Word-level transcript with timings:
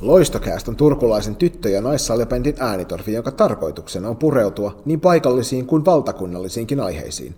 Loistokääst 0.00 0.68
on 0.68 0.76
turkulaisen 0.76 1.36
tyttö- 1.36 1.68
ja 1.68 1.80
naissalibändin 1.80 2.54
äänitorvi, 2.58 3.12
jonka 3.12 3.30
tarkoituksena 3.30 4.08
on 4.08 4.16
pureutua 4.16 4.76
niin 4.84 5.00
paikallisiin 5.00 5.66
kuin 5.66 5.84
valtakunnallisiinkin 5.84 6.80
aiheisiin, 6.80 7.34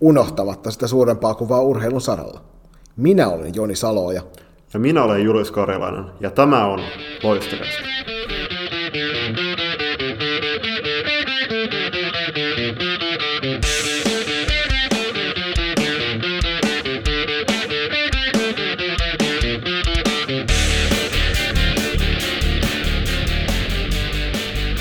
unohtamatta 0.00 0.70
sitä 0.70 0.86
suurempaa 0.86 1.34
kuvaa 1.34 1.60
urheilun 1.60 2.00
saralla. 2.00 2.40
Minä 2.96 3.28
olen 3.28 3.54
Joni 3.54 3.76
Saloja. 3.76 4.22
Ja 4.74 4.80
minä 4.80 5.04
olen 5.04 5.24
Julius 5.24 5.50
Karjalainen, 5.50 6.04
ja 6.20 6.30
tämä 6.30 6.66
on 6.66 6.80
Loistokääst. 7.22 8.11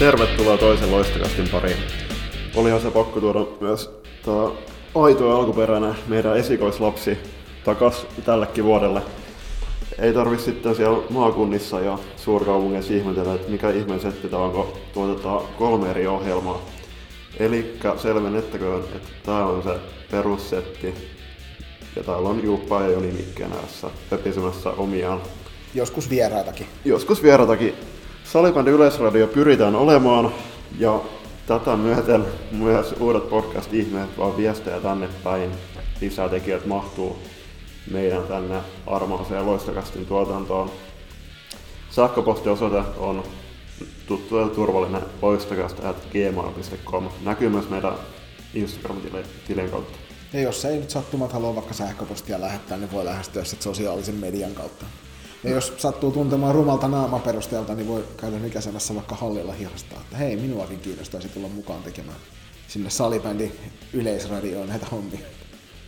Tervetuloa 0.01 0.57
toisen 0.57 0.91
loistokastin 0.91 1.49
pariin. 1.49 1.77
Olihan 2.55 2.81
se 2.81 2.91
pakko 2.91 3.19
tuoda 3.19 3.45
myös 3.59 3.89
tämä 4.25 4.49
aito 4.95 5.27
ja 5.27 5.35
alkuperäinen 5.35 5.95
meidän 6.07 6.37
esikoislapsi 6.37 7.17
takas 7.65 8.07
tällekin 8.25 8.63
vuodelle. 8.63 9.01
Ei 9.99 10.13
tarvi 10.13 10.39
sitten 10.39 10.75
siellä 10.75 11.03
maakunnissa 11.09 11.79
ja 11.79 11.99
suurkaupungeissa 12.17 12.93
ihmetellä, 12.93 13.33
että 13.33 13.51
mikä 13.51 13.69
ihmeen 13.69 13.99
setti 13.99 14.29
tämä 14.29 14.43
on, 14.43 14.51
kun 14.51 14.67
tuotetaan 14.93 15.45
kolme 15.57 15.89
eri 15.89 16.07
ohjelmaa. 16.07 16.61
Eli 17.39 17.77
selvennettäköön, 17.97 18.83
että 18.83 19.09
tämä 19.25 19.45
on 19.45 19.63
se 19.63 19.75
perussetti. 20.11 20.93
Ja 21.95 22.03
täällä 22.03 22.29
on 22.29 22.43
Juuppa 22.43 22.81
ja 22.81 22.89
Joni 22.89 23.11
Mikkeen 23.11 23.53
ääressä 23.53 23.87
pöpisemässä 24.09 24.69
omiaan. 24.69 25.21
Joskus 25.73 26.09
vieraitakin. 26.09 26.67
Joskus 26.85 27.23
vieraitakin 27.23 27.75
Salibändi 28.31 28.71
Yleisradio 28.71 29.27
pyritään 29.27 29.75
olemaan 29.75 30.33
ja 30.79 31.01
tätä 31.47 31.75
myöten 31.75 32.25
myös 32.51 32.95
uudet 32.99 33.29
podcast-ihmeet 33.29 34.17
vaan 34.17 34.37
viestejä 34.37 34.79
tänne 34.79 35.09
päin. 35.23 35.51
Lisää 36.01 36.29
tekijät 36.29 36.65
mahtuu 36.65 37.19
meidän 37.91 38.23
tänne 38.23 38.55
armaaseen 38.87 39.45
loistokastin 39.45 40.05
tuotantoon. 40.05 40.71
Sähköpostiosoite 41.89 42.83
on 42.97 43.23
tuttu 44.07 44.37
ja 44.37 44.47
turvallinen 44.47 45.01
loistokast.gmail.com. 45.21 47.09
Näkyy 47.23 47.49
myös 47.49 47.69
meidän 47.69 47.93
Instagram-tilin 48.53 49.69
kautta. 49.71 49.97
Ja 50.33 50.41
jos 50.41 50.65
ei 50.65 50.77
nyt 50.77 50.89
sattumat 50.89 51.33
halua 51.33 51.55
vaikka 51.55 51.73
sähköpostia 51.73 52.41
lähettää, 52.41 52.77
niin 52.77 52.91
voi 52.91 53.05
lähestyä 53.05 53.43
sosiaalisen 53.43 54.15
median 54.15 54.51
kautta. 54.51 54.85
Ja 55.43 55.49
jos 55.49 55.73
sattuu 55.77 56.11
tuntemaan 56.11 56.55
rumalta 56.55 56.87
naamaperusteelta, 56.87 57.75
niin 57.75 57.87
voi 57.87 58.03
käydä 58.17 58.39
nykäsemässä 58.39 58.95
vaikka 58.95 59.15
hallilla 59.15 59.53
hirastaa, 59.53 60.01
että 60.01 60.17
hei, 60.17 60.35
minuakin 60.35 60.79
kiinnostaisi 60.79 61.29
tulla 61.29 61.47
mukaan 61.47 61.83
tekemään 61.83 62.17
sinne 62.67 62.89
salibändi 62.89 63.51
yleisradioon 63.93 64.69
näitä 64.69 64.85
hommia. 64.91 65.19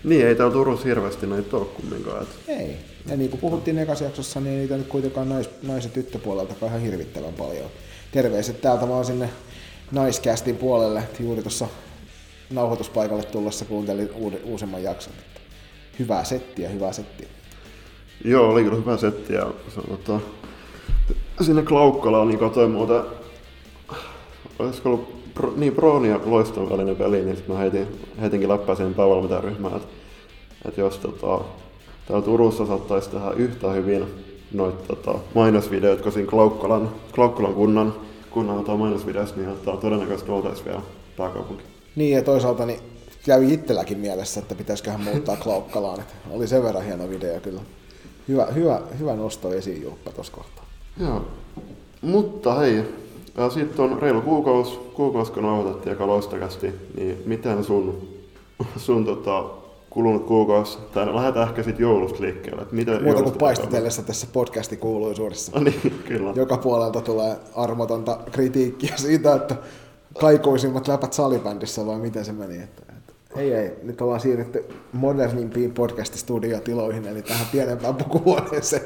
Niin, 0.03 0.27
ei 0.27 0.35
täällä 0.35 0.53
Turussa 0.53 0.85
hirveästi 0.85 1.27
näitä 1.27 1.57
ole 1.57 1.65
kumminkaan. 1.65 2.23
Että... 2.23 2.35
Ei. 2.47 2.77
Ja 3.07 3.17
niin 3.17 3.29
kuin 3.29 3.41
puhuttiin 3.41 3.79
ekassa 3.79 4.03
jaksossa, 4.03 4.39
niin 4.39 4.57
niitä 4.57 4.77
nyt 4.77 4.87
kuitenkaan 4.87 5.29
nais, 5.29 5.49
nais- 5.63 5.83
ja 5.83 5.89
tyttöpuolelta 5.89 6.65
ihan 6.65 6.81
hirvittävän 6.81 7.33
paljon. 7.33 7.69
Terveiset 8.11 8.61
täältä 8.61 8.89
vaan 8.89 9.05
sinne 9.05 9.29
naiskästin 9.91 10.57
puolelle. 10.57 11.03
Juuri 11.19 11.41
tuossa 11.41 11.67
nauhoituspaikalle 12.49 13.23
tullessa 13.23 13.65
kuuntelin 13.65 14.09
uusimman 14.43 14.83
jakson. 14.83 15.13
Hyvää 15.99 16.23
settiä, 16.23 16.69
hyvää 16.69 16.93
settiä. 16.93 17.27
Joo, 18.25 18.49
oli 18.51 18.63
kyllä 18.63 18.77
hyvä 18.77 18.97
setti 18.97 19.33
ja 19.33 19.47
sanotaan, 19.75 20.21
sinne 21.41 21.63
Klaukkalaan 21.63 22.27
niin 22.27 22.39
katsoin 22.39 22.71
muuten, 22.71 23.01
olisiko 24.59 24.89
ollut 24.89 25.33
pro, 25.33 25.53
niin 25.55 25.75
Proon 25.75 26.05
ja 26.05 26.19
Loiston 26.25 26.69
välinen 26.69 26.95
peli, 26.95 27.21
niin 27.21 27.35
sitten 27.35 27.55
mä 27.55 27.61
heitin, 27.61 27.87
heitinkin 28.21 28.49
siihen 28.75 28.93
päivällä 28.93 29.75
että, 29.75 29.87
että 30.65 30.81
jos 30.81 30.97
tota, 30.97 31.45
täällä 32.07 32.25
Turussa 32.25 32.65
saattaisi 32.65 33.09
tehdä 33.09 33.31
yhtä 33.31 33.71
hyvin 33.71 34.05
noita 34.53 34.95
tota, 34.95 35.19
mainosvideot, 35.35 36.01
kun 36.01 36.11
siinä 36.11 36.29
Klaukkalan, 36.29 36.91
Klaukkalan 37.15 37.53
kunnan, 37.53 37.93
kunnan 38.29 38.57
tota, 38.57 38.77
mainosvideossa, 38.77 39.35
niin 39.35 39.49
että 39.49 39.71
todennäköisesti 39.71 40.31
oltaisiin 40.31 40.65
vielä 40.65 40.81
pääkaupunki. 41.17 41.63
Niin 41.95 42.15
ja 42.15 42.21
toisaalta 42.21 42.65
niin 42.65 42.79
kävi 43.25 43.53
itselläkin 43.53 43.97
mielessä, 43.97 44.39
että 44.39 44.55
pitäisiköhän 44.55 45.01
muuttaa 45.01 45.37
Klaukkalaan. 45.37 45.99
Että 45.99 46.13
oli 46.31 46.47
sen 46.47 46.63
verran 46.63 46.85
hieno 46.85 47.09
video 47.09 47.39
kyllä. 47.39 47.61
Hyvä, 48.27 48.45
hyvä, 48.45 48.81
hyvä 48.99 49.15
nosto 49.15 49.53
esiin 49.53 49.81
Jukka 49.83 50.11
tuossa 50.11 50.33
kohtaa. 50.33 50.65
Joo. 50.99 51.21
Mutta 52.01 52.55
hei, 52.55 52.83
sitten 53.53 53.85
on 53.85 54.01
reilu 54.01 54.21
kuukausi, 54.21 54.79
kuukausi 54.93 55.31
kun 55.31 55.43
nauhoitettiin 55.43 55.93
aika 55.93 56.07
loistakästi, 56.07 56.73
niin 56.97 57.23
miten 57.25 57.63
sun, 57.63 58.07
sun 58.77 59.05
tota, 59.05 59.43
kulunut 59.89 60.25
kuukausi, 60.25 60.77
tai 60.93 61.15
lähdetään 61.15 61.49
ehkä 61.49 61.63
sitten 61.63 61.83
joulusta 61.83 62.21
liikkeelle. 62.21 62.61
Että 62.61 62.75
miten 62.75 63.03
Muuta 63.03 63.23
kuin 63.23 63.37
paistotellessa 63.37 64.03
tässä 64.03 64.27
podcastin 64.33 64.79
kuuluisuudessa. 64.79 65.51
No 65.55 65.63
niin, 65.63 66.03
kyllä. 66.07 66.33
Joka 66.35 66.57
puolelta 66.57 67.01
tulee 67.01 67.37
armotonta 67.55 68.19
kritiikkiä 68.31 68.97
siitä, 68.97 69.35
että 69.35 69.55
kaikuisimmat 70.19 70.87
läpät 70.87 71.13
salibändissä, 71.13 71.85
vai 71.85 71.99
miten 71.99 72.25
se 72.25 72.31
meni. 72.31 72.63
Että 72.63 72.93
ei, 73.35 73.53
ei. 73.53 73.71
Nyt 73.83 74.01
ollaan 74.01 74.19
siirrytty 74.19 74.65
modernimpiin 74.93 75.73
podcast-studiotiloihin, 75.73 77.07
eli 77.07 77.21
tähän 77.21 77.47
pienempään 77.51 77.95
pukuhuoneeseen 77.95 78.83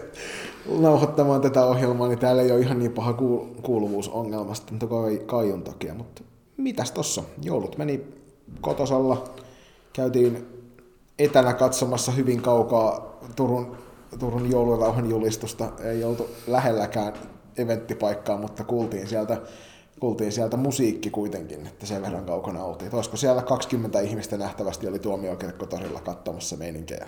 nauhoittamaan 0.79 1.41
tätä 1.41 1.65
ohjelmaa, 1.65 2.07
niin 2.07 2.19
täällä 2.19 2.41
ei 2.41 2.51
ole 2.51 2.59
ihan 2.59 2.79
niin 2.79 2.91
paha 2.91 3.13
kuuluvuusongelmasta, 3.61 4.71
mutta 4.71 4.87
kaiun 5.25 5.63
takia. 5.63 5.93
Mutta 5.93 6.21
mitäs 6.57 6.91
tossa? 6.91 7.23
Joulut 7.41 7.77
meni 7.77 8.05
kotosalla, 8.61 9.23
käytiin 9.93 10.45
etänä 11.19 11.53
katsomassa 11.53 12.11
hyvin 12.11 12.41
kaukaa 12.41 13.19
Turun, 13.35 13.77
Turun 14.19 14.51
joulurauhan 14.51 15.09
julistusta. 15.09 15.71
Ei 15.83 16.03
oltu 16.03 16.29
lähelläkään 16.47 17.13
eventtipaikkaa, 17.57 18.37
mutta 18.37 18.63
kuultiin 18.63 19.07
sieltä 19.07 19.41
kuultiin 19.99 20.31
sieltä 20.31 20.57
musiikki 20.57 21.09
kuitenkin, 21.09 21.67
että 21.67 21.85
sen 21.85 22.01
verran 22.01 22.25
kaukana 22.25 22.63
oltiin. 22.63 22.95
Olisiko 22.95 23.17
siellä 23.17 23.41
20 23.41 23.99
ihmistä 23.99 24.37
nähtävästi 24.37 24.87
oli 24.87 24.99
tuomiokirkkotorilla 24.99 26.01
katsomassa 26.01 26.57
meininkejä. 26.57 27.07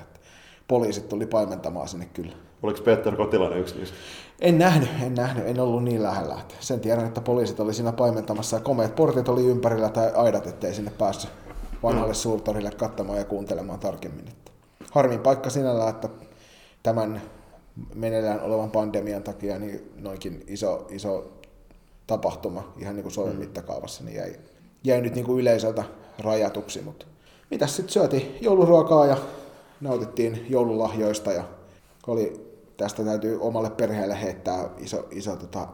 Poliisit 0.67 1.09
tuli 1.09 1.25
paimentamaan 1.25 1.87
sinne 1.87 2.05
kyllä. 2.13 2.35
Oliko 2.63 2.81
Peter 2.81 3.15
Kotilainen 3.15 3.59
yksi 3.59 3.77
niistä? 3.77 3.95
En 4.41 4.57
nähnyt, 4.57 4.89
en 5.01 5.15
nähnyt, 5.15 5.47
en 5.47 5.59
ollut 5.59 5.83
niin 5.83 6.03
lähellä. 6.03 6.37
Sen 6.59 6.79
tiedän, 6.79 7.05
että 7.05 7.21
poliisit 7.21 7.59
oli 7.59 7.73
siinä 7.73 7.91
paimentamassa 7.91 8.57
ja 8.57 8.61
komeat 8.61 8.95
portit 8.95 9.29
oli 9.29 9.45
ympärillä 9.45 9.89
tai 9.89 10.11
aidat, 10.15 10.47
ettei 10.47 10.73
sinne 10.73 10.91
päässyt 10.91 11.31
vanhalle 11.83 12.13
suurtorille 12.13 12.71
katsomaan 12.71 13.19
ja 13.19 13.25
kuuntelemaan 13.25 13.79
tarkemmin. 13.79 14.25
Harmin 14.91 15.19
paikka 15.19 15.49
sinällä, 15.49 15.89
että 15.89 16.09
tämän 16.83 17.21
meneillään 17.95 18.41
olevan 18.41 18.71
pandemian 18.71 19.23
takia 19.23 19.59
niin 19.59 19.91
noinkin 19.95 20.43
iso, 20.47 20.87
iso 20.89 21.38
tapahtuma 22.09 22.73
ihan 22.77 22.95
niin 22.95 23.03
kuin 23.03 23.13
Suomen 23.13 23.33
mm. 23.33 23.39
mittakaavassa, 23.39 24.03
niin 24.03 24.17
jäi, 24.17 24.35
jäi 24.83 25.01
nyt 25.01 25.15
niin 25.15 25.25
kuin 25.25 25.41
yleisöltä 25.41 25.83
rajatuksi. 26.19 26.81
Mutta 26.81 27.05
mitäs 27.51 27.75
sitten 27.75 27.93
syötiin 27.93 28.37
jouluruokaa 28.41 29.05
ja 29.05 29.17
nautittiin 29.81 30.45
joululahjoista 30.49 31.31
ja 31.31 31.43
oli, 32.07 32.49
tästä 32.77 33.03
täytyy 33.03 33.41
omalle 33.41 33.69
perheelle 33.69 34.21
heittää 34.21 34.69
iso, 34.77 35.07
iso, 35.11 35.35
tota, 35.35 35.67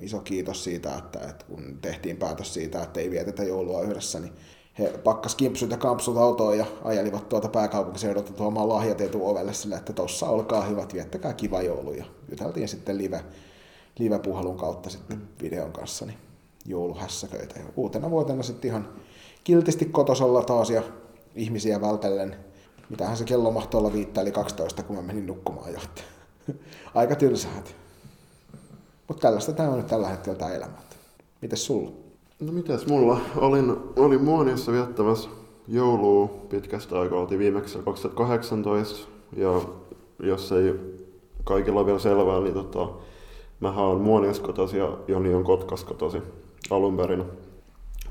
iso 0.00 0.20
kiitos 0.20 0.64
siitä, 0.64 0.94
että, 0.98 1.20
että 1.20 1.44
kun 1.44 1.78
tehtiin 1.82 2.16
päätös 2.16 2.54
siitä, 2.54 2.82
että 2.82 3.00
ei 3.00 3.10
vietetä 3.10 3.44
joulua 3.44 3.82
yhdessä, 3.82 4.20
niin 4.20 4.32
he 4.78 4.88
pakkas 5.04 5.34
kimpsut 5.34 5.70
ja 5.70 5.76
kampsut 5.76 6.16
autoon 6.16 6.58
ja 6.58 6.66
ajelivat 6.84 7.28
tuota 7.28 7.48
pääkaupunkiseudulta 7.48 8.32
tuomaan 8.32 8.68
lahjat 8.68 8.98
ovelle 9.20 9.54
sille, 9.54 9.74
että 9.74 9.92
tossa 9.92 10.26
olkaa 10.26 10.62
hyvät, 10.62 10.94
viettäkää 10.94 11.32
kiva 11.32 11.62
joulu. 11.62 11.92
Ja 11.92 12.04
juteltiin 12.30 12.68
sitten 12.68 12.98
live, 12.98 13.24
live-puhelun 13.98 14.56
kautta 14.56 14.90
sitten 14.90 15.16
mm. 15.16 15.26
videon 15.42 15.72
kanssa 15.72 16.06
niin 16.06 16.18
jouluhässäköitä. 16.66 17.60
Ja 17.60 17.64
uutena 17.76 18.10
vuotena 18.10 18.42
sitten 18.42 18.68
ihan 18.68 18.88
kiltisti 19.44 19.84
kotosalla 19.84 20.42
taas 20.42 20.70
ja 20.70 20.82
ihmisiä 21.34 21.80
vältellen. 21.80 22.36
Mitähän 22.90 23.16
se 23.16 23.24
kello 23.24 23.50
mahtoi 23.50 23.78
olla 23.78 23.92
viittä 23.92 24.20
eli 24.20 24.32
12, 24.32 24.82
kun 24.82 24.96
mä 24.96 25.02
menin 25.02 25.26
nukkumaan 25.26 25.72
jo. 25.72 25.78
Aika 26.94 27.14
tylsäät. 27.14 27.76
Mutta 29.08 29.20
tällaista 29.20 29.52
tämä 29.52 29.68
on 29.68 29.76
nyt 29.76 29.86
tällä 29.86 30.08
hetkellä 30.08 30.38
tämä 30.38 30.54
elämä. 30.54 30.76
Mites 31.40 31.66
sulla? 31.66 31.90
No 32.40 32.52
mitäs 32.52 32.86
mulla? 32.86 33.20
Olin, 33.36 33.76
olin 33.96 34.24
Muoniossa 34.24 34.72
viettämässä 34.72 35.28
joulua 35.68 36.28
pitkästä 36.48 37.00
aikaa. 37.00 37.20
Oltiin 37.20 37.38
viimeksi 37.38 37.78
2018 37.78 39.08
ja 39.36 39.60
jos 40.22 40.52
ei 40.52 40.74
kaikilla 41.44 41.80
ole 41.80 41.86
vielä 41.86 41.98
selvää, 41.98 42.40
niin 42.40 42.54
tota, 42.54 42.88
Mähän 43.62 43.84
on 43.84 44.00
Muonias 44.00 44.40
kotosi 44.40 44.78
ja 44.78 44.98
Joni 45.08 45.34
on 45.34 45.44
Kotkas 45.44 45.84
kotosi 45.84 46.22
alun 46.70 46.96
perin. 46.96 47.24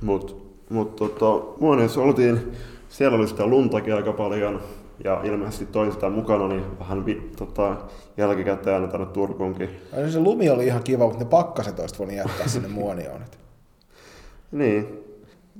Mutta 0.01 0.33
mut 0.69 0.95
tota, 0.95 1.45
Muoniassa 1.59 2.01
oltiin, 2.01 2.51
siellä 2.89 3.17
oli 3.17 3.27
sitä 3.27 3.45
luntakin 3.45 3.95
aika 3.95 4.13
paljon 4.13 4.61
ja 5.03 5.21
ilmeisesti 5.23 5.65
toi 5.65 5.91
sitä 5.91 6.09
mukana, 6.09 6.47
niin 6.47 6.63
vähän 6.79 7.05
vi, 7.05 7.31
tota, 7.37 7.75
jälkikäteen 8.17 8.89
tänne 8.89 9.05
Turkuunkin. 9.05 9.69
Ja 9.97 10.11
se 10.11 10.19
lumi 10.19 10.49
oli 10.49 10.65
ihan 10.65 10.83
kiva, 10.83 11.05
mutta 11.05 11.19
ne 11.19 11.29
pakkaset 11.29 11.79
olisi 11.79 11.99
voinut 11.99 12.15
jättää 12.15 12.47
sinne 12.47 12.67
muonioon. 12.67 13.21
niin, 14.51 15.03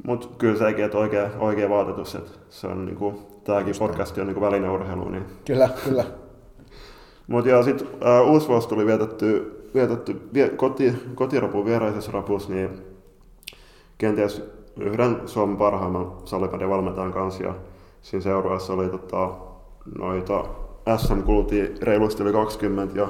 mutta 0.08 0.28
kyllä 0.38 0.58
sekin, 0.58 0.86
että 0.86 0.98
oikea, 0.98 1.30
oikea 1.40 1.70
vaatetus, 1.70 2.16
että 2.16 2.32
se 2.50 2.68
on 2.68 2.86
niinku, 2.86 3.22
tämäkin 3.44 3.76
podcast 3.80 4.18
on 4.18 4.28
niinku 4.28 4.42
välineurheilu. 4.42 5.10
Niin. 5.10 5.26
Kyllä, 5.46 5.70
kyllä. 5.84 6.04
Mutta 7.28 7.50
ja 7.50 7.64
sitten 7.64 7.88
äh, 8.06 8.32
uusi 8.32 8.48
vuosi 8.48 8.68
tuli 8.68 8.86
vietetty, 8.86 9.61
vietetty 9.74 10.22
vie, 10.34 10.50
koti, 10.50 10.94
kotirapun 11.16 11.66
vieraisessa 11.66 12.12
rapussa, 12.12 12.54
niin 12.54 12.70
kenties 13.98 14.44
yhden 14.80 15.22
Suomen 15.26 15.58
parhaimman 15.58 16.14
salipäden 16.26 16.70
valmentajan 16.70 17.14
kanssa. 17.14 17.44
Ja 17.44 17.56
siinä 18.02 18.24
seuraavassa 18.24 18.74
oli 18.74 18.90
tota, 18.90 19.30
noita 19.98 20.46
SM 20.98 21.22
kulti 21.22 21.74
reilusti 21.82 22.24
yli 22.24 22.32
20 22.32 23.00
ja 23.00 23.08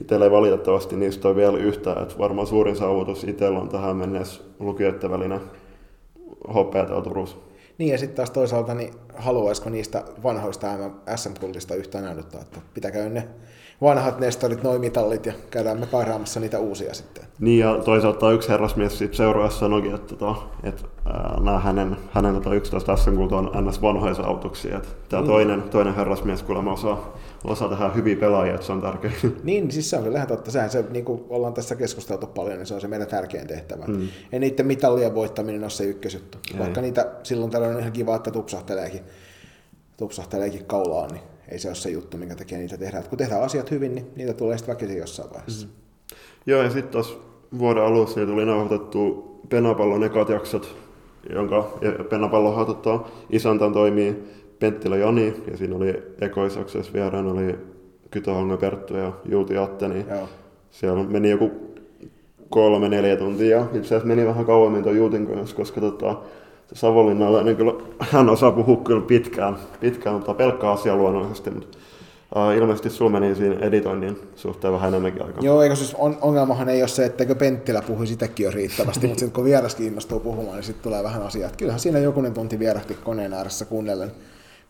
itsellä 0.00 0.24
ei 0.24 0.30
valitettavasti 0.30 0.96
niistä 0.96 1.28
ole 1.28 1.36
vielä 1.36 1.58
yhtään, 1.58 2.02
että 2.02 2.18
varmaan 2.18 2.46
suurin 2.46 2.76
saavutus 2.76 3.24
itsellä 3.24 3.58
on 3.58 3.68
tähän 3.68 3.96
mennessä 3.96 4.42
lukijoiden 4.58 5.10
välinen 5.10 5.40
hopea 6.54 6.86
Turussa. 7.02 7.36
Niin 7.78 7.92
ja 7.92 7.98
sitten 7.98 8.16
taas 8.16 8.30
toisaalta, 8.30 8.74
niin 8.74 8.94
haluaisiko 9.14 9.70
niistä 9.70 10.04
vanhoista 10.22 10.66
SM-kultista 11.16 11.74
yhtään 11.74 12.04
näyttää, 12.04 12.40
että 12.40 12.60
pitäkää 12.74 13.08
ne 13.08 13.28
vanhat 13.82 14.20
nestorit, 14.20 14.62
noin 14.62 14.80
mitallit 14.80 15.26
ja 15.26 15.32
käydään 15.50 15.80
me 15.80 15.86
kairaamassa 15.86 16.40
niitä 16.40 16.58
uusia 16.58 16.94
sitten. 16.94 17.24
Niin 17.38 17.58
ja 17.58 17.78
toisaalta 17.84 18.32
yksi 18.32 18.48
herrasmies 18.48 18.98
siitä 18.98 19.16
seuraajassa 19.16 19.60
sanoikin, 19.60 19.94
että, 19.94 20.16
tota, 20.16 20.42
että 20.62 20.82
ää, 21.06 21.40
nämä 21.40 21.58
hänen, 21.58 21.96
hänen 22.12 22.34
tota 22.34 22.54
11 22.54 22.96
SM 22.96 23.18
on 23.20 23.66
ns. 23.66 23.82
vanhoja. 23.82 24.12
Että 24.76 24.88
tämä 25.08 25.22
mm. 25.22 25.28
toinen, 25.28 25.62
toinen 25.62 25.94
herrasmies 25.94 26.42
kuulemma 26.42 26.72
osaa, 26.72 27.16
osaa 27.44 27.68
tehdä 27.68 27.88
hyviä 27.88 28.16
pelaajia, 28.16 28.54
että 28.54 28.66
se 28.66 28.72
on 28.72 28.80
tärkeä. 28.80 29.10
Niin, 29.42 29.70
siis 29.70 29.90
se 29.90 29.96
on 29.96 30.04
kyllä 30.04 30.26
totta. 30.26 30.50
Sehän 30.50 30.70
se, 30.70 30.84
niin 30.90 31.04
kuin 31.04 31.22
ollaan 31.28 31.54
tässä 31.54 31.74
keskusteltu 31.74 32.26
paljon, 32.26 32.58
niin 32.58 32.66
se 32.66 32.74
on 32.74 32.80
se 32.80 32.88
meidän 32.88 33.08
tärkein 33.08 33.46
tehtävä. 33.46 33.84
Mm. 33.86 34.08
Ja 34.32 34.38
niiden 34.38 34.66
mitallien 34.66 35.14
voittaminen 35.14 35.64
on 35.64 35.70
se 35.70 35.84
ykkösjuttu. 35.84 36.38
Ei. 36.52 36.58
Vaikka 36.58 36.80
niitä 36.80 37.10
silloin 37.22 37.50
tällöin 37.50 37.74
on 37.74 37.80
ihan 37.80 37.92
kiva, 37.92 38.16
että 38.16 38.30
tupsahteleekin, 38.30 39.00
tupsahteleekin 39.96 40.64
kaulaan, 40.64 41.10
niin 41.10 41.29
ei 41.50 41.58
se 41.58 41.68
ole 41.68 41.74
se 41.74 41.90
juttu, 41.90 42.16
minkä 42.16 42.34
takia 42.34 42.58
niitä 42.58 42.78
tehdään. 42.78 43.02
Et 43.02 43.08
kun 43.08 43.18
tehdään 43.18 43.42
asiat 43.42 43.70
hyvin, 43.70 43.94
niin 43.94 44.06
niitä 44.16 44.32
tulee 44.32 44.58
sitten 44.58 44.74
väkisin 44.74 44.98
jossain 44.98 45.30
vaiheessa. 45.30 45.66
Mm. 45.66 45.72
Joo, 46.46 46.62
ja 46.62 46.70
sitten 46.70 46.92
tuossa 46.92 47.14
vuoden 47.58 47.82
alussa 47.82 48.20
niin 48.20 48.28
tuli 48.28 48.46
nauhoitettu 48.46 49.30
Penapallon 49.48 50.04
ekat 50.04 50.28
jaksot, 50.28 50.76
jonka 51.34 51.78
Penapallon 52.10 52.66
tota, 52.66 53.00
isäntä 53.30 53.70
toimii 53.70 54.16
Penttilä 54.58 54.96
Jani, 54.96 55.42
ja 55.50 55.56
siinä 55.56 55.76
oli 55.76 56.02
ekoisaksessa 56.20 56.92
vieraan 56.92 57.26
oli 57.26 57.58
Kytöhonga 58.10 58.56
Perttu 58.56 58.96
ja 58.96 59.12
Juuti 59.24 59.56
Atte, 59.56 59.88
niin 59.88 60.06
Joo. 60.08 60.28
siellä 60.70 61.04
meni 61.04 61.30
joku 61.30 61.50
kolme, 62.48 62.88
neljä 62.88 63.16
tuntia. 63.16 63.60
Itse 63.60 63.78
asiassa 63.78 64.06
meni 64.06 64.26
vähän 64.26 64.46
kauemmin 64.46 64.82
tuon 64.82 64.96
Juutin 64.96 65.26
kanssa, 65.26 65.56
koska 65.56 65.80
tota, 65.80 66.16
Savonlinnalla, 66.72 67.42
niin 67.42 67.56
kyllä 67.56 67.72
hän 67.98 68.28
osaa 68.28 68.52
puhua 68.52 68.76
kyllä 68.76 69.00
pitkään, 69.00 69.56
pitkään 69.80 70.14
mutta 70.14 70.34
pelkkää 70.34 70.70
asiaa 70.70 70.96
luonnollisesti, 70.96 71.50
mutta 71.50 71.78
uh, 72.36 72.56
ilmeisesti 72.56 72.90
sulla 72.90 73.10
meni 73.10 73.34
siinä 73.34 73.56
editoinnin 73.60 74.18
suhteen 74.36 74.74
vähän 74.74 74.88
enemmänkin 74.88 75.22
aikaa. 75.22 75.44
Joo, 75.44 75.62
eikö 75.62 75.76
siis 75.76 75.94
on, 75.94 76.18
ongelmahan 76.20 76.68
ei 76.68 76.82
ole 76.82 76.88
se, 76.88 77.04
etteikö 77.04 77.34
Penttilä 77.34 77.82
puhui 77.82 78.06
sitäkin 78.06 78.44
jo 78.44 78.50
riittävästi, 78.50 79.06
mutta 79.06 79.20
sitten 79.20 79.34
kun 79.34 79.44
vieras 79.44 79.74
kiinnostuu 79.74 80.20
puhumaan, 80.20 80.56
niin 80.56 80.64
sitten 80.64 80.82
tulee 80.82 81.02
vähän 81.02 81.22
asiaa. 81.22 81.50
Kyllähän 81.58 81.80
siinä 81.80 81.98
jokunen 81.98 82.34
tunti 82.34 82.58
vierahti 82.58 82.94
koneen 82.94 83.32
ääressä 83.32 83.64
kuunnellen, 83.64 84.12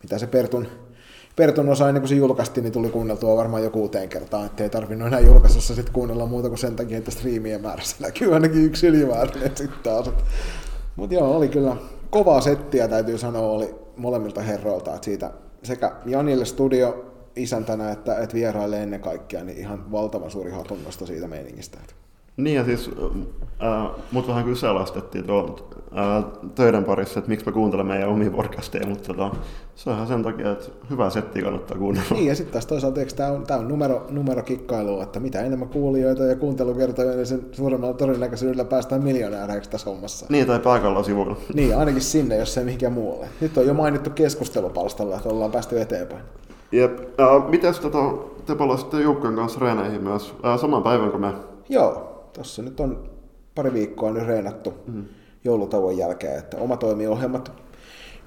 mitä 0.03 0.19
se 0.19 0.26
Pertun, 0.26 0.67
Pertun 1.37 1.69
osa 1.69 1.88
ennen 1.88 2.00
kuin 2.00 2.08
se 2.08 2.14
julkaistiin, 2.14 2.64
niin 2.64 2.73
tuli 2.73 2.88
kuunneltua 2.88 3.37
varmaan 3.37 3.62
joku 3.62 3.79
kuuteen 3.79 4.08
kertaan, 4.08 4.46
ettei 4.46 4.70
tarvinnut 4.70 5.08
enää 5.08 5.20
julkaisussa 5.20 5.75
sitten 5.75 5.94
kuunnella 5.94 6.26
muuta 6.26 6.49
kuin 6.49 6.58
sen 6.58 6.76
takia, 6.76 6.99
että 6.99 7.11
striimien 7.11 7.62
määrässä 7.62 7.96
näkyy 8.00 8.35
ainakin 8.35 8.64
yksi 8.64 8.87
ylimääräinen 8.87 9.56
sitten 9.56 9.82
taas. 9.82 10.11
Mutta 10.96 11.14
joo, 11.14 11.37
oli 11.37 11.48
kyllä 11.48 11.76
kovaa 12.10 12.40
settiä 12.40 12.88
täytyy 12.88 13.19
sanoa 13.19 13.50
oli 13.50 13.75
molemmilta 13.96 14.40
herroilta, 14.40 14.94
että 14.94 15.04
siitä 15.04 15.31
sekä 15.62 15.92
Janille 16.06 16.44
studio 16.44 17.12
isäntänä 17.37 17.92
että, 17.92 18.19
että 18.19 18.34
vieraille 18.34 18.82
ennen 18.82 19.00
kaikkea, 19.00 19.44
niin 19.44 19.58
ihan 19.58 19.92
valtavan 19.92 20.31
suuri 20.31 20.50
hatunnosto 20.50 21.06
siitä 21.06 21.28
meiningistä. 21.28 21.78
Niin 22.44 22.56
ja 22.56 22.64
siis 22.64 22.90
äh, 23.62 23.90
mut 24.12 24.28
vähän 24.28 24.44
kyseenalaistettiin 24.44 25.26
tuolla 25.26 25.58
äh, 25.98 26.25
töiden 26.54 26.84
parissa, 26.84 27.19
että 27.19 27.28
miksi 27.28 27.46
mä 27.46 27.52
kuuntelen 27.52 27.87
meidän 27.87 28.08
omia 28.08 28.31
podcasteja, 28.31 28.87
mutta 28.87 29.14
tota, 29.14 29.37
se 29.75 29.90
on 29.90 29.96
ihan 29.96 30.08
sen 30.08 30.22
takia, 30.22 30.52
että 30.52 30.69
hyvä 30.90 31.10
setti 31.10 31.42
kannattaa 31.42 31.78
kuunnella. 31.78 32.08
Niin 32.10 32.26
ja 32.26 32.34
sitten 32.34 32.52
taas 32.52 32.66
toisaalta 32.66 33.00
tämä 33.16 33.31
on, 33.31 33.46
tää 33.46 33.58
on 33.58 33.69
numero, 33.69 34.06
numerokikkailu, 34.10 35.00
että 35.00 35.20
mitä 35.20 35.40
enemmän 35.40 35.69
kuulijoita 35.69 36.25
ja 36.25 36.37
kuuntelukertoja, 36.37 37.16
niin 37.16 37.26
sen 37.26 37.46
suuremmalla 37.52 37.94
todennäköisyydellä 37.94 38.64
päästään 38.64 39.02
miljonääreiksi 39.02 39.70
tässä 39.70 39.90
hommassa. 39.90 40.26
Niin, 40.28 40.46
tai 40.46 40.58
pääkalloa 40.58 41.02
sivuilla. 41.02 41.36
Niin, 41.54 41.76
ainakin 41.76 42.02
sinne, 42.02 42.36
jos 42.36 42.58
ei 42.58 42.64
mihinkään 42.64 42.93
muualle. 42.93 43.26
Nyt 43.40 43.58
on 43.58 43.66
jo 43.66 43.75
mainittu 43.75 44.10
keskustelupalstalla, 44.10 45.16
että 45.16 45.28
ollaan 45.28 45.50
päästy 45.50 45.81
eteenpäin. 45.81 46.22
Jep. 46.72 46.98
Äh, 47.00 47.50
mites 47.50 47.81
tota, 47.81 47.98
te 48.46 48.54
palasitte 48.54 49.00
Jukkan 49.00 49.36
kanssa 49.36 49.60
reeneihin 49.60 50.02
myös 50.02 50.34
äh, 50.44 50.60
saman 50.60 50.82
päivän 50.82 51.10
kuin 51.10 51.20
me? 51.20 51.32
Joo, 51.69 52.09
tossa 52.32 52.62
nyt 52.62 52.81
on 52.81 53.11
pari 53.55 53.73
viikkoa 53.73 54.11
nyt 54.11 54.27
reenattu 54.27 54.75
mm. 54.87 55.05
joulutauon 55.44 55.97
jälkeen, 55.97 56.38
että 56.38 56.56
oma 56.56 56.77
toimiohjelmat 56.77 57.53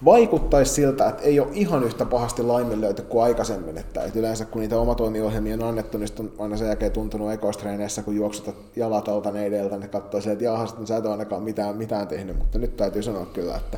vaikuttaisi 0.06 0.74
siltä, 0.74 1.10
että 1.10 1.24
ei 1.24 1.40
ole 1.40 1.48
ihan 1.52 1.84
yhtä 1.84 2.06
pahasti 2.06 2.44
laiminlyöty 2.44 3.02
kuin 3.02 3.24
aikaisemmin. 3.24 3.78
Että, 3.78 4.04
että 4.04 4.20
yleensä 4.20 4.46
kun 4.46 4.62
niitä 4.62 4.78
omatoimiohjelmia 4.78 5.56
on 5.56 5.64
annettu, 5.64 5.98
niin 5.98 6.10
on 6.20 6.32
aina 6.40 6.58
sen 6.58 6.68
jälkeen 6.68 6.92
tuntunut 6.92 7.32
ekoistreeneissä, 7.32 8.04
kun 8.04 8.16
juoksutat 8.16 8.56
jalat 8.76 9.08
alta 9.08 9.32
ne 9.32 9.46
edeltä, 9.46 9.78
niin 9.78 9.90
katsoo 9.90 10.22
se, 10.22 10.32
että 10.32 10.44
jaha, 10.44 10.68
sä 10.86 10.98
et 10.98 11.06
ole 11.06 11.12
ainakaan 11.12 11.44
mitään, 11.44 11.76
mitään 11.76 12.08
tehnyt. 12.08 12.38
Mutta 12.38 12.58
nyt 12.58 12.78
täytyy 12.78 13.04
sanoa 13.04 13.26
kyllä, 13.26 13.56
että 13.56 13.78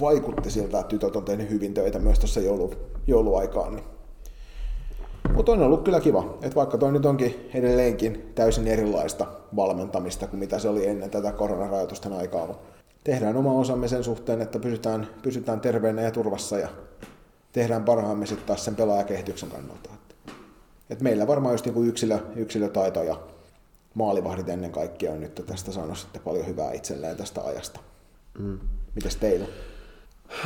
vaikutti 0.00 0.50
siltä, 0.50 0.80
että 0.80 0.90
tytöt 0.90 1.16
on 1.16 1.24
tehnyt 1.24 1.50
hyvin 1.50 1.74
töitä 1.74 1.98
myös 1.98 2.18
tuossa 2.18 2.40
joulu, 2.40 2.74
jouluaikaan. 3.06 3.76
Niin. 3.76 3.95
Mutta 5.34 5.52
on 5.52 5.62
ollut 5.62 5.84
kyllä 5.84 6.00
kiva, 6.00 6.38
että 6.42 6.54
vaikka 6.54 6.78
toi 6.78 6.92
nyt 6.92 7.06
onkin 7.06 7.50
edelleenkin 7.54 8.32
täysin 8.34 8.66
erilaista 8.66 9.26
valmentamista 9.56 10.26
kuin 10.26 10.40
mitä 10.40 10.58
se 10.58 10.68
oli 10.68 10.86
ennen 10.86 11.10
tätä 11.10 11.32
koronarajoitusten 11.32 12.12
aikaa, 12.12 12.58
tehdään 13.04 13.36
oma 13.36 13.52
osamme 13.52 13.88
sen 13.88 14.04
suhteen, 14.04 14.40
että 14.40 14.58
pysytään, 14.58 15.08
pysytään 15.22 15.60
terveenä 15.60 16.02
ja 16.02 16.10
turvassa 16.10 16.58
ja 16.58 16.68
tehdään 17.52 17.84
parhaamme 17.84 18.26
sitten 18.26 18.46
taas 18.46 18.64
sen 18.64 18.76
pelaajakehityksen 18.76 19.50
kannalta. 19.50 19.90
Et 20.90 21.00
meillä 21.00 21.26
varmaan 21.26 21.54
just 21.54 21.64
niinku 21.64 21.82
yksilö, 21.82 22.18
yksilötaito 22.36 23.02
ja 23.02 23.16
maalivahdit 23.94 24.48
ennen 24.48 24.72
kaikkea 24.72 25.12
on 25.12 25.20
nyt 25.20 25.42
tästä 25.46 25.72
saanut 25.72 25.98
sitten 25.98 26.22
paljon 26.22 26.46
hyvää 26.46 26.72
itselleen 26.72 27.16
tästä 27.16 27.40
ajasta. 27.42 27.80
Mm. 28.38 28.58
Mitäs 28.94 29.16
teillä? 29.16 29.46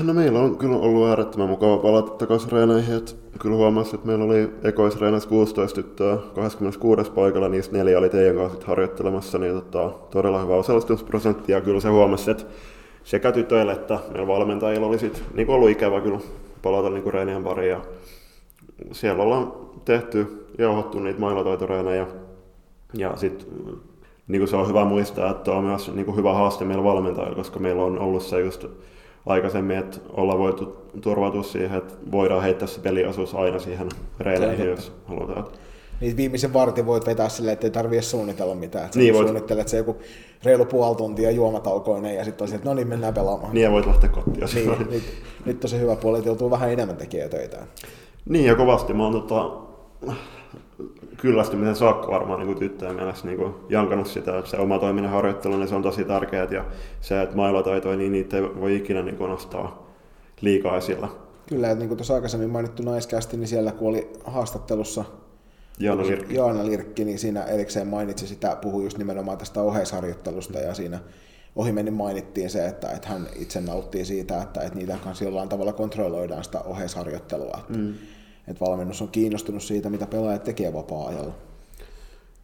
No 0.05 0.15
meillä 0.15 0.39
on 0.39 0.59
kyllä 0.59 0.77
ollut 0.77 1.09
äärettömän 1.09 1.49
mukava 1.49 1.79
palata 1.79 2.11
takaisin 2.11 2.53
reeneihin. 2.53 2.97
Että 2.97 3.13
kyllä 3.39 3.57
huomasi, 3.57 3.95
että 3.95 4.07
meillä 4.07 4.25
oli 4.25 4.51
ekoisreeneissä 4.65 5.29
16 5.29 5.83
tyttöä 5.83 6.19
26. 6.35 7.11
paikalla, 7.11 7.49
niistä 7.49 7.77
neljä 7.77 7.99
oli 7.99 8.09
teidän 8.09 8.37
kanssa 8.37 8.67
harjoittelemassa, 8.67 9.39
niin 9.39 9.55
tota, 9.55 9.91
todella 10.11 10.43
hyvä 10.43 10.55
osallistumisprosentti. 10.55 11.53
Ja 11.53 11.61
kyllä 11.61 11.81
se 11.81 11.89
huomasi, 11.89 12.31
että 12.31 12.45
sekä 13.05 13.33
tytöille 13.33 13.73
että 13.73 13.99
meillä 14.13 14.27
valmentajilla 14.27 14.87
oli 14.87 14.99
sit, 14.99 15.23
niin 15.35 15.51
ollut 15.51 15.71
ikävä 15.71 16.01
kyllä 16.01 16.21
palata 16.63 16.91
niin 16.91 17.13
reenien 17.13 17.45
pariin. 17.45 17.71
Ja 17.71 17.81
siellä 18.93 19.23
ollaan 19.23 19.53
tehty, 19.85 20.47
jauhottu 20.59 20.99
niitä 20.99 21.21
mailataitoreeniä. 21.21 22.07
Ja 22.95 23.17
sitten 23.17 23.49
niin 24.29 24.49
se 24.49 24.57
on 24.57 24.69
hyvä 24.69 24.85
muistaa, 24.85 25.31
että 25.31 25.53
on 25.53 25.65
myös 25.65 25.95
niin 25.95 26.17
hyvä 26.17 26.35
haaste 26.35 26.65
meillä 26.65 26.85
valmentajilla, 26.85 27.35
koska 27.35 27.61
meillä 27.61 27.83
on 27.83 27.99
ollut 27.99 28.23
se 28.23 28.41
just 28.41 28.67
aikaisemmin, 29.27 29.79
että 29.79 29.99
ollaan 30.12 30.39
voitu 30.39 30.77
turvautua 31.00 31.43
siihen, 31.43 31.79
että 31.79 31.95
voidaan 32.12 32.43
heittää 32.43 32.69
se 32.69 32.81
peliosuus 32.81 33.35
aina 33.35 33.59
siihen 33.59 33.89
reeneihin, 34.21 34.69
jos 34.69 34.93
halutaan. 35.05 35.47
Niin 36.00 36.17
viimeisen 36.17 36.53
vartin 36.53 36.87
voit 36.87 37.07
vetää 37.07 37.29
silleen, 37.29 37.53
että 37.53 37.67
ei 37.67 37.71
tarvitse 37.71 38.09
suunnitella 38.09 38.55
mitään. 38.55 38.85
Että 38.85 38.99
niin 38.99 39.15
voit... 39.15 39.27
suunnittelet 39.27 39.69
se 39.69 39.77
joku 39.77 39.97
reilu 40.45 40.65
puoli 40.65 40.97
tuntia 40.97 41.31
juomataukoinen 41.31 42.17
ja 42.17 42.25
sitten 42.25 42.49
on 42.49 42.55
että 42.55 42.69
no 42.69 42.75
niin, 42.75 42.89
mennään 42.89 43.15
pelaamaan. 43.15 43.55
Niin 43.55 43.65
ja 43.65 43.71
voit 43.71 43.87
lähteä 43.87 44.11
kotiin. 44.11 44.47
Niin, 44.55 44.91
nyt, 44.91 45.03
nyt 45.45 45.65
on 45.65 45.71
se 45.71 45.81
hyvä 45.81 45.97
puoli, 45.97 46.19
että 46.19 46.29
joutuu 46.29 46.50
vähän 46.50 46.73
enemmän 46.73 46.97
tekemään 46.97 47.31
töitä. 47.31 47.59
Niin 48.29 48.45
ja 48.45 48.55
kovasti. 48.55 48.93
Mä 48.93 49.05
oon 49.05 49.12
tota, 49.12 49.50
kyllästymisen 51.21 51.77
saakka 51.77 52.11
varmaan 52.11 52.41
niin 52.41 52.59
tyttöjen 52.59 52.95
mielessä 52.95 53.27
niin 53.27 53.39
kuin 53.39 53.55
jankannut 53.69 54.07
sitä, 54.07 54.39
että 54.39 54.50
se 54.50 54.57
oma 54.57 54.79
toiminnan 54.79 55.12
harjoittelu, 55.12 55.57
niin 55.57 55.69
se 55.69 55.75
on 55.75 55.83
tosi 55.83 56.05
tärkeää 56.05 56.49
ja 56.50 56.65
se, 57.00 57.23
että 57.23 57.37
mailotaitoja, 57.37 57.97
niin 57.97 58.12
niitä 58.12 58.37
ei 58.37 58.43
voi 58.43 58.77
ikinä 58.77 59.03
niin 59.03 59.17
kuin 59.17 59.31
nostaa 59.31 59.91
liikaa 60.41 60.77
esillä. 60.77 61.09
Kyllä, 61.49 61.71
että 61.71 61.79
niin 61.79 61.89
kuin 61.89 61.99
tuossa 61.99 62.15
aikaisemmin 62.15 62.50
mainittu 62.50 62.83
naiskästi, 62.83 63.37
niin 63.37 63.49
siellä 63.49 63.73
kun 63.73 63.89
oli 63.89 64.12
haastattelussa 64.25 65.05
Jaana 65.79 66.07
Lirkki. 66.07 66.35
Jaana 66.35 66.67
Lirkki, 66.67 67.05
niin 67.05 67.19
siinä 67.19 67.45
erikseen 67.45 67.87
mainitsi 67.87 68.27
sitä, 68.27 68.57
puhui 68.62 68.85
just 68.85 68.99
nimenomaan 68.99 69.39
tästä 69.39 69.62
oheisharjoittelusta 69.62 70.59
ja 70.59 70.75
siinä 70.75 70.99
ohimennen 71.57 71.95
mainittiin 71.95 72.50
se, 72.50 72.67
että, 72.67 72.91
että 72.91 73.09
hän 73.09 73.27
itse 73.37 73.61
nauttii 73.61 74.05
siitä, 74.05 74.43
että, 74.43 74.61
että 74.61 74.79
niitä 74.79 74.99
kanssa 75.05 75.25
jollain 75.25 75.49
tavalla 75.49 75.73
kontrolloidaan 75.73 76.45
sitä 76.45 76.61
oheisharjoittelua. 76.61 77.59
Että, 77.59 77.79
mm. 77.79 77.95
Että 78.50 78.64
valmennus 78.64 79.02
on 79.02 79.09
kiinnostunut 79.09 79.62
siitä, 79.62 79.90
mitä 79.90 80.07
pelaajat 80.07 80.45
tekee 80.45 80.73
vapaa-ajalla. 80.73 81.33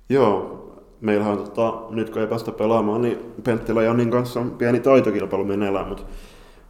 Joo, 0.09 0.63
meillähän 1.01 1.39
tota, 1.39 1.83
nyt 1.91 2.11
kun 2.11 2.23
ei 2.23 2.29
päästä 2.29 2.53
pelaamaan, 2.53 3.03
niin 3.03 3.19
Penttilä 3.45 3.83
Jannin 3.83 4.11
kanssa 4.11 4.41
on 4.41 4.51
pieni 4.51 4.81
taitokilpailu 4.81 5.45
meneillään, 5.45 5.89
mutta 5.89 6.03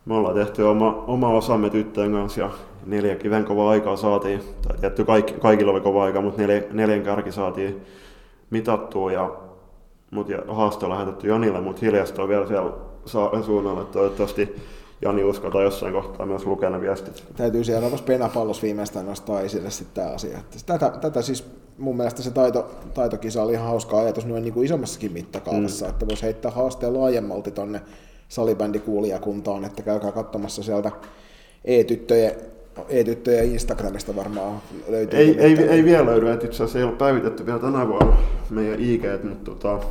me 0.05 0.15
ollaan 0.15 0.35
tehty 0.35 0.63
oma, 0.63 1.05
oma 1.07 1.29
osamme 1.29 1.71
tyttöjen 1.71 2.13
kanssa 2.13 2.41
ja 2.41 2.51
neljä 2.87 3.15
kiven 3.15 3.45
kovaa 3.45 3.71
aikaa 3.71 3.97
saatiin, 3.97 4.41
tai 4.69 4.79
tietty 4.79 5.05
kaikki, 5.05 5.33
kaikilla 5.33 5.73
oli 5.73 5.81
kova 5.81 6.05
aika, 6.05 6.21
mutta 6.21 6.41
neljä, 6.41 6.63
neljän 6.73 7.03
kärki 7.03 7.33
saatiin 7.33 7.83
mitattua 8.51 9.13
ja, 9.13 9.35
mut, 10.11 10.29
ja 10.29 10.39
haaste 10.49 10.89
lähetetty 10.89 11.29
Janille, 11.29 11.61
mutta 11.61 11.81
hiljasta 11.81 12.23
on 12.23 12.29
vielä 12.29 12.47
siellä 12.47 12.73
saaren 13.05 13.45
suunnalla, 13.45 13.85
toivottavasti 13.85 14.57
Jani 15.03 15.25
uskaltaa 15.25 15.63
jossain 15.63 15.93
kohtaa 15.93 16.27
myös 16.27 16.47
lukea 16.47 16.71
ne 16.71 16.81
viestit. 16.81 17.25
Täytyy 17.37 17.65
siellä 17.65 17.89
tuossa 17.89 18.07
penapallossa 18.07 18.63
viimeistään 18.63 19.07
nostaa 19.07 19.41
esille 19.41 19.71
sitten 19.71 19.95
tämä 20.05 20.15
asia. 20.15 20.39
Tätä, 20.67 20.93
tätä 21.01 21.23
siis 21.23 21.45
mun 21.79 21.97
mielestä 21.97 22.23
se 22.23 22.31
taito, 22.31 22.71
taitokisa 22.95 23.43
oli 23.43 23.53
ihan 23.53 23.67
hauska 23.67 23.99
ajatus 23.99 24.27
noin 24.27 24.43
niin 24.43 24.55
kuin 24.55 24.65
isommassakin 24.65 25.13
mittakaavassa, 25.13 25.85
mm. 25.85 25.91
että 25.91 26.07
voisi 26.07 26.23
heittää 26.23 26.51
haasteen 26.51 27.01
laajemmalti 27.01 27.51
tonne 27.51 27.81
salibändikuulijakuntaan, 28.29 29.65
että 29.65 29.83
käykää 29.83 30.13
katsomassa 30.13 30.63
sieltä 30.63 30.91
e-tyttöjen 31.65 32.35
e-tyttöjen 32.89 33.53
Instagramista 33.53 34.17
varmaan 34.17 34.63
löytyy. 34.89 35.19
Ei, 35.19 35.41
ei, 35.41 35.59
ei, 35.63 35.85
vielä 35.85 36.07
löydy, 36.07 36.31
että 36.31 36.47
itse 36.47 36.57
asiassa 36.57 36.79
ei 36.79 36.85
ole 36.85 36.93
päivitetty 36.93 37.47
vielä 37.47 37.59
tänä 37.59 37.89
vuonna 37.89 38.17
meidän 38.51 38.81
IG, 38.81 39.03
mutta 39.25 39.51
tota, 39.51 39.87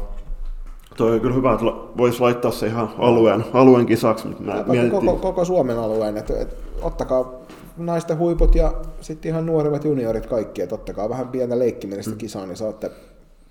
toi 0.97 1.11
on 1.11 1.19
kyllä 1.21 1.35
hyvä, 1.35 1.53
että 1.53 1.65
voisi 1.97 2.19
laittaa 2.19 2.51
se 2.51 2.67
ihan 2.67 2.89
alueen, 2.97 3.45
alueen 3.53 3.85
kisaksi. 3.85 4.27
Mutta 4.27 4.43
mä 4.43 4.63
koko, 4.91 5.15
koko, 5.15 5.45
Suomen 5.45 5.77
alueen, 5.77 6.17
että, 6.17 6.33
että 6.39 6.55
ottakaa 6.81 7.33
naisten 7.77 8.17
huiput 8.17 8.55
ja 8.55 8.73
sitten 9.01 9.29
ihan 9.29 9.45
nuoremmat 9.45 9.85
juniorit 9.85 10.25
kaikki, 10.25 10.61
että 10.61 10.75
ottakaa 10.75 11.09
vähän 11.09 11.27
pientä 11.27 11.59
leikkimielistä 11.59 12.11
mm. 12.11 12.17
kisaa, 12.17 12.45
niin 12.45 12.57
saatte 12.57 12.91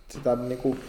sitä 0.08 0.36
niin 0.36 0.58
kuin, 0.58 0.80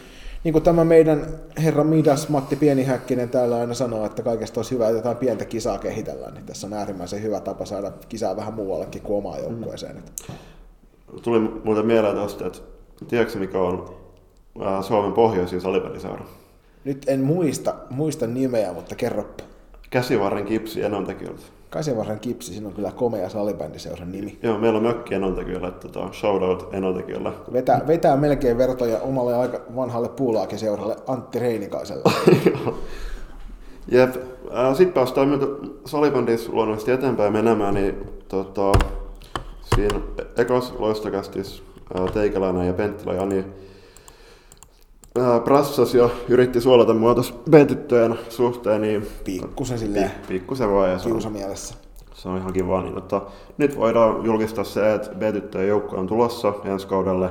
niin 0.44 0.52
kuin 0.52 0.62
tämä 0.62 0.84
meidän 0.84 1.26
herra 1.62 1.84
Midas 1.84 2.28
Matti 2.28 2.56
Pienihäkkinen 2.56 3.28
täällä 3.28 3.56
aina 3.56 3.74
sanoo, 3.74 4.06
että 4.06 4.22
kaikesta 4.22 4.58
olisi 4.58 4.74
hyvä, 4.74 4.88
että 4.88 4.98
jotain 4.98 5.16
pientä 5.16 5.44
kisaa 5.44 5.78
kehitellään, 5.78 6.34
niin 6.34 6.46
tässä 6.46 6.66
on 6.66 6.72
äärimmäisen 6.72 7.22
hyvä 7.22 7.40
tapa 7.40 7.64
saada 7.64 7.92
kisaa 8.08 8.36
vähän 8.36 8.54
muuallekin 8.54 9.02
kuin 9.02 9.18
omaan 9.18 9.40
joukkueeseen. 9.40 9.96
Mm. 9.96 10.34
Tuli 11.22 11.40
muuten 11.64 11.86
mieleen 11.86 12.16
tästä, 12.16 12.46
että 12.46 12.58
tiedätkö 13.08 13.38
mikä 13.38 13.58
on 13.58 13.96
Suomen 14.82 15.12
pohjoisin 15.12 15.60
salibändiseura? 15.60 16.24
Nyt 16.86 17.04
en 17.06 17.20
muista, 17.20 17.74
muista 17.90 18.26
nimeä, 18.26 18.72
mutta 18.72 18.94
kerropa. 18.94 19.44
Käsivarren 19.90 20.44
kipsi 20.44 20.82
Enontekiöltä. 20.82 21.42
Käsivarren 21.70 22.20
kipsi, 22.20 22.52
siinä 22.52 22.68
on 22.68 22.74
kyllä 22.74 22.92
komea 22.92 23.28
salibändiseuran 23.28 24.12
nimi. 24.12 24.38
Joo, 24.42 24.58
meillä 24.58 24.76
on 24.76 24.82
mökki 24.82 25.14
Enontekiöllä, 25.14 25.70
tota, 25.70 26.08
shoutout 26.12 26.74
Enontekiöllä. 26.74 27.32
Vetää, 27.52 27.86
vetää 27.86 28.16
melkein 28.16 28.58
vertoja 28.58 28.98
omalle 28.98 29.36
aika 29.36 29.60
vanhalle 29.76 30.08
puulaakeseuralle 30.08 30.96
Antti 31.06 31.38
Reinikaiselle. 31.38 32.02
Jep. 33.92 34.14
Sitten 34.68 34.92
päästään 34.92 35.28
myötä 35.28 35.46
salibändissä 35.84 36.52
luonnollisesti 36.52 36.92
eteenpäin 36.92 37.32
menemään, 37.32 37.74
niin 37.74 37.94
tota, 38.28 38.72
siinä 39.74 40.00
ekos 40.36 40.74
loistokästis 40.78 41.62
Teikäläinen 42.14 42.66
ja 42.66 42.72
Penttilä 42.72 43.14
Jani 43.14 43.44
prassas 45.44 45.94
ja 45.94 46.08
yritti 46.28 46.60
suolata 46.60 46.94
mua 46.94 47.14
tuossa 47.14 47.34
B-tyttöjen 47.50 48.18
suhteen, 48.28 48.80
niin... 48.80 49.06
Pikkusen 49.24 49.78
silleen. 49.78 50.10
Pikkusen 50.28 50.72
vaan. 50.72 50.90
Ja 50.90 50.98
se 50.98 51.08
on, 51.08 51.32
mielessä. 51.32 51.74
Se 52.14 52.28
on 52.28 52.36
ihan 52.36 52.52
kiva. 52.52 52.82
Niin, 52.82 52.94
mutta 52.94 53.22
nyt 53.58 53.76
voidaan 53.76 54.24
julkistaa 54.24 54.64
se, 54.64 54.94
että 54.94 55.10
B-tyttöjen 55.14 55.68
joukko 55.68 55.96
on 55.96 56.06
tulossa 56.06 56.52
ensi 56.64 56.86
kaudelle 56.86 57.30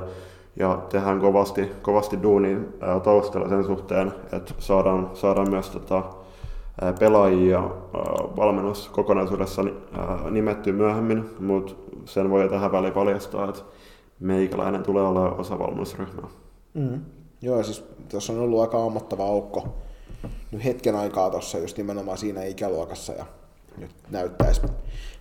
ja 0.56 0.82
tehdään 0.90 1.20
kovasti, 1.20 1.72
kovasti 1.82 2.24
duunin 2.24 2.68
taustalla 3.04 3.50
sen 3.50 3.66
suhteen, 3.66 4.14
että 4.32 4.54
saadaan, 4.60 5.10
saadaan 5.14 5.50
myös 5.50 5.70
tota, 5.70 6.04
pelaajia 7.00 7.70
valmennus 8.38 8.90
kokonaisuudessa 8.90 9.64
nimetty 10.32 10.72
myöhemmin, 10.72 11.26
mutta 11.40 11.74
sen 12.06 12.30
voi 12.30 12.50
tähän 12.50 12.72
väliin 12.72 12.94
paljastaa, 12.94 13.50
että 13.50 13.62
meikäläinen 14.20 14.84
tulee 14.84 15.04
olemaan 15.04 15.40
osa 15.40 15.60
valmennusryhmää. 15.60 16.28
Mm. 16.74 17.02
Joo, 17.42 17.64
siis 17.64 17.84
tuossa 18.10 18.34
on 18.34 18.40
ollut 18.40 18.62
aika 18.62 18.84
ammottava 18.84 19.26
aukko 19.26 19.76
nyt 20.52 20.64
hetken 20.64 20.96
aikaa 20.96 21.30
tuossa 21.30 21.58
just 21.58 21.78
nimenomaan 21.78 22.18
siinä 22.18 22.44
ikäluokassa 22.44 23.14
ja 23.14 23.26
nyt 23.78 23.92
näyttäisi, 24.12 24.62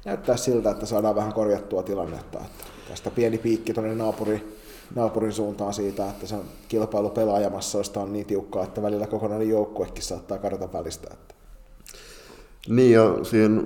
näyttäisi 0.04 0.44
siltä, 0.44 0.70
että 0.70 0.86
saadaan 0.86 1.14
vähän 1.14 1.32
korjattua 1.32 1.82
tilannetta. 1.82 2.38
Että 2.38 2.64
tästä 2.88 3.10
pieni 3.10 3.38
piikki 3.38 3.74
tuonne 3.74 3.94
naapuri, 3.94 4.58
naapurin 4.94 5.32
suuntaan 5.32 5.74
siitä, 5.74 6.10
että 6.10 6.26
se 6.26 6.36
kilpailu 6.68 7.10
pelaajamassoista 7.10 8.00
on 8.00 8.12
niin 8.12 8.26
tiukkaa, 8.26 8.64
että 8.64 8.82
välillä 8.82 9.06
kokonainen 9.06 9.48
joukkuekin 9.48 10.02
saattaa 10.02 10.38
kadota 10.38 10.72
välistä. 10.72 11.08
Että. 11.12 11.34
Niin 12.68 12.92
ja 12.92 13.24
siinä 13.24 13.62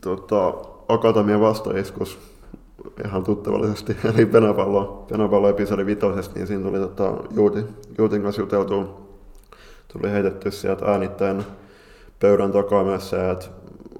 tota, 0.00 0.54
Akatemian 0.88 1.40
vastaiskus 1.40 2.18
ihan 3.04 3.24
tuttavallisesti, 3.24 3.96
eli 4.14 4.26
penapallo, 4.26 5.06
penapallo 5.08 5.48
episodi 5.48 5.86
vitosesta, 5.86 6.34
niin 6.34 6.46
siinä 6.46 6.64
tuli 6.64 6.78
tota, 6.78 7.14
Juuti, 7.34 7.64
Juutin 7.98 8.22
kanssa 8.22 8.42
juteltua, 8.42 9.00
tuli 9.92 10.12
heitetty 10.12 10.50
sieltä 10.50 10.84
äänittäin 10.84 11.44
pöydän 12.20 12.52
takaa 12.52 12.84
myös 12.84 13.10
se, 13.10 13.30
että 13.30 13.46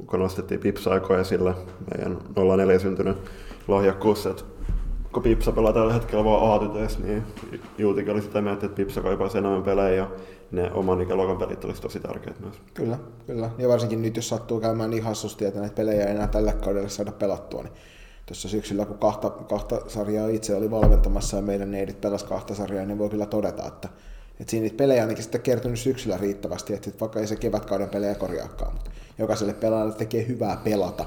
kun 0.07 0.21
nostettiin 0.21 0.61
Pipsa 0.61 0.91
esille, 1.21 1.55
meidän 1.91 2.19
04 2.57 2.79
syntynyt 2.79 3.17
lahjakkuus, 3.69 4.27
että 4.27 4.43
kun 5.13 5.23
Pipsa 5.23 5.53
pelaa 5.53 5.73
tällä 5.73 5.93
hetkellä 5.93 6.25
vaan 6.25 6.63
a 6.63 6.83
niin 7.03 7.23
Juutikin 7.79 8.13
oli 8.13 8.23
sitä 8.23 8.41
mieltä, 8.41 8.67
että 8.67 8.77
Pipsa 8.77 9.01
kaipaisi 9.01 9.39
enemmän 9.39 9.63
pelejä 9.63 9.95
ja 9.95 10.11
ne 10.51 10.71
oman 10.73 11.01
ikäluokan 11.01 11.39
pelit 11.39 11.65
olisi 11.65 11.83
tosi 11.83 12.01
tärkeät 12.01 12.41
myös. 12.41 12.55
Kyllä, 12.75 12.99
kyllä. 13.27 13.51
Ja 13.59 13.69
varsinkin 13.69 14.03
nyt, 14.03 14.17
jos 14.17 14.29
sattuu 14.29 14.61
käymään 14.61 14.91
niin 14.91 15.03
hassusti, 15.03 15.45
että 15.45 15.61
näitä 15.61 15.75
pelejä 15.75 16.07
ei 16.07 16.11
enää 16.11 16.27
tällä 16.27 16.53
kaudella 16.53 16.89
saada 16.89 17.13
pelattua, 17.13 17.63
niin 17.63 17.73
tuossa 18.29 18.49
syksyllä, 18.49 18.85
kun 18.85 18.99
kahta, 18.99 19.31
kahta 19.31 19.81
sarjaa 19.89 20.29
itse 20.29 20.55
oli 20.55 20.71
valmentamassa 20.71 21.37
ja 21.37 21.43
meidän 21.43 21.71
neidit 21.71 22.01
pelas 22.01 22.25
kahta 22.25 22.55
sarjaa, 22.55 22.87
niin 22.87 22.99
voi 22.99 23.11
kyllä 23.11 23.27
todeta, 23.27 23.67
että, 23.67 23.89
että 24.41 24.51
siinä 24.51 24.63
niitä 24.63 24.77
pelejä 24.77 25.03
ainakin 25.03 25.23
sitten 25.23 25.41
kertynyt 25.41 25.79
syksyllä 25.79 26.17
riittävästi, 26.17 26.75
että 26.75 26.91
vaikka 27.01 27.21
ei 27.21 27.27
se 27.27 27.37
kevätkauden 27.37 27.89
pelejä 27.89 28.15
korjaakaan, 28.15 28.73
mutta 28.73 28.91
jokaiselle 29.19 29.55
pelaajalle 29.55 29.95
tekee 29.95 30.27
hyvää 30.29 30.61
pelata. 30.65 31.05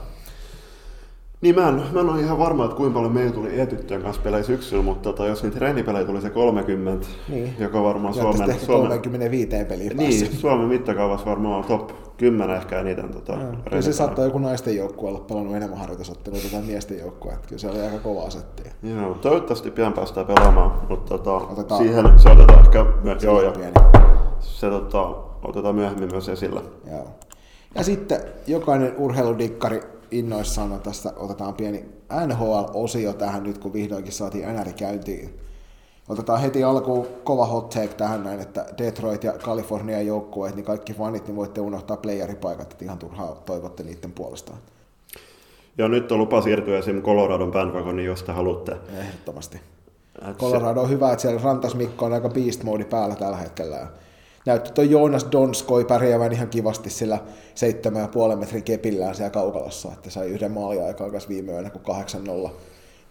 Niin 1.41 1.55
mä 1.55 1.67
en, 1.67 1.81
mä 1.91 1.99
en 1.99 2.09
ole 2.09 2.21
ihan 2.21 2.37
varma, 2.37 2.65
että 2.65 2.77
kuinka 2.77 2.93
paljon 2.93 3.13
meillä 3.13 3.31
tuli 3.31 3.59
e-tyttöjen 3.59 4.03
kanssa 4.03 4.21
pelejä 4.21 4.43
syksyllä, 4.43 4.83
mutta 4.83 5.09
tota, 5.09 5.25
jos 5.25 5.43
niitä 5.43 5.57
treenipelejä 5.57 6.05
tuli 6.05 6.21
se 6.21 6.29
30, 6.29 7.07
niin. 7.29 7.55
joka 7.59 7.83
varmaan 7.83 8.13
Suomen... 8.13 8.59
Suomen 8.59 8.87
35 8.87 9.65
peliä 9.69 9.91
Niin, 9.93 10.35
Suomen 10.41 10.67
mittakaavassa 10.67 11.25
varmaan 11.25 11.63
top 11.63 11.91
10 12.17 12.55
ehkä 12.55 12.79
eniten. 12.79 13.09
Tota, 13.09 13.37
no, 13.71 13.81
se 13.81 13.93
saattaa 13.93 14.25
joku 14.25 14.37
naisten 14.37 14.77
joukkue 14.77 15.09
olla 15.09 15.19
pelannut 15.19 15.55
enemmän 15.55 15.79
harjoitusotteluita 15.79 16.47
tai 16.51 16.61
miesten 16.61 16.99
joukkue, 16.99 17.33
että 17.33 17.47
kyllä 17.47 17.59
se 17.59 17.69
oli 17.69 17.81
aika 17.81 17.99
kovaa 17.99 18.29
settiä. 18.29 18.71
Joo, 18.83 19.13
toivottavasti 19.13 19.71
pian 19.71 19.93
päästään 19.93 20.25
pelaamaan, 20.25 20.71
mutta 20.89 21.17
tota, 21.17 21.33
otetaan, 21.33 21.83
siihen 21.83 22.19
se 22.19 22.29
otetaan 22.29 22.59
ehkä... 22.59 22.85
Joo, 23.21 23.41
ja 23.41 23.53
se 24.39 24.69
tota, 24.69 25.01
otetaan 25.43 25.75
myöhemmin 25.75 26.09
myös 26.11 26.29
esille. 26.29 26.61
Joo. 26.91 27.07
Ja 27.75 27.83
sitten 27.83 28.19
jokainen 28.47 28.93
urheiludikkari 28.97 29.81
innoissaan 30.11 30.71
on 30.71 30.79
tästä, 30.79 31.13
otetaan 31.15 31.53
pieni 31.53 31.85
NHL-osio 32.27 33.13
tähän 33.13 33.43
nyt, 33.43 33.57
kun 33.57 33.73
vihdoinkin 33.73 34.13
saatiin 34.13 34.55
NR 34.55 34.73
käyntiin. 34.73 35.39
Otetaan 36.09 36.41
heti 36.41 36.63
alkuun 36.63 37.07
kova 37.23 37.45
hot 37.45 37.69
take 37.69 37.87
tähän 37.87 38.23
näin, 38.23 38.39
että 38.39 38.65
Detroit 38.77 39.23
ja 39.23 39.33
Kalifornian 39.33 40.05
joukkueet, 40.05 40.55
niin 40.55 40.65
kaikki 40.65 40.93
fanit, 40.93 41.27
niin 41.27 41.35
voitte 41.35 41.61
unohtaa 41.61 41.97
playeripaikat, 41.97 42.71
että 42.71 42.85
ihan 42.85 42.97
turhaa 42.97 43.41
toivotte 43.45 43.83
niiden 43.83 44.11
puolestaan. 44.11 44.57
Ja 45.77 45.87
nyt 45.87 46.11
on 46.11 46.19
lupa 46.19 46.41
siirtyä 46.41 46.77
esim. 46.77 47.01
Coloradon 47.01 47.51
bandwagoniin, 47.51 48.05
jos 48.05 48.23
te 48.23 48.31
haluatte. 48.31 48.77
Ehdottomasti. 48.97 49.61
Colorado 50.37 50.81
on 50.81 50.89
hyvä, 50.89 51.11
että 51.11 51.21
siellä 51.21 51.41
Rantas 51.43 51.75
Mikko 51.75 52.05
on 52.05 52.13
aika 52.13 52.29
beast 52.29 52.63
mode 52.63 52.85
päällä 52.85 53.15
tällä 53.15 53.37
hetkellä 53.37 53.87
näytti 54.45 54.71
tuo 54.71 54.83
Joonas 54.83 55.27
Donskoi 55.31 55.85
pärjäävän 55.85 56.31
ihan 56.31 56.49
kivasti 56.49 56.89
sillä 56.89 57.19
7,5 58.31 58.35
metrin 58.35 58.63
kepillään 58.63 59.15
siellä 59.15 59.29
kaukalossa, 59.29 59.89
että 59.93 60.09
sai 60.09 60.27
yhden 60.27 60.51
maaliaikaa 60.51 61.11
kanssa 61.11 61.29
viime 61.29 61.51
yönä, 61.51 61.69
kun 61.69 61.95
8-0 62.47 62.49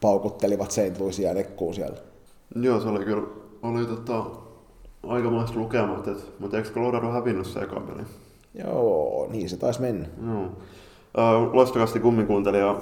paukuttelivat 0.00 0.70
St. 0.70 0.98
Louisia 0.98 1.28
ja 1.28 1.34
Nekkuun 1.34 1.74
siellä. 1.74 1.98
Joo, 2.54 2.80
se 2.80 2.88
oli 2.88 3.04
kyllä 3.04 3.22
oli 3.62 3.86
tota, 3.86 4.24
aikamoista 5.02 5.58
lukemat, 5.58 6.08
että, 6.08 6.22
mutta 6.38 6.56
eikö 6.56 6.70
Colorado 6.70 7.10
hävinnyt 7.10 7.46
se 7.46 7.60
ekan 7.60 7.82
peli? 7.82 8.02
Joo, 8.54 9.28
niin 9.30 9.48
se 9.48 9.56
taisi 9.56 9.80
mennä. 9.80 10.06
Joo. 10.26 10.44
Äh, 11.18 11.54
loistokasti 11.54 12.00
kumminkuuntelija 12.00 12.80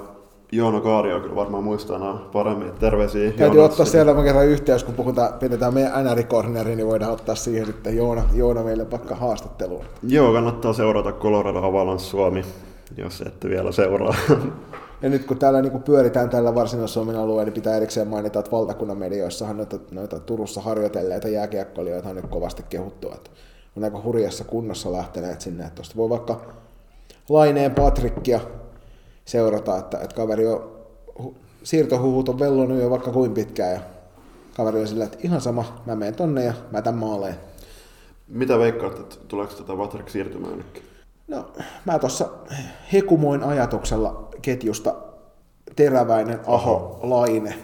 Joona 0.51 0.81
Kaario 0.81 1.19
kyllä 1.19 1.35
varmaan 1.35 1.63
muistaa 1.63 1.99
nämä 1.99 2.13
paremmin. 2.31 2.71
Terveisiä 2.79 3.31
Täytyy 3.31 3.63
ottaa 3.63 3.85
sinne. 3.85 3.91
seuraavan 3.91 4.23
kerran 4.23 4.45
yhteys, 4.45 4.83
kun 4.83 4.93
puhutaan, 4.93 5.33
pidetään 5.33 5.73
meidän 5.73 6.05
NR-corneri, 6.05 6.75
niin 6.75 6.87
voidaan 6.87 7.11
ottaa 7.11 7.35
siihen 7.35 7.65
sitten 7.65 7.97
Joona, 7.97 8.23
Joona 8.33 8.63
meille 8.63 8.91
vaikka 8.91 9.15
haastatteluun. 9.15 9.85
Joo, 10.03 10.33
kannattaa 10.33 10.73
seurata 10.73 11.11
Colorado 11.11 11.59
Avalanche 11.59 12.05
Suomi, 12.05 12.45
jos 12.97 13.21
ette 13.21 13.49
vielä 13.49 13.71
seuraa. 13.71 14.15
Ja 15.01 15.09
nyt 15.09 15.25
kun 15.25 15.37
täällä 15.37 15.61
niin 15.61 15.83
pyöritään 15.83 16.29
tällä 16.29 16.55
varsinais-Suomen 16.55 17.15
alueella, 17.15 17.43
niin 17.43 17.53
pitää 17.53 17.77
erikseen 17.77 18.07
mainita, 18.07 18.39
että 18.39 18.51
valtakunnan 18.51 18.97
medioissahan 18.97 19.57
noita, 19.57 19.77
noita 19.91 20.19
Turussa 20.19 20.61
harjoitelleita 20.61 21.27
jääkiekkoilijoita 21.27 22.09
on 22.09 22.15
nyt 22.15 22.27
kovasti 22.27 22.63
kehuttu, 22.69 23.11
että 23.11 23.29
on 23.77 23.83
aika 23.83 24.01
hurjassa 24.03 24.43
kunnossa 24.43 24.91
lähteneet 24.91 25.41
sinne. 25.41 25.63
Että 25.63 25.75
tuosta 25.75 25.95
voi 25.97 26.09
vaikka 26.09 26.41
Laineen 27.29 27.71
Patrikkia 27.71 28.39
seurata, 29.29 29.77
että, 29.77 29.97
että 29.97 30.15
kaveri 30.15 30.47
on, 30.47 30.71
hu- 31.21 31.35
siirtohuhut 31.63 32.29
on 32.29 32.39
vellonut 32.39 32.81
jo 32.81 32.89
vaikka 32.89 33.11
kuin 33.11 33.33
pitkään 33.33 33.73
ja 33.73 33.79
kaveri 34.57 34.81
on 34.81 34.87
sillä, 34.87 35.05
että 35.05 35.17
ihan 35.23 35.41
sama, 35.41 35.81
mä 35.85 35.95
menen 35.95 36.15
tonne 36.15 36.43
ja 36.43 36.53
mä 36.71 36.81
tän 36.81 36.95
maaleen. 36.95 37.35
Mitä 38.27 38.59
veikkaat, 38.59 38.99
että 38.99 39.15
tuleeko 39.27 39.53
tätä 39.53 39.77
Vatrek 39.77 40.09
siirtymään 40.09 40.57
nytkin? 40.57 40.83
No, 41.27 41.51
mä 41.85 41.99
tuossa 41.99 42.29
hekumoin 42.93 43.43
ajatuksella 43.43 44.29
ketjusta 44.41 44.95
teräväinen 45.75 46.39
Aho 46.47 46.99
Laine. 47.03 47.55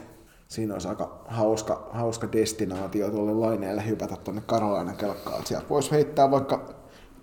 Siinä 0.48 0.74
olisi 0.74 0.88
aika 0.88 1.22
hauska, 1.28 1.90
hauska 1.92 2.32
destinaatio 2.32 3.12
tuolle 3.12 3.34
Laineelle 3.34 3.88
hypätä 3.88 4.16
tuonne 4.16 4.42
Karolainan 4.46 4.98
kelkkaan. 4.98 5.46
Sieltä 5.46 5.70
voisi 5.70 5.92
heittää 5.92 6.32
vaikka 6.32 6.76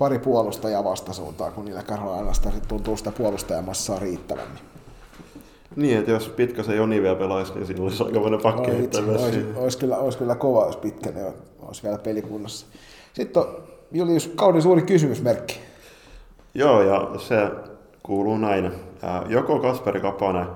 pari 0.02 0.18
puolustajaa 0.18 0.84
vastasuuntaan, 0.84 1.52
kun 1.52 1.64
niillä 1.64 1.82
Karolainasta 1.82 2.50
sit 2.50 2.68
tuntuu 2.68 2.96
sitä 2.96 3.12
puolustajamassaa 3.12 3.98
riittävän. 3.98 4.46
Niin 5.76 5.98
että 5.98 6.10
jos 6.10 6.28
pitkä 6.28 6.62
se 6.62 6.74
Joni 6.74 7.02
vielä 7.02 7.16
pelaisi, 7.16 7.54
niin 7.54 7.66
siinä 7.66 7.82
olisi 7.82 8.02
aikamoinen 8.02 8.40
pakki 8.42 8.70
vitsi, 8.70 9.02
myös 9.02 9.22
olisi, 9.22 9.46
olisi, 9.56 9.78
kyllä, 9.78 9.98
olisi 9.98 10.18
kyllä 10.18 10.34
kova, 10.34 10.66
jos 10.66 10.76
pitkä 10.76 11.10
ne 11.10 11.32
olisi 11.62 11.82
vielä 11.82 11.98
pelikunnossa. 11.98 12.66
Sitten 13.12 13.42
on 13.42 13.48
Julius 13.92 14.32
kauden 14.36 14.62
suuri 14.62 14.82
kysymysmerkki. 14.82 15.60
Joo, 16.54 16.82
ja 16.82 17.10
se 17.18 17.50
kuuluu 18.02 18.36
näin. 18.36 18.72
Joko 19.28 19.58
Kasperi 19.58 20.00
Kapanen 20.00 20.46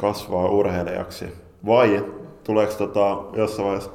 kasvaa 0.00 0.48
urheilijaksi, 0.48 1.24
vai 1.66 2.04
tuleeko 2.44 2.72
tota, 2.72 3.18
jossain 3.36 3.66
vaiheessa 3.68 3.90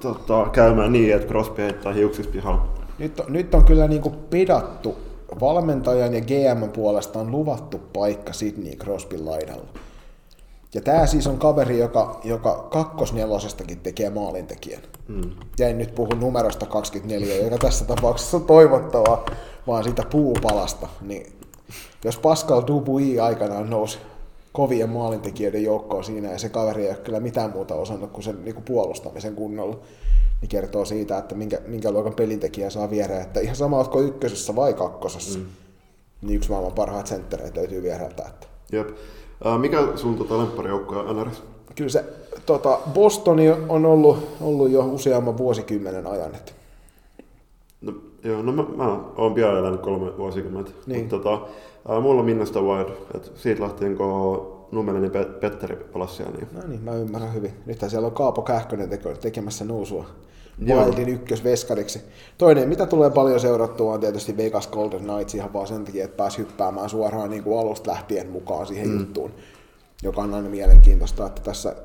tota, 0.00 0.46
käymään 0.52 0.92
niin, 0.92 1.14
että 1.14 1.28
Crosby 1.28 1.62
heittää 1.62 1.92
hiuksista 1.92 2.32
pihalla? 2.32 2.79
Nyt 3.00 3.20
on, 3.20 3.32
nyt 3.32 3.54
on 3.54 3.64
kyllä 3.64 3.88
niin 3.88 4.02
pedattu 4.30 4.96
valmentajan 5.40 6.14
ja 6.14 6.20
GM 6.20 6.72
puolesta 6.72 7.18
on 7.18 7.30
luvattu 7.30 7.80
paikka 7.92 8.32
Sydney 8.32 8.76
Crosbyn 8.76 9.26
laidalla. 9.26 9.68
Ja 10.74 10.80
tämä 10.80 11.06
siis 11.06 11.26
on 11.26 11.38
kaveri, 11.38 11.78
joka, 11.78 12.20
joka 12.24 12.68
kakkosnelosestakin 12.70 13.80
tekee 13.80 14.10
maalintekijän. 14.10 14.82
Mm. 15.08 15.30
Ja 15.58 15.68
en 15.68 15.78
nyt 15.78 15.94
puhu 15.94 16.14
numerosta 16.14 16.66
24, 16.66 17.44
joka 17.44 17.58
tässä 17.58 17.84
tapauksessa 17.84 18.36
on 18.36 18.44
toivottavaa, 18.44 19.24
vaan 19.66 19.84
siitä 19.84 20.02
puupalasta. 20.10 20.88
Niin 21.00 21.32
jos 22.04 22.18
Pascal 22.18 22.62
Dubuis 22.66 23.18
aikanaan 23.18 23.70
nousi 23.70 23.98
kovien 24.52 24.90
maalintekijöiden 24.90 25.64
joukkoon 25.64 26.04
siinä, 26.04 26.32
ja 26.32 26.38
se 26.38 26.48
kaveri 26.48 26.82
ei 26.82 26.88
ole 26.88 26.96
kyllä 26.96 27.20
mitään 27.20 27.50
muuta 27.50 27.74
osannut 27.74 28.10
kuin 28.10 28.24
sen 28.24 28.44
niin 28.44 28.54
kuin 28.54 28.64
puolustamisen 28.64 29.34
kunnolla, 29.34 29.78
niin 30.40 30.48
kertoo 30.48 30.84
siitä, 30.84 31.18
että 31.18 31.34
minkä, 31.34 31.58
minkä 31.66 31.90
luokan 31.90 32.14
pelintekijä 32.14 32.70
saa 32.70 32.90
viereen. 32.90 33.22
Että 33.22 33.40
ihan 33.40 33.56
sama, 33.56 33.76
oletko 33.76 34.00
ykkösessä 34.00 34.56
vai 34.56 34.74
kakkosessa, 34.74 35.38
mm. 35.38 35.46
niin 36.22 36.36
yksi 36.36 36.50
maailman 36.50 36.72
parhaat 36.72 37.06
senttereitä 37.06 37.60
löytyy 37.60 37.82
viereltä. 37.82 38.22
Että 38.28 38.46
Jep. 38.72 38.88
Ää, 39.44 39.58
mikä 39.58 39.88
sun 39.96 40.18
tota 40.18 40.38
lempparijoukko 40.38 40.98
on 40.98 41.16
NRS? 41.16 41.42
kyllä 41.74 41.90
se 41.90 42.04
tota, 42.46 42.78
Bostoni 42.94 43.50
on 43.50 43.86
ollut, 43.86 44.28
ollut 44.40 44.70
jo 44.70 44.80
useamman 44.80 45.38
vuosikymmenen 45.38 46.06
ajan. 46.06 46.34
Että 46.34 46.52
No, 47.80 47.92
joo, 48.24 48.42
no 48.42 48.52
mä, 48.52 48.64
mä 48.76 48.98
oon 49.16 49.34
pian 49.34 49.58
elänyt 49.58 49.80
kolme 49.80 50.16
vuosikymmentä. 50.18 50.70
Niin. 50.86 51.00
Mutta 51.00 51.16
tota, 51.16 51.46
ää, 51.88 52.00
mulla 52.00 52.20
on 52.20 52.26
Minnesota 52.26 52.60
Wild. 52.60 52.90
Et 53.14 53.32
siitä 53.34 53.62
lähtien, 53.62 53.96
kun 53.96 54.60
Numelin 54.72 55.10
Pe- 55.10 55.24
Petteri 55.24 55.78
siellä, 56.06 56.32
niin 56.32 56.48
No 56.52 56.60
niin, 56.66 56.82
mä 56.82 56.92
ymmärrän 56.92 57.34
hyvin. 57.34 57.52
Nythän 57.66 57.90
siellä 57.90 58.06
on 58.06 58.14
Kaapo 58.14 58.42
Kähkönen 58.42 58.90
tekemässä 59.20 59.64
nousua. 59.64 60.06
Wildin 60.66 61.08
ykkösveskariksi. 61.08 62.02
Toinen, 62.38 62.68
mitä 62.68 62.86
tulee 62.86 63.10
paljon 63.10 63.40
seurattua, 63.40 63.94
on 63.94 64.00
tietysti 64.00 64.36
Vegas 64.36 64.68
Golden 64.68 65.00
Knights 65.00 65.34
ihan 65.34 65.52
vaan 65.52 65.66
sen 65.66 65.84
takia, 65.84 66.04
että 66.04 66.16
pääsi 66.16 66.38
hyppäämään 66.38 66.88
suoraan 66.88 67.30
niin 67.30 67.42
kuin 67.42 67.58
alusta 67.58 67.90
lähtien 67.90 68.30
mukaan 68.30 68.66
siihen 68.66 68.88
mm. 68.88 68.98
juttuun, 68.98 69.30
joka 70.02 70.20
on 70.20 70.34
aina 70.34 70.48
mielenkiintoista, 70.48 71.26
että 71.26 71.42
tässä 71.42 71.76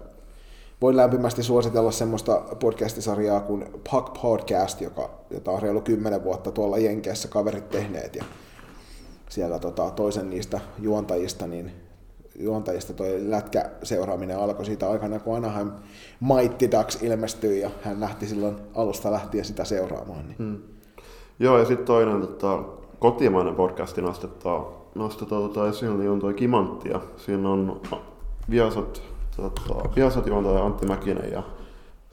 voin 0.81 0.97
lämpimästi 0.97 1.43
suositella 1.43 1.91
semmoista 1.91 2.41
podcastisarjaa 2.59 3.39
kuin 3.39 3.65
Puck 3.91 4.21
Podcast, 4.21 4.81
joka, 4.81 5.09
jota 5.29 5.51
on 5.51 5.61
reilu 5.61 5.81
10 5.81 6.23
vuotta 6.23 6.51
tuolla 6.51 6.77
Jenkeissä 6.77 7.27
kaverit 7.27 7.69
tehneet. 7.69 8.15
Ja 8.15 8.23
siellä 9.29 9.59
tota, 9.59 9.91
toisen 9.91 10.29
niistä 10.29 10.59
juontajista, 10.79 11.47
niin 11.47 11.71
juontajista 12.39 12.93
toi 12.93 13.17
lätkä 13.19 13.69
seuraaminen 13.83 14.39
alkoi 14.39 14.65
siitä 14.65 14.89
aikana, 14.89 15.19
kun 15.19 15.37
Anaheim 15.37 15.71
Mighty 16.19 16.71
Ducks 16.71 17.03
ilmestyi 17.03 17.61
ja 17.61 17.69
hän 17.81 17.99
lähti 17.99 18.27
silloin 18.27 18.55
alusta 18.75 19.11
lähtien 19.11 19.45
sitä 19.45 19.63
seuraamaan. 19.63 20.27
Niin. 20.27 20.35
Mm. 20.37 20.57
Joo, 21.39 21.59
ja 21.59 21.65
sitten 21.65 21.85
toinen 21.85 22.21
tota, 22.21 22.63
kotimainen 22.99 23.55
podcasti 23.55 24.01
nostetaan, 24.01 24.65
nostetaan 24.95 25.41
tota, 25.41 25.69
esiin, 25.69 25.99
niin 25.99 26.09
on 26.09 26.19
toi 26.19 26.33
Kimanttia. 26.33 27.01
Siinä 27.17 27.49
on 27.49 27.81
Viasat, 28.49 29.01
tota, 29.37 29.89
Viasat 29.95 30.27
juontaja 30.27 30.65
Antti 30.65 30.85
Mäkinen 30.85 31.31
ja 31.31 31.43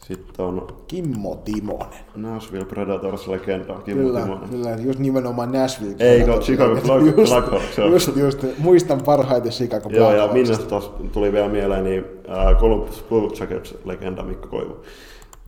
sitten 0.06 0.44
on 0.46 0.66
Kimmo 0.88 1.34
Timonen. 1.44 1.86
Nashville 2.16 2.64
Predators 2.64 3.28
legenda 3.28 3.74
Kimmo 3.74 4.02
Kyllä, 4.02 4.20
Timonen. 4.20 4.48
kyllä, 4.48 4.70
just 4.70 4.98
nimenomaan 4.98 5.52
Nashville. 5.52 5.94
Ei, 5.98 6.20
Predators. 6.20 6.46
Chicago 6.46 6.80
Blackhawks, 7.28 7.78
just, 7.78 8.16
just, 8.16 8.44
muistan 8.58 9.00
parhaiten 9.04 9.52
Chicago 9.52 9.88
Joo, 9.90 10.12
ja. 10.12 10.28
Minnesota 10.32 10.80
tuli 11.12 11.32
vielä 11.32 11.48
mieleen, 11.48 11.84
niin 11.84 12.04
ää, 12.28 12.54
Columbus 12.54 13.04
Blue 13.08 13.30
Jackets 13.40 13.74
legenda 13.84 14.22
Mikko 14.22 14.48
Koivu. 14.48 14.76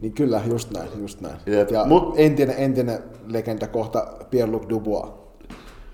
Niin 0.00 0.12
kyllä, 0.12 0.40
just 0.50 0.70
näin, 0.70 0.88
just 1.00 1.20
näin. 1.20 1.36
Jep, 1.46 1.70
Ja 1.70 1.84
mut- 1.84 2.14
entinen, 2.16 2.54
entinen 2.58 2.98
legenda 3.26 3.66
kohta 3.66 4.06
Pierre-Luc 4.30 4.68
Dubois. 4.68 5.08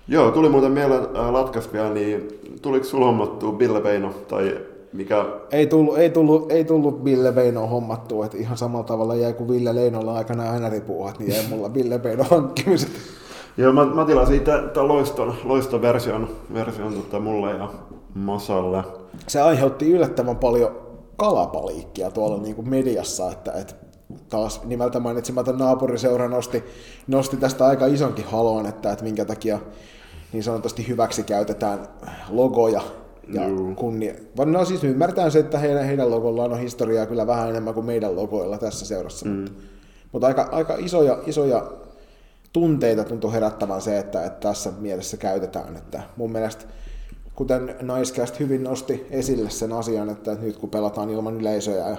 Joo, 0.07 0.31
tuli 0.31 0.49
muuten 0.49 0.71
mieleen 0.71 1.01
ää, 1.15 1.33
latkasta 1.33 1.73
vielä, 1.73 1.89
niin 1.89 2.27
tuliko 2.61 2.85
sulla 2.85 3.05
hommattua 3.05 3.59
Ville 3.59 3.83
Veino 3.83 4.09
tai 4.27 4.57
mikä 4.93 5.25
Ei 5.51 5.67
tullut, 5.67 5.97
ei 5.97 6.09
tullut, 6.09 6.51
ei 6.51 6.65
tullut 6.65 7.03
Ville 7.03 7.35
Veinoa 7.35 7.67
hommattua, 7.67 8.25
että 8.25 8.37
ihan 8.37 8.57
samalla 8.57 8.85
tavalla 8.85 9.15
jäi 9.15 9.33
kuin 9.33 9.49
Ville 9.49 9.75
Leinolla 9.75 10.13
aikana 10.13 10.51
aina 10.51 10.69
ripuuhat, 10.69 11.19
niin 11.19 11.31
jäi 11.31 11.43
mulla 11.49 11.73
Ville 11.73 12.03
Veino 12.03 12.23
hankkimiset. 12.23 12.91
Joo, 13.57 13.73
mä, 13.73 13.85
mä 13.85 14.05
tilasin 14.05 14.35
itse 14.35 14.51
tämän 14.73 14.87
loiston, 14.87 15.33
loiston 15.43 15.81
version, 15.81 16.29
version 16.53 16.93
tota 16.93 17.19
mulle 17.19 17.51
ja 17.51 17.69
Masalle. 18.13 18.83
Se 19.27 19.41
aiheutti 19.41 19.91
yllättävän 19.91 20.37
paljon 20.37 20.71
kalapaliikkia 21.17 22.11
tuolla 22.11 22.37
niin 22.37 22.55
kuin 22.55 22.69
mediassa, 22.69 23.31
että, 23.31 23.51
että 23.51 23.73
taas 24.29 24.63
nimeltä 24.63 24.99
mainitsematon 24.99 25.57
naapuriseura 25.57 26.27
nosti, 26.27 26.63
nosti 27.07 27.37
tästä 27.37 27.65
aika 27.65 27.85
isonkin 27.85 28.25
halon, 28.25 28.65
että, 28.65 28.91
että 28.91 29.03
minkä 29.03 29.25
takia 29.25 29.59
niin 30.33 30.43
sanotusti 30.43 30.87
hyväksi 30.87 31.23
käytetään 31.23 31.87
logoja 32.29 32.81
ja 33.27 33.47
Juu. 33.47 33.75
kunnia. 33.75 34.13
Vaan 34.37 34.51
No 34.51 34.65
siis 34.65 34.83
ymmärtää 34.83 35.29
se, 35.29 35.39
että 35.39 35.57
heidän, 35.59 35.85
heidän 35.85 36.11
logollaan 36.11 36.53
on 36.53 36.59
historiaa 36.59 37.05
kyllä 37.05 37.27
vähän 37.27 37.49
enemmän 37.49 37.73
kuin 37.73 37.85
meidän 37.85 38.15
logoilla 38.15 38.57
tässä 38.57 38.85
seurassa. 38.85 39.25
Mm. 39.25 39.31
Mutta, 39.31 39.51
mutta 40.11 40.27
aika, 40.27 40.49
aika 40.51 40.75
isoja, 40.79 41.19
isoja 41.25 41.71
tunteita 42.53 43.03
tuntuu 43.03 43.31
herättävän 43.31 43.81
se, 43.81 43.97
että, 43.97 44.25
että 44.25 44.47
tässä 44.47 44.71
mielessä 44.79 45.17
käytetään. 45.17 45.77
Että 45.77 46.01
mun 46.15 46.31
mielestä, 46.31 46.65
kuten 47.35 47.75
Naiscast 47.81 48.39
hyvin 48.39 48.63
nosti 48.63 49.05
esille 49.09 49.49
sen 49.49 49.73
asian, 49.73 50.09
että 50.09 50.35
nyt 50.35 50.57
kun 50.57 50.69
pelataan 50.69 51.09
ilman 51.09 51.37
yleisöjä 51.37 51.89
ja 51.89 51.97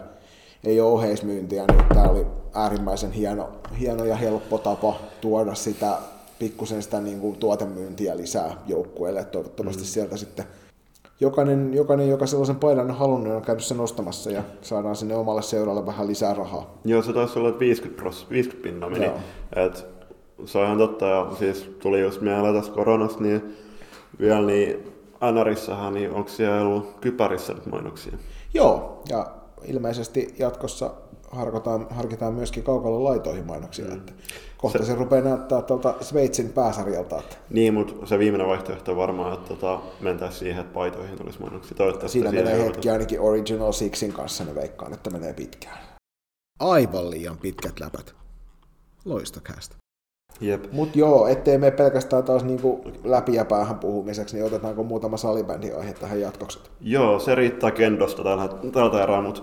ei 0.65 0.81
ole 0.81 0.93
oheismyyntiä, 0.93 1.65
niin 1.67 1.85
tämä 1.95 2.09
oli 2.09 2.27
äärimmäisen 2.55 3.13
hieno, 3.13 3.49
hieno 3.81 4.05
ja 4.05 4.17
helppo 4.17 4.59
tapa 4.59 5.01
tuoda 5.21 5.55
sitä 5.55 5.99
pikkusen 6.39 6.83
sitä 6.83 7.01
niin 7.01 7.21
kuin 7.21 7.37
tuotemyyntiä 7.37 8.17
lisää 8.17 8.57
joukkueelle. 8.67 9.25
Toivottavasti 9.25 9.83
mm. 9.83 9.87
sieltä 9.87 10.17
sitten 10.17 10.45
jokainen, 11.23 11.75
jokainen, 11.75 12.09
joka 12.09 12.27
sellaisen 12.27 12.57
paidan 12.57 12.91
on 12.91 12.97
halunnut, 12.97 13.33
on 13.33 13.43
käynyt 13.43 13.65
sen 13.65 13.81
ostamassa 13.81 14.31
ja 14.31 14.43
saadaan 14.63 14.97
sinne 14.97 15.17
omalle 15.17 15.43
seuralle 15.43 15.87
vähän 15.87 16.07
lisää 16.07 16.35
rahaa. 16.35 16.79
Joo, 16.85 17.03
se 17.03 17.13
taisi 17.13 17.39
olla 17.39 17.49
että 17.49 17.61
50, 17.61 18.03
pros, 18.03 18.27
50 18.31 18.63
pinna 18.63 18.89
meni. 18.89 19.05
Joo. 19.05 19.15
Et, 19.57 19.87
se 20.45 20.59
on 20.59 20.65
ihan 20.65 20.79
totta, 20.79 21.07
ja 21.07 21.27
siis 21.39 21.71
tuli 21.79 22.01
just 22.01 22.21
mieleen 22.21 22.55
tästä 22.55 22.75
koronasta, 22.75 23.23
niin 23.23 23.57
vielä 24.21 24.47
niin 24.47 24.93
NRissähän, 25.33 25.95
niin 25.95 26.11
onko 26.11 26.29
siellä 26.29 26.61
ollut 26.61 26.97
kypärissä 27.01 27.53
nyt 27.53 27.67
mainoksia? 27.67 28.13
Joo, 28.55 29.03
ja 29.09 29.27
ilmeisesti 29.65 30.35
jatkossa 30.39 30.91
harkitaan, 31.33 31.87
harkitaan 31.90 32.35
myöskin 32.35 32.62
kaukalon 32.62 33.05
laitoihin 33.05 33.47
mainoksia. 33.47 33.85
Mm. 33.85 33.92
Että 33.92 34.12
kohta 34.57 34.79
se, 34.79 34.85
se 34.85 34.95
rupeaa 34.95 35.23
näyttää 35.23 35.62
tuolta 35.62 35.95
Sveitsin 36.01 36.49
pääsarjalta. 36.49 37.18
Että... 37.18 37.37
Niin, 37.51 37.75
mutta 37.75 38.07
se 38.07 38.18
viimeinen 38.18 38.49
vaihtoehto 38.49 38.90
on 38.90 38.97
varmaan, 38.97 39.35
että 39.35 39.49
tota, 39.49 39.81
mentäisiin 40.01 40.38
siihen, 40.38 40.61
että 40.61 40.75
paitoihin 40.75 41.18
tulisi 41.18 41.40
mainoksia. 41.40 41.77
Toivottavasti 41.77 42.12
Siinä 42.12 42.33
menee 42.33 42.53
hetki 42.53 42.64
joudutaan. 42.64 42.92
ainakin 42.92 43.21
Original 43.21 43.73
Sixin 43.73 44.12
kanssa, 44.12 44.45
ne 44.45 44.55
veikkaan, 44.55 44.92
että 44.92 45.11
menee 45.11 45.33
pitkään. 45.33 45.79
Aivan 46.61 47.11
liian 47.11 47.38
pitkät 47.38 47.81
läpät. 47.81 48.14
Loistokäästä. 49.05 49.77
Jep. 50.40 50.64
Mutta 50.73 50.99
joo, 50.99 51.27
ettei 51.27 51.59
me 51.59 51.71
pelkästään 51.71 52.25
taas 52.25 52.45
niinku 52.45 52.81
läpi 53.05 53.35
ja 53.35 53.45
päähän 53.45 53.79
puhumiseksi, 53.79 54.37
niin 54.37 54.47
otetaanko 54.47 54.83
muutama 54.83 55.16
salibändi 55.16 55.73
aihe 55.73 55.92
tähän 55.92 56.21
jatkoksi? 56.21 56.59
Joo, 56.81 57.18
se 57.18 57.35
riittää 57.35 57.71
kendosta 57.71 58.23
tällä, 58.23 58.49
tältä 58.73 59.03
erää, 59.03 59.23
mutta 59.23 59.42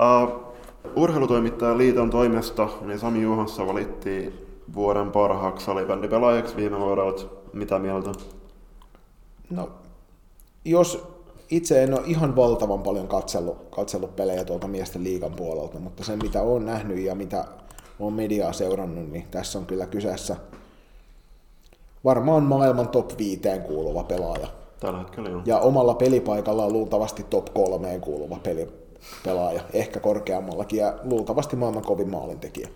uh, 0.00 0.51
urheilutoimittajan 0.96 1.78
liiton 1.78 2.10
toimesta 2.10 2.68
niin 2.80 2.98
Sami 2.98 3.22
Juhassa 3.22 3.66
valittiin 3.66 4.46
vuoden 4.74 5.10
parhaaksi 5.10 5.66
salibändipelaajaksi 5.66 6.56
viime 6.56 6.80
vuodelta. 6.80 7.22
Mitä 7.52 7.78
mieltä? 7.78 8.12
No, 9.50 9.70
jos 10.64 11.04
itse 11.50 11.82
en 11.82 11.94
ole 11.94 12.02
ihan 12.06 12.36
valtavan 12.36 12.82
paljon 12.82 13.08
katsellut, 13.08 13.56
katsellut 13.70 14.16
pelejä 14.16 14.44
tuolta 14.44 14.68
miesten 14.68 15.04
liikan 15.04 15.32
puolelta, 15.32 15.78
mutta 15.78 16.04
se 16.04 16.16
mitä 16.16 16.42
olen 16.42 16.66
nähnyt 16.66 16.98
ja 16.98 17.14
mitä 17.14 17.44
olen 18.00 18.14
mediaa 18.14 18.52
seurannut, 18.52 19.10
niin 19.10 19.26
tässä 19.30 19.58
on 19.58 19.66
kyllä 19.66 19.86
kyseessä 19.86 20.36
varmaan 22.04 22.42
maailman 22.42 22.88
top 22.88 23.18
5 23.18 23.40
kuuluva 23.66 24.04
pelaaja. 24.04 24.46
Tällä 24.80 24.98
hetkellä 24.98 25.30
joo. 25.30 25.42
Ja 25.44 25.58
omalla 25.58 25.94
pelipaikallaan 25.94 26.72
luultavasti 26.72 27.22
top 27.22 27.54
3 27.54 27.98
kuuluva 27.98 28.36
peli, 28.42 28.68
pelaaja, 29.24 29.60
ehkä 29.72 30.00
korkeammallakin 30.00 30.78
ja 30.78 30.94
luultavasti 31.04 31.56
maailman 31.56 31.82
kovin 31.82 32.10
maalintekijä. 32.10 32.68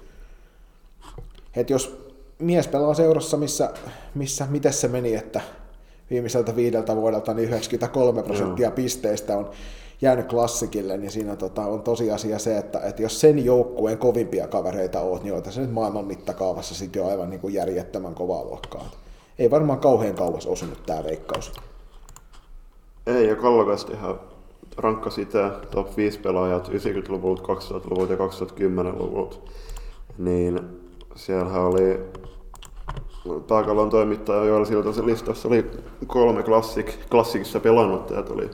Et 1.57 1.71
jos 1.71 2.07
mies 2.39 2.69
pelaa 2.69 2.95
seurassa, 2.95 3.37
missä, 3.37 3.71
missä 4.15 4.47
miten 4.51 4.73
se 4.73 4.89
meni, 4.89 5.15
että 5.15 5.41
viimeiseltä 6.11 6.57
viideltä 6.57 6.97
vuodelta 6.97 7.35
niin 7.35 7.49
93 7.49 8.23
prosenttia 8.23 8.71
pisteistä 8.71 9.37
on 9.37 9.51
jäänyt 10.03 10.27
klassikille, 10.27 10.97
niin 10.97 11.11
siinä 11.11 11.37
tota, 11.37 11.63
on 11.63 11.83
tosiasia 11.83 12.39
se, 12.39 12.59
että, 12.59 12.81
että 12.81 13.03
jos 13.03 13.21
sen 13.21 13.45
joukkueen 13.45 13.99
kovimpia 13.99 14.49
kavereita 14.49 15.01
oot, 15.01 15.23
niin 15.23 15.35
oot 15.35 15.53
se 15.53 15.61
nyt 15.61 15.73
maailman 15.73 16.05
mittakaavassa 16.05 16.75
sitten 16.75 17.01
jo 17.01 17.07
aivan 17.07 17.31
niin 17.31 17.41
kuin 17.41 17.55
järjettömän 17.55 18.15
kovaa 18.15 18.45
luokkaa. 18.45 18.91
Ei 19.39 19.51
varmaan 19.51 19.81
kauhean 19.81 20.15
kauas 20.15 20.47
osunut 20.47 20.87
tämä 20.87 21.05
veikkaus. 21.05 21.53
Ei, 23.07 23.29
ja 23.29 23.37
Kallokastihan 23.37 24.21
rankka 24.77 25.11
sitä 25.11 25.51
top 25.71 25.97
5 25.97 26.19
pelaajat 26.19 26.69
90-luvulta, 26.69 27.43
2000-luvulta 27.43 28.13
ja 28.13 28.19
2010-luvulta. 28.19 29.37
Niin 30.19 30.61
siellähän 31.15 31.63
oli 31.63 32.01
pääkallon 33.49 33.91
toimittaja 33.91 34.45
joilla 34.45 34.67
siltä 34.67 34.93
se 34.93 35.07
listassa 35.07 35.49
oli 35.49 35.71
kolme 36.07 36.43
klassik, 36.43 37.09
klassikissa 37.11 37.61
pelannut. 37.61 38.11
Ja 38.11 38.25
oli 38.31 38.51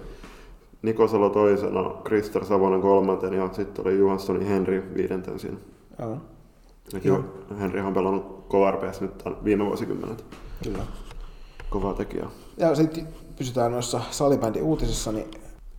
Niko 0.83 1.09
Salo 1.09 1.31
toisena, 1.31 1.91
Krister 2.05 2.45
Savonen 2.45 2.81
kolmanten 2.81 3.33
ja 3.33 3.49
sitten 3.53 3.87
oli 3.87 3.99
Johanssonin 3.99 4.47
Henry 4.47 4.93
viidenten 4.95 5.39
siinä. 5.39 5.57
Joo. 5.99 6.19
Joo. 7.05 7.25
Henry 7.61 7.81
on 7.81 7.95
pelannut 7.95 8.47
KRPS 8.49 9.01
nyt 9.01 9.19
tämän 9.19 9.45
viime 9.45 9.67
vuosikymmenet. 9.67 10.25
Kyllä. 10.65 10.83
Kova 11.71 11.95
tekijä. 11.95 12.27
Ja 12.57 12.75
sitten 12.75 13.09
pysytään 13.37 13.73
noissa 13.73 14.01
salibändin 14.11 14.63
uutisissa, 14.63 15.13
niin 15.13 15.31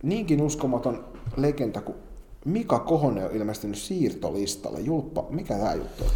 niinkin 0.04 0.42
uskomaton 0.42 1.04
legenda 1.36 1.80
kuin 1.80 1.96
Mika 2.44 2.78
Kohonen 2.78 3.24
on 3.24 3.30
ilmestynyt 3.32 3.78
siirtolistalle. 3.78 4.80
Julppa, 4.80 5.24
mikä 5.30 5.54
tämä 5.54 5.74
juttu 5.74 6.04
on? 6.04 6.10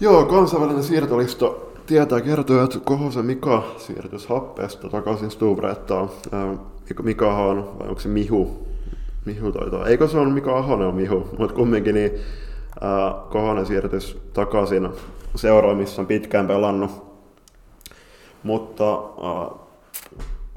Joo, 0.00 0.24
kansainvälinen 0.24 0.84
siirtolisto 0.84 1.72
tietää 1.86 2.20
kertoa, 2.20 2.64
että 2.64 2.78
Kohosen 2.84 3.26
Mika 3.26 3.62
siirtyi 3.78 4.18
Happeesta 4.28 4.88
takaisin 4.88 5.30
Stubrettaan. 5.30 6.10
Mika 7.02 7.36
on, 7.36 7.78
vai 7.78 7.88
onko 7.88 8.00
se 8.00 8.08
Mihu? 8.08 8.66
Mihu 9.24 9.52
taitaa. 9.52 9.86
Eikö 9.86 10.08
se 10.08 10.18
on 10.18 10.32
Mika 10.32 10.58
Ahonen 10.58 10.88
on 10.88 10.94
Mihu, 10.94 11.28
mutta 11.38 11.54
kumminkin 11.54 11.94
niin 11.94 12.12
äh, 12.14 13.30
Kohonen 13.30 13.66
siirtyi 13.66 14.00
takaisin 14.32 14.88
seuroihin, 15.34 15.78
missä 15.78 16.02
on 16.02 16.06
pitkään 16.06 16.46
pelannut. 16.46 16.90
Mutta 18.42 18.94
äh, 18.94 19.65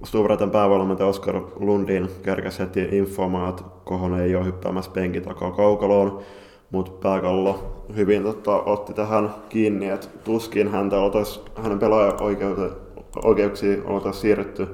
Stuvraten 0.03 0.51
päävalmentaja 0.51 1.09
Oskar 1.09 1.41
Lundin 1.55 2.09
kerkäsi 2.23 2.59
heti 2.59 2.87
infoamaan, 2.91 3.49
että 3.49 3.63
Kohonen 3.83 4.19
ei 4.19 4.35
ole 4.35 4.45
hyppäämässä 4.45 4.91
penkin 4.91 5.23
takaa 5.23 5.51
kaukaloon, 5.51 6.19
mutta 6.71 6.91
pääkallo 6.91 7.83
hyvin 7.95 8.23
totta, 8.23 8.55
otti 8.55 8.93
tähän 8.93 9.35
kiinni, 9.49 9.89
että 9.89 10.07
tuskin 10.23 10.67
häntä 10.67 10.99
oltaisi, 10.99 11.39
hänen 11.55 11.79
pelaaja-oikeuksia 11.79 13.77
oltaisiin 13.85 14.21
siirretty 14.21 14.67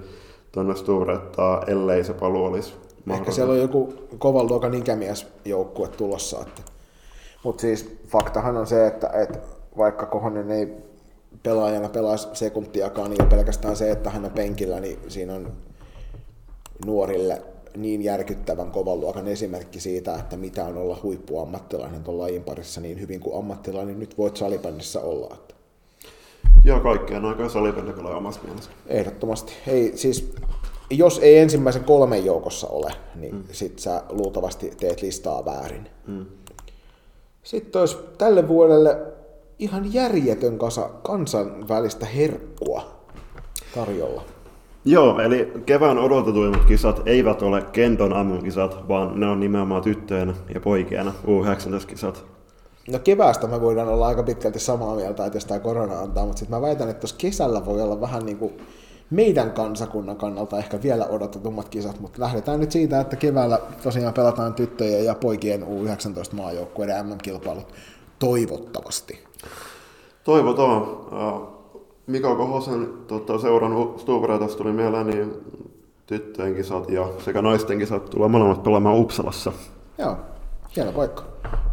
tuonne 0.52 0.76
Stuvrettaan, 0.76 1.70
ellei 1.70 2.04
se 2.04 2.14
paluu 2.14 2.46
olisi 2.46 2.74
Ehkä 3.14 3.32
siellä 3.32 3.54
on 3.54 3.60
joku 3.60 3.94
kovan 4.18 4.48
luokan 4.48 4.74
ikämiesjoukkue 4.74 5.88
tulossa. 5.88 6.42
Että. 6.42 6.62
Mutta 7.44 7.62
siis 7.62 7.98
faktahan 8.08 8.58
on 8.58 8.68
se, 8.68 8.88
että, 8.88 9.10
että 9.10 9.40
vaikka 9.78 10.06
Kohonen 10.06 10.52
ei 10.52 10.68
pelaajana 11.45 11.89
pelaa 11.89 12.17
sekuntiakaan, 12.17 13.12
niin 13.12 13.29
pelkästään 13.29 13.75
se, 13.75 13.91
että 13.91 14.10
hän 14.10 14.25
on 14.25 14.31
penkillä, 14.31 14.79
niin 14.79 14.99
siinä 15.08 15.34
on 15.34 15.51
nuorille 16.86 17.41
niin 17.77 18.01
järkyttävän 18.01 18.71
kovan 18.71 18.99
luokan 18.99 19.27
esimerkki 19.27 19.79
siitä, 19.79 20.15
että 20.15 20.38
mitä 20.38 20.65
on 20.65 20.77
olla 20.77 20.99
huippuammattilainen 21.03 22.03
tuon 22.03 22.17
lajin 22.17 22.43
parissa 22.43 22.81
niin 22.81 23.01
hyvin 23.01 23.19
kuin 23.19 23.38
ammattilainen 23.38 23.99
nyt 23.99 24.17
voit 24.17 24.38
salibändissä 24.38 25.01
olla. 25.01 25.36
Että. 25.36 25.55
Joo, 26.63 26.79
kaikkea 26.79 27.21
aikaa 27.27 27.49
salibändi 27.49 27.93
pelaa 27.93 28.17
omassa 28.17 28.41
mielessä. 28.43 28.69
Ehdottomasti. 28.88 29.53
Ei, 29.67 29.91
siis, 29.95 30.34
jos 30.89 31.19
ei 31.19 31.38
ensimmäisen 31.38 31.84
kolmen 31.84 32.25
joukossa 32.25 32.67
ole, 32.67 32.91
niin 33.15 33.36
mm. 33.36 33.43
sit 33.51 33.79
sä 33.79 34.03
luultavasti 34.10 34.73
teet 34.79 35.01
listaa 35.01 35.45
väärin. 35.45 35.89
Mm. 36.08 36.25
Sitten 37.43 37.79
olisi 37.79 37.97
tälle 38.17 38.47
vuodelle 38.47 39.14
ihan 39.60 39.94
järjetön 39.94 40.58
kasa 40.58 40.89
kansainvälistä 41.04 42.06
herkkua 42.06 42.84
tarjolla. 43.76 44.24
Joo, 44.86 45.20
eli 45.20 45.52
kevään 45.65 45.98
odotetuimmat 45.98 46.65
kisat 46.65 47.02
eivät 47.06 47.41
ole 47.41 47.62
Kenton 47.62 48.28
MM-kisat, 48.28 48.88
vaan 48.88 49.20
ne 49.20 49.28
on 49.28 49.39
nimenomaan 49.39 49.82
tyttöjen 49.82 50.34
ja 50.54 50.60
poikien 50.60 51.08
U19-kisat. 51.08 52.26
No 52.91 53.00
keväästä 53.00 53.48
me 53.48 53.62
voidaan 53.62 53.88
olla 53.88 54.08
aika 54.08 54.24
pitkälti 54.24 54.60
samaa 54.60 54.96
mieltä, 54.96 55.26
että 55.26 55.38
jos 55.38 55.46
tämä 55.46 55.60
korona 55.60 56.00
antaa, 56.00 56.26
mutta 56.26 56.39
sitten 56.39 56.58
mä 56.58 56.62
väitän, 56.62 56.89
että 56.89 57.00
tuossa 57.00 57.15
kesällä 57.18 57.65
voi 57.65 57.82
olla 57.82 58.02
vähän 58.02 58.26
niin 58.26 58.38
kuin 58.38 58.54
meidän 59.10 59.52
kansakunnan 59.52 60.18
kannalta 60.18 60.58
ehkä 60.58 60.82
vielä 60.84 61.06
odotetummat 61.06 61.70
kisat, 61.70 62.00
mutta 62.00 62.22
lähdetään 62.22 62.60
nyt 62.60 62.72
siitä, 62.72 63.00
että 63.00 63.15
keväällä 63.15 63.60
tosiaan 63.84 64.13
pelataan 64.13 64.54
tyttöjen 64.54 65.06
ja 65.06 65.15
poikien 65.15 65.63
U19 65.63 66.36
maajoukkueiden 66.36 67.06
MM-kilpailut 67.06 67.74
toivottavasti. 68.20 69.25
Toivotaan. 70.24 70.88
Mika 72.08 72.36
Kohosen 72.36 72.88
tota, 73.08 73.38
seuran 73.38 73.93
Stuberetas 73.98 74.56
tuli 74.56 74.71
mieleen, 74.71 75.08
niin 75.08 75.34
tyttöjen 76.06 76.56
kisat 76.56 76.89
ja 76.89 77.08
sekä 77.19 77.41
naisten 77.41 77.80
kisat 77.80 78.10
tulee 78.10 78.30
molemmat 78.30 78.63
pelaamaan 78.63 78.98
Uppsalassa. 78.98 79.52
Joo, 79.98 80.17
hieno 80.76 80.91
paikka. 80.91 81.24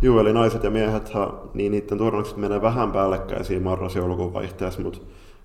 Joo, 0.02 0.20
eli 0.20 0.32
naiset 0.32 0.64
ja 0.64 0.70
miehet, 0.70 1.12
niin 1.54 1.72
niiden 1.72 1.98
turnukset 1.98 2.36
menee 2.36 2.62
vähän 2.62 2.92
päällekkäisiin 2.92 3.62
marras-joulukuun 3.62 4.32
vaihteessa, 4.32 4.80
mutta 4.80 4.98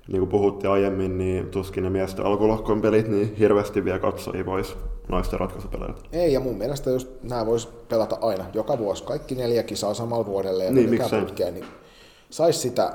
niin 0.08 0.20
kuin 0.20 0.30
puhuttiin 0.30 0.72
aiemmin, 0.72 1.18
niin 1.18 1.48
tuskin 1.48 1.84
ne 1.84 1.90
miesten 1.90 2.26
alkulohkon 2.26 2.82
pelit 2.82 3.08
niin 3.08 3.36
hirveästi 3.36 3.86
vielä 3.86 4.00
katsojia 4.00 4.44
pois 4.44 4.78
naisten 5.08 5.40
ratkaisupeleiltä. 5.40 6.02
Ei, 6.12 6.34
ja 6.34 6.40
mun 6.40 6.58
mielestä 6.58 6.90
just 6.90 7.08
nämä 7.24 7.46
vois 7.46 7.66
pelata 7.66 8.18
aina, 8.22 8.46
joka 8.54 8.78
vuosi. 8.78 9.04
Kaikki 9.04 9.36
neljä 9.36 9.64
kisaa 9.64 9.94
samalla 9.94 10.26
vuodelle 10.26 10.66
ja 10.66 10.72
niin, 10.72 10.90
miksei. 10.90 11.22
putkeen, 11.22 11.54
niin 11.54 11.66
saisi 12.30 12.60
sitä 12.60 12.94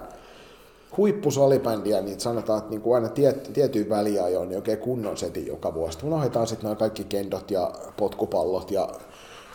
huippusalibändiä, 0.97 2.01
niin 2.01 2.21
sanotaan, 2.21 2.59
että 2.59 2.71
niin 2.71 2.81
kuin 2.81 2.95
aina 2.95 3.09
tiet, 3.09 3.51
tietyin 3.53 3.89
väliajoin 3.89 4.49
niin 4.49 4.57
oikein 4.57 4.79
kunnon 4.79 5.17
setin 5.17 5.47
joka 5.47 5.75
vuosi. 5.75 5.99
Unohdetaan 6.03 6.47
sitten 6.47 6.65
nämä 6.65 6.77
kaikki 6.77 7.05
kendot 7.05 7.51
ja 7.51 7.71
potkupallot 7.97 8.71
ja 8.71 8.89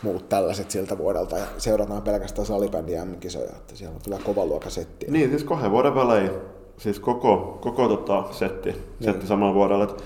muut 0.02 0.28
tällaiset 0.28 0.70
siltä 0.70 0.98
vuodelta 0.98 1.38
ja 1.38 1.44
seurataan 1.58 2.02
pelkästään 2.02 2.46
salibändiä 2.46 3.04
M-kisoja, 3.04 3.52
että 3.56 3.76
siellä 3.76 3.94
on 3.94 4.00
kyllä 4.04 4.18
kova 4.24 4.46
luokka 4.46 4.70
setti. 4.70 5.06
Niin, 5.10 5.30
siis 5.30 5.44
kahden 5.44 5.70
vuoden 5.70 5.94
välein, 5.94 6.30
siis 6.76 7.00
koko, 7.00 7.58
koko 7.60 7.88
tota 7.88 8.24
setti, 8.30 8.70
niin. 8.72 8.82
setti 9.00 9.26
samalla 9.26 9.54
vuodella. 9.54 9.84
Et, 9.84 10.04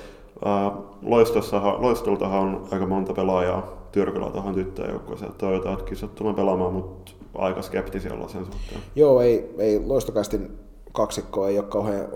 loistoltahan 1.79 2.41
on 2.41 2.69
aika 2.71 2.87
monta 2.87 3.13
pelaajaa 3.13 3.83
Tyrkylä 3.93 4.31
tuohon 4.31 4.55
tyttöjoukkueeseen. 4.55 5.33
Toivotaan, 5.39 5.79
että 5.79 5.91
kisat 5.91 6.15
tulee 6.15 6.35
pelaamaan, 6.35 6.73
mutta 6.73 7.13
aika 7.35 7.63
skeptisiä 7.63 8.13
olla 8.13 8.29
sen 8.29 8.45
suhteen. 8.45 8.81
Joo, 8.97 9.21
ei, 9.21 9.55
ei 9.59 9.81
loistokaistin 9.81 10.59
kaksikko 10.93 11.47
ei 11.47 11.59
ole 11.59 11.67
kauhean 11.67 12.09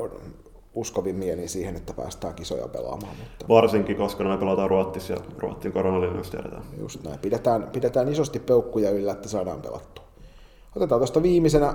uskovin 0.74 1.16
mielin 1.16 1.48
siihen, 1.48 1.76
että 1.76 1.92
päästään 1.92 2.34
kisoja 2.34 2.68
pelaamaan. 2.68 3.16
Mutta... 3.16 3.48
Varsinkin, 3.48 3.96
koska 3.96 4.24
me 4.24 4.38
pelataan 4.38 4.70
Ruotsissa 4.70 5.12
ja 5.12 5.18
Ruotsin 5.38 5.72
koronalinjasta 5.72 6.36
tiedetään. 6.36 6.62
Just 6.78 7.04
näin. 7.04 7.18
Pidetään, 7.18 7.68
pidetään 7.72 8.08
isosti 8.08 8.38
peukkuja 8.38 8.90
yllä, 8.90 9.12
että 9.12 9.28
saadaan 9.28 9.62
pelattua. 9.62 10.04
Otetaan 10.76 11.00
tuosta 11.00 11.22
viimeisenä 11.22 11.74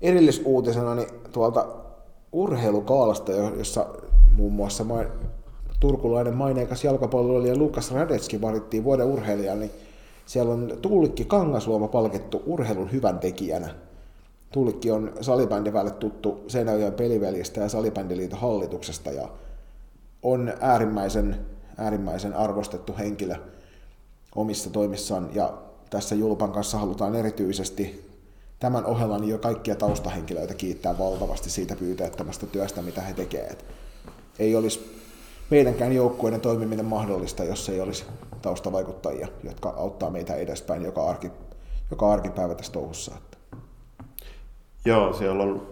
erillisuutisena 0.00 0.94
niin 0.94 1.08
tuolta 1.32 1.66
urheilukaalasta, 2.32 3.32
jossa 3.32 3.86
muun 4.36 4.52
muassa 4.52 4.84
turkulainen 5.80 6.34
maineikas 6.34 6.84
jalkapalloilija 6.84 7.56
Lukas 7.56 7.90
Radetski 7.92 8.40
valittiin 8.40 8.84
vuoden 8.84 9.06
urheilijan, 9.06 9.60
niin 9.60 9.70
siellä 10.26 10.54
on 10.54 10.78
Tuulikki 10.82 11.24
Kangasluoma 11.24 11.88
palkittu 11.88 12.42
urheilun 12.46 12.92
hyvän 12.92 13.18
tekijänä. 13.18 13.74
Tuulikki 14.52 14.90
on 14.90 15.12
salibändivälle 15.20 15.90
tuttu 15.90 16.44
Seinäjoen 16.48 16.92
pelivälistä 16.92 17.60
ja 17.60 17.68
salibändiliiton 17.68 18.38
hallituksesta 18.38 19.10
ja 19.10 19.28
on 20.22 20.52
äärimmäisen, 20.60 21.46
äärimmäisen 21.76 22.34
arvostettu 22.34 22.94
henkilö 22.98 23.34
omissa 24.34 24.70
toimissaan 24.70 25.30
ja 25.34 25.58
tässä 25.90 26.14
Julpan 26.14 26.52
kanssa 26.52 26.78
halutaan 26.78 27.14
erityisesti 27.14 28.10
tämän 28.58 28.86
ohella 28.86 29.18
niin 29.18 29.30
jo 29.30 29.38
kaikkia 29.38 29.76
taustahenkilöitä 29.76 30.54
kiittää 30.54 30.98
valtavasti 30.98 31.50
siitä 31.50 31.76
pyyteettömästä 31.76 32.46
työstä, 32.46 32.82
mitä 32.82 33.00
he 33.00 33.14
tekevät. 33.14 33.64
Ei 34.38 34.56
olisi 34.56 34.99
meidänkään 35.50 35.92
joukkueiden 35.92 36.40
toimiminen 36.40 36.84
mahdollista, 36.84 37.44
jos 37.44 37.68
ei 37.68 37.80
olisi 37.80 38.04
taustavaikuttajia, 38.42 39.28
jotka 39.44 39.74
auttaa 39.76 40.10
meitä 40.10 40.34
edespäin 40.34 40.82
joka, 40.82 41.04
arki, 41.04 41.30
joka 41.90 42.12
arkipäivä 42.12 42.54
tässä 42.54 42.72
touhussa. 42.72 43.12
Joo, 44.84 45.12
siellä 45.12 45.42
on 45.42 45.66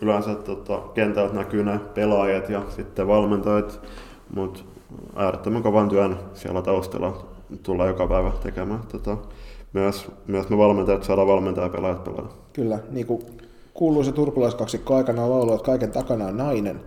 yleensä 0.00 0.34
tota, 0.34 0.82
kentältä 0.94 1.34
näkyy 1.34 1.64
ne 1.64 1.78
pelaajat 1.78 2.48
ja 2.48 2.62
sitten 2.76 3.08
valmentajat, 3.08 3.80
mutta 4.34 4.60
äärettömän 5.16 5.62
kovan 5.62 5.88
työn 5.88 6.16
siellä 6.34 6.62
taustalla 6.62 7.26
tulee 7.62 7.88
joka 7.88 8.06
päivä 8.06 8.32
tekemään. 8.42 8.80
Tota, 8.92 9.16
myös, 9.72 10.08
myös 10.26 10.48
me 10.48 10.58
valmentajat 10.58 11.02
saadaan 11.02 11.28
valmentaa 11.28 11.64
ja 11.64 11.70
pelaajat 11.70 12.04
pelata. 12.04 12.34
Kyllä, 12.52 12.78
niin 12.90 13.06
kuin 13.06 13.22
kuuluu 13.74 14.04
se 14.04 14.12
turkulaiskaksikko 14.12 14.94
aikanaan 14.94 15.30
laulu, 15.30 15.52
että 15.52 15.66
kaiken 15.66 15.90
takana 15.90 16.26
on 16.26 16.36
nainen, 16.36 16.80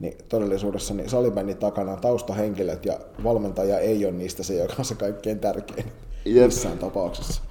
niin 0.00 0.18
todellisuudessa 0.28 0.94
niin 0.94 1.10
salibändin 1.10 1.56
takana 1.56 1.92
on 1.92 2.00
taustahenkilöt 2.00 2.86
ja 2.86 2.98
valmentaja 3.24 3.78
ei 3.78 4.04
ole 4.04 4.12
niistä 4.12 4.42
se, 4.42 4.54
joka 4.54 4.74
on 4.78 4.84
se 4.84 4.94
kaikkein 4.94 5.40
tärkein 5.40 5.92
Jep. 6.24 6.44
missään 6.44 6.78
tapauksessa. 6.78 7.42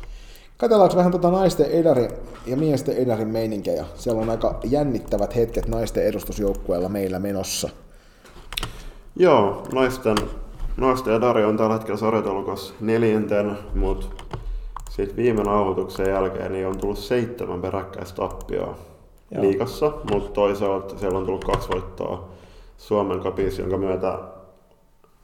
Katsellaanko 0.57 0.95
vähän 0.95 1.11
tuota 1.11 1.31
naisten 1.31 1.71
edarin 1.71 2.11
ja 2.45 2.57
miesten 2.57 2.97
edarin 2.97 3.27
meininkejä. 3.27 3.85
Siellä 3.95 4.21
on 4.21 4.29
aika 4.29 4.59
jännittävät 4.63 5.35
hetket 5.35 5.67
naisten 5.67 6.05
edustusjoukkueella 6.05 6.89
meillä 6.89 7.19
menossa. 7.19 7.69
Joo, 9.15 9.63
naisten, 9.73 10.17
naisten 10.77 11.13
edari 11.13 11.45
on 11.45 11.57
tällä 11.57 11.73
hetkellä 11.73 11.97
sarjataulukossa 11.97 12.73
neljänten, 12.81 13.57
mutta 13.75 14.07
sitten 14.89 15.15
viime 15.15 15.43
nauhoituksen 15.43 16.09
jälkeen 16.09 16.51
niin 16.51 16.67
on 16.67 16.77
tullut 16.77 16.97
seitsemän 16.97 17.61
peräkkäistä 17.61 18.15
tappioa 18.15 18.77
liikassa, 19.39 19.91
mutta 20.11 20.31
toisaalta 20.31 20.97
siellä 20.97 21.17
on 21.17 21.25
tullut 21.25 21.45
kaksi 21.45 21.69
voittoa 21.69 22.38
Suomen 22.79 23.19
kapissa, 23.19 23.61
jonka 23.61 23.77
myötä 23.77 24.19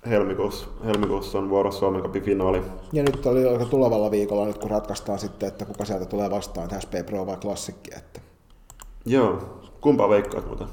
helmikuussa, 0.09 0.67
helmikuussa 0.85 1.37
on 1.37 1.49
vuorossa 1.49 1.79
Suomen 1.79 2.01
Cupin 2.01 2.23
finaali. 2.23 2.61
Ja 2.93 3.03
nyt 3.03 3.25
oli 3.25 3.47
aika 3.47 3.65
tulevalla 3.65 4.11
viikolla, 4.11 4.45
nyt 4.45 4.57
kun 4.57 4.71
ratkaistaan 4.71 5.19
sitten, 5.19 5.47
että 5.47 5.65
kuka 5.65 5.85
sieltä 5.85 6.05
tulee 6.05 6.29
vastaan, 6.29 6.69
SP 6.83 6.93
Pro 7.05 7.25
vai 7.25 7.37
Klassikki. 7.37 7.91
Että... 7.97 8.21
Joo, 9.05 9.59
kumpaa 9.81 10.09
veikkaat 10.09 10.45
muuten? 10.45 10.67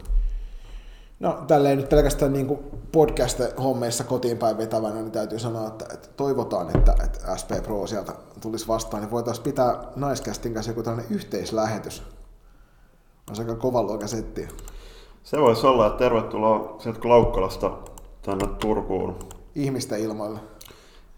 No 1.20 1.44
tälleen 1.46 1.78
nyt 1.78 1.88
pelkästään 1.88 2.32
niin 2.32 2.58
podcast-hommeissa 2.92 4.04
kotiin 4.04 4.38
päin 4.38 4.58
vetävänä, 4.58 4.94
niin 4.94 5.12
täytyy 5.12 5.38
sanoa, 5.38 5.68
että, 5.68 5.84
että 5.94 6.08
toivotaan, 6.16 6.76
että, 6.76 6.94
että 7.04 7.36
SP 7.40 7.50
Pro 7.62 7.86
sieltä 7.86 8.12
tulisi 8.40 8.68
vastaan, 8.68 9.02
niin 9.02 9.10
voitaisiin 9.10 9.44
pitää 9.44 9.84
naiskästin 9.96 10.54
kanssa 10.54 10.70
joku 10.70 10.82
tällainen 10.82 11.12
yhteislähetys. 11.12 12.02
On 13.30 13.36
aika 13.38 13.54
kova 13.54 13.82
luokan 13.82 14.08
setti. 14.08 14.48
Se 15.24 15.40
voisi 15.40 15.66
olla, 15.66 15.86
että 15.86 15.98
tervetuloa 15.98 16.76
sieltä 16.78 17.00
Klaukkalasta 17.00 17.70
tänne 18.22 18.46
Turkuun. 18.60 19.18
Ihmisten 19.54 20.00
ilmoille. 20.00 20.38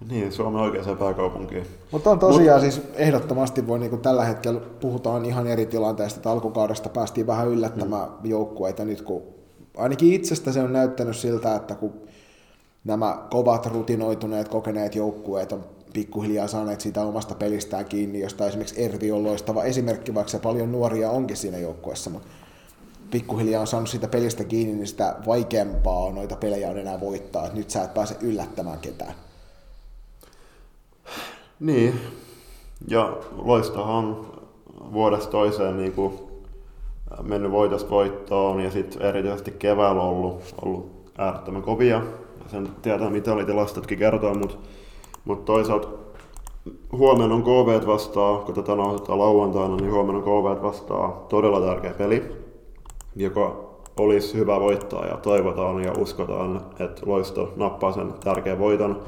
Niin, 0.09 0.33
Suomen 0.33 0.63
oikeaan 0.63 0.99
pääkaupunkiin. 0.99 1.67
Mutta 1.93 2.11
on 2.11 2.19
tosiaan 2.19 2.63
Mut... 2.63 2.73
siis 2.73 2.87
ehdottomasti 2.95 3.67
voi 3.67 3.79
niin 3.79 3.91
kuin 3.91 4.03
tällä 4.03 4.25
hetkellä 4.25 4.61
puhutaan 4.61 5.25
ihan 5.25 5.47
eri 5.47 5.67
tilanteesta, 5.67 6.19
että 6.19 6.31
alkukaudesta 6.31 6.89
päästiin 6.89 7.27
vähän 7.27 7.49
yllättämään 7.49 8.09
mm. 8.09 8.31
joukkueita 8.31 8.85
nyt, 8.85 9.03
kun 9.03 9.23
ainakin 9.77 10.13
itsestä 10.13 10.53
se 10.53 10.61
on 10.61 10.73
näyttänyt 10.73 11.17
siltä, 11.17 11.57
että 11.57 11.75
kun 11.75 11.93
nämä 12.85 13.27
kovat, 13.31 13.67
rutinoituneet, 13.67 14.49
kokeneet 14.49 14.95
joukkueet 14.95 15.53
on 15.53 15.65
pikkuhiljaa 15.93 16.49
saaneet 16.49 16.81
siitä 16.81 17.03
omasta 17.03 17.35
pelistään 17.35 17.85
kiinni, 17.85 18.21
josta 18.21 18.47
esimerkiksi 18.47 18.85
Ervi 18.85 19.13
on 19.13 19.25
loistava 19.25 19.65
esimerkki, 19.65 20.15
vaikka 20.15 20.31
se 20.31 20.39
paljon 20.39 20.73
nuoria 20.73 21.11
onkin 21.11 21.37
siinä 21.37 21.59
joukkueessa, 21.59 22.11
mutta 22.11 22.29
pikkuhiljaa 23.15 23.61
on 23.61 23.67
saanut 23.67 23.89
siitä 23.89 24.09
pelistä 24.09 24.45
kiinni, 24.45 24.75
niin 24.75 24.87
sitä 24.87 25.17
vaikeampaa 25.27 25.99
on 25.99 26.15
noita 26.15 26.37
pelejä 26.37 26.71
on 26.71 26.79
enää 26.79 27.01
voittaa, 27.01 27.49
nyt 27.53 27.71
sä 27.71 27.85
et 27.85 27.95
pääse 27.95 28.17
yllättämään 28.21 28.79
ketään. 28.79 29.15
Niin, 31.61 32.01
ja 32.89 33.17
loistahan 33.37 34.27
vuodesta 34.93 35.31
toiseen 35.31 35.77
niin 35.77 35.93
kuin 35.93 36.19
mennyt 37.23 37.53
voitosta 37.53 37.91
voittoon 37.91 38.61
ja 38.61 38.71
sitten 38.71 39.03
erityisesti 39.03 39.51
keväällä 39.51 40.03
on 40.03 40.09
ollut, 40.09 40.55
ollut 40.63 41.11
äärettömän 41.19 41.63
kovia. 41.63 42.03
Sen 42.47 42.69
tietää, 42.83 43.11
mitä 43.11 43.33
oli 43.33 43.45
tilastotkin 43.45 43.99
kertoa, 43.99 44.35
mutta 44.35 44.57
mut 45.25 45.45
toisaalta 45.45 45.89
huomenna 46.93 47.35
on 47.35 47.43
KV 47.43 47.87
vastaa, 47.87 48.39
kun 48.39 48.55
tätä 48.55 48.75
nauhoitetaan 48.75 49.19
lauantaina, 49.19 49.77
niin 49.77 49.93
huomenna 49.93 50.23
on 50.23 50.25
KV 50.25 50.63
vastaa 50.63 51.27
todella 51.29 51.61
tärkeä 51.61 51.95
peli 51.95 52.44
joka 53.17 53.65
olisi 53.97 54.39
hyvä 54.39 54.61
voittaa 54.61 55.07
ja 55.07 55.17
toivotaan 55.17 55.85
ja 55.85 55.93
uskotaan, 55.99 56.67
että 56.81 57.03
Loisto 57.07 57.53
nappaa 57.57 57.93
sen 57.93 58.15
tärkeän 58.25 58.59
voiton. 58.59 59.03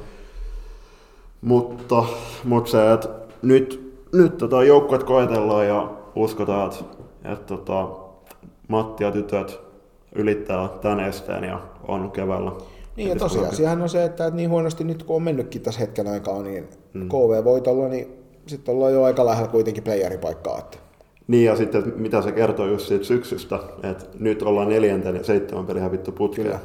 Mutta, 1.41 2.05
mutta 2.45 2.71
se, 2.71 2.93
että 2.93 3.09
nyt, 3.43 3.95
nyt 4.13 4.39
tota 4.39 4.65
joukkueet 4.65 5.05
koetellaan 5.05 5.67
ja 5.67 5.91
uskotaan, 6.15 6.71
että, 6.71 6.85
että 7.25 7.57
tota, 7.57 7.89
Matti 8.69 9.05
ja 9.05 9.13
tytöt 9.13 9.61
ylittää 10.15 10.69
tämän 10.69 11.01
esteen 11.01 11.45
ja 11.45 11.61
on 11.89 12.11
keväällä. 12.11 12.53
Niin 12.97 13.09
ja 13.09 13.17
tosiasiahan 13.17 13.83
on 13.83 13.89
se, 13.89 14.05
että, 14.05 14.31
niin 14.31 14.51
huonosti 14.51 14.85
nyt 14.85 15.03
kun 15.03 15.17
on 15.17 15.23
mennytkin 15.23 15.63
tässä 15.63 15.81
hetken 15.81 16.07
aikaa, 16.07 16.43
niin 16.43 16.69
mm. 16.93 17.09
KV-voitolla, 17.09 17.89
niin 17.89 18.25
sitten 18.47 18.75
ollaan 18.75 18.93
jo 18.93 19.03
aika 19.03 19.27
lähellä 19.27 19.49
kuitenkin 19.49 19.85
playeripaikkaa. 19.85 20.59
Että 20.59 20.79
niin 21.29 21.45
ja 21.45 21.57
sitten 21.57 21.93
mitä 21.97 22.23
se 22.23 22.33
kertoo 22.33 22.67
just 22.67 22.89
siitä 22.89 23.05
syksystä, 23.05 23.59
että 23.83 24.05
nyt 24.19 24.43
ollaan 24.43 24.69
neljänten 24.69 25.17
ja 25.17 25.25
seitsemän 25.25 25.67
peli 25.67 25.81
hävitty 25.81 26.13
putkeen. 26.13 26.61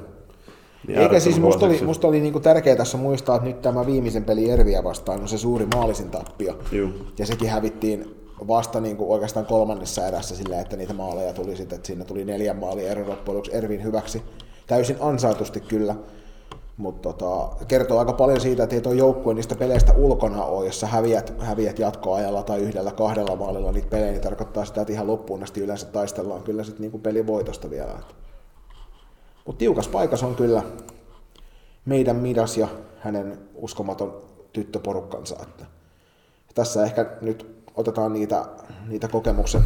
Niin 0.88 1.00
Eikä 1.00 1.20
siis 1.20 1.40
musta 1.40 1.66
oli, 1.66 1.82
musta 1.86 2.08
oli 2.08 2.20
niinku 2.20 2.40
tärkeää 2.40 2.76
tässä 2.76 2.98
muistaa, 2.98 3.36
että 3.36 3.48
nyt 3.48 3.62
tämä 3.62 3.86
viimeisen 3.86 4.24
peli 4.24 4.50
Erviä 4.50 4.84
vastaan 4.84 5.22
on 5.22 5.28
se 5.28 5.38
suuri 5.38 5.66
maalisin 5.76 6.10
tappio. 6.10 6.58
Juu. 6.72 6.90
Ja 7.20 7.26
sekin 7.26 7.50
hävittiin 7.50 8.16
vasta 8.48 8.82
niinku 8.82 9.14
oikeastaan 9.14 9.46
kolmannessa 9.46 10.08
erässä 10.08 10.36
sillä, 10.36 10.62
että 10.62 10.78
niitä 10.78 10.94
maaleja 10.94 11.34
tuli 11.34 11.56
sitten, 11.56 11.76
että 11.76 11.88
siinä 11.88 12.06
tuli 12.06 12.26
neljän 12.26 12.58
maalia 12.58 12.92
eri 12.92 13.06
Ervin 13.52 13.84
hyväksi. 13.84 14.22
Täysin 14.68 14.98
ansaitusti 15.00 15.60
kyllä. 15.60 15.96
Mutta 16.78 17.14
tota, 17.14 17.66
kertoo 17.68 18.00
aika 18.00 18.14
paljon 18.14 18.42
siitä, 18.42 18.64
että 18.64 18.76
ei 18.76 18.82
tuo 18.82 18.94
joukkue 18.94 19.34
niistä 19.34 19.56
peleistä 19.56 19.94
ulkona 19.94 20.46
ole, 20.46 20.66
jos 20.66 20.80
sä 20.80 20.88
häviät, 20.88 21.34
häviät 21.40 21.80
jatkoajalla 21.80 22.44
tai 22.44 22.60
yhdellä 22.60 22.92
kahdella 22.92 23.36
maalilla 23.36 23.72
niitä 23.72 23.88
pelejä, 23.88 24.12
niin 24.12 24.22
tarkoittaa 24.22 24.66
sitä, 24.66 24.82
että 24.82 24.94
ihan 24.94 25.08
loppuun 25.08 25.44
asti 25.44 25.62
yleensä 25.62 25.86
taistellaan 25.86 26.44
kyllä 26.44 26.64
sitten 26.64 26.82
niinku 26.82 27.00
pelivoitosta 27.00 27.70
vielä. 27.70 27.92
Mutta 29.46 29.60
tiukas 29.60 29.88
paikas 29.88 30.24
on 30.24 30.36
kyllä 30.36 30.64
meidän 31.86 32.16
Midas 32.16 32.58
ja 32.58 32.68
hänen 33.00 33.40
uskomaton 33.56 34.22
tyttöporukkansa. 34.54 35.36
Että 35.42 35.66
tässä 36.56 36.84
ehkä 36.84 37.06
nyt 37.22 37.64
otetaan 37.76 38.14
niitä, 38.14 38.46
niitä 38.88 39.08
kokemuksen, 39.08 39.62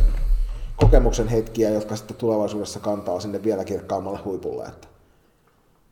kokemuksen 0.75 1.27
hetkiä, 1.27 1.69
jotka 1.69 1.95
sitten 1.95 2.17
tulevaisuudessa 2.17 2.79
kantaa 2.79 3.19
sinne 3.19 3.43
vielä 3.43 3.63
kirkkaammalle 3.63 4.19
huipulle. 4.25 4.65
Että 4.65 4.87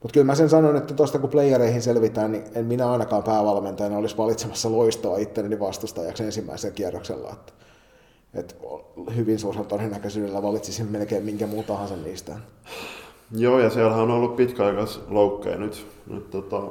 mutta 0.03 0.13
kyllä 0.13 0.25
mä 0.25 0.35
sen 0.35 0.49
sanon, 0.49 0.75
että 0.75 0.93
tuosta 0.93 1.19
kun 1.19 1.29
playereihin 1.29 1.81
selvitään, 1.81 2.31
niin 2.31 2.43
en 2.55 2.65
minä 2.65 2.91
ainakaan 2.91 3.23
päävalmentajana 3.23 3.97
olisi 3.97 4.17
valitsemassa 4.17 4.71
loistoa 4.71 5.17
itselleni 5.17 5.59
vastustajaksi 5.59 6.23
ensimmäisellä 6.23 6.75
kierroksella. 6.75 7.29
Että, 7.29 7.53
että 8.33 8.55
hyvin 9.15 9.39
suurella 9.39 9.65
todennäköisyydellä 9.65 10.43
valitsisin 10.43 10.91
melkein 10.91 11.23
minkä 11.23 11.47
muu 11.47 11.63
tahansa 11.63 11.95
niistä. 11.95 12.35
Joo, 13.31 13.59
ja 13.59 13.69
siellä 13.69 13.95
on 13.95 14.11
ollut 14.11 14.35
pitkäaikas 14.35 15.01
loukkeja 15.09 15.57
nyt. 15.57 15.87
nyt 16.09 16.29
tota, 16.29 16.61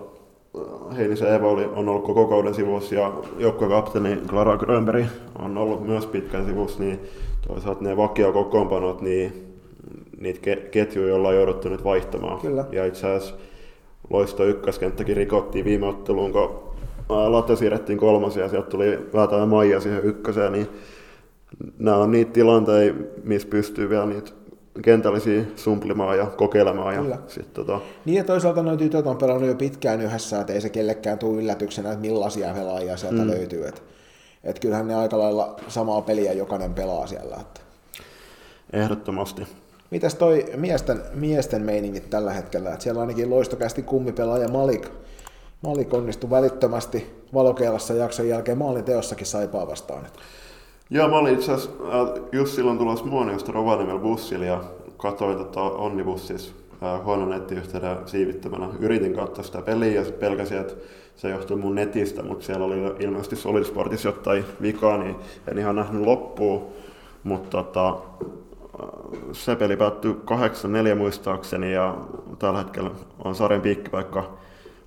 Heinisen 0.96 1.34
Eva 1.34 1.48
oli, 1.48 1.64
on 1.64 1.88
ollut 1.88 2.04
koko 2.04 2.26
kauden 2.26 2.54
sivussa 2.54 2.94
ja 2.94 3.12
joukkuekapteeni 3.38 4.16
Clara 4.16 4.56
Grönberg 4.56 5.06
on 5.38 5.58
ollut 5.58 5.86
myös 5.86 6.06
pitkän 6.06 6.46
sivussa, 6.46 6.82
niin 6.82 7.00
toisaalta 7.48 7.84
ne 7.84 7.96
vakiokokoonpanot, 7.96 9.00
niin 9.00 9.51
niitä 10.22 10.40
ke- 10.50 10.68
ketjuja 10.70 11.14
ollaan 11.14 11.34
jouduttu 11.34 11.68
nyt 11.68 11.84
vaihtamaan. 11.84 12.40
Kyllä. 12.40 12.64
Ja 12.72 12.84
itse 12.86 13.06
asiassa 13.06 13.34
loisto 14.10 14.44
ykköskenttäkin 14.44 15.16
rikottiin 15.16 15.64
viime 15.64 15.86
otteluun, 15.86 16.32
kun 16.32 16.72
Latte 17.08 17.56
siirrettiin 17.56 17.98
kolmas 17.98 18.36
ja 18.36 18.48
sieltä 18.48 18.70
tuli 18.70 18.98
Väätä 19.14 19.36
ja 19.36 19.46
Maija 19.46 19.80
siihen 19.80 20.04
ykköseen, 20.04 20.52
niin 20.52 20.68
nämä 21.78 21.96
on 21.96 22.10
niitä 22.10 22.32
tilanteita, 22.32 22.98
missä 23.24 23.48
pystyy 23.48 23.90
vielä 23.90 24.06
niitä 24.06 24.30
kentällisiä 24.82 25.42
sumplimaan 25.56 26.18
ja 26.18 26.26
kokeilemaan. 26.26 26.94
Kyllä. 26.94 27.14
Ja 27.14 27.20
sit, 27.26 27.52
tota, 27.54 27.80
Niin 28.04 28.16
ja 28.16 28.24
toisaalta 28.24 28.62
noin 28.62 28.78
tytöt 28.78 29.06
on 29.06 29.16
pelannut 29.16 29.48
jo 29.48 29.54
pitkään 29.54 30.00
yhdessä, 30.00 30.40
että 30.40 30.52
ei 30.52 30.60
se 30.60 30.68
kellekään 30.68 31.18
tule 31.18 31.42
yllätyksenä, 31.42 31.88
että 31.88 32.00
millaisia 32.00 32.54
pelaajia 32.54 32.96
sieltä 32.96 33.22
mm. 33.22 33.30
löytyy. 33.30 33.68
Että 33.68 33.80
et 34.44 34.58
kyllähän 34.58 34.88
ne 34.88 34.94
aika 34.94 35.18
lailla 35.18 35.56
samaa 35.68 36.02
peliä 36.02 36.32
jokainen 36.32 36.74
pelaa 36.74 37.06
siellä. 37.06 37.36
Että. 37.40 37.60
ehdottomasti. 38.72 39.42
Mitäs 39.92 40.14
toi 40.14 40.44
miesten, 40.56 41.02
miesten 41.14 41.62
meiningit 41.62 42.10
tällä 42.10 42.32
hetkellä? 42.32 42.74
Et 42.74 42.80
siellä 42.80 43.00
ainakin 43.00 43.30
loistokästi 43.30 43.82
kummipelaaja 43.82 44.48
Malik, 44.48 44.88
Malik 45.62 45.94
onnistui 45.94 46.30
välittömästi 46.30 47.24
valokeilassa 47.34 47.94
jakson 47.94 48.28
jälkeen 48.28 48.58
maalin 48.58 48.84
teossakin 48.84 49.26
saipaa 49.26 49.66
vastaan. 49.66 50.06
Joo, 50.90 51.08
mä 51.08 51.18
olin 51.18 51.34
itse 51.34 51.52
asiassa 51.52 51.76
just 52.32 52.54
silloin 52.54 52.78
tulossa 52.78 53.04
Muoniosta 53.04 53.52
Rovaniemellä 53.52 54.00
bussilla 54.00 54.44
ja 54.44 54.64
katsoin 54.96 55.38
tota 55.38 55.60
Onnibussissa 55.60 56.52
äh, 56.82 57.04
huonon 57.04 57.30
nettiyhteyden 57.30 57.96
siivittömänä. 58.06 58.68
Yritin 58.78 59.14
katsoa 59.14 59.44
sitä 59.44 59.62
peliä 59.62 60.02
ja 60.02 60.12
pelkäsin, 60.12 60.58
että 60.58 60.74
se 61.16 61.30
johtuu 61.30 61.56
mun 61.56 61.74
netistä, 61.74 62.22
mutta 62.22 62.46
siellä 62.46 62.66
oli 62.66 62.76
ilmeisesti 63.00 63.36
Solid 63.36 63.64
Sportissa 63.64 64.08
jotain 64.08 64.44
vikaa, 64.62 64.98
niin 64.98 65.16
en 65.48 65.58
ihan 65.58 65.76
nähnyt 65.76 66.02
loppuun. 66.02 66.66
Mutta 67.24 67.50
tota, 67.50 67.96
se 69.32 69.56
peli 69.56 69.76
päättyi 69.76 70.12
8-4 70.92 70.94
muistaakseni 70.94 71.72
ja 71.72 71.96
tällä 72.38 72.58
hetkellä 72.58 72.90
on 73.24 73.34
sarjan 73.34 73.62
piikkipaikka 73.62 74.38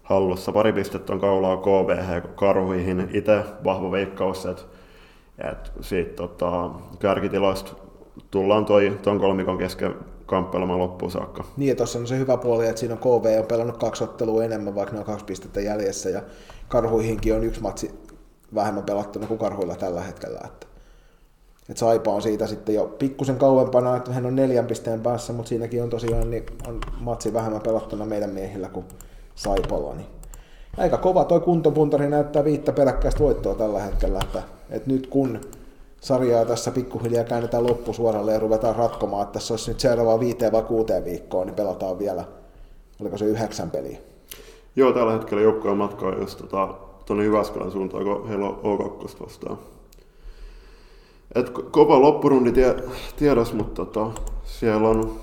hallussa. 0.04 0.52
Pari 0.52 0.74
pistettä 0.74 1.14
on 1.14 1.20
kaulaa 1.20 1.58
KBH 1.58 2.36
karhuihin. 2.36 3.10
Itse 3.14 3.44
vahva 3.64 3.92
veikkaus, 3.92 4.46
että 4.46 4.64
et 5.38 5.72
siitä 5.82 6.16
tota, 6.16 6.70
kärkitiloista 7.00 7.72
tullaan 8.32 8.66
toi, 8.66 8.98
ton 9.02 9.20
kolmikon 9.20 9.58
kesken 9.58 9.96
kamppailemaan 10.26 10.80
loppuun 10.80 11.12
saakka. 11.12 11.44
Niin, 11.58 11.70
ja 11.70 11.76
tuossa 11.76 12.00
on 12.00 12.08
se 12.08 12.18
hyvä 12.18 12.38
puoli, 12.38 12.68
että 12.68 12.80
siinä 12.80 12.98
on 13.02 13.22
KV 13.22 13.40
on 13.40 13.46
pelannut 13.46 13.78
kaksi 13.78 14.04
ottelua 14.04 14.44
enemmän, 14.44 14.76
vaikka 14.76 14.94
ne 14.94 15.00
on 15.00 15.06
kaksi 15.06 15.26
pistettä 15.26 15.62
jäljessä, 15.62 16.10
ja 16.10 16.22
karhuihinkin 16.68 17.36
on 17.36 17.44
yksi 17.44 17.62
matsi 17.62 17.92
vähemmän 18.56 18.84
pelattuna 18.84 19.28
kuin 19.28 19.40
karhuilla 19.40 19.76
tällä 19.76 20.02
hetkellä. 20.02 20.40
Että, 20.46 20.68
että 21.70 21.80
Saipa 21.80 22.12
on 22.12 22.22
siitä 22.22 22.48
sitten 22.48 22.76
jo 22.76 22.96
pikkusen 23.00 23.36
kauempana, 23.36 23.98
että 23.98 24.14
hän 24.14 24.26
on 24.26 24.36
neljän 24.36 24.68
pisteen 24.68 25.02
päässä, 25.02 25.34
mutta 25.34 25.50
siinäkin 25.50 25.84
on 25.84 25.90
tosiaan 25.90 26.32
niin 26.32 26.46
on 26.68 26.80
matsi 27.00 27.34
vähemmän 27.34 27.62
pelattuna 27.62 28.06
meidän 28.06 28.30
miehillä 28.30 28.70
kuin 28.70 28.86
Saipalla. 29.36 29.94
Niin 29.94 30.08
aika 30.78 30.98
kova 30.98 31.24
toi 31.24 31.40
kuntopuntari 31.40 32.10
näyttää 32.10 32.44
viittä 32.44 32.72
peräkkäistä 32.72 33.20
voittoa 33.20 33.56
tällä 33.56 33.80
hetkellä, 33.80 34.20
että, 34.24 34.44
että 34.70 34.90
nyt 34.90 35.08
kun 35.08 35.42
sarjaa 36.02 36.46
tässä 36.46 36.72
pikkuhiljaa 36.72 37.24
käännetään 37.24 37.68
loppusuoralle 37.68 38.34
ja 38.34 38.40
ruvetaan 38.40 38.76
ratkomaan, 38.76 39.24
että 39.24 39.34
tässä 39.34 39.54
olisi 39.54 39.72
nyt 39.72 39.80
seuraavaa 39.80 40.20
viiteen 40.20 40.52
vai 40.52 40.64
kuuteen 40.64 41.06
viikkoon, 41.06 41.48
niin 41.48 41.56
pelataan 41.56 42.00
vielä, 42.00 42.24
oliko 43.02 43.18
se 43.18 43.26
yhdeksän 43.26 43.72
peliä. 43.72 43.98
Joo, 44.76 44.92
tällä 44.92 45.14
hetkellä 45.14 45.44
joukkojen 45.44 45.78
matkaa 45.78 46.14
jos 46.14 46.36
tota, 46.36 46.76
Jyväskylän 47.24 47.72
suuntaan, 47.72 48.04
kun 48.04 48.28
heillä 48.28 48.46
on 48.46 48.60
O2 48.64 49.24
vastaan. 49.24 49.58
Et 51.36 51.50
ko- 51.50 51.64
kova 51.72 52.02
loppurundi 52.02 52.52
tie, 52.52 52.76
tiedos, 53.16 53.54
mutta 53.54 53.86
tota, 53.86 54.22
siellä 54.44 54.90
on 54.90 55.20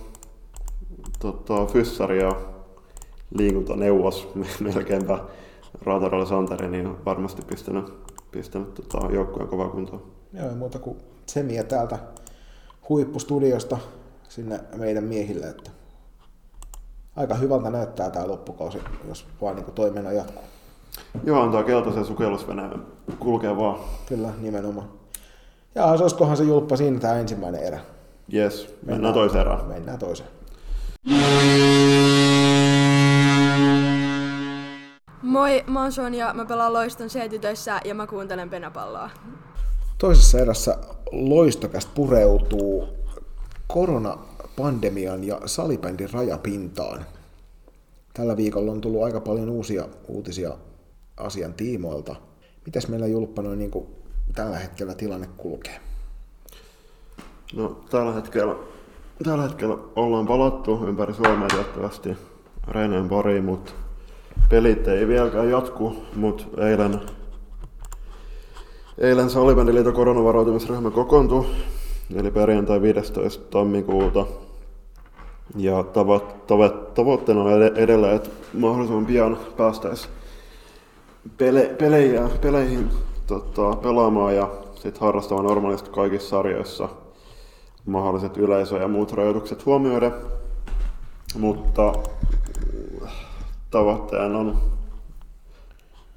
tota, 1.19 1.67
fyssari 1.67 2.23
ja 2.23 2.33
liikuntaneuvos 3.35 4.29
melkeinpä 4.61 5.19
Rautarolle 5.83 6.27
Santeri, 6.27 6.69
niin 6.69 7.05
varmasti 7.05 7.43
pistänyt, 7.43 7.93
pistänyt 8.31 8.75
tota, 8.75 9.13
joukkojen 9.13 9.49
kovaa 9.49 9.69
kuntoon. 9.69 10.03
Joo, 10.33 10.49
ei 10.49 10.55
muuta 10.55 10.79
kuin 10.79 10.97
semiä 11.27 11.63
täältä 11.65 11.99
huippustudiosta 12.89 13.79
sinne 14.29 14.61
meidän 14.77 15.05
miehille, 15.05 15.47
että 15.47 15.71
aika 17.17 17.35
hyvältä 17.35 17.71
näyttää 17.71 18.11
tämä 18.11 18.29
loppukausi, 18.29 18.79
jos 19.09 19.27
vaan 19.41 19.57
niin 19.57 19.73
toiminnan 19.73 20.17
jatkuu. 20.17 20.43
Joo, 21.25 21.43
antaa 21.43 21.63
keltaisen 21.63 22.05
sukellusveneen 22.05 22.83
kulkea 23.19 23.57
vaan. 23.57 23.79
Kyllä, 24.07 24.33
nimenomaan. 24.41 25.02
Ja 25.75 25.97
se 25.97 26.03
olisikohan 26.03 26.37
se 26.37 26.45
julppa 26.45 26.77
siinä 26.77 27.01
tämä 27.01 27.15
ensimmäinen 27.15 27.63
erä. 27.63 27.81
Jes, 28.29 28.61
mennään, 28.63 28.87
mennään 28.87 29.15
toiseen 29.15 29.41
erään. 29.41 29.65
Mennään 29.65 29.99
toiseen. 29.99 30.29
Moi, 35.23 35.65
mä 35.67 35.83
oon 35.83 35.93
Sonja, 35.93 36.35
mä 36.35 36.45
pelaan 36.45 36.73
Loiston 36.73 37.09
C-tytöissä 37.09 37.81
ja 37.85 37.95
mä 37.95 38.07
kuuntelen 38.07 38.51
penapalloa. 38.51 39.11
Toisessa 39.99 40.39
erässä 40.39 40.79
loistokästä 41.13 41.91
pureutuu 41.95 42.89
koronapandemian 43.67 45.25
ja 45.25 45.41
salibändin 45.47 46.13
rajapintaan. 46.13 47.07
Tällä 48.15 48.37
viikolla 48.37 48.73
on 48.73 48.81
tullut 48.81 49.05
aika 49.05 49.21
paljon 49.21 49.49
uusia 49.49 49.89
uutisia 50.09 50.51
asian 51.17 51.55
tiimoilta. 51.55 52.17
Mitäs 52.67 52.89
meillä 52.89 53.07
Julppa 53.07 53.43
noin 53.43 53.59
niin 53.59 53.71
kuin 53.71 54.02
tällä 54.35 54.59
hetkellä 54.59 54.95
tilanne 54.95 55.29
kulkee? 55.37 55.81
No, 57.57 57.81
tällä 57.91 58.13
hetkellä, 58.13 58.55
tällä 59.25 59.43
hetkellä 59.43 59.77
ollaan 59.97 60.27
palattu 60.27 60.85
ympäri 60.87 61.15
Suomea 61.15 61.49
tiettävästi 61.49 62.17
reineen 62.69 63.09
pariin, 63.09 63.45
mutta 63.45 63.73
pelit 64.49 64.89
ei 64.89 65.09
vieläkään 65.09 65.51
jatku, 65.51 65.97
mutta 66.17 66.45
eilen, 66.69 67.01
eilen 68.99 69.31
Salibändiliiton 69.31 69.93
koronavaroitumisryhmä 69.95 70.91
kokoontui, 70.91 71.47
eli 72.15 72.31
perjantai 72.31 72.83
15. 72.83 73.45
tammikuuta. 73.51 74.27
Ja 75.57 75.83
tavo- 75.83 76.33
tavo- 76.47 76.91
tavoitteena 76.95 77.43
on 77.43 77.63
edelleen, 77.63 78.17
että 78.17 78.31
mahdollisimman 78.55 79.07
pian 79.07 79.39
päästäisiin 79.57 80.13
pele- 81.39 81.75
pelejä, 81.79 82.29
peleihin 82.41 82.91
tota, 83.41 83.77
pelaamaan 83.77 84.37
ja 84.37 84.51
sitten 84.75 85.01
harrastamaan 85.01 85.47
normaalisti 85.47 85.91
kaikissa 85.91 86.29
sarjoissa 86.29 86.89
mahdolliset 87.87 88.37
yleisö- 88.37 88.79
ja 88.79 88.89
muut 88.89 89.13
rajoitukset 89.13 89.67
huomioiden. 89.67 90.13
Mutta 91.39 91.93
tavoitteena 93.71 94.39
on 94.39 94.57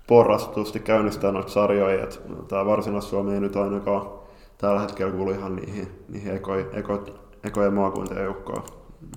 porrastusti 0.07 0.79
käynnistää 0.79 1.31
noita 1.31 1.49
sarjoja. 1.49 2.07
Tämä 2.47 2.65
Varsinais-Suomi 2.65 3.33
ei 3.33 3.39
nyt 3.39 3.55
ainakaan 3.55 4.09
tällä 4.57 4.79
hetkellä 4.79 5.11
kuulu 5.11 5.31
ihan 5.31 5.55
niihin, 5.55 6.05
niihin 6.09 6.35
ekojen 6.35 6.67
eko, 6.73 7.03
eko 7.43 7.71
maakuntien 7.71 8.23
joukkoon, 8.23 8.63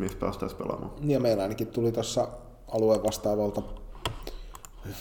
missä 0.00 0.18
päästäisiin 0.18 0.58
pelaamaan. 0.58 0.90
Ja 1.02 1.20
meillä 1.20 1.42
ainakin 1.42 1.66
tuli 1.66 1.92
tuossa 1.92 2.28
alueen 2.68 3.02
vastaavalta 3.02 3.62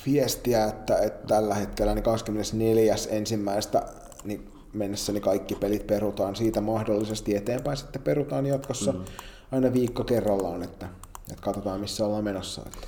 viestiä, 0.05 0.65
että, 0.65 0.97
että 0.97 1.27
tällä 1.27 1.55
hetkellä 1.55 1.95
niin 1.95 2.03
24. 2.03 2.95
ensimmäistä 3.09 3.83
niin 4.23 4.51
mennessä 4.73 5.11
niin 5.11 5.21
kaikki 5.21 5.55
pelit 5.55 5.87
perutaan 5.87 6.35
siitä 6.35 6.61
mahdollisesti 6.61 7.35
eteenpäin 7.35 7.77
sitten 7.77 8.01
perutaan 8.01 8.45
jatkossa 8.45 8.91
mm. 8.91 8.99
aina 9.51 9.73
viikko 9.73 10.03
kerrallaan, 10.03 10.63
että, 10.63 10.85
että 11.31 11.41
katsotaan 11.41 11.79
missä 11.79 12.05
ollaan 12.05 12.23
menossa. 12.23 12.61
Että. 12.65 12.87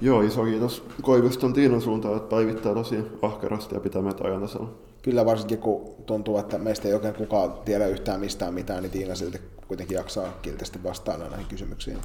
Joo, 0.00 0.22
iso 0.22 0.44
kiitos 0.44 0.84
Koiviston 1.02 1.52
Tiinan 1.52 1.80
suuntaan, 1.80 2.16
että 2.16 2.28
päivittää 2.28 2.74
tosi 2.74 2.96
ahkerasti 3.22 3.74
ja 3.74 3.80
pitää 3.80 4.02
meitä 4.02 4.24
ajan 4.24 4.40
tasalla. 4.40 4.72
Kyllä 5.02 5.26
varsinkin 5.26 5.58
kun 5.58 5.94
tuntuu, 6.06 6.38
että 6.38 6.58
meistä 6.58 6.88
ei 6.88 6.94
oikein 6.94 7.14
kukaan 7.14 7.52
tiedä 7.52 7.86
yhtään 7.86 8.20
mistään 8.20 8.54
mitään, 8.54 8.82
niin 8.82 8.90
Tiina 8.90 9.14
silti 9.14 9.40
kuitenkin 9.68 9.94
jaksaa 9.94 10.38
kiltisti 10.42 10.82
vastaan 10.82 11.20
näihin 11.20 11.46
kysymyksiin. 11.46 11.98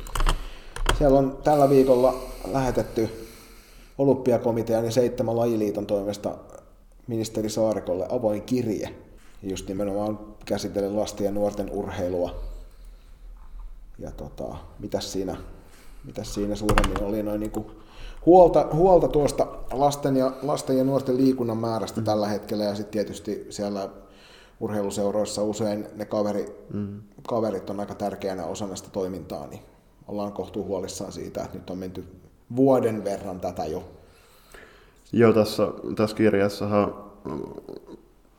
Siellä 0.98 1.20
on 1.20 1.38
tällä 1.44 1.70
viikolla 1.70 2.16
lähetetty 2.52 3.27
olympiakomitean 3.98 4.86
ja 4.86 4.92
seitsemän 4.92 5.38
lajiliiton 5.38 5.86
toimesta 5.86 6.38
ministeri 7.08 7.50
Saarikolle 7.50 8.06
avoin 8.10 8.42
kirje, 8.42 8.96
just 9.44 9.68
nimenomaan 9.68 10.20
käsitellen 10.46 10.96
lasten 10.96 11.26
ja 11.26 11.32
nuorten 11.32 11.70
urheilua. 11.72 12.36
Ja 14.00 14.12
tota, 14.12 14.56
mitäs 14.80 15.12
siinä, 15.12 15.38
mitäs 16.04 16.34
siinä 16.34 16.56
suuremmin 16.56 17.04
oli 17.04 17.24
noin 17.24 17.40
niin 17.40 17.52
kuin 17.52 17.66
huolta, 18.26 18.68
huolta 18.74 19.08
tuosta 19.08 19.48
lasten 19.72 20.18
ja, 20.18 20.32
lasten 20.42 20.78
ja 20.78 20.84
nuorten 20.84 21.18
liikunnan 21.18 21.58
määrästä 21.58 22.02
mm. 22.02 22.06
tällä 22.06 22.28
hetkellä 22.28 22.64
ja 22.64 22.76
sitten 22.76 22.92
tietysti 22.92 23.48
siellä 23.50 23.90
urheiluseuroissa 24.60 25.44
usein 25.44 25.88
ne 25.96 26.06
kaveri, 26.06 26.66
mm. 26.74 27.02
kaverit 27.28 27.70
on 27.70 27.80
aika 27.80 27.96
tärkeänä 27.96 28.46
osana 28.46 28.76
sitä 28.76 28.90
toimintaa, 28.90 29.48
niin 29.48 29.62
ollaan 30.08 30.34
kohtuu 30.34 30.64
huolissaan 30.66 31.12
siitä, 31.12 31.44
että 31.44 31.58
nyt 31.58 31.70
on 31.70 31.78
menty 31.78 32.06
vuoden 32.56 33.04
verran 33.04 33.40
tätä 33.40 33.66
jo. 33.66 33.84
Joo, 35.14 35.34
tässä, 35.34 35.68
tässä 35.96 36.16
kirjassahan 36.16 36.94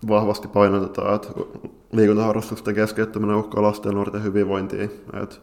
vahvasti 0.09 0.49
painotetaan, 0.49 1.15
että 1.15 1.29
liikuntaharrastusten 1.93 2.75
keskeyttäminen 2.75 3.37
uhkaa 3.37 3.63
lasten 3.63 3.91
ja 3.91 3.95
nuorten 3.95 4.23
hyvinvointia. 4.23 4.85
Että 5.23 5.37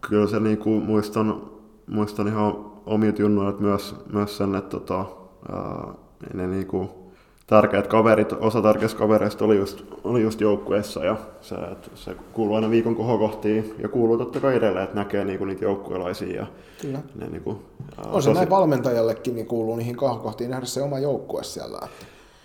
kyllä 0.00 0.26
se 0.26 0.40
niinku, 0.40 0.70
muistan, 0.80 1.42
muistan 1.86 2.28
ihan 2.28 2.54
omilta 2.86 3.22
junnuilta 3.22 3.60
myös, 3.60 3.94
myös 4.12 4.36
sen, 4.36 4.54
että 4.54 4.70
tota, 4.70 5.04
ää, 5.52 5.94
ne 6.34 6.46
niinku, 6.46 7.07
tärkeät 7.48 7.86
kaverit, 7.86 8.32
osa 8.32 8.62
tärkeistä 8.62 8.98
kavereista 8.98 9.44
oli 9.44 9.56
just, 9.56 9.84
oli 10.04 10.22
just 10.22 10.40
joukkueessa 10.40 11.04
ja 11.04 11.16
se, 11.40 11.54
että 11.54 11.90
se 11.94 12.16
kuuluu 12.32 12.54
aina 12.54 12.70
viikon 12.70 12.96
kohokohtiin 12.96 13.74
ja 13.78 13.88
kuuluu 13.88 14.18
totta 14.18 14.40
kai 14.40 14.56
edelleen, 14.56 14.84
että 14.84 14.96
näkee 14.96 15.24
niinku 15.24 15.44
niitä 15.44 15.64
joukkuelaisia. 15.64 16.36
Ja 16.40 16.46
Kyllä. 16.82 16.98
Ne 17.14 17.28
niinku, 17.28 17.62
On 18.06 18.22
se 18.22 18.32
näin 18.32 18.50
valmentajallekin, 18.50 19.34
niin 19.34 19.46
kuuluu 19.46 19.76
niihin 19.76 19.96
kohokohtiin 19.96 20.50
nähdä 20.50 20.66
se 20.66 20.82
oma 20.82 20.98
joukkue 20.98 21.44
siellä. 21.44 21.78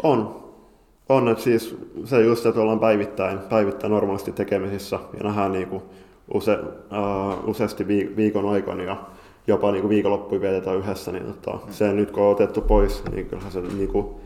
On. 0.04 0.43
On, 1.10 1.30
että 1.30 1.43
siis 1.43 1.78
se 2.06 2.22
just, 2.22 2.45
että 2.45 2.62
ollaan 2.62 2.80
päivittäin, 2.80 3.39
päivittäin 3.39 3.91
normaalisti 3.91 4.32
tekemisissä 4.32 4.99
ja 5.18 5.24
nähdään 5.24 5.51
niinku 5.51 5.84
use, 6.34 6.58
uh, 6.60 7.49
useasti 7.49 7.88
viikon 8.16 8.49
aikana 8.49 8.84
ja 8.84 8.97
jopa 9.47 9.72
niinku 9.72 9.89
viikonloppuja 9.89 10.41
vietetään 10.41 10.78
yhdessä, 10.78 11.12
niin 11.12 11.26
tota, 11.26 11.60
se 11.70 11.93
nyt 11.93 12.12
kun 12.12 12.24
on 12.24 12.32
otettu 12.32 12.62
pois, 12.62 13.04
niin 13.12 13.26
kyllähän 13.26 13.51
se, 13.51 13.62
niinku, 13.62 14.22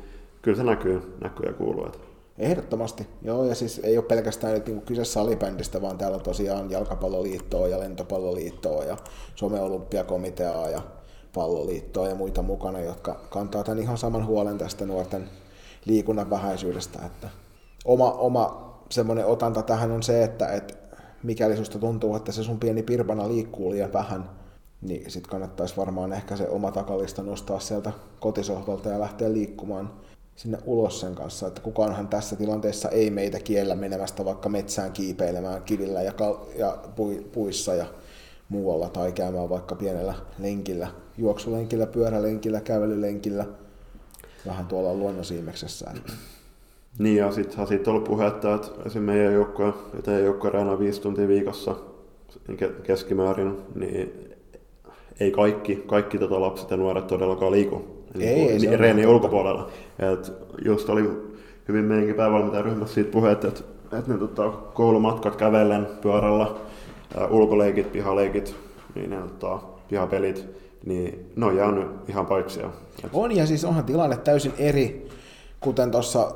kyllä 0.48 0.58
se 0.58 0.64
näkyy, 0.64 1.18
näkyy 1.22 1.45
ja 1.45 1.54
kuuluu. 1.54 1.86
Että. 1.86 1.98
Ehdottomasti, 2.38 3.08
joo, 3.22 3.45
ja 3.45 3.56
siis 3.56 3.82
ei 3.84 3.98
ole 3.98 4.06
pelkästään 4.06 4.54
nyt 4.54 4.68
niin 4.68 4.82
kyse 4.82 5.06
salibändistä, 5.06 5.82
vaan 5.82 5.98
täällä 5.98 6.16
on 6.16 6.24
tosiaan 6.24 6.72
jalkapalloliittoa 6.72 7.68
ja 7.68 7.80
lentopalloliittoa 7.80 8.84
ja 8.84 8.98
Suomen 9.36 9.62
olympiakomiteaa 9.62 10.70
ja 10.70 10.82
palloliittoa 11.34 12.08
ja 12.08 12.16
muita 12.16 12.41
mukana, 12.41 12.80
jotka 12.80 13.20
kantaa 13.30 13.64
tämän 13.64 13.80
ihan 13.80 13.98
saman 13.98 14.26
huolen 14.26 14.58
tästä 14.58 14.86
nuorten 14.86 15.30
liikunnan 15.86 16.30
vähäisyydestä. 16.30 17.00
Että 17.06 17.30
oma, 17.86 18.12
oma 18.12 18.76
semmoinen 18.91 19.26
otanta 19.26 19.62
tähän 19.62 19.91
on 19.91 20.04
se, 20.04 20.24
että, 20.24 20.48
että 20.48 20.74
mikäli 21.24 21.58
susta 21.58 21.80
tuntuu, 21.80 22.16
että 22.16 22.32
se 22.32 22.43
sun 22.43 22.60
pieni 22.60 22.84
pirpana 22.84 23.28
liikkuu 23.28 23.72
liian 23.72 23.93
vähän, 23.93 24.30
niin 24.82 25.12
sit 25.12 25.28
kannattaisi 25.28 25.78
varmaan 25.78 26.14
ehkä 26.14 26.36
se 26.36 26.50
oma 26.50 26.72
takalista 26.72 27.24
nostaa 27.24 27.60
sieltä 27.60 27.91
kotisohvalta 28.20 28.89
ja 28.89 29.00
lähteä 29.00 29.34
liikkumaan 29.34 29.89
sinne 30.38 30.58
ulos 30.66 31.00
sen 31.00 31.16
kanssa, 31.16 31.48
että 31.48 31.62
kukaanhan 31.62 32.08
tässä 32.08 32.36
tilanteessa 32.36 32.90
ei 32.90 33.10
meitä 33.10 33.40
kiellä 33.40 33.76
menemästä 33.76 34.26
vaikka 34.26 34.50
metsään 34.50 34.92
kiipeilemään 34.92 35.64
kivillä 35.64 36.02
ja, 36.02 36.14
kal- 36.14 36.38
ja 36.56 36.78
pu- 36.86 37.24
puissa 37.32 37.76
ja 37.76 37.86
muualla 38.50 38.90
tai 38.90 39.12
käymään 39.12 39.50
vaikka 39.50 39.76
pienellä 39.76 40.14
lenkillä, 40.40 40.88
juoksulenkillä, 41.18 41.88
pyörälenkillä, 41.88 42.62
kävelylenkillä, 42.62 43.46
vähän 44.46 44.68
tuolla 44.68 44.94
luonnonsiimeksessä. 44.94 45.94
Niin 47.00 47.18
ja 47.18 47.32
sitten 47.32 47.68
sit 47.68 47.88
on 47.88 47.94
ollut 47.94 48.08
puhetta, 48.08 48.56
että 48.56 48.68
esimerkiksi 48.68 49.00
meidän 49.00 49.34
joukkue, 49.34 49.74
teidän 50.04 50.24
joukkue 50.24 50.50
reenaa 50.50 50.80
viisi 50.80 51.02
tuntia 51.02 51.28
viikossa 51.28 51.76
keskimäärin, 52.84 53.58
niin 53.76 54.34
ei 55.20 55.32
kaikki, 55.32 55.76
kaikki 55.76 56.18
tota 56.18 56.42
lapset 56.42 56.72
ja 56.72 56.78
nuoret 56.78 57.08
todellakaan 57.08 57.52
liiku 57.52 57.97
ei, 58.22 58.49
ei, 58.51 58.59
niin, 58.59 58.80
reenin 58.80 59.07
ulkopuolella. 59.07 59.70
Et 59.99 60.34
just 60.65 60.89
oli 60.89 61.09
hyvin 61.68 61.86
meidänkin 61.86 62.63
ryhmässä 62.63 62.93
siitä 62.93 63.11
puheet, 63.11 63.45
että, 63.45 63.63
että 63.99 64.11
ne 64.11 64.18
tota, 64.18 64.49
koulumatkat 64.49 65.36
kävellen 65.36 65.88
pyörällä, 66.01 66.47
ää, 67.18 67.28
ulkoleikit, 67.28 67.91
pihaleikit, 67.91 68.55
niin 68.95 69.09
ne 69.09 69.18
tota, 69.39 69.59
pihapelit, 69.89 70.45
niin 70.86 71.32
ne 71.36 71.45
on 71.45 71.55
jäänyt 71.55 71.88
ihan 72.07 72.26
paiksia. 72.26 72.70
On 73.13 73.36
ja 73.36 73.45
siis 73.45 73.65
onhan 73.65 73.86
tilanne 73.86 74.18
täysin 74.18 74.53
eri, 74.57 75.07
kuten 75.59 75.91
tuossa 75.91 76.32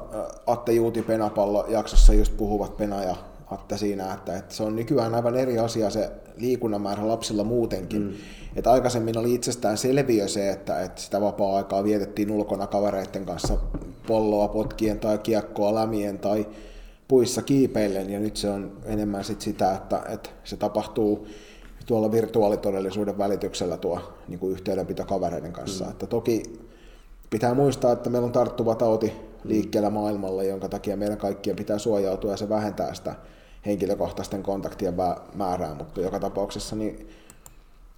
Atte 0.48 0.72
Juuti 0.72 1.02
Penapallo 1.02 1.66
jaksossa 1.68 2.14
just 2.14 2.38
puhuvat 2.38 2.78
Pena 2.78 3.04
ja 3.04 3.16
Atte 3.52 3.78
siinä, 3.78 4.14
että, 4.14 4.38
että 4.38 4.54
se 4.56 4.64
on 4.64 4.76
nykyään 4.76 5.16
aivan 5.16 5.36
eri 5.36 5.60
asia 5.60 5.90
se 5.90 6.12
liikunnan 6.38 6.82
määrä 6.82 7.08
lapsilla 7.08 7.44
muutenkin. 7.44 8.02
Mm. 8.02 8.14
Että 8.56 8.72
aikaisemmin 8.72 9.18
oli 9.18 9.34
itsestään 9.34 9.78
selviö 9.78 10.28
se, 10.28 10.50
että, 10.50 10.82
että 10.82 11.02
sitä 11.02 11.22
vapaa-aikaa 11.22 11.84
vietettiin 11.84 12.32
ulkona 12.32 12.68
kavereiden 12.68 13.26
kanssa 13.26 13.58
polloa 14.08 14.48
potkien 14.48 15.00
tai 15.00 15.18
kiekkoa 15.18 15.76
lämien 15.76 16.20
tai 16.20 16.48
puissa 17.08 17.42
kiipeillen, 17.42 18.10
ja 18.10 18.20
nyt 18.20 18.38
se 18.38 18.50
on 18.50 18.78
enemmän 18.86 19.24
sit 19.24 19.42
sitä, 19.42 19.76
että, 19.76 20.02
että 20.10 20.30
se 20.44 20.58
tapahtuu 20.58 21.28
tuolla 21.86 22.12
virtuaalitodellisuuden 22.12 23.18
välityksellä 23.18 23.78
tuo 23.78 24.02
niin 24.28 24.40
kuin 24.40 24.52
yhteydenpito 24.52 25.06
kavereiden 25.06 25.54
kanssa. 25.54 25.86
Mm. 25.86 25.92
Että 25.92 26.08
toki 26.08 26.44
pitää 27.30 27.54
muistaa, 27.54 27.92
että 27.92 28.10
meillä 28.10 28.26
on 28.26 28.32
tarttuva 28.32 28.76
tauti 28.76 29.14
liikkeellä 29.44 29.90
maailmalla, 29.90 30.44
jonka 30.44 30.70
takia 30.70 30.98
meidän 30.98 31.18
kaikkien 31.18 31.56
pitää 31.56 31.78
suojautua 31.78 32.32
ja 32.32 32.38
se 32.38 32.50
vähentää 32.50 32.94
sitä 32.94 33.16
henkilökohtaisten 33.66 34.44
kontaktien 34.44 34.94
määrää, 35.34 35.76
mutta 35.76 36.02
joka 36.02 36.20
tapauksessa 36.20 36.76
niin 36.76 37.10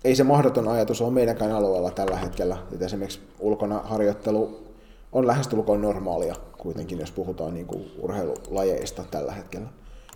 ei 0.03 0.15
se 0.15 0.23
mahdoton 0.23 0.67
ajatus 0.67 1.01
ole 1.01 1.11
meidänkään 1.11 1.51
alueella 1.51 1.91
tällä 1.91 2.17
hetkellä. 2.17 2.57
Että 2.71 2.85
esimerkiksi 2.85 3.19
ulkona 3.39 3.79
harjoittelu 3.79 4.63
on 5.11 5.27
lähestulkoon 5.27 5.81
normaalia 5.81 6.35
kuitenkin, 6.57 6.99
jos 6.99 7.11
puhutaan 7.11 7.53
niin 7.53 7.67
kuin 7.67 7.91
urheilulajeista 7.99 9.03
tällä 9.11 9.31
hetkellä. 9.31 9.67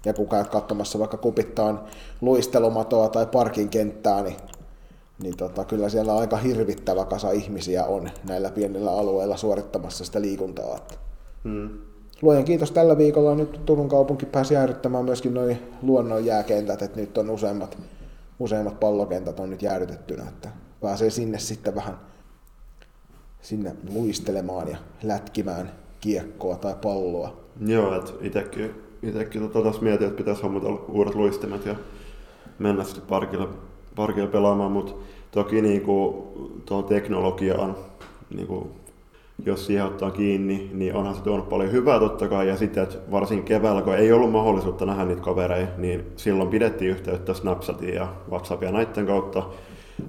Ja 0.05 0.13
kun 0.13 0.29
käyt 0.29 0.47
katsomassa 0.47 0.99
vaikka 0.99 1.17
kupittaan 1.17 1.83
luistelumatoa 2.21 3.09
tai 3.09 3.25
parkin 3.25 3.69
kenttää, 3.69 4.23
niin, 4.23 4.35
niin 5.23 5.37
tota, 5.37 5.65
kyllä 5.65 5.89
siellä 5.89 6.17
aika 6.17 6.37
hirvittävä 6.37 7.05
kasa 7.05 7.31
ihmisiä 7.31 7.85
on 7.85 8.09
näillä 8.27 8.49
pienillä 8.49 8.91
alueilla 8.91 9.37
suorittamassa 9.37 10.05
sitä 10.05 10.21
liikuntaa. 10.21 10.79
Hmm. 11.43 11.69
Luojan 12.21 12.43
kiitos 12.43 12.71
tällä 12.71 12.97
viikolla 12.97 13.35
nyt 13.35 13.59
Turun 13.65 13.89
kaupunki 13.89 14.25
pääsi 14.25 14.53
jäädyttämään 14.53 15.05
myöskin 15.05 15.33
noin 15.33 15.57
luonnon 15.81 16.25
jääkentät, 16.25 16.81
että 16.81 16.99
nyt 16.99 17.17
on 17.17 17.29
useimmat, 17.29 17.77
useimmat 18.39 18.79
pallokentät 18.79 19.39
on 19.39 19.49
nyt 19.49 19.61
jäädytettynä, 19.61 20.23
että 20.29 20.49
pääsee 20.81 21.09
sinne 21.09 21.39
sitten 21.39 21.75
vähän 21.75 21.99
sinne 23.41 23.75
luistelemaan 23.93 24.67
ja 24.67 24.77
lätkimään 25.03 25.71
kiekkoa 26.01 26.55
tai 26.55 26.75
palloa. 26.83 27.37
Joo, 27.65 27.95
että 27.95 28.11
itsekin, 28.21 28.71
itsekin 29.03 29.49
tota 29.49 29.73
mietin, 29.81 30.07
että 30.07 30.17
pitäisi 30.17 30.41
hommata 30.41 30.67
uudet 30.67 31.15
luistimet 31.15 31.65
ja 31.65 31.75
mennä 32.59 32.83
sitten 32.83 33.05
parkille, 33.09 33.47
parkille 33.95 34.27
pelaamaan, 34.27 34.71
mutta 34.71 34.93
toki 35.31 35.61
niin 35.61 35.81
kuin, 35.81 36.23
tuo 36.65 36.81
teknologia 36.81 37.55
on 37.55 37.77
niin 38.29 38.47
kuin 38.47 38.69
jos 39.45 39.65
siihen 39.65 39.85
ottaa 39.85 40.11
kiinni, 40.11 40.71
niin 40.73 40.95
onhan 40.95 41.15
se 41.15 41.21
tuonut 41.21 41.49
paljon 41.49 41.71
hyvää 41.71 41.99
totta 41.99 42.27
kai. 42.27 42.47
Ja 42.47 42.57
sitten, 42.57 42.83
että 42.83 42.97
varsin 43.11 43.43
keväällä, 43.43 43.81
kun 43.81 43.95
ei 43.95 44.11
ollut 44.11 44.31
mahdollisuutta 44.31 44.85
nähdä 44.85 45.05
niitä 45.05 45.21
kavereita, 45.21 45.71
niin 45.77 46.11
silloin 46.15 46.49
pidettiin 46.49 46.91
yhteyttä 46.91 47.33
Snapchatin 47.33 47.93
ja 47.93 48.07
WhatsAppia 48.31 48.71
näiden 48.71 49.05
kautta. 49.05 49.43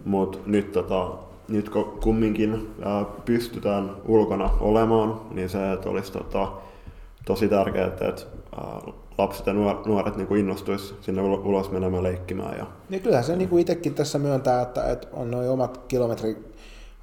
Mutta 0.04 0.38
nyt, 0.46 0.72
tota, 0.72 1.08
nyt 1.48 1.68
kun 1.68 1.98
kumminkin 2.02 2.70
ää, 2.82 3.04
pystytään 3.24 3.90
ulkona 4.06 4.50
olemaan, 4.60 5.20
niin 5.30 5.48
se, 5.48 5.72
että 5.72 5.90
olisi 5.90 6.12
tota, 6.12 6.48
tosi 7.24 7.48
tärkeää, 7.48 7.86
että 7.86 8.22
ää, 8.56 8.80
lapset 9.18 9.46
ja 9.46 9.52
nuoret 9.86 10.16
niin 10.16 10.26
kuin 10.26 10.40
innostuisi 10.40 10.94
sinne 11.00 11.22
ulos 11.22 11.70
menemään 11.70 12.02
leikkimään. 12.02 12.58
Ja... 12.58 12.66
Niin 12.88 13.02
kyllä 13.02 13.22
se 13.22 13.36
niin 13.36 13.48
kuin 13.48 13.60
itsekin 13.60 13.94
tässä 13.94 14.18
myöntää, 14.18 14.62
että, 14.62 14.84
että 14.92 15.08
on 15.12 15.30
noin 15.30 15.50
omat 15.50 15.78
kilometri 15.88 16.36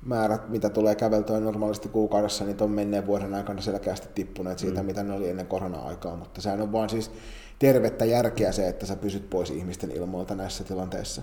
määrät, 0.06 0.50
mitä 0.50 0.70
tulee 0.70 0.96
käveltyä 0.96 1.40
normaalisti 1.40 1.90
kuukaudessa, 1.90 2.46
niin 2.46 2.64
on 2.64 2.72
menneen 2.72 3.08
vuoden 3.08 3.34
aikana 3.34 3.62
selkeästi 3.62 4.08
tippuneet 4.16 4.60
siitä, 4.60 4.80
mm. 4.80 4.86
mitä 4.86 5.04
ne 5.04 5.14
oli 5.14 5.30
ennen 5.30 5.48
korona-aikaa. 5.48 6.16
Mutta 6.16 6.42
sehän 6.42 6.62
on 6.62 6.72
vaan 6.72 6.90
siis 6.90 7.12
tervettä 7.60 8.06
järkeä 8.06 8.52
se, 8.52 8.68
että 8.68 8.86
sä 8.86 8.96
pysyt 8.96 9.30
pois 9.30 9.50
ihmisten 9.50 9.92
ilmoilta 9.92 10.36
näissä 10.36 10.64
tilanteissa. 10.64 11.22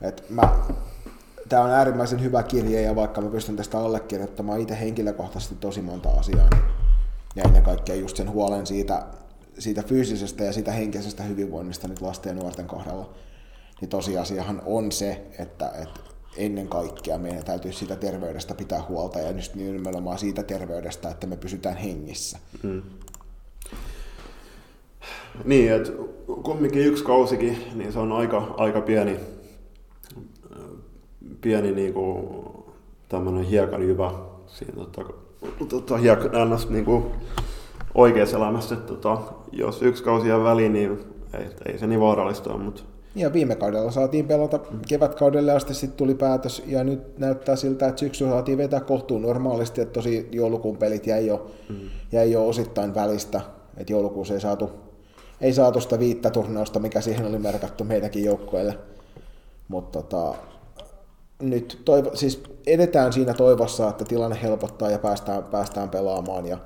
Et 0.00 0.24
mä, 0.30 0.42
tämä 1.48 1.62
on 1.62 1.70
äärimmäisen 1.70 2.22
hyvä 2.22 2.42
kirje 2.42 2.82
ja 2.82 2.96
vaikka 2.96 3.20
mä 3.20 3.30
pystyn 3.30 3.56
tästä 3.56 3.78
allekirjoittamaan 3.78 4.60
itse 4.60 4.80
henkilökohtaisesti 4.80 5.54
tosi 5.54 5.82
monta 5.82 6.08
asiaa, 6.08 6.48
niin, 6.54 6.64
ja 7.36 7.42
ennen 7.42 7.62
kaikkea 7.62 7.94
just 7.94 8.16
sen 8.16 8.30
huolen 8.30 8.66
siitä, 8.66 9.06
siitä 9.58 9.82
fyysisestä 9.82 10.44
ja 10.44 10.52
siitä 10.52 10.72
henkisestä 10.72 11.22
hyvinvoinnista 11.22 11.88
nyt 11.88 12.00
lasten 12.00 12.36
ja 12.36 12.42
nuorten 12.42 12.66
kohdalla, 12.66 13.14
niin 13.80 13.88
tosiasiahan 13.88 14.62
on 14.66 14.92
se, 14.92 15.26
että, 15.38 15.72
että 15.82 16.07
ennen 16.36 16.68
kaikkea 16.68 17.18
meidän 17.18 17.44
täytyy 17.44 17.72
siitä 17.72 17.96
terveydestä 17.96 18.54
pitää 18.54 18.82
huolta 18.88 19.18
ja 19.18 19.32
nyt 19.32 19.54
nimenomaan 19.54 20.18
siitä 20.18 20.42
terveydestä, 20.42 21.10
että 21.10 21.26
me 21.26 21.36
pysytään 21.36 21.76
hengissä. 21.76 22.38
Mm. 22.62 22.82
Niin, 25.44 25.72
että 25.72 25.92
kumminkin 26.42 26.86
yksi 26.86 27.04
kausikin, 27.04 27.58
niin 27.74 27.92
se 27.92 27.98
on 27.98 28.12
aika, 28.12 28.54
aika 28.56 28.80
pieni, 28.80 29.20
pieni 31.40 31.72
niin 31.72 31.94
kuin, 31.94 32.26
tämmöinen 33.08 33.44
hiekan 33.44 33.82
hyvä 33.82 34.12
siinä 34.46 34.72
tota, 34.74 35.04
tota, 35.68 35.96
hiek, 35.96 36.18
ns, 36.54 36.70
niin 36.70 36.84
kuin, 36.84 37.04
oikeassa 37.94 38.36
elämässä. 38.36 38.76
Tota, 38.76 39.18
jos 39.52 39.82
yksi 39.82 40.04
kausi 40.04 40.28
jää 40.28 40.44
väliin, 40.44 40.72
niin 40.72 40.98
ei, 41.38 41.46
ei 41.66 41.78
se 41.78 41.86
niin 41.86 42.00
vaarallista 42.00 42.52
ole, 42.52 42.62
mutta 42.62 42.82
ja 43.18 43.32
viime 43.32 43.56
kaudella 43.56 43.90
saatiin 43.90 44.28
pelata 44.28 44.60
kevätkaudelle 44.88 45.52
asti, 45.52 45.74
sitten 45.74 45.96
tuli 45.96 46.14
päätös, 46.14 46.62
ja 46.66 46.84
nyt 46.84 47.18
näyttää 47.18 47.56
siltä, 47.56 47.88
että 47.88 48.00
syksy 48.00 48.24
saatiin 48.24 48.58
vetää 48.58 48.80
kohtuun 48.80 49.22
normaalisti, 49.22 49.80
että 49.80 49.92
tosi 49.92 50.28
joulukuun 50.32 50.76
pelit 50.76 51.06
jäi 51.06 51.26
jo, 51.26 51.50
mm. 51.68 51.76
jäi 52.12 52.32
jo 52.32 52.48
osittain 52.48 52.94
välistä, 52.94 53.40
että 53.76 53.92
joulukuussa 53.92 54.34
ei 54.34 54.40
saatu, 54.40 54.70
ei 55.40 55.52
saatu 55.52 55.80
sitä 55.80 55.98
viittä 55.98 56.30
turnausta, 56.30 56.78
mikä 56.78 57.00
siihen 57.00 57.26
oli 57.26 57.38
merkattu 57.38 57.84
meidänkin 57.84 58.24
joukkoille. 58.24 58.78
Mutta 59.68 60.02
tota, 60.02 60.34
nyt 61.42 61.82
toivo, 61.84 62.10
siis 62.14 62.42
edetään 62.66 63.12
siinä 63.12 63.34
toivossa, 63.34 63.88
että 63.88 64.04
tilanne 64.04 64.38
helpottaa 64.42 64.90
ja 64.90 64.98
päästään, 64.98 65.44
päästään 65.44 65.90
pelaamaan. 65.90 66.46
Ja, 66.46 66.58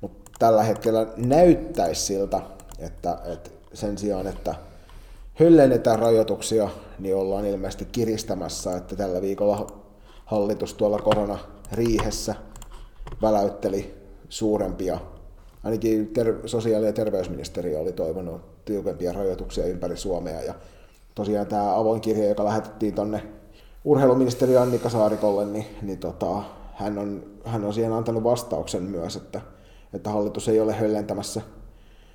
mutta 0.00 0.30
tällä 0.38 0.62
hetkellä 0.62 1.06
näyttäisi 1.16 2.00
siltä, 2.00 2.40
että, 2.78 3.18
että 3.24 3.50
sen 3.72 3.98
sijaan, 3.98 4.26
että 4.26 4.54
höllennetään 5.40 5.98
rajoituksia, 5.98 6.68
niin 6.98 7.16
ollaan 7.16 7.46
ilmeisesti 7.46 7.84
kiristämässä, 7.92 8.76
että 8.76 8.96
tällä 8.96 9.20
viikolla 9.20 9.66
hallitus 10.24 10.74
tuolla 10.74 10.98
koronariihessä 10.98 12.34
väläytteli 13.22 13.94
suurempia, 14.28 14.98
ainakin 15.64 16.08
ter- 16.08 16.48
sosiaali- 16.48 16.86
ja 16.86 16.92
terveysministeriö 16.92 17.78
oli 17.78 17.92
toivonut 17.92 18.64
tiukempia 18.64 19.12
rajoituksia 19.12 19.66
ympäri 19.66 19.96
Suomea. 19.96 20.42
Ja 20.42 20.54
tosiaan 21.14 21.46
tämä 21.46 21.76
avoin 21.76 22.00
kirja, 22.00 22.28
joka 22.28 22.44
lähetettiin 22.44 22.94
tuonne 22.94 23.22
urheiluministeri 23.84 24.56
Annika 24.56 24.88
Saarikolle, 24.88 25.44
niin, 25.44 25.66
niin 25.82 25.98
tota, 25.98 26.42
hän, 26.74 26.98
on, 26.98 27.22
hän 27.44 27.64
on 27.64 27.74
siihen 27.74 27.92
antanut 27.92 28.24
vastauksen 28.24 28.82
myös, 28.82 29.16
että, 29.16 29.40
että 29.92 30.10
hallitus 30.10 30.48
ei 30.48 30.60
ole 30.60 30.72
höllentämässä 30.72 31.40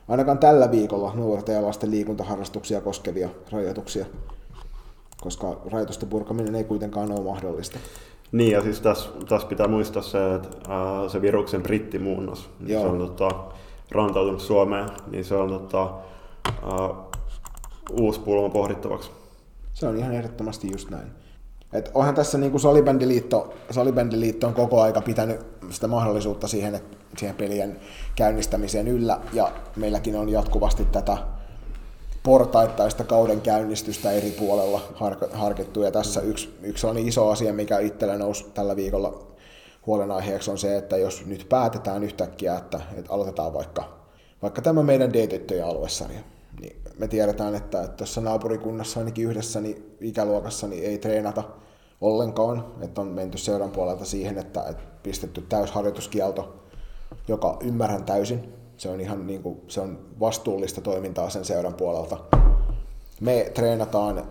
ainakaan 0.07 0.37
tällä 0.37 0.71
viikolla 0.71 1.13
nuorten 1.15 1.55
ja 1.55 1.61
lasten 1.61 1.91
liikuntaharrastuksia 1.91 2.81
koskevia 2.81 3.29
rajoituksia, 3.51 4.05
koska 5.21 5.61
rajoitusten 5.71 6.09
purkaminen 6.09 6.55
ei 6.55 6.63
kuitenkaan 6.63 7.11
ole 7.11 7.23
mahdollista. 7.23 7.79
Niin, 8.31 8.51
ja 8.51 8.61
siis 8.61 8.81
tässä, 8.81 9.09
tässä 9.29 9.47
pitää 9.47 9.67
muistaa 9.67 10.01
se, 10.01 10.35
että 10.35 10.73
ää, 10.73 11.09
se 11.09 11.21
viruksen 11.21 11.63
brittimuunnos, 11.63 12.49
niin 12.59 12.79
se 12.79 12.85
on 12.87 12.97
tota, 12.97 13.31
rantautunut 13.91 14.41
Suomeen, 14.41 14.89
niin 15.11 15.25
se 15.25 15.35
on 15.35 15.49
tota, 15.49 15.93
ää, 16.47 16.89
uusi 17.91 18.19
pulma 18.19 18.49
pohdittavaksi. 18.49 19.11
Se 19.73 19.87
on 19.87 19.97
ihan 19.97 20.13
ehdottomasti 20.13 20.71
just 20.71 20.89
näin. 20.89 21.24
Et 21.75 21.91
onhan 21.93 22.15
tässä 22.15 22.37
niin 22.37 22.59
salibändiliitto, 22.59 23.53
salibändiliitto 23.71 24.47
on 24.47 24.53
koko 24.53 24.81
aika 24.81 25.01
pitänyt 25.01 25.39
sitä 25.69 25.87
mahdollisuutta 25.87 26.47
siihen, 26.47 26.75
että 26.75 26.97
siihen 27.17 27.35
pelien 27.35 27.79
käynnistämiseen 28.15 28.87
yllä, 28.87 29.19
ja 29.33 29.51
meilläkin 29.75 30.15
on 30.15 30.29
jatkuvasti 30.29 30.85
tätä 30.85 31.17
portaittaista 32.23 33.03
kauden 33.03 33.41
käynnistystä 33.41 34.11
eri 34.11 34.31
puolella 34.31 34.81
harkittu, 35.33 35.83
ja 35.83 35.91
tässä 35.91 36.21
yksi, 36.21 36.57
yksi 36.61 36.87
on 36.87 36.97
iso 36.97 37.29
asia, 37.29 37.53
mikä 37.53 37.79
itsellä 37.79 38.17
nousi 38.17 38.45
tällä 38.53 38.75
viikolla 38.75 39.27
huolenaiheeksi, 39.85 40.51
on 40.51 40.57
se, 40.57 40.77
että 40.77 40.97
jos 40.97 41.25
nyt 41.25 41.45
päätetään 41.49 42.03
yhtäkkiä, 42.03 42.55
että, 42.57 42.79
että 42.97 43.13
aloitetaan 43.13 43.53
vaikka, 43.53 43.83
vaikka 44.41 44.61
tämä 44.61 44.83
meidän 44.83 45.13
D-tyttöjen 45.13 45.65
aluesarja, 45.65 46.19
niin 46.59 46.75
me 46.99 47.07
tiedetään, 47.07 47.55
että 47.55 47.87
tuossa 47.87 48.21
naapurikunnassa 48.21 48.99
ainakin 48.99 49.25
yhdessä 49.25 49.61
niin 49.61 49.95
ikäluokassa 50.01 50.67
niin 50.67 50.83
ei 50.83 50.97
treenata 50.97 51.43
ollenkaan, 52.01 52.65
että 52.81 53.01
on 53.01 53.07
menty 53.07 53.37
seuran 53.37 53.71
puolelta 53.71 54.05
siihen, 54.05 54.37
että, 54.37 54.63
että 54.69 54.83
pistetty 55.03 55.41
täysharjoituskielto, 55.41 56.55
joka 57.27 57.57
ymmärrän 57.61 58.03
täysin, 58.03 58.53
se 58.77 58.89
on 58.89 59.01
ihan 59.01 59.27
niin 59.27 59.43
kuin, 59.43 59.61
se 59.67 59.81
on 59.81 59.99
vastuullista 60.19 60.81
toimintaa 60.81 61.29
sen 61.29 61.45
seuran 61.45 61.73
puolelta. 61.73 62.17
Me 63.21 63.51
treenataan 63.53 64.23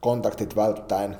kontaktit 0.00 0.56
välttäen, 0.56 1.16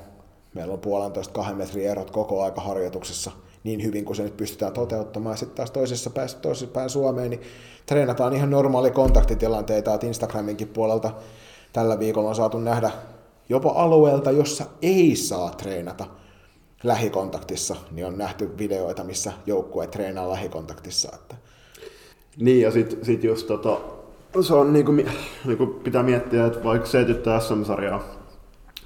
meillä 0.53 0.73
on 0.73 0.79
puolentoista 0.79 1.33
kahden 1.33 1.57
metrin 1.57 1.87
erot 1.87 2.11
koko 2.11 2.43
aika 2.43 2.61
harjoituksessa 2.61 3.31
niin 3.63 3.83
hyvin 3.83 4.05
kuin 4.05 4.15
se 4.15 4.23
nyt 4.23 4.37
pystytään 4.37 4.73
toteuttamaan. 4.73 5.37
Sitten 5.37 5.55
taas 5.55 5.71
toisessa 5.71 6.09
päässä, 6.09 6.37
toisessa 6.37 6.73
päin 6.73 6.89
Suomeen, 6.89 7.29
niin 7.29 7.41
treenataan 7.85 8.33
ihan 8.33 8.49
normaali 8.49 8.91
kontaktitilanteita, 8.91 9.93
että 9.93 10.07
Instagraminkin 10.07 10.67
puolelta 10.67 11.11
tällä 11.73 11.99
viikolla 11.99 12.29
on 12.29 12.35
saatu 12.35 12.59
nähdä 12.59 12.91
jopa 13.53 13.69
alueelta, 13.69 14.31
jossa 14.31 14.65
ei 14.81 15.15
saa 15.15 15.49
treenata 15.49 16.05
lähikontaktissa, 16.83 17.75
niin 17.91 18.05
on 18.05 18.17
nähty 18.17 18.57
videoita, 18.57 19.03
missä 19.03 19.33
joukkue 19.45 19.87
treenaa 19.87 20.29
lähikontaktissa. 20.29 21.09
Että... 21.13 21.35
Niin, 22.37 22.61
ja 22.61 22.71
sitten 22.71 23.05
sit 23.05 23.23
just 23.23 23.47
tota, 23.47 23.77
se 24.41 24.53
on 24.53 24.73
niinku, 24.73 24.91
niinku 25.45 25.65
pitää 25.65 26.03
miettiä, 26.03 26.45
että 26.45 26.63
vaikka 26.63 26.87
se 26.87 27.05
tyttö 27.05 27.39
SM-sarjaa, 27.39 28.03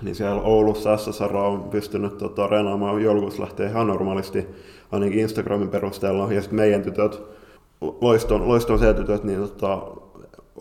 niin 0.02 0.16
siellä 0.16 0.42
Oulussa 0.42 0.98
SSR 0.98 1.38
on 1.38 1.64
pystynyt 1.64 2.18
tota, 2.18 2.48
reenaamaan 2.48 3.02
joulukuussa 3.02 3.44
lähtee 3.44 3.70
ihan 3.70 3.88
normaalisti, 3.88 4.48
ainakin 4.92 5.20
Instagramin 5.20 5.70
perusteella, 5.70 6.34
ja 6.34 6.42
sitten 6.42 6.56
meidän 6.56 6.82
tytöt, 6.82 7.22
loiston, 8.02 8.48
loiston 8.48 8.80
C-tytöt, 8.80 9.24
niin 9.24 9.40
tota, 9.40 9.88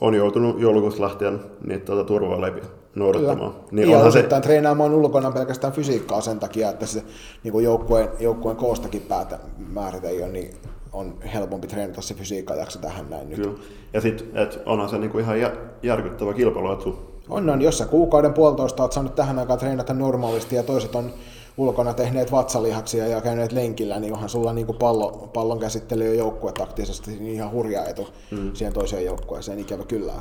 on 0.01 0.15
joutunut 0.15 0.61
joulukuussa 0.61 1.03
lähtien 1.03 1.41
niitä 1.67 1.85
tota, 1.85 2.05
turvaleipiä 2.05 2.65
noudattamaan. 2.97 3.53
Kyllä. 3.53 3.67
Niin 3.71 3.91
ja 3.91 3.99
osittain 3.99 4.43
se... 4.43 4.47
treenaamaan 4.47 4.95
ulkona 4.95 5.31
pelkästään 5.31 5.73
fysiikkaa 5.73 6.21
sen 6.21 6.39
takia, 6.39 6.71
että 6.71 6.87
se 6.87 7.03
niin 7.45 7.65
joukkueen, 7.65 8.09
joukkueen 8.21 8.57
koostakin 8.57 9.03
päätä 9.03 9.39
määrät 9.69 10.05
ei 10.05 10.23
ole 10.23 10.33
niin 10.33 10.55
on 10.93 11.15
helpompi 11.35 11.67
treenata 11.67 12.03
se 12.03 12.15
fysiikkajakso 12.15 12.79
tähän 12.79 13.11
näin 13.11 13.29
nyt. 13.29 13.39
Kyllä. 13.39 13.59
Ja 13.93 14.01
sitten, 14.01 14.29
onhan 14.67 14.89
se 14.89 14.99
niinku 14.99 15.19
ihan 15.19 15.37
järkyttävä 15.83 16.35
kilpailuetu. 16.35 16.99
On, 17.29 17.51
on. 17.51 17.63
Jos 17.63 17.79
sä 17.79 17.87
kuukauden 17.87 18.35
puolitoista 18.35 18.83
oot 18.83 18.93
saanut 18.93 19.15
tähän 19.15 19.39
aikaan 19.39 19.59
treenata 19.59 19.95
normaalisti 19.95 20.57
ja 20.57 20.63
toiset 20.63 20.95
on 20.95 21.13
ulkona 21.57 21.95
tehneet 21.95 22.33
vatsalihaksia 22.33 23.07
ja 23.07 23.21
käyneet 23.21 23.53
lenkillä, 23.53 24.01
niin 24.01 24.13
onhan 24.13 24.29
sulla 24.29 24.53
niin 24.53 24.67
kuin 24.67 24.79
pallo, 24.79 25.31
pallon 25.33 25.59
käsittely 25.59 26.05
ja 26.05 26.15
joukkue 26.15 26.53
taktisesti 26.53 27.11
niin 27.11 27.35
ihan 27.35 27.53
hurja 27.53 27.85
etu 27.85 28.09
mm. 28.31 28.51
siihen 28.55 28.73
toiseen 28.73 29.05
joukkueeseen, 29.05 29.59
ikävä 29.59 29.85
kyllä. 29.85 30.13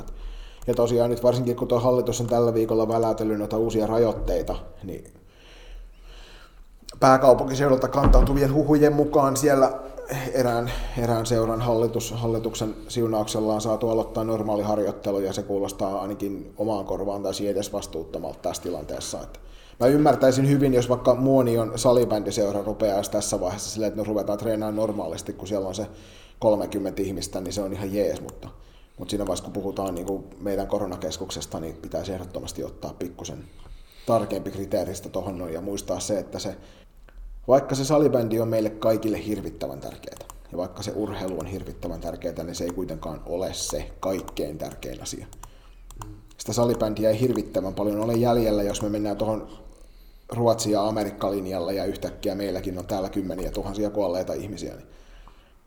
Ja 0.66 0.74
tosiaan 0.74 1.10
nyt 1.10 1.22
varsinkin 1.22 1.56
kun 1.56 1.68
tuo 1.68 1.80
hallitus 1.80 2.20
on 2.20 2.26
tällä 2.26 2.54
viikolla 2.54 2.88
välätellyt 2.88 3.38
noita 3.38 3.58
uusia 3.58 3.86
rajoitteita, 3.86 4.56
niin 4.84 5.04
pääkaupunkiseudulta 7.00 7.88
kantautuvien 7.88 8.54
huhujen 8.54 8.92
mukaan 8.92 9.36
siellä 9.36 9.72
erään, 10.32 10.72
erään 10.98 11.26
seuran 11.26 11.60
hallitus, 11.60 12.12
hallituksen 12.12 12.74
siunauksella 12.88 13.54
on 13.54 13.60
saatu 13.60 13.88
aloittaa 13.88 14.24
normaali 14.24 14.62
harjoittelu 14.62 15.20
ja 15.20 15.32
se 15.32 15.42
kuulostaa 15.42 16.00
ainakin 16.00 16.52
omaan 16.56 16.84
korvaan 16.84 17.22
tai 17.22 17.46
edes 17.46 17.72
vastuuttomalta 17.72 18.38
tässä 18.42 18.62
tilanteessa. 18.62 19.22
Että 19.22 19.38
mä 19.80 19.86
ymmärtäisin 19.86 20.48
hyvin, 20.48 20.74
jos 20.74 20.88
vaikka 20.88 21.14
Muonion 21.14 21.72
salibändiseura 21.76 22.62
rupeaa 22.62 23.02
tässä 23.02 23.40
vaiheessa 23.40 23.70
silleen, 23.70 23.88
että 23.88 24.00
me 24.00 24.08
ruvetaan 24.08 24.38
treenaamaan 24.38 24.76
normaalisti, 24.76 25.32
kun 25.32 25.48
siellä 25.48 25.68
on 25.68 25.74
se 25.74 25.86
30 26.38 27.02
ihmistä, 27.02 27.40
niin 27.40 27.52
se 27.52 27.62
on 27.62 27.72
ihan 27.72 27.94
jees, 27.94 28.20
mutta, 28.20 28.48
mutta 28.98 29.10
siinä 29.10 29.26
vaiheessa, 29.26 29.44
kun 29.44 29.52
puhutaan 29.52 29.94
niin 29.94 30.06
kuin 30.06 30.24
meidän 30.40 30.66
koronakeskuksesta, 30.66 31.60
niin 31.60 31.76
pitäisi 31.76 32.12
ehdottomasti 32.12 32.64
ottaa 32.64 32.94
pikkusen 32.98 33.44
tarkempi 34.06 34.50
kriteeristä 34.50 35.08
tuohon 35.08 35.52
ja 35.52 35.60
muistaa 35.60 36.00
se, 36.00 36.18
että 36.18 36.38
se 36.38 36.56
vaikka 37.48 37.74
se 37.74 37.84
salibändi 37.84 38.40
on 38.40 38.48
meille 38.48 38.70
kaikille 38.70 39.26
hirvittävän 39.26 39.80
tärkeää, 39.80 40.16
ja 40.52 40.58
vaikka 40.58 40.82
se 40.82 40.92
urheilu 40.94 41.40
on 41.40 41.46
hirvittävän 41.46 42.00
tärkeää, 42.00 42.44
niin 42.44 42.54
se 42.54 42.64
ei 42.64 42.70
kuitenkaan 42.70 43.22
ole 43.26 43.54
se 43.54 43.90
kaikkein 44.00 44.58
tärkein 44.58 45.02
asia. 45.02 45.26
Sitä 46.38 46.52
salibändiä 46.52 47.10
ei 47.10 47.20
hirvittävän 47.20 47.74
paljon 47.74 48.00
ole 48.00 48.12
jäljellä, 48.14 48.62
jos 48.62 48.82
me 48.82 48.88
mennään 48.88 49.16
tuohon 49.16 49.48
Ruotsi- 50.32 50.70
ja 50.70 50.88
Amerikka-linjalla 50.88 51.72
ja 51.72 51.84
yhtäkkiä 51.84 52.34
meilläkin 52.34 52.78
on 52.78 52.86
täällä 52.86 53.08
kymmeniä 53.08 53.50
tuhansia 53.50 53.90
kuolleita 53.90 54.32
ihmisiä, 54.32 54.74
niin 54.74 54.86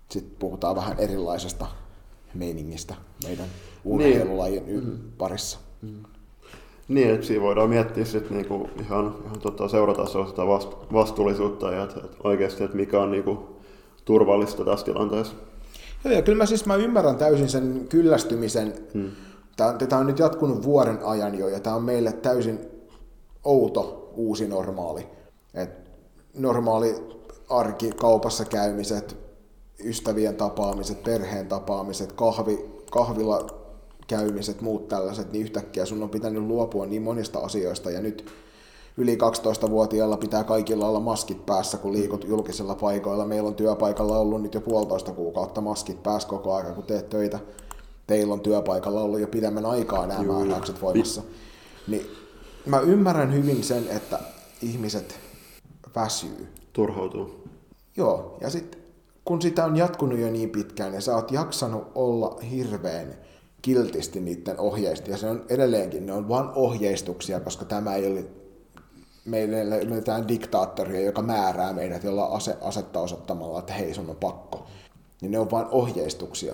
sitten 0.10 0.36
puhutaan 0.40 0.76
vähän 0.76 1.00
erilaisesta 1.00 1.68
meiningistä 2.34 2.96
meidän 3.28 3.46
urheilulajin 3.86 4.66
niin. 4.66 5.14
parissa. 5.18 5.60
Mm. 5.82 6.04
Niin, 6.88 7.14
että 7.14 7.26
siinä 7.28 7.44
voidaan 7.44 7.70
miettiä 7.70 8.06
sit 8.06 8.30
niinku 8.30 8.70
ihan, 8.82 9.16
ihan 9.26 9.40
tota 9.40 9.68
seuratasoa 9.68 10.28
sitä 10.28 10.42
vastuullisuutta 10.94 11.72
ja 11.72 11.84
että, 11.84 12.00
että 12.04 12.18
oikeasti, 12.24 12.64
että 12.64 12.78
mikä 12.78 13.00
on 13.00 13.12
niinku 13.12 13.60
turvallista 14.06 14.66
tässä 14.66 14.86
tilanteessa. 14.86 15.34
Joo, 16.04 16.14
ja 16.14 16.22
kyllä 16.22 16.38
mä 16.38 16.46
siis 16.46 16.66
mä 16.66 16.76
ymmärrän 16.76 17.16
täysin 17.16 17.50
sen 17.50 17.86
kyllästymisen. 17.90 18.74
Hmm. 18.94 19.12
Tämä 19.58 20.00
on 20.00 20.08
nyt 20.08 20.20
jatkunut 20.20 20.64
vuoden 20.64 21.00
ajan 21.04 21.40
jo, 21.40 21.48
ja 21.48 21.60
tämä 21.60 21.76
on 21.76 21.84
meille 21.84 22.12
täysin 22.12 22.60
outo 23.44 24.12
uusi 24.16 24.48
normaali. 24.48 25.08
Et 25.54 25.70
normaali 26.34 26.96
arki, 27.50 27.92
kaupassa 27.92 28.46
käymiset, 28.46 29.18
ystävien 29.84 30.36
tapaamiset, 30.36 31.04
perheen 31.04 31.48
tapaamiset, 31.48 32.12
kahvi, 32.12 32.66
kahvila 32.92 33.48
käymiset, 34.08 34.62
muut 34.62 34.88
tällaiset, 34.88 35.32
niin 35.32 35.42
yhtäkkiä 35.42 35.86
sun 35.86 36.04
on 36.04 36.10
pitänyt 36.10 36.44
luopua 36.44 36.86
niin 36.86 37.02
monista 37.02 37.40
asioista 37.40 37.92
ja 37.92 38.02
nyt 38.02 38.32
yli 38.98 39.16
12-vuotiailla 39.16 40.18
pitää 40.18 40.44
kaikilla 40.44 40.88
olla 40.88 41.00
maskit 41.00 41.46
päässä, 41.46 41.78
kun 41.78 41.94
liikut 41.94 42.26
julkisilla 42.28 42.76
paikoilla. 42.76 43.26
Meillä 43.26 43.48
on 43.48 43.56
työpaikalla 43.56 44.18
ollut 44.18 44.42
nyt 44.42 44.54
jo 44.54 44.62
puolitoista 44.62 45.12
kuukautta 45.12 45.62
maskit 45.62 46.04
päässä 46.04 46.30
koko 46.30 46.56
ajan, 46.56 46.76
kun 46.76 46.84
teet 46.84 47.10
töitä. 47.10 47.40
Teillä 48.08 48.34
on 48.34 48.42
työpaikalla 48.42 49.02
ollut 49.02 49.20
jo 49.20 49.28
pidemmän 49.28 49.66
aikaa 49.66 50.08
nämä 50.08 50.24
Juu. 50.24 50.34
määräykset 50.34 50.82
voimassa. 50.82 51.22
Niin 51.88 52.06
mä 52.66 52.80
ymmärrän 52.80 53.34
hyvin 53.34 53.64
sen, 53.64 53.88
että 53.88 54.20
ihmiset 54.62 55.20
väsyy. 55.96 56.48
Turhautuu. 56.74 57.44
Joo, 57.98 58.38
ja 58.42 58.50
sitten 58.50 58.79
kun 59.30 59.42
sitä 59.42 59.66
on 59.66 59.78
jatkunut 59.78 60.20
jo 60.20 60.32
niin 60.32 60.50
pitkään 60.50 60.94
ja 60.94 61.02
sä 61.02 61.16
oot 61.16 61.32
jaksanut 61.32 61.92
olla 61.96 62.40
hirveän 62.52 63.18
kiltisti 63.62 64.20
niiden 64.20 64.60
ohjeista, 64.60 65.12
ja 65.12 65.18
se 65.18 65.30
on 65.30 65.46
edelleenkin, 65.50 66.06
ne 66.06 66.14
on 66.14 66.30
vain 66.30 66.50
ohjeistuksia, 66.56 67.40
koska 67.40 67.66
tämä 67.66 67.96
ei 67.96 68.08
ole 68.12 68.26
meille 69.26 69.78
jotain 69.96 70.28
diktaattoria, 70.28 71.02
joka 71.02 71.22
määrää 71.22 71.74
meidät 71.74 72.04
jolla 72.04 72.26
ase, 72.26 72.58
asetta 72.62 73.00
osoittamalla, 73.00 73.60
että 73.60 73.74
hei, 73.74 73.94
sun 73.94 74.10
on 74.10 74.16
pakko. 74.16 74.66
Niin 75.22 75.32
ne 75.32 75.40
on 75.40 75.52
vain 75.52 75.68
ohjeistuksia. 75.72 76.54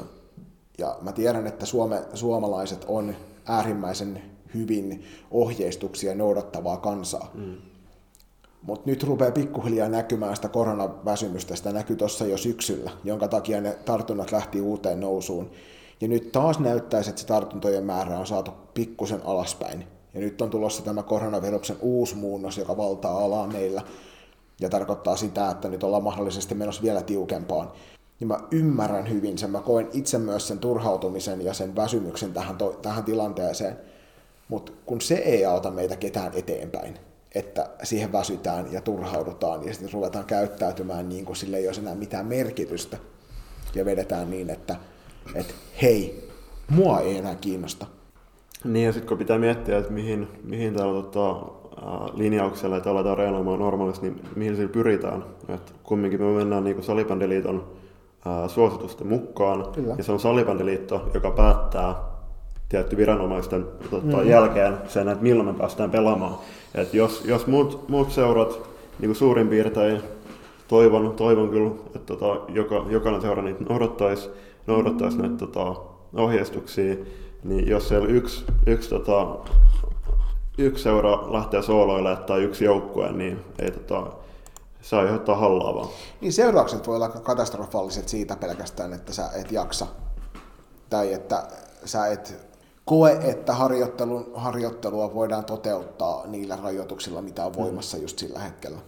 Ja 0.78 0.98
mä 1.02 1.12
tiedän, 1.12 1.48
että 1.48 1.66
Suome, 1.66 2.04
suomalaiset 2.14 2.86
on 2.88 3.16
äärimmäisen 3.46 4.22
hyvin 4.54 5.04
ohjeistuksia 5.32 6.16
noudattavaa 6.16 6.78
kansaa. 6.78 7.32
Mm. 7.34 7.56
Mutta 8.66 8.89
nyt 8.89 9.03
rupeaa 9.03 9.32
pikkuhiljaa 9.32 9.89
näkymään 9.89 10.36
sitä 10.36 10.47
koronaväsymystä, 10.47 11.55
sitä 11.55 11.72
näkyy 11.72 11.95
tuossa 11.95 12.26
jo 12.26 12.38
syksyllä, 12.38 12.91
jonka 13.03 13.28
takia 13.28 13.61
ne 13.61 13.78
tartunnat 13.86 14.32
lähti 14.32 14.61
uuteen 14.61 14.99
nousuun. 14.99 15.51
Ja 16.01 16.07
nyt 16.07 16.32
taas 16.32 16.59
näyttäisi, 16.59 17.09
että 17.09 17.22
se 17.22 17.28
tartuntojen 17.28 17.84
määrä 17.84 18.20
on 18.20 18.28
saatu 18.28 18.51
pikkusen 18.74 19.22
alaspäin. 19.26 19.88
Ja 20.13 20.20
nyt 20.20 20.41
on 20.41 20.49
tulossa 20.49 20.84
tämä 20.84 21.03
koronaviruksen 21.03 21.78
uusi 21.82 22.16
muunnos, 22.16 22.57
joka 22.57 22.78
valtaa 22.78 23.20
alaa 23.20 23.47
meillä. 23.47 23.82
Ja 24.59 24.70
tarkoittaa 24.70 25.16
sitä, 25.16 25.49
että 25.49 25.70
nyt 25.70 25.84
ollaan 25.84 26.03
mahdollisesti 26.03 26.55
menossa 26.55 26.84
vielä 26.84 27.01
tiukempaan. 27.01 27.72
Ja 28.20 28.28
mä 28.28 28.39
ymmärrän 28.51 29.09
hyvin 29.09 29.38
sen. 29.38 29.51
Mä 29.51 29.61
koen 29.61 29.89
itse 29.93 30.18
myös 30.18 30.47
sen 30.47 30.59
turhautumisen 30.59 31.41
ja 31.41 31.53
sen 31.53 31.76
väsymyksen 31.76 32.34
tähän, 32.34 32.57
to- 32.57 32.80
tähän 32.82 33.03
tilanteeseen. 33.03 33.78
Mutta 34.47 34.72
kun 34.86 35.01
se 35.01 35.16
ei 35.16 35.45
auta 35.45 35.72
meitä 35.72 35.95
ketään 35.95 36.32
eteenpäin, 36.36 36.99
että 37.36 37.70
siihen 37.84 38.12
väsytään 38.12 38.72
ja 38.72 38.82
turhaudutaan 38.82 39.66
ja 39.66 39.74
sitten 39.74 39.94
ruvetaan 39.94 40.26
käyttäytymään 40.26 41.10
niin 41.10 41.26
kuin 41.26 41.36
sille 41.36 41.58
ei 41.58 41.68
olisi 41.68 41.82
enää 41.82 41.96
mitään 41.96 42.26
merkitystä. 42.26 42.98
Ja 43.76 43.86
vedetään 43.86 44.30
niin, 44.30 44.50
että, 44.50 44.76
että 45.36 45.54
hei, 45.82 46.30
mua 46.70 47.00
ei 47.00 47.18
enää 47.18 47.36
kiinnosta. 47.36 47.86
Niin 48.64 48.86
ja 48.86 48.94
sitten 48.94 49.08
kun 49.08 49.18
pitää 49.18 49.38
miettiä, 49.38 49.78
että 49.78 49.92
mihin, 49.92 50.28
mihin 50.44 50.74
tällä 50.74 51.02
tota, 51.02 51.36
linjauksella, 52.14 52.78
että 52.78 52.92
aletaan 52.92 53.18
reenaamaan 53.18 53.60
normaalisti, 53.60 54.10
niin 54.10 54.22
mihin 54.36 54.56
sillä 54.56 54.70
pyritään. 54.70 55.26
Et 55.50 55.74
kumminkin 55.84 56.22
me 56.22 56.28
mennään 56.28 56.64
niin 56.64 56.76
kuin 56.76 56.86
Salibändiliiton 56.86 57.68
ää, 58.26 58.48
suositusten 58.48 59.08
mukaan. 59.08 59.72
Kyllä. 59.72 59.96
Ja 59.98 60.04
se 60.04 60.12
on 60.12 60.20
Salibändiliitto, 60.20 61.10
joka 61.14 61.32
päättää 61.32 62.14
tietty 62.70 62.97
viranomaisten 62.97 63.66
tota, 63.89 64.18
mm. 64.18 64.30
jälkeen 64.30 64.78
sen, 64.88 65.09
että 65.09 65.24
milloin 65.24 65.49
me 65.49 65.53
päästään 65.53 65.91
pelaamaan. 65.91 66.38
Et 66.76 66.93
jos, 66.93 67.26
jos 67.26 67.47
muut, 67.47 67.89
muut 67.89 68.11
seurat 68.11 68.49
niin 68.99 69.09
kuin 69.09 69.16
suurin 69.16 69.47
piirtein 69.47 70.01
toivon, 70.68 71.13
toivon 71.13 71.49
kyllä, 71.49 71.72
että 71.95 72.16
tota, 72.16 72.51
joka, 72.51 72.86
jokainen 72.89 73.22
seura 73.22 73.41
niitä 73.41 73.63
noudattaisi, 73.70 74.30
noudattaisi 74.68 75.18
näitä 75.18 75.38
tota, 75.38 75.76
ohjeistuksia, 76.13 76.95
niin 77.43 77.68
jos 77.68 77.88
siellä 77.88 78.07
yksi, 78.07 78.45
yksi, 78.68 78.89
tota, 78.89 79.38
yksi 80.57 80.84
seura 80.84 81.34
lähtee 81.34 81.61
sooloille 81.61 82.16
tai 82.16 82.43
yksi 82.43 82.66
joukkue, 82.66 83.11
niin 83.11 83.39
ei 83.59 83.72
tota, 83.72 84.11
se 84.82 84.95
aiheuttaa 84.95 85.36
hallaa 85.36 85.76
vaan. 85.76 85.89
Niin 86.22 86.34
seuraukset 86.34 86.88
voi 86.88 86.95
olla 86.95 87.09
katastrofaaliset 87.09 88.09
siitä 88.09 88.36
pelkästään, 88.36 88.93
että 88.93 89.13
sä 89.13 89.30
et 89.36 89.51
jaksa. 89.51 89.88
Tai 90.89 91.13
että 91.13 91.47
sä 91.86 92.07
et 92.07 92.55
koe, 92.86 93.20
että 93.22 93.54
harjoittelun, 93.54 94.32
harjoittelua 94.36 95.14
voidaan 95.14 95.46
toteuttaa 95.46 96.28
niillä 96.28 96.56
rajoituksilla, 96.56 97.22
mitä 97.22 97.46
on 97.46 97.54
voimassa 97.54 97.98
just 97.98 98.20
sillä 98.20 98.40
hetkellä. 98.40 98.80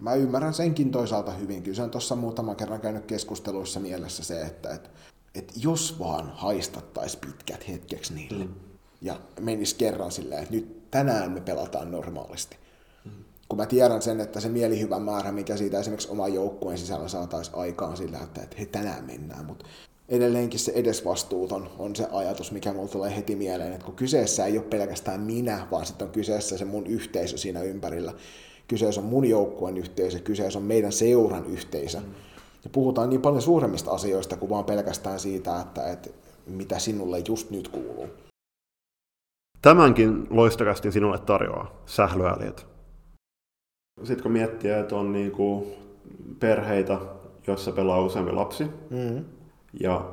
Mä 0.00 0.14
ymmärrän 0.14 0.54
senkin 0.54 0.90
toisaalta 0.90 1.32
hyvin. 1.32 1.62
Kyllä 1.62 1.76
se 1.76 1.82
on 1.82 1.90
tuossa 1.90 2.16
muutaman 2.16 2.56
kerran 2.56 2.80
käynyt 2.80 3.04
keskusteluissa 3.04 3.80
mielessä 3.80 4.24
se, 4.24 4.42
että, 4.42 4.74
että, 4.74 4.88
että 5.34 5.54
jos 5.56 5.98
vaan 5.98 6.32
haistattaisi 6.34 7.18
pitkät 7.18 7.68
hetkeksi 7.68 8.14
niille 8.14 8.44
mm. 8.44 8.54
ja 9.00 9.20
menis 9.40 9.74
kerran 9.74 10.12
silleen, 10.12 10.42
että 10.42 10.54
nyt 10.54 10.90
tänään 10.90 11.32
me 11.32 11.40
pelataan 11.40 11.90
normaalisti. 11.90 12.56
Mm. 13.04 13.10
Kun 13.48 13.58
mä 13.58 13.66
tiedän 13.66 14.02
sen, 14.02 14.20
että 14.20 14.40
se 14.40 14.48
mielihyvän 14.48 15.02
määrä, 15.02 15.32
mikä 15.32 15.56
siitä 15.56 15.80
esimerkiksi 15.80 16.10
oman 16.10 16.34
joukkueen 16.34 16.78
sisällä 16.78 17.08
saataisiin 17.08 17.56
aikaan 17.56 17.96
sillä, 17.96 18.18
että, 18.18 18.42
että 18.42 18.56
he 18.58 18.66
tänään 18.66 19.04
mennään, 19.04 19.44
mutta 19.44 19.64
edelleenkin 20.08 20.60
se 20.60 20.72
edesvastuuton 20.72 21.68
on 21.78 21.96
se 21.96 22.06
ajatus, 22.12 22.52
mikä 22.52 22.72
mulle 22.72 22.88
tulee 22.88 23.16
heti 23.16 23.36
mieleen, 23.36 23.72
että 23.72 23.84
kun 23.84 23.94
kyseessä 23.94 24.46
ei 24.46 24.58
ole 24.58 24.66
pelkästään 24.66 25.20
minä, 25.20 25.66
vaan 25.70 25.86
sitten 25.86 26.06
on 26.06 26.12
kyseessä 26.12 26.58
se 26.58 26.64
mun 26.64 26.86
yhteisö 26.86 27.36
siinä 27.36 27.62
ympärillä. 27.62 28.12
Kyseessä 28.68 29.00
on 29.00 29.06
mun 29.06 29.24
joukkueen 29.24 29.78
yhteisö, 29.78 30.18
kyseessä 30.18 30.58
on 30.58 30.64
meidän 30.64 30.92
seuran 30.92 31.46
yhteisö. 31.46 32.00
Mm. 32.00 32.06
Ja 32.64 32.70
puhutaan 32.70 33.10
niin 33.10 33.22
paljon 33.22 33.42
suuremmista 33.42 33.90
asioista 33.90 34.36
kuin 34.36 34.50
vaan 34.50 34.64
pelkästään 34.64 35.20
siitä, 35.20 35.60
että, 35.60 35.92
että 35.92 36.10
mitä 36.46 36.78
sinulle 36.78 37.22
just 37.28 37.50
nyt 37.50 37.68
kuuluu. 37.68 38.06
Tämänkin 39.62 40.26
loistakasti 40.30 40.92
sinulle 40.92 41.18
tarjoaa 41.18 41.82
sählyääliöt. 41.86 42.66
Sitten 43.98 44.22
kun 44.22 44.32
miettii, 44.32 44.70
että 44.70 44.96
on 44.96 45.12
niinku 45.12 45.66
perheitä, 46.40 46.98
joissa 47.46 47.72
pelaa 47.72 48.00
useampi 48.00 48.32
lapsi, 48.32 48.64
mm-hmm 48.64 49.35
ja 49.80 50.04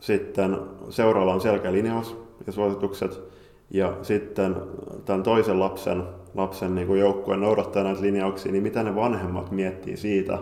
sitten 0.00 0.56
seuraalla 0.90 1.34
on 1.34 1.40
selkeä 1.40 1.72
linjaus 1.72 2.16
ja 2.46 2.52
suositukset. 2.52 3.20
Ja 3.70 3.96
sitten 4.02 4.56
tämän 5.04 5.22
toisen 5.22 5.60
lapsen, 5.60 6.02
lapsen 6.34 6.74
niin 6.74 6.86
kuin 6.86 7.00
joukkueen 7.00 7.40
noudattaa 7.40 7.82
näitä 7.82 8.02
linjauksia, 8.02 8.52
niin 8.52 8.62
mitä 8.62 8.82
ne 8.82 8.94
vanhemmat 8.94 9.50
miettii 9.50 9.96
siitä, 9.96 10.38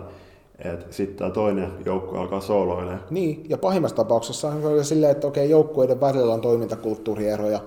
että 0.59 0.85
sitten 0.89 1.17
tämä 1.17 1.29
toinen 1.29 1.71
joukkue 1.85 2.19
alkaa 2.19 2.41
sooloilemaan. 2.41 3.03
Niin, 3.09 3.45
ja 3.49 3.57
pahimmassa 3.57 3.95
tapauksessa 3.95 4.47
on 4.47 4.85
silleen, 4.85 5.11
että 5.11 5.27
okei, 5.27 5.49
joukkueiden 5.49 6.01
välillä 6.01 6.33
on 6.33 6.41
toimintakulttuurieroja, 6.41 7.59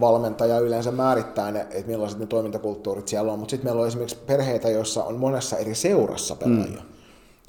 valmentaja 0.00 0.58
yleensä 0.58 0.90
määrittää 0.90 1.52
ne, 1.52 1.60
että 1.60 1.86
millaiset 1.86 2.18
ne 2.18 2.26
toimintakulttuurit 2.26 3.08
siellä 3.08 3.32
on, 3.32 3.38
mutta 3.38 3.50
sitten 3.50 3.66
meillä 3.66 3.80
on 3.80 3.88
esimerkiksi 3.88 4.18
perheitä, 4.26 4.70
joissa 4.70 5.04
on 5.04 5.16
monessa 5.16 5.56
eri 5.56 5.74
seurassa 5.74 6.36
pelaajia. 6.36 6.80
Mm. 6.80 6.95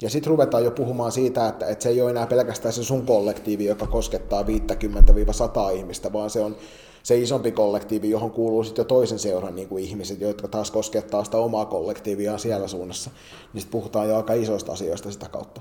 Ja 0.02 0.10
sitten 0.10 0.30
ruvetaan 0.30 0.64
jo 0.64 0.70
puhumaan 0.70 1.12
siitä, 1.12 1.48
että, 1.48 1.66
että 1.66 1.82
se 1.82 1.88
ei 1.88 2.02
ole 2.02 2.10
enää 2.10 2.26
pelkästään 2.26 2.72
se 2.72 2.84
sun 2.84 3.06
kollektiivi, 3.06 3.64
joka 3.64 3.86
koskettaa 3.86 4.42
50-100 4.42 4.46
ihmistä, 5.74 6.12
vaan 6.12 6.30
se 6.30 6.40
on 6.40 6.56
se 7.02 7.18
isompi 7.18 7.52
kollektiivi, 7.52 8.10
johon 8.10 8.30
kuuluu 8.30 8.64
sitten 8.64 8.82
jo 8.82 8.86
toisen 8.86 9.18
seuran 9.18 9.56
niin 9.56 9.68
kuin 9.68 9.84
ihmiset, 9.84 10.20
jotka 10.20 10.48
taas 10.48 10.70
koskettaa 10.70 11.24
sitä 11.24 11.36
omaa 11.36 11.64
kollektiivia 11.64 12.38
siellä 12.38 12.68
suunnassa. 12.68 13.10
Niin 13.52 13.60
sitten 13.60 13.80
puhutaan 13.80 14.08
jo 14.08 14.16
aika 14.16 14.34
isoista 14.34 14.72
asioista 14.72 15.10
sitä 15.10 15.28
kautta. 15.28 15.60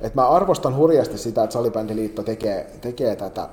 Et 0.00 0.14
mä 0.14 0.28
arvostan 0.28 0.76
hurjasti 0.76 1.18
sitä, 1.18 1.44
että 1.44 1.54
Salibändiliitto 1.54 2.22
tekee, 2.22 2.70
tekee 2.80 3.16
tätä 3.16 3.48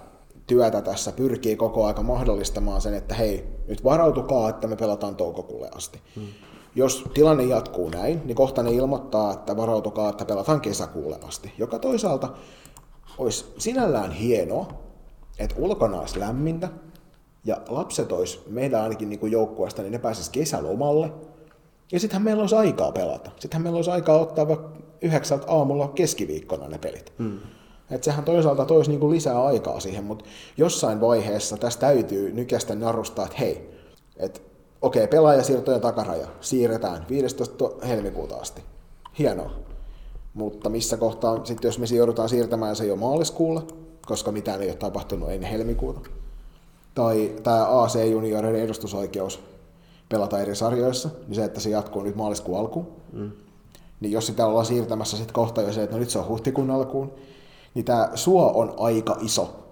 työtä 0.47 0.81
tässä, 0.81 1.11
pyrkii 1.11 1.55
koko 1.55 1.85
aika 1.85 2.03
mahdollistamaan 2.03 2.81
sen, 2.81 2.93
että 2.93 3.15
hei, 3.15 3.47
nyt 3.67 3.83
varautukaa, 3.83 4.49
että 4.49 4.67
me 4.67 4.75
pelataan 4.75 5.15
toukokuulle 5.15 5.69
asti. 5.75 6.01
Hmm. 6.15 6.27
Jos 6.75 7.03
tilanne 7.13 7.43
jatkuu 7.43 7.89
näin, 7.89 8.21
niin 8.25 8.35
kohta 8.35 8.63
ne 8.63 8.71
ilmoittaa, 8.71 9.33
että 9.33 9.57
varautukaa, 9.57 10.09
että 10.09 10.25
pelataan 10.25 10.61
kesäkuulle 10.61 11.19
asti, 11.27 11.53
joka 11.57 11.79
toisaalta 11.79 12.29
olisi 13.17 13.45
sinällään 13.57 14.11
hienoa, 14.11 14.67
että 15.39 15.55
ulkona 15.57 15.99
olisi 15.99 16.19
lämmintä, 16.19 16.69
ja 17.45 17.57
lapset 17.67 18.11
olisi 18.11 18.39
meidän 18.47 18.81
ainakin 18.81 19.09
niin 19.09 19.31
joukkueesta, 19.31 19.81
niin 19.81 19.91
ne 19.91 19.99
pääsisi 19.99 20.31
kesälomalle, 20.31 21.11
ja 21.91 21.99
sittenhän 21.99 22.23
meillä 22.23 22.41
olisi 22.41 22.55
aikaa 22.55 22.91
pelata. 22.91 23.31
Sittenhän 23.39 23.63
meillä 23.63 23.77
olisi 23.77 23.91
aikaa 23.91 24.19
ottaa 24.19 24.47
vaikka 24.47 24.71
yhdeksältä 25.01 25.45
aamulla 25.47 25.87
keskiviikkona 25.87 26.67
ne 26.67 26.77
pelit. 26.77 27.13
Hmm. 27.19 27.39
Että 27.91 28.05
sehän 28.05 28.23
toisaalta 28.23 28.65
toisi 28.65 28.89
niin 28.89 28.99
kuin 28.99 29.11
lisää 29.11 29.43
aikaa 29.43 29.79
siihen, 29.79 30.03
mutta 30.03 30.25
jossain 30.57 31.01
vaiheessa 31.01 31.57
tässä 31.57 31.79
täytyy 31.79 32.31
nykästä 32.31 32.75
narustaa, 32.75 33.25
että 33.25 33.37
hei, 33.37 33.69
että 34.17 34.39
okei, 34.83 35.07
pelaajasiirtojen 35.07 35.81
takaraja 35.81 36.27
siirretään 36.41 37.05
15. 37.09 37.69
helmikuuta 37.87 38.35
asti. 38.35 38.63
Hienoa. 39.19 39.51
Mutta 40.33 40.69
missä 40.69 40.97
kohtaa, 40.97 41.45
sitten 41.45 41.67
jos 41.67 41.79
me 41.79 41.85
joudutaan 41.85 42.29
siirtämään 42.29 42.75
se 42.75 42.85
jo 42.85 42.95
maaliskuulle, 42.95 43.61
koska 44.05 44.31
mitään 44.31 44.61
ei 44.61 44.69
ole 44.69 44.75
tapahtunut 44.75 45.31
ennen 45.31 45.51
helmikuuta. 45.51 45.99
Tai 46.95 47.35
tämä 47.43 47.83
AC-junioreiden 47.83 48.61
edustusoikeus 48.61 49.39
pelata 50.09 50.39
eri 50.39 50.55
sarjoissa, 50.55 51.09
niin 51.27 51.35
se, 51.35 51.43
että 51.43 51.59
se 51.59 51.69
jatkuu 51.69 52.03
nyt 52.03 52.15
maaliskuun 52.15 52.59
alkuun. 52.59 52.87
Mm. 53.13 53.31
Niin 53.99 54.11
jos 54.11 54.27
sitä 54.27 54.45
ollaan 54.45 54.65
siirtämässä 54.65 55.17
sitten 55.17 55.33
kohta 55.33 55.61
jo 55.61 55.73
se, 55.73 55.83
että 55.83 55.95
no 55.95 55.99
nyt 55.99 56.09
se 56.09 56.19
on 56.19 56.27
huhtikuun 56.27 56.71
alkuun, 56.71 57.11
niin 57.73 57.85
tämä 57.85 58.09
suo 58.15 58.51
on 58.55 58.73
aika 58.77 59.17
iso 59.21 59.62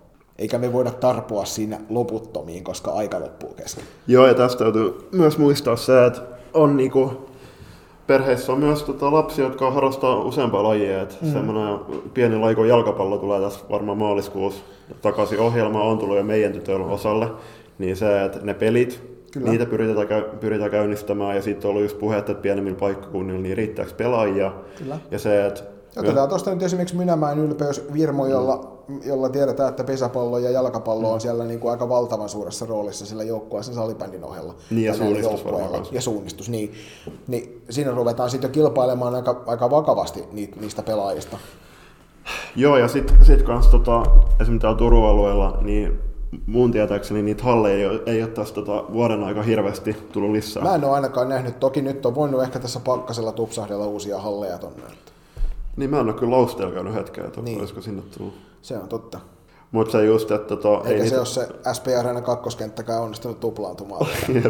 eikä 0.41 0.57
me 0.57 0.73
voida 0.73 0.91
tarpua 0.91 1.45
siinä 1.45 1.79
loputtomiin, 1.89 2.63
koska 2.63 2.91
aika 2.91 3.19
loppuu 3.19 3.53
kesken. 3.53 3.83
Joo, 4.07 4.27
ja 4.27 4.33
tästä 4.33 4.63
täytyy 4.63 5.07
myös 5.11 5.37
muistaa 5.37 5.75
se, 5.75 6.05
että 6.05 6.21
on 6.53 6.77
niinku, 6.77 7.11
perheissä 8.07 8.51
on 8.51 8.59
myös 8.59 8.83
tota, 8.83 9.11
lapsia, 9.11 9.45
jotka 9.45 9.71
harrastaa 9.71 10.15
useampaa 10.15 10.63
lajia. 10.63 11.01
Et 11.01 11.17
mm. 11.21 11.31
Semmoinen 11.31 11.79
pieni 12.13 12.35
laiko 12.35 12.65
jalkapallo 12.65 13.17
tulee 13.17 13.41
tässä 13.41 13.59
varmaan 13.69 13.97
maaliskuussa 13.97 14.63
takaisin. 15.01 15.39
Ohjelma 15.39 15.83
on 15.83 15.97
tullut 15.97 16.17
jo 16.17 16.23
meidän 16.23 16.51
tytöllä 16.51 16.85
osalle. 16.85 17.27
Niin 17.77 17.95
se, 17.95 18.25
että 18.25 18.39
ne 18.43 18.53
pelit, 18.53 19.01
Kyllä. 19.33 19.49
niitä 19.49 19.65
pyritään, 19.65 20.23
pyritään 20.39 20.71
käynnistämään. 20.71 21.35
Ja 21.35 21.41
sitten 21.41 21.67
on 21.67 21.69
ollut 21.69 21.83
just 21.83 21.99
puhetta, 21.99 22.31
että 22.31 22.41
pienemmillä 22.41 22.79
paikkakunnilla 22.79 23.41
niin 23.41 23.57
riittääkö 23.57 23.91
pelaajia. 23.97 24.51
Kyllä. 24.77 24.97
Ja 25.11 25.19
se, 25.19 25.45
että 25.45 25.63
Otetaan 25.97 26.29
tuosta 26.29 26.53
nyt 26.53 26.63
esimerkiksi 26.63 26.95
Mynämäen 26.95 27.39
ylpeys 27.39 27.93
Virmo, 27.93 28.25
jolla, 28.25 28.80
jolla 29.05 29.29
tiedetään, 29.29 29.69
että 29.69 29.83
pesäpallo 29.83 30.37
ja 30.37 30.51
jalkapallo 30.51 31.13
on 31.13 31.21
siellä 31.21 31.43
niin 31.43 31.59
kuin 31.59 31.71
aika 31.71 31.89
valtavan 31.89 32.29
suuressa 32.29 32.65
roolissa 32.65 33.05
sillä 33.05 33.23
joukkueessa 33.23 33.73
salibändin 33.73 34.23
ohella. 34.23 34.55
Niin, 34.69 34.85
ja 34.85 34.93
suunnistus 34.93 35.43
Ja 35.91 36.01
suunnistus, 36.01 36.49
niin. 36.49 36.73
niin 37.27 37.63
siinä 37.69 37.91
ruvetaan 37.91 38.29
sitten 38.29 38.47
jo 38.49 38.51
kilpailemaan 38.51 39.15
aika, 39.15 39.43
aika 39.45 39.69
vakavasti 39.69 40.23
niistä 40.31 40.83
pelaajista. 40.83 41.37
Joo, 42.55 42.77
ja 42.77 42.87
sitten 42.87 43.25
sit 43.25 43.41
kans 43.41 43.67
tota, 43.67 44.03
esimerkiksi 44.41 44.61
täällä 44.61 44.77
Turun 44.77 45.09
alueella, 45.09 45.57
niin 45.61 45.99
mun 46.45 46.71
tietääkseni 46.71 47.21
niitä 47.21 47.43
halleja 47.43 47.75
ei, 47.77 47.85
ole- 47.85 48.01
ei 48.05 48.23
ole 48.23 48.31
tässä 48.31 48.55
tota, 48.55 48.83
vuoden 48.93 49.23
aika 49.23 49.43
hirveästi 49.43 49.95
tullut 50.11 50.31
lisää. 50.31 50.63
Mä 50.63 50.75
en 50.75 50.83
ole 50.83 50.93
ainakaan 50.93 51.29
nähnyt, 51.29 51.59
toki 51.59 51.81
nyt 51.81 52.05
on 52.05 52.15
voinut 52.15 52.43
ehkä 52.43 52.59
tässä 52.59 52.79
pakkasella 52.79 53.31
tupsahdella 53.31 53.85
uusia 53.85 54.19
halleja 54.19 54.57
tonne. 54.57 54.83
Niin 55.75 55.89
mä 55.89 55.99
en 55.99 56.05
ole 56.05 56.13
kyllä 56.13 56.37
Lausteella 56.37 56.73
käynyt 56.73 56.93
hetkeä, 56.93 57.25
että 57.25 57.41
niin. 57.41 57.59
olisiko 57.59 57.81
sinne 57.81 58.01
tullut. 58.17 58.33
Se 58.61 58.77
on 58.77 58.87
totta. 58.87 59.19
Mutta 59.71 59.91
se 59.91 60.05
just, 60.05 60.31
että 60.31 60.55
tota, 60.55 60.89
Eikä 60.89 60.97
se 60.97 61.03
niitä- 61.03 61.17
ole 61.17 61.25
se 61.25 61.47
SP 61.77 61.85
Arena 61.99 62.21
kakkoskenttäkään 62.21 63.01
onnistunut 63.01 63.39
tuplaantumaan. 63.39 64.05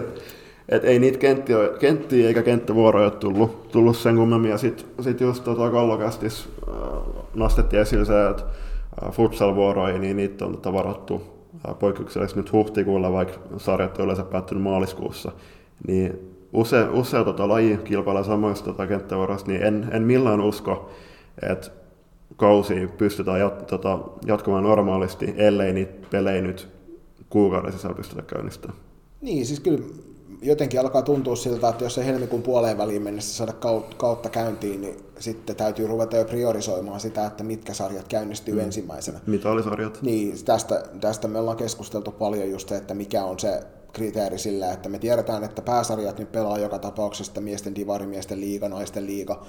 Et 0.69 0.83
ei 0.85 0.99
niitä 0.99 1.17
kenttiä, 1.17 1.57
kenttiä 1.79 2.27
eikä 2.27 2.43
kenttävuoroja 2.43 3.05
ole 3.05 3.11
tullut, 3.11 3.67
tullut 3.71 3.97
sen 3.97 4.15
kummemmin. 4.15 4.51
Ja 4.51 4.57
sitten 4.57 4.85
sit 5.03 5.21
just 5.21 5.43
tota 5.43 5.69
Kallokästis 5.69 6.49
äh, 6.69 6.75
nostettiin 7.33 7.81
esille 7.81 8.05
se, 8.05 8.29
että 8.29 8.43
äh, 9.03 9.11
futsal-vuoroja, 9.11 9.97
niin 9.97 10.17
niitä 10.17 10.45
on 10.45 10.51
tota 10.51 10.73
varattu 10.73 11.21
äh, 11.69 11.79
poikkeuksellisesti 11.79 12.39
nyt 12.39 12.51
huhtikuulla, 12.51 13.11
vaikka 13.11 13.39
sarjat 13.57 13.97
on 13.97 14.03
yleensä 14.03 14.23
päättynyt 14.23 14.63
maaliskuussa. 14.63 15.31
Niin 15.87 16.35
use, 16.53 16.83
usea 16.83 17.23
tota, 17.23 17.47
laji 17.47 17.79
kilpailee 17.83 18.23
samoista 18.23 18.65
tota, 18.65 18.87
kenttävuoroista, 18.87 19.51
niin 19.51 19.63
en, 19.63 19.87
en 19.91 20.03
millään 20.03 20.41
usko, 20.41 20.89
että 21.49 21.71
kausi 22.35 22.89
pystytään 22.97 23.39
jat, 23.39 23.67
tota, 23.67 23.99
jatkumaan 24.25 24.63
normaalisti, 24.63 25.33
ellei 25.37 25.73
niitä 25.73 26.07
pelejä 26.11 26.41
nyt 26.41 26.67
kuukauden 27.29 27.71
sisällä 27.71 27.95
pystytä 27.95 28.21
käynnistämään. 28.21 28.79
Niin, 29.21 29.45
siis 29.45 29.59
kyllä 29.59 29.79
jotenkin 30.41 30.79
alkaa 30.79 31.01
tuntua 31.01 31.35
siltä, 31.35 31.69
että 31.69 31.83
jos 31.83 31.97
ei 31.97 32.05
helmikuun 32.05 32.41
puoleen 32.41 32.77
väliin 32.77 33.01
mennessä 33.01 33.37
saada 33.37 33.51
kaut- 33.51 33.95
kautta 33.97 34.29
käyntiin, 34.29 34.81
niin 34.81 34.95
sitten 35.19 35.55
täytyy 35.55 35.87
ruveta 35.87 36.17
jo 36.17 36.25
priorisoimaan 36.25 36.99
sitä, 36.99 37.25
että 37.25 37.43
mitkä 37.43 37.73
sarjat 37.73 38.07
käynnistyy 38.07 38.53
mm. 38.53 38.59
ensimmäisenä. 38.59 39.19
Mitalisarjat. 39.25 40.01
Niin, 40.01 40.45
tästä, 40.45 40.83
tästä 41.01 41.27
me 41.27 41.39
ollaan 41.39 41.57
keskusteltu 41.57 42.11
paljon 42.11 42.49
just 42.49 42.69
se, 42.69 42.77
että 42.77 42.93
mikä 42.93 43.23
on 43.23 43.39
se 43.39 43.63
kriteeri 43.93 44.37
sillä, 44.37 44.71
että 44.71 44.89
me 44.89 44.99
tiedetään, 44.99 45.43
että 45.43 45.61
pääsarjat 45.61 46.19
nyt 46.19 46.31
pelaa 46.31 46.57
joka 46.57 46.79
tapauksessa 46.79 47.41
miesten 47.41 47.75
divari, 47.75 48.05
miesten 48.05 48.41
liiga, 48.41 48.69
naisten 48.69 49.05
liiga, 49.05 49.45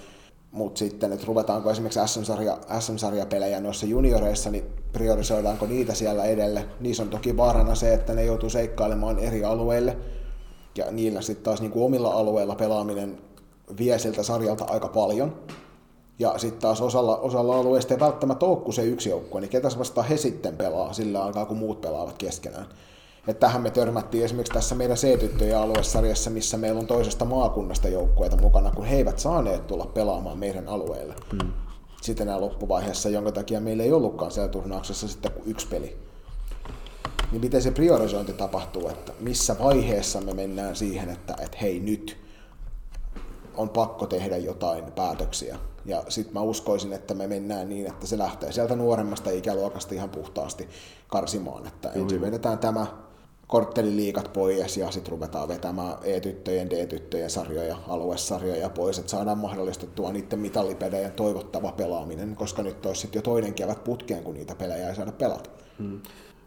mutta 0.52 0.78
sitten, 0.78 1.12
että 1.12 1.26
ruvetaanko 1.26 1.70
esimerkiksi 1.70 2.00
SM-sarja, 2.06 2.58
SM-sarjapelejä 2.80 3.60
noissa 3.60 3.86
junioreissa, 3.86 4.50
niin 4.50 4.64
priorisoidaanko 4.92 5.66
niitä 5.66 5.94
siellä 5.94 6.24
edelle. 6.24 6.64
Niissä 6.80 7.02
on 7.02 7.08
toki 7.08 7.36
vaarana 7.36 7.74
se, 7.74 7.94
että 7.94 8.14
ne 8.14 8.24
joutuu 8.24 8.50
seikkailemaan 8.50 9.18
eri 9.18 9.44
alueille, 9.44 9.96
ja 10.76 10.90
niillä 10.90 11.20
sitten 11.20 11.44
taas 11.44 11.60
niin 11.60 11.70
kuin 11.70 11.84
omilla 11.84 12.12
alueilla 12.12 12.54
pelaaminen 12.54 13.18
vie 13.78 13.98
siltä 13.98 14.22
sarjalta 14.22 14.64
aika 14.64 14.88
paljon. 14.88 15.42
Ja 16.18 16.38
sitten 16.38 16.60
taas 16.60 16.80
osalla, 16.80 17.16
osalla 17.16 17.56
alueista 17.56 17.94
ei 17.94 18.00
välttämättä 18.00 18.46
ole 18.46 18.72
se 18.72 18.82
yksi 18.82 19.10
joukkue, 19.10 19.40
niin 19.40 19.50
ketäs 19.50 19.78
vastaan 19.78 20.06
he 20.06 20.16
sitten 20.16 20.56
pelaa 20.56 20.92
sillä 20.92 21.24
aikaa, 21.24 21.46
kun 21.46 21.56
muut 21.56 21.80
pelaavat 21.80 22.18
keskenään. 22.18 22.66
Et 23.26 23.40
tähän 23.40 23.62
me 23.62 23.70
törmättiin 23.70 24.24
esimerkiksi 24.24 24.52
tässä 24.52 24.74
meidän 24.74 24.96
C-tyttöjen 24.96 25.58
aluesarjassa, 25.58 26.30
missä 26.30 26.56
meillä 26.56 26.80
on 26.80 26.86
toisesta 26.86 27.24
maakunnasta 27.24 27.88
joukkueita 27.88 28.36
mukana, 28.36 28.70
kun 28.70 28.84
he 28.84 28.96
eivät 28.96 29.18
saaneet 29.18 29.66
tulla 29.66 29.86
pelaamaan 29.86 30.38
meidän 30.38 30.68
alueelle. 30.68 31.14
Mm. 31.32 31.52
Sitten 32.00 32.26
nämä 32.26 32.40
loppuvaiheessa, 32.40 33.08
jonka 33.08 33.32
takia 33.32 33.60
meillä 33.60 33.82
ei 33.82 33.92
ollutkaan 33.92 34.30
siellä 34.30 34.48
turnauksessa 34.48 35.08
sitten 35.08 35.32
kuin 35.32 35.50
yksi 35.50 35.66
peli. 35.66 35.96
Niin 37.32 37.40
miten 37.40 37.62
se 37.62 37.70
priorisointi 37.70 38.32
tapahtuu, 38.32 38.88
että 38.88 39.12
missä 39.20 39.56
vaiheessa 39.58 40.20
me 40.20 40.34
mennään 40.34 40.76
siihen, 40.76 41.10
että, 41.10 41.36
että 41.38 41.58
hei 41.62 41.80
nyt 41.80 42.18
on 43.56 43.68
pakko 43.68 44.06
tehdä 44.06 44.36
jotain 44.36 44.92
päätöksiä. 44.92 45.58
Ja 45.84 46.02
sitten 46.08 46.34
mä 46.34 46.40
uskoisin, 46.40 46.92
että 46.92 47.14
me 47.14 47.26
mennään 47.26 47.68
niin, 47.68 47.86
että 47.86 48.06
se 48.06 48.18
lähtee 48.18 48.52
sieltä 48.52 48.76
nuoremmasta 48.76 49.30
ikäluokasta 49.30 49.94
ihan 49.94 50.10
puhtaasti 50.10 50.68
karsimaan. 51.08 51.66
Että 51.66 51.90
ensin 51.90 52.20
vedetään 52.20 52.58
tämä 52.58 52.86
kortteliliikat 53.52 54.32
pois 54.32 54.76
ja 54.76 54.90
sitten 54.90 55.12
ruvetaan 55.12 55.48
vetämään 55.48 55.94
E-tyttöjen, 56.04 56.70
D-tyttöjen 56.70 57.30
sarjoja, 57.30 57.76
aluesarjoja 57.88 58.68
pois, 58.68 58.98
että 58.98 59.10
saadaan 59.10 59.38
mahdollistettua 59.38 60.12
niiden 60.12 60.38
mitallipelejä 60.38 61.10
toivottava 61.10 61.72
pelaaminen, 61.72 62.36
koska 62.36 62.62
nyt 62.62 62.86
olisi 62.86 63.00
sitten 63.00 63.18
jo 63.18 63.22
toinen 63.22 63.54
kevät 63.54 63.84
putkeen, 63.84 64.22
kun 64.22 64.34
niitä 64.34 64.54
pelejä 64.54 64.88
ei 64.88 64.94
saada 64.94 65.12
pelata. 65.12 65.50
Mm. 65.78 66.00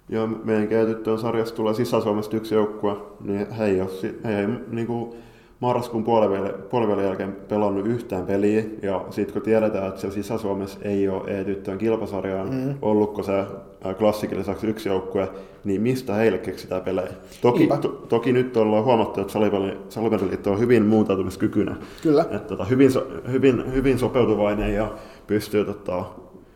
Ja 0.10 0.28
meidän 0.28 0.68
käytettyön 0.68 1.20
sarjassa 1.20 1.56
tulee 1.56 1.74
Sisä-Suomesta 1.74 2.38
yksi 2.38 2.56
joukkue, 2.56 2.96
niin 3.20 3.52
he 3.52 3.66
ei, 3.66 3.82
ole, 3.82 3.90
he 4.24 4.40
ei 4.40 4.48
niin 4.72 4.88
kuin 4.88 5.16
marraskuun 5.60 6.04
puolivälin, 6.04 6.54
puolivälin 6.70 7.06
jälkeen 7.06 7.36
pelannut 7.50 7.88
yhtään 7.88 8.26
peliä, 8.26 8.64
ja 8.82 9.06
sitten 9.10 9.34
kun 9.34 9.42
tiedetään, 9.42 9.88
että 9.88 10.02
siellä 10.02 10.14
Sisä-Suomessa 10.14 10.80
ei 10.82 11.10
ole 11.10 11.40
E-tyttöön 11.40 11.78
kilpasarjaan 11.78 12.50
mm. 12.50 12.76
ollutko 12.82 13.24
se 13.24 13.40
äh, 13.40 13.96
klassikin 13.98 14.38
lisäksi 14.38 14.68
yksi 14.68 14.90
joukkue, 14.90 15.30
niin 15.64 15.82
mistä 15.82 16.14
heille 16.14 16.38
keksitään 16.38 16.82
pelejä? 16.82 17.10
Toki, 17.42 17.70
to, 17.82 17.90
toki 18.10 18.34
nyt 18.34 18.58
ollaan 18.58 18.84
huomattu, 18.84 19.22
että 19.22 19.34
Salibändi- 19.34 19.78
Salibändiliitto 19.90 20.52
on 20.52 20.60
hyvin 20.60 20.86
muuntautumiskykyinen. 20.86 21.76
Kyllä. 22.04 22.22
Että 22.22 22.40
tota, 22.40 22.66
hyvin, 22.66 22.92
hyvin, 23.32 23.74
hyvin 23.74 24.00
sopeutuvainen 24.00 24.74
ja 24.74 24.92
pystyy 25.28 25.66
tota, 25.66 26.04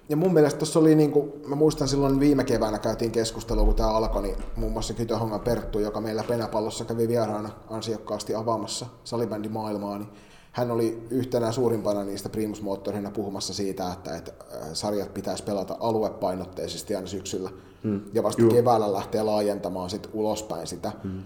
Ja 0.10 0.16
mun 0.16 0.34
mielestä 0.34 0.60
tuossa 0.60 0.80
oli, 0.80 0.95
niin 0.95 1.12
kuin, 1.12 1.32
mä 1.47 1.55
muistan 1.55 1.88
silloin 1.88 2.20
viime 2.20 2.43
keväänä 2.43 2.80
käytiin 2.80 3.12
keskustelua, 3.12 3.66
kun 3.66 3.76
tämä 3.76 3.89
alkoi, 3.89 4.22
niin 4.22 4.36
muun 4.55 4.72
muassa 4.72 4.93
Kytöhongan 4.93 5.39
Perttu, 5.39 5.80
joka 5.80 6.01
meillä 6.01 6.24
Penäpallossa 6.24 6.86
kävi 6.86 7.07
vieraana 7.07 7.49
ansiokkaasti 7.70 8.36
avaamassa 8.36 8.86
salibändimaailmaa, 9.03 9.97
niin 9.97 10.10
hän 10.51 10.72
oli 10.72 11.07
yhtenä 11.10 11.51
suurimpana 11.51 12.03
niistä 12.03 12.30
primusmoottorina 12.30 13.12
puhumassa 13.12 13.53
siitä, 13.53 13.91
että, 13.93 14.16
että 14.16 14.32
äh, 14.53 14.70
sarjat 14.74 15.14
pitäisi 15.14 15.43
pelata 15.43 15.78
aluepainotteisesti 15.80 16.95
aina 16.95 17.07
syksyllä. 17.07 17.49
Mm. 17.84 18.01
Ja 18.14 18.24
vasta 18.24 18.41
Juu. 18.41 18.51
keväällä 18.51 18.93
lähtee 18.93 19.24
laajentamaan 19.24 19.89
sit 19.89 20.10
ulospäin 20.14 20.68
sitä. 20.68 20.91
Mm. 21.03 21.24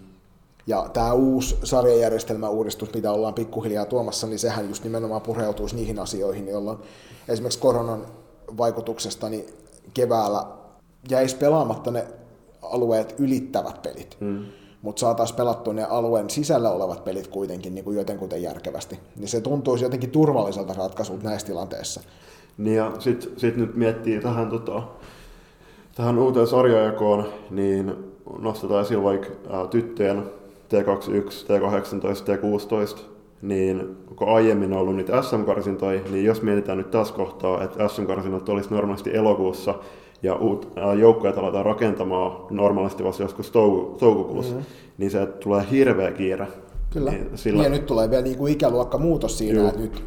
Ja 0.68 0.90
tämä 0.94 1.14
uusi 1.14 1.58
sarjajärjestelmäuudistus, 1.64 2.94
mitä 2.94 3.12
ollaan 3.12 3.34
pikkuhiljaa 3.34 3.86
tuomassa, 3.86 4.28
niin 4.28 4.40
sehän 4.40 4.68
just 4.68 4.84
nimenomaan 4.84 5.22
pureutuisi 5.22 5.76
niihin 5.76 6.00
asioihin, 6.00 6.48
jolloin 6.48 6.78
esimerkiksi 7.28 7.60
koronan 7.60 8.06
vaikutuksesta 8.58 9.30
niin 9.30 9.46
keväällä 9.94 10.46
jäisi 11.10 11.36
pelaamatta 11.36 11.92
ne 11.92 12.08
alueet 12.62 13.16
ylittävät 13.20 13.82
pelit. 13.82 14.18
Mm. 14.20 14.46
Mutta 14.82 15.00
saataisiin 15.00 15.38
pelattua 15.38 15.74
ne 15.74 15.84
alueen 15.84 16.30
sisällä 16.30 16.70
olevat 16.70 17.04
pelit 17.04 17.28
kuitenkin 17.28 17.76
niin 17.76 17.86
kuin 17.86 17.98
jotenkuten 17.98 18.42
järkevästi. 18.42 19.00
Niin 19.16 19.28
se 19.28 19.42
tuntuisi 19.42 19.84
jotenkin 19.84 20.12
turvalliselta 20.12 20.74
ratkaisulta 20.74 21.24
näissä 21.24 21.48
tilanteissa. 21.48 22.02
Niin 22.58 22.78
ja 22.78 22.92
sitten 23.00 23.32
sit 23.38 23.56
nyt 23.56 23.76
miettii 23.76 24.22
tähän, 24.22 24.50
tota, 24.50 24.84
tähän 25.96 26.20
uuteen 26.20 26.48
sarjajakoon, 26.48 27.26
niin 27.50 27.96
nostetaan 28.40 28.82
esille 28.82 29.04
vaikka 29.04 29.28
ää, 29.50 29.68
tyttöjen 29.68 30.24
T21, 30.70 31.32
T18, 31.48 32.24
T16, 32.26 33.00
niin 33.44 33.98
kun 34.16 34.30
aiemmin 34.30 34.74
on 34.74 34.80
ollut 34.80 34.96
niitä 34.96 35.22
SM-karsintoja, 35.22 36.02
niin 36.12 36.26
jos 36.26 36.42
mietitään 36.42 36.78
nyt 36.78 36.92
tässä 36.92 37.14
kohtaa, 37.14 37.64
että 37.64 37.88
SM-karsinnat 37.88 38.50
olisi 38.50 38.70
normaalisti 38.74 39.16
elokuussa 39.16 39.76
ja 40.24 40.36
uut, 40.36 40.74
joukkoja 41.00 41.34
aletaan 41.38 41.66
rakentamaan 41.66 42.46
normaalisti 42.50 43.04
vasta 43.04 43.24
joskus 43.24 43.52
touko, 43.52 43.96
toukokuussa, 44.00 44.54
mm-hmm. 44.54 44.66
niin 44.98 45.12
se 45.12 45.26
tulee 45.26 45.64
hirveä 45.72 46.12
kiire. 46.12 46.48
Kyllä. 46.90 47.12
Niin 47.12 47.30
Sillä... 47.36 47.64
Ja 47.64 47.70
nyt 47.70 47.86
tulee 47.86 48.10
vielä 48.10 48.24
niin 48.24 48.38
kuin 48.38 48.54
ikäluokka 48.54 48.98
muutos 48.98 49.38
siinä, 49.38 49.60
Juu. 49.60 49.68
että 49.68 49.82
nyt 49.82 50.04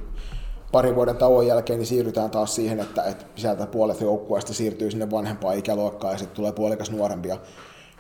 parin 0.73 0.95
vuoden 0.95 1.17
tauon 1.17 1.47
jälkeen 1.47 1.79
niin 1.79 1.87
siirrytään 1.87 2.31
taas 2.31 2.55
siihen, 2.55 2.81
että, 2.81 3.03
että 3.03 3.25
sieltä 3.37 3.67
puolet 3.67 4.01
joukkueesta 4.01 4.55
siirtyy 4.55 4.91
sinne 4.91 5.11
vanhempaan 5.11 5.59
ikäluokkaan 5.59 6.13
ja 6.13 6.19
sitten 6.19 6.37
tulee 6.37 6.53
puolikas 6.53 6.91
nuorempia. 6.91 7.37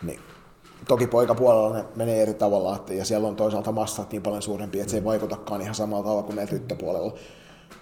Niin 0.03 0.20
toki 0.89 1.07
poikapuolella 1.07 1.77
ne 1.77 1.85
menee 1.97 2.22
eri 2.22 2.35
tavalla, 2.35 2.77
että, 2.77 2.95
ja 2.95 3.05
siellä 3.05 3.29
on 3.29 3.37
toisaalta 3.37 3.72
massat 3.72 4.12
niin 4.12 4.22
paljon 4.22 4.43
suurempia, 4.43 4.81
että 4.81 4.91
se 4.91 4.97
ei 4.97 5.05
vaikutakaan 5.05 5.62
ihan 5.62 5.74
samalla 5.74 6.03
tavalla 6.03 6.22
kuin 6.22 6.37
meillä 6.37 6.51
tyttöpuolella. 6.51 7.14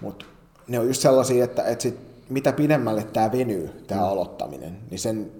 Mutta 0.01 0.25
ne 0.67 0.79
on 0.79 0.87
just 0.87 1.01
sellaisia, 1.01 1.43
että, 1.43 1.63
että 1.63 1.83
sit, 1.83 1.99
mitä 2.29 2.51
pidemmälle 2.51 3.03
tämä 3.03 3.31
venyy, 3.31 3.83
tämä 3.87 4.01
mm. 4.01 4.07
aloittaminen, 4.07 4.77
niin 4.89 4.99
sen 4.99 5.31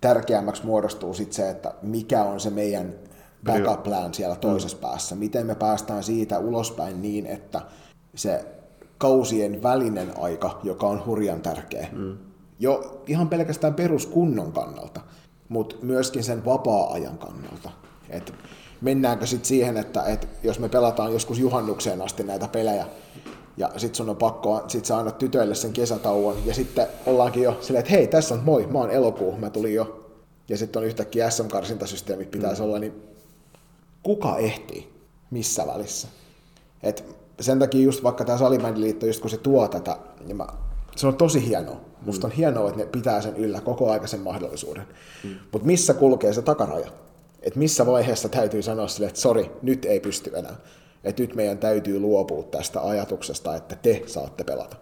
tärkeämmäksi 0.00 0.66
muodostuu 0.66 1.14
sitten 1.14 1.34
se, 1.34 1.50
että 1.50 1.74
mikä 1.82 2.24
on 2.24 2.40
se 2.40 2.50
meidän 2.50 2.94
backup 3.44 3.82
plan 3.82 4.14
siellä 4.14 4.36
toisessa 4.36 4.76
mm. 4.76 4.80
päässä. 4.80 5.14
Miten 5.14 5.46
me 5.46 5.54
päästään 5.54 6.02
siitä 6.02 6.38
ulospäin 6.38 7.02
niin, 7.02 7.26
että 7.26 7.60
se 8.14 8.44
kausien 8.98 9.62
välinen 9.62 10.12
aika, 10.20 10.60
joka 10.62 10.86
on 10.86 11.06
hurjan 11.06 11.40
tärkeä, 11.40 11.88
mm. 11.92 12.18
jo 12.58 13.02
ihan 13.06 13.28
pelkästään 13.28 13.74
peruskunnon 13.74 14.52
kannalta, 14.52 15.00
mutta 15.50 15.76
myöskin 15.82 16.24
sen 16.24 16.44
vapaa-ajan 16.44 17.18
kannalta. 17.18 17.70
Et 18.10 18.34
mennäänkö 18.80 19.26
sitten 19.26 19.48
siihen, 19.48 19.76
että 19.76 20.02
et 20.02 20.28
jos 20.42 20.58
me 20.58 20.68
pelataan 20.68 21.12
joskus 21.12 21.38
juhannukseen 21.38 22.02
asti 22.02 22.24
näitä 22.24 22.48
pelejä, 22.48 22.86
Ja 23.56 23.70
sit 23.76 23.94
sun 23.94 24.08
on 24.08 24.16
pakko, 24.16 24.64
sit 24.68 24.84
sä 24.84 24.98
annat 24.98 25.18
tytöille 25.18 25.54
sen 25.54 25.72
kesätauon, 25.72 26.36
ja 26.46 26.54
sitten 26.54 26.86
ollaankin 27.06 27.42
jo 27.42 27.58
silleen, 27.60 27.80
että 27.80 27.92
hei, 27.92 28.06
tässä 28.06 28.34
on, 28.34 28.40
moi, 28.44 28.66
mä 28.66 28.78
oon 28.78 28.90
elokuu, 28.90 29.36
mä 29.36 29.50
tulin 29.50 29.74
jo. 29.74 30.12
Ja 30.48 30.56
sitten 30.56 30.80
on 30.80 30.86
yhtäkkiä 30.86 31.30
SM-karsintasysteemit 31.30 32.30
pitäisi 32.30 32.62
mm. 32.62 32.68
olla, 32.68 32.78
niin 32.78 33.02
kuka 34.02 34.38
ehtii 34.38 34.92
missä 35.30 35.66
välissä? 35.66 36.08
Et 36.82 37.04
sen 37.40 37.58
takia 37.58 37.80
just 37.80 38.02
vaikka 38.02 38.24
tämä 38.24 38.38
Salibändiliitto, 38.38 39.06
just 39.06 39.20
kun 39.20 39.30
se 39.30 39.36
tuo 39.36 39.68
tätä, 39.68 39.96
niin 40.26 40.36
mä, 40.36 40.46
se 40.96 41.06
on 41.06 41.16
tosi 41.16 41.48
hienoa. 41.48 41.89
Musta 42.06 42.26
on 42.26 42.32
hienoa, 42.32 42.68
että 42.68 42.80
ne 42.80 42.86
pitää 42.86 43.20
sen 43.20 43.36
yllä 43.36 43.60
koko 43.60 43.90
aikaisen 43.92 44.20
mahdollisuuden. 44.20 44.84
Mm. 45.24 45.30
Mutta 45.52 45.66
missä 45.66 45.94
kulkee 45.94 46.32
se 46.32 46.42
takaraja? 46.42 46.88
Et 47.42 47.56
missä 47.56 47.86
vaiheessa 47.86 48.28
täytyy 48.28 48.62
sanoa 48.62 48.88
sille, 48.88 49.06
että 49.06 49.20
sori, 49.20 49.50
nyt 49.62 49.84
ei 49.84 50.00
pysty 50.00 50.30
enää. 50.34 50.56
Että 51.04 51.22
nyt 51.22 51.34
meidän 51.34 51.58
täytyy 51.58 52.00
luopua 52.00 52.42
tästä 52.42 52.80
ajatuksesta, 52.80 53.56
että 53.56 53.76
te 53.76 54.02
saatte 54.06 54.44
pelata. 54.44 54.76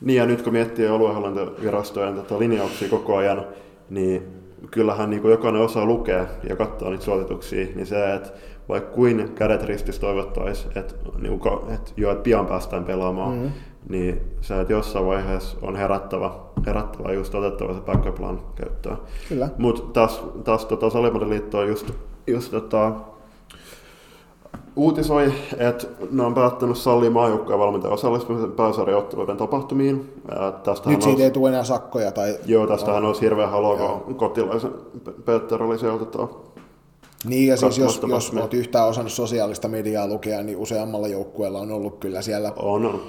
Niin 0.00 0.16
ja 0.16 0.26
nyt 0.26 0.42
kun 0.42 0.52
miettii 0.52 0.86
aluehallintovirastojen 0.86 2.14
tota 2.14 2.38
linjauksia 2.38 2.88
koko 2.88 3.16
ajan, 3.16 3.46
niin 3.90 4.22
kyllähän 4.70 5.10
niin 5.10 5.22
kuin 5.22 5.30
jokainen 5.30 5.62
osaa 5.62 5.84
lukea 5.84 6.26
ja 6.48 6.56
katsoa 6.56 6.90
niitä 6.90 7.04
suosituksia, 7.04 7.66
niin 7.74 7.86
se, 7.86 8.14
että 8.14 8.30
vaikka 8.68 8.90
kuin 8.90 9.32
kädet 9.34 9.62
ristissä 9.62 10.00
toivottaisiin, 10.00 10.78
että, 10.78 10.94
niin 11.18 11.38
kuin, 11.40 11.74
että 11.74 11.92
että 12.10 12.22
pian 12.22 12.46
päästään 12.46 12.84
pelaamaan, 12.84 13.34
mm-hmm. 13.34 13.52
Niin 13.88 14.20
se, 14.40 14.60
että 14.60 14.72
jossain 14.72 15.06
vaiheessa 15.06 15.56
on 15.62 15.76
herättävä, 15.76 16.30
herättävä 16.66 17.12
just 17.12 17.34
otettava 17.34 17.74
se 17.74 17.80
backup 17.80 18.14
plan 18.14 18.40
käyttöön. 18.54 18.98
Kyllä. 19.28 19.48
Mutta 19.58 19.82
taas, 19.82 20.22
taas 20.44 20.64
tota, 20.64 20.90
Salimadiliitto 20.90 21.58
on 21.58 21.68
just, 21.68 21.90
just 22.26 22.50
tota, 22.50 22.92
uutisoi, 24.76 25.32
että 25.58 25.86
ne 26.10 26.22
on 26.22 26.34
päättänyt 26.34 26.78
sallia 26.78 27.10
maajoukkojen 27.10 27.58
valmentajan 27.58 27.94
osallistumisen 27.94 28.52
pääsarjaotteluiden 28.52 29.36
tapahtumiin. 29.36 30.12
Tästä 30.64 30.90
Nyt 30.90 31.02
siitä 31.02 31.22
ei 31.22 31.30
tule 31.30 31.48
enää 31.48 31.64
sakkoja? 31.64 32.12
Tai... 32.12 32.38
Joo, 32.46 32.66
tästähän 32.66 33.04
olisi 33.04 33.20
hirveän 33.20 33.50
halua, 33.50 34.02
kun 34.04 34.14
kotilaisen 34.14 34.70
Peter 35.24 35.62
oli 35.62 35.78
sieltä 35.78 36.04
tota, 36.04 36.34
niin 37.24 37.46
ja 37.46 37.56
siis 37.56 37.78
jos, 37.78 38.00
jos 38.08 38.32
olet 38.34 38.54
yhtään 38.54 38.88
osannut 38.88 39.12
sosiaalista 39.12 39.68
mediaa 39.68 40.06
lukea, 40.06 40.42
niin 40.42 40.58
useammalla 40.58 41.08
joukkueella 41.08 41.58
on 41.58 41.72
ollut 41.72 41.98
kyllä 41.98 42.22
siellä 42.22 42.52
on. 42.56 43.00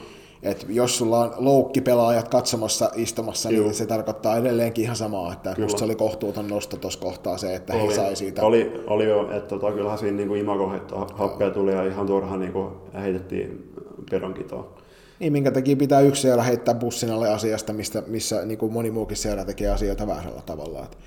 Et 0.44 0.66
jos 0.70 0.98
sulla 0.98 1.20
on 1.20 1.34
loukkipelaajat 1.38 2.28
katsomassa 2.28 2.92
istumassa, 2.96 3.50
niin 3.50 3.58
Juh. 3.58 3.66
niin 3.66 3.74
se 3.74 3.86
tarkoittaa 3.86 4.38
edelleenkin 4.38 4.84
ihan 4.84 4.96
samaa, 4.96 5.34
että 5.34 5.56
Kyllä. 5.56 5.78
se 5.78 5.86
oli 5.86 5.96
kohtuuton 5.96 6.48
nosto 6.48 6.78
tuossa 6.78 7.00
kohtaa 7.00 7.38
se, 7.38 7.56
että 7.56 7.74
oli, 7.74 7.88
he 7.88 7.96
sai 7.96 8.16
siitä. 8.16 8.46
Oli, 8.46 8.84
oli 8.88 9.10
jo, 9.10 9.32
että 9.32 9.50
tota, 9.50 9.72
kyllähän 9.72 9.98
siinä 9.98 10.18
niin 10.18 10.28
kuin 10.28 10.42
imago 10.42 10.74
happea 11.14 11.52
tuli 11.52 11.72
ja 11.72 11.84
ihan 11.84 12.08
turha 12.08 12.38
niin 12.38 12.54
kuin 12.54 12.74
heitettiin 12.94 13.74
pedonkitoa. 14.12 14.78
Niin, 15.20 15.34
minkä 15.34 15.52
takia 15.52 15.76
pitää 15.76 16.00
yksi 16.00 16.22
seura 16.22 16.44
heittää 16.44 16.76
bussin 16.76 17.12
alle 17.12 17.30
asiasta, 17.30 17.74
mistä, 17.74 18.04
missä 18.08 18.46
niin 18.46 18.58
kuin 18.58 18.74
moni 18.74 18.92
muukin 18.92 19.18
seura 19.18 19.46
tekee 19.46 19.70
asioita 19.70 20.08
väärällä 20.08 20.42
tavalla. 20.46 20.84
Et 20.84 20.98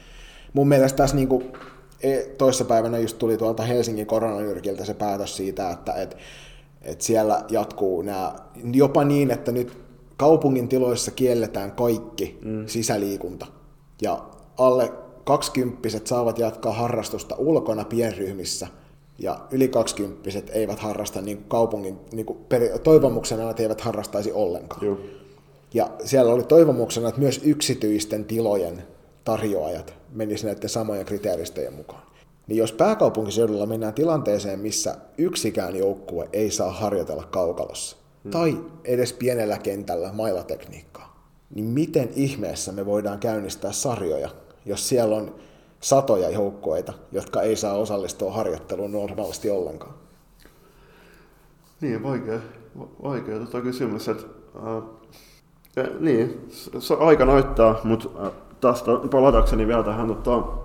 mun 0.53 0.69
mielestä 0.69 0.97
tässä 0.97 1.17
niin 1.17 1.29
kuin, 1.29 1.53
e, 2.03 2.19
toissapäivänä 2.19 2.99
just 2.99 3.19
tuli 3.19 3.37
tuolta 3.37 3.63
Helsingin 3.63 4.07
koronanyrkiltä 4.07 4.85
se 4.85 4.95
päätös 4.95 5.37
siitä, 5.37 5.71
että 5.71 5.93
et, 5.93 6.17
et 6.85 7.01
siellä 7.01 7.45
jatkuu 7.49 8.03
nämä, 8.03 8.35
jopa 8.73 9.05
niin, 9.05 9.31
että 9.31 9.53
nyt 9.53 9.79
kaupungin 10.17 10.69
tiloissa 10.69 11.11
kielletään 11.11 11.73
kaikki 11.73 12.39
mm. 12.45 12.67
sisäliikunta. 12.67 13.47
Ja 14.03 14.25
alle 14.59 14.93
kaksikymppiset 15.25 16.07
saavat 16.07 16.39
jatkaa 16.39 16.73
harrastusta 16.73 17.37
ulkona 17.39 17.85
pienryhmissä, 17.85 18.69
ja 19.19 19.41
yli 19.51 19.69
kaksikymppiset 19.69 20.51
eivät 20.55 20.79
harrasta 20.79 21.21
niin 21.21 21.37
kuin 21.37 21.49
kaupungin, 21.49 21.99
niin 22.13 22.27
kuin 22.27 22.39
per, 22.49 22.79
toivomuksena, 22.79 23.51
että 23.51 23.63
eivät 23.63 23.81
harrastaisi 23.81 24.33
ollenkaan. 24.33 24.87
Joo. 24.87 24.99
Ja 25.75 25.91
siellä 26.05 26.33
oli 26.33 26.43
toivomuksena, 26.43 27.09
että 27.09 27.21
myös 27.21 27.41
yksityisten 27.45 28.25
tilojen 28.25 28.83
tarjoajat 29.25 29.95
menisivät 30.13 30.55
näiden 30.55 30.71
samojen 30.71 31.07
kriteeristöjen 31.07 31.75
mukaan. 31.75 32.03
Niin 32.47 32.59
jos 32.59 32.73
pääkaupunkiseudulla 32.73 33.67
mennään 33.67 33.95
tilanteeseen, 33.95 34.59
missä 34.59 34.97
yksikään 35.19 35.77
joukkue 35.77 36.29
ei 36.33 36.51
saa 36.51 36.73
harjoitella 36.73 37.25
kaukalossa, 37.25 37.97
hmm. 38.25 38.31
tai 38.31 38.59
edes 38.85 39.13
pienellä 39.13 39.59
kentällä 39.59 40.13
mailatekniikkaa, 40.13 41.27
niin 41.55 41.67
miten 41.67 42.09
ihmeessä 42.15 42.73
me 42.73 42.87
voidaan 42.87 43.19
käynnistää 43.19 43.73
sarjoja, 43.73 44.29
jos 44.67 44.89
siellä 44.89 45.17
on 45.17 45.35
satoja 45.81 46.31
joukkueita, 46.31 46.93
jotka 47.13 47.43
ei 47.43 47.57
saa 47.57 47.75
osallistua 47.75 48.33
harjoitteluun 48.33 48.93
normaalisti 48.93 49.51
ollenkaan? 49.51 49.95
Niin, 51.81 52.03
vaikea, 52.03 52.39
vaikea 53.03 53.39
tota 53.39 53.61
kysymys. 53.61 54.09
Että, 54.09 54.27
äh, 54.57 55.89
niin, 56.01 56.49
se 56.79 56.95
aika 56.95 57.25
näyttää, 57.25 57.75
mutta 57.85 58.27
äh, 58.27 58.33
tästä 58.61 58.91
palatakseni 59.11 59.67
vielä 59.67 59.83
tähän 59.83 60.07
tota, 60.07 60.62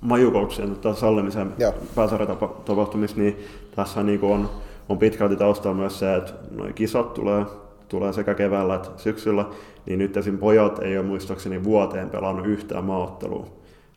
majukouksien 0.00 0.68
tota, 0.70 0.94
sallimisen 0.94 1.52
pääsarjatapahtumissa, 1.94 3.16
niin 3.16 3.36
tässä 3.76 4.02
niin 4.02 4.22
on, 4.22 4.50
on 4.88 4.98
pitkälti 4.98 5.36
taustalla 5.36 5.76
myös 5.76 5.98
se, 5.98 6.14
että 6.14 6.32
noin 6.50 6.74
kisat 6.74 7.14
tulee, 7.14 7.44
tulee 7.88 8.12
sekä 8.12 8.34
keväällä 8.34 8.74
että 8.74 8.88
syksyllä, 8.96 9.44
niin 9.86 9.98
nyt 9.98 10.16
esim. 10.16 10.38
pojat 10.38 10.78
ei 10.78 10.98
ole 10.98 11.06
muistaakseni 11.06 11.64
vuoteen 11.64 12.10
pelannut 12.10 12.46
yhtään 12.46 12.84
maaottelua. 12.84 13.46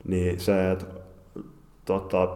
Niin 0.08 0.40
se, 0.40 0.72
että 0.72 0.86
tota, 1.86 2.28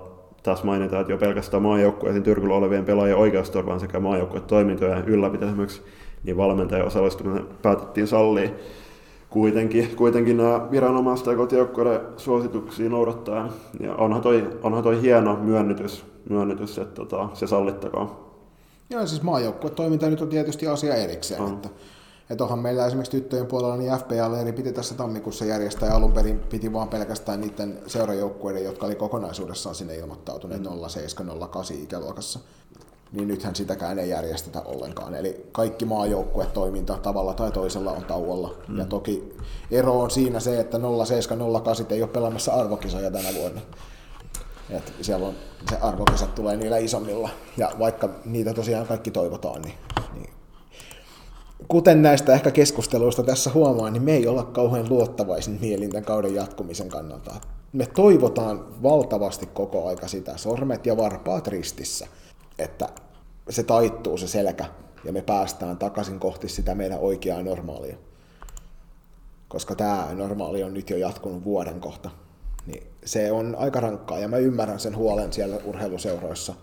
tässä 0.44 0.66
mainitaan, 0.66 1.02
että 1.02 1.14
jo 1.14 1.18
pelkästään 1.18 1.64
maajoukkueiden 1.64 2.24
tyrkyllä 2.24 2.56
olevien 2.56 2.86
pelaajien 2.86 3.18
oikeusturvan 3.18 3.80
sekä 3.80 4.00
maajoukkueiden 4.00 4.50
toimintojen 4.50 5.06
ylläpitämiseksi, 5.06 5.82
niin 6.24 6.38
valmentajan 6.38 6.88
osallistuminen 6.88 7.46
päätettiin 7.62 8.08
sallia 8.08 8.50
kuitenkin, 9.36 9.96
kuitenkin 9.96 10.38
nämä 10.38 10.72
viranomaiset 10.72 11.28
ja 11.28 11.36
kotijoukkueiden 11.36 12.02
suosituksia 12.18 12.90
noudattaa. 12.90 13.50
Ja 13.80 13.96
onhan 13.96 14.22
toi, 14.22 14.60
onhan 14.64 14.84
toi 14.84 15.02
hieno 15.02 15.36
myönnytys, 15.36 16.06
myönnytys 16.30 16.78
että 16.78 16.96
tota, 16.96 17.30
se 17.34 17.48
sallittakaan. 17.48 18.10
Joo, 18.90 19.08
siis 19.08 19.22
maajoukkuetoiminta 19.22 20.10
nyt 20.10 20.22
on 20.22 20.30
tietysti 20.30 20.68
asia 20.68 20.96
erikseen. 20.96 21.42
On. 21.42 21.54
Että, 21.54 21.70
että 22.30 22.44
onhan 22.44 22.60
meillä 22.60 22.86
esimerkiksi 22.86 23.18
tyttöjen 23.18 23.46
puolella 23.46 23.78
niin 23.78 23.92
FPL-leiri 23.92 24.54
piti 24.54 24.74
tässä 24.74 24.96
tammikuussa 24.96 25.46
järjestää 25.46 25.90
ja 25.90 25.96
alun 25.96 26.12
perin 26.12 26.40
piti 26.40 26.74
vaan 26.74 26.88
pelkästään 26.88 27.42
niiden 27.42 27.80
seurajoukkueiden, 27.88 28.64
jotka 28.64 28.86
oli 28.86 28.96
kokonaisuudessaan 28.96 29.76
sinne 29.76 29.96
ilmoittautuneet 29.96 30.62
mm. 30.62 30.70
07-08 30.70 31.84
ikäluokassa 31.84 32.40
niin 33.16 33.28
nythän 33.28 33.56
sitäkään 33.56 34.00
ei 34.00 34.10
järjestetä 34.10 34.62
ollenkaan. 34.62 35.16
Eli 35.16 35.50
kaikki 35.52 35.86
maajoukkuetoiminta 35.86 36.98
tavalla 36.98 37.34
tai 37.34 37.52
toisella 37.52 37.92
on 37.92 38.06
tauolla. 38.06 38.56
Mm. 38.68 38.78
Ja 38.78 38.86
toki 38.86 39.34
ero 39.72 40.02
on 40.02 40.12
siinä 40.12 40.40
se, 40.40 40.60
että 40.60 40.80
0708 41.06 41.86
ei 41.90 42.02
ole 42.02 42.10
pelaamassa 42.10 42.54
arvokisoja 42.54 43.12
tänä 43.12 43.30
vuonna. 43.40 43.62
Et 44.70 44.94
siellä 45.02 45.28
on, 45.28 45.34
se 45.70 45.78
arvokisat 45.78 46.36
tulee 46.36 46.58
niillä 46.58 46.78
isommilla. 46.78 47.30
Ja 47.58 47.72
vaikka 47.80 48.10
niitä 48.26 48.54
tosiaan 48.54 48.88
kaikki 48.88 49.12
toivotaan, 49.12 49.62
niin, 49.62 49.76
niin 50.14 50.30
kuten 51.68 52.02
näistä 52.02 52.34
ehkä 52.34 52.52
keskusteluista 52.52 53.24
tässä 53.24 53.52
huomaa, 53.54 53.90
niin 53.90 54.04
me 54.04 54.14
ei 54.14 54.28
olla 54.28 54.44
kauhean 54.44 54.90
luottavaisin 54.90 55.58
mielin 55.62 55.90
tämän 55.90 56.06
kauden 56.06 56.36
jatkumisen 56.36 56.90
kannalta. 56.90 57.34
Me 57.74 57.86
toivotaan 57.86 58.84
valtavasti 58.84 59.46
koko 59.46 59.88
aika 59.88 60.08
sitä, 60.08 60.38
sormet 60.38 60.86
ja 60.86 60.98
varpaat 60.98 61.48
ristissä, 61.48 62.08
että 62.60 62.90
se 63.50 63.64
taittuu 63.64 64.18
se 64.18 64.28
selkä 64.28 64.66
ja 65.04 65.14
me 65.14 65.22
päästään 65.22 65.78
takaisin 65.78 66.20
kohti 66.20 66.50
sitä 66.50 66.76
meidän 66.76 67.00
oikeaa 67.00 67.44
normaalia. 67.44 67.98
Koska 69.48 69.76
tämä 69.76 70.08
normaali 70.14 70.64
on 70.64 70.74
nyt 70.74 70.90
jo 70.90 70.98
jatkunut 70.98 71.44
vuoden 71.44 71.80
kohta. 71.80 72.10
Niin 72.66 72.84
se 73.06 73.32
on 73.32 73.56
aika 73.60 73.80
rankkaa 73.80 74.20
ja 74.20 74.28
mä 74.28 74.38
ymmärrän 74.38 74.80
sen 74.80 74.98
huolen 74.98 75.34
siellä 75.34 75.58
urheiluseuroissa 75.66 76.54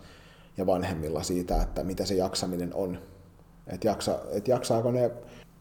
ja 0.56 0.66
vanhemmilla 0.66 1.22
siitä, 1.22 1.62
että 1.62 1.84
mitä 1.84 2.04
se 2.04 2.14
jaksaminen 2.14 2.74
on. 2.74 2.98
Että 3.66 3.88
jaksa, 3.88 4.18
et 4.30 4.48
jaksaako 4.48 4.90
ne, 4.90 5.04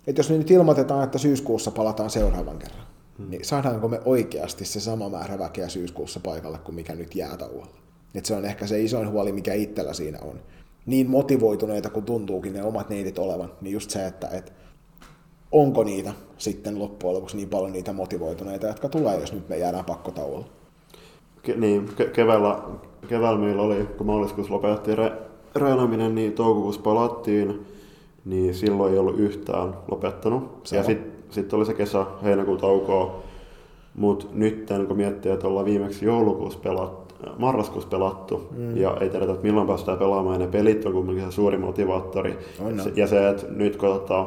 että 0.08 0.20
jos 0.20 0.30
me 0.30 0.38
nyt 0.38 0.52
ilmoitetaan, 0.52 1.04
että 1.04 1.18
syyskuussa 1.18 1.72
palataan 1.72 2.10
seuraavan 2.10 2.60
kerran, 2.60 2.88
hmm. 3.18 3.30
niin 3.30 3.46
saadaanko 3.46 3.88
me 3.88 4.02
oikeasti 4.06 4.66
se 4.66 4.80
sama 4.80 5.10
määrä 5.10 5.40
väkeä 5.40 5.70
syyskuussa 5.70 6.20
paikalle 6.20 6.58
kuin 6.58 6.76
mikä 6.76 6.96
nyt 6.96 7.16
jää 7.16 7.38
tauolla. 7.38 7.78
Et 8.16 8.26
se 8.26 8.36
on 8.36 8.46
ehkä 8.46 8.68
se 8.68 8.82
isoin 8.82 9.10
huoli, 9.10 9.32
mikä 9.32 9.54
itsellä 9.54 9.94
siinä 9.94 10.20
on 10.20 10.40
niin 10.86 11.10
motivoituneita 11.10 11.90
kuin 11.90 12.06
tuntuukin 12.06 12.54
ne 12.54 12.64
omat 12.64 12.90
neidit 12.90 13.20
olevan, 13.20 13.52
niin 13.62 13.74
just 13.74 13.90
se, 13.90 14.08
että 14.08 14.28
et, 14.28 14.54
onko 15.52 15.84
niitä 15.84 16.14
sitten 16.38 16.80
loppujen 16.80 17.16
lopuksi 17.16 17.38
niin 17.38 17.50
paljon 17.50 17.72
niitä 17.72 17.94
motivoituneita, 17.94 18.68
jotka 18.68 18.90
tulee, 18.90 19.20
jos 19.20 19.34
nyt 19.34 19.50
me 19.50 19.58
jäädään 19.58 19.86
pakkotauolla. 19.86 20.46
Ke, 21.44 21.56
niin, 21.56 21.90
ke- 21.90 22.10
keväällä, 22.10 22.60
keväällä 23.08 23.40
meillä 23.40 23.62
oli, 23.62 23.86
kun 23.98 24.08
maaliskuussa 24.08 24.54
lopetettiin 24.54 24.98
re- 24.98 25.18
reenaaminen, 25.56 26.16
niin 26.16 26.34
toukokuussa 26.34 26.82
palattiin, 26.82 27.66
niin 28.26 28.56
silloin 28.56 28.94
ei 28.94 29.00
ollut 29.00 29.20
yhtään 29.20 29.74
lopettanut. 29.92 30.62
Se 30.64 30.78
ja 30.78 30.84
sitten 30.84 31.12
sit 31.30 31.54
oli 31.54 31.66
se 31.66 31.74
kesä, 31.74 32.06
heinäkuun 32.24 32.58
taukoa, 32.58 33.24
mutta 33.96 34.26
nyt 34.32 34.70
kun 34.88 34.98
miettii, 34.98 35.32
että 35.32 35.48
ollaan 35.48 35.66
viimeksi 35.66 36.06
joulukuussa 36.06 36.60
pelat, 36.60 37.11
marraskuussa 37.38 37.90
pelattu 37.90 38.48
mm. 38.52 38.78
ja 38.78 38.98
ei 39.02 39.10
tiedetä, 39.10 39.32
että 39.32 39.46
milloin 39.46 39.68
päästään 39.68 39.98
pelaamaan 39.98 40.42
ja 40.42 40.46
ne 40.46 40.52
pelit 40.52 40.86
on 40.86 40.94
kuitenkin 40.94 41.26
se 41.26 41.32
suuri 41.32 41.58
motivaattori. 41.58 42.38
On, 42.60 42.68
on. 42.68 42.92
Ja 42.96 43.08
se, 43.08 43.30
että 43.30 43.46
nyt 43.50 43.76
kun 43.76 43.90
tota, 43.90 44.26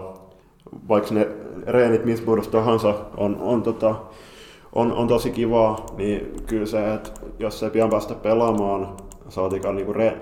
vaikka 0.89 1.15
ne 1.15 1.29
reenit 1.67 2.05
missä 2.05 2.25
muodossa 2.25 2.51
tahansa 2.51 2.95
on, 3.17 3.37
on, 3.41 3.63
tota, 3.63 3.95
on, 4.73 4.93
on 4.93 5.09
tosi 5.09 5.31
kivaa, 5.31 5.87
niin 5.97 6.33
kyllä 6.47 6.67
se, 6.67 6.95
että 6.95 7.11
jos 7.39 7.63
ei 7.63 7.71
pian 7.71 7.91
päästä 7.91 8.15
pelaamaan, 8.15 8.89
saatikaan 9.29 9.77
niinku 9.77 9.93
re, 9.93 10.17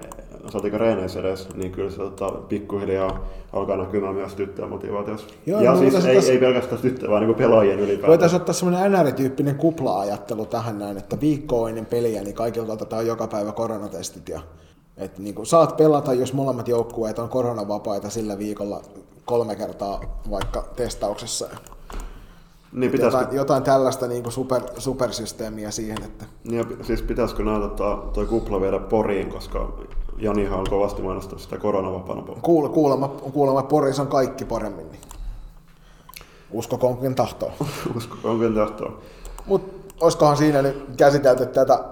saatika 0.49 0.79
reeneissä 0.79 1.21
edes, 1.21 1.49
niin 1.55 1.73
kyllä 1.73 1.91
se 1.91 1.97
tota, 1.97 2.31
pikkuhiljaa 2.31 3.25
alkaa 3.53 3.77
näkymään 3.77 4.15
myös 4.15 4.35
tyttöjen 4.35 4.71
motivaatiossa. 4.71 5.27
Joo, 5.47 5.61
ja 5.61 5.73
no, 5.73 5.79
siis 5.79 5.95
ei, 5.95 6.15
tässä- 6.15 6.33
ei 6.33 6.39
pelkästään 6.39 6.81
tyttöjä, 6.83 7.11
vaan 7.11 7.27
niin 7.27 7.35
pelaajien 7.35 7.81
ylipäätään. 7.81 8.09
Voitaisiin 8.09 8.41
ottaa 8.41 8.53
semmoinen 8.53 8.93
NR-tyyppinen 8.93 9.55
kupla-ajattelu 9.57 10.47
tähän 10.47 10.79
näin, 10.79 10.99
että 10.99 11.21
viikkoa 11.21 11.69
ennen 11.69 11.87
peliä, 11.87 12.23
niin 12.23 12.35
kaikilta 12.35 12.73
otetaan 12.73 13.07
joka 13.07 13.27
päivä 13.27 13.53
koronatestit. 13.53 14.29
Ja, 14.29 14.41
että 14.97 15.23
niin 15.23 15.35
kuin, 15.35 15.47
saat 15.47 15.77
pelata, 15.77 16.15
jos 16.15 16.33
molemmat 16.33 16.69
joukkueet 16.69 17.19
on 17.19 17.29
koronavapaita 17.29 18.11
sillä 18.11 18.39
viikolla 18.39 18.81
kolme 19.25 19.57
kertaa 19.57 20.21
vaikka 20.31 20.65
testauksessa. 20.77 21.49
Niin 22.73 22.93
pitäisikö, 22.93 23.23
Jotain, 23.23 23.37
jotain 23.37 23.63
tällaista 23.63 24.07
niin 24.07 24.23
kuin 24.23 24.33
super, 24.33 24.63
supersysteemiä 24.79 25.71
siihen, 25.71 26.03
että 26.05 26.25
niin, 26.45 26.59
ja 26.59 26.85
siis 26.85 27.03
pitäisikö 27.03 27.45
nämä 27.45 27.59
tota, 27.61 27.99
toi 28.15 28.27
kupla 28.27 28.61
viedä 28.61 28.79
Poriin, 28.79 29.29
koska 29.31 29.73
Janihan 30.19 30.59
on 30.59 30.67
kovasti 30.71 31.03
mainostanut 31.03 31.43
sitä 31.43 31.59
koronavapaana 31.59 32.23
kuule, 32.43 32.69
kuulemma, 32.69 33.09
kuulemma 33.09 33.63
Poris 33.63 34.01
on 34.01 34.07
kaikki 34.07 34.45
paremmin. 34.45 34.93
Niin. 34.93 35.03
Uskokoonkin 36.51 37.15
tahtoa. 37.15 37.53
Usko, 37.97 38.17
onko 38.25 38.49
tahtoa? 38.49 38.99
Mutta 39.47 39.95
olisikohan 40.01 40.37
siinä 40.37 40.63
nyt 40.63 40.85
käsitelty 40.97 41.47
tätä, 41.47 41.85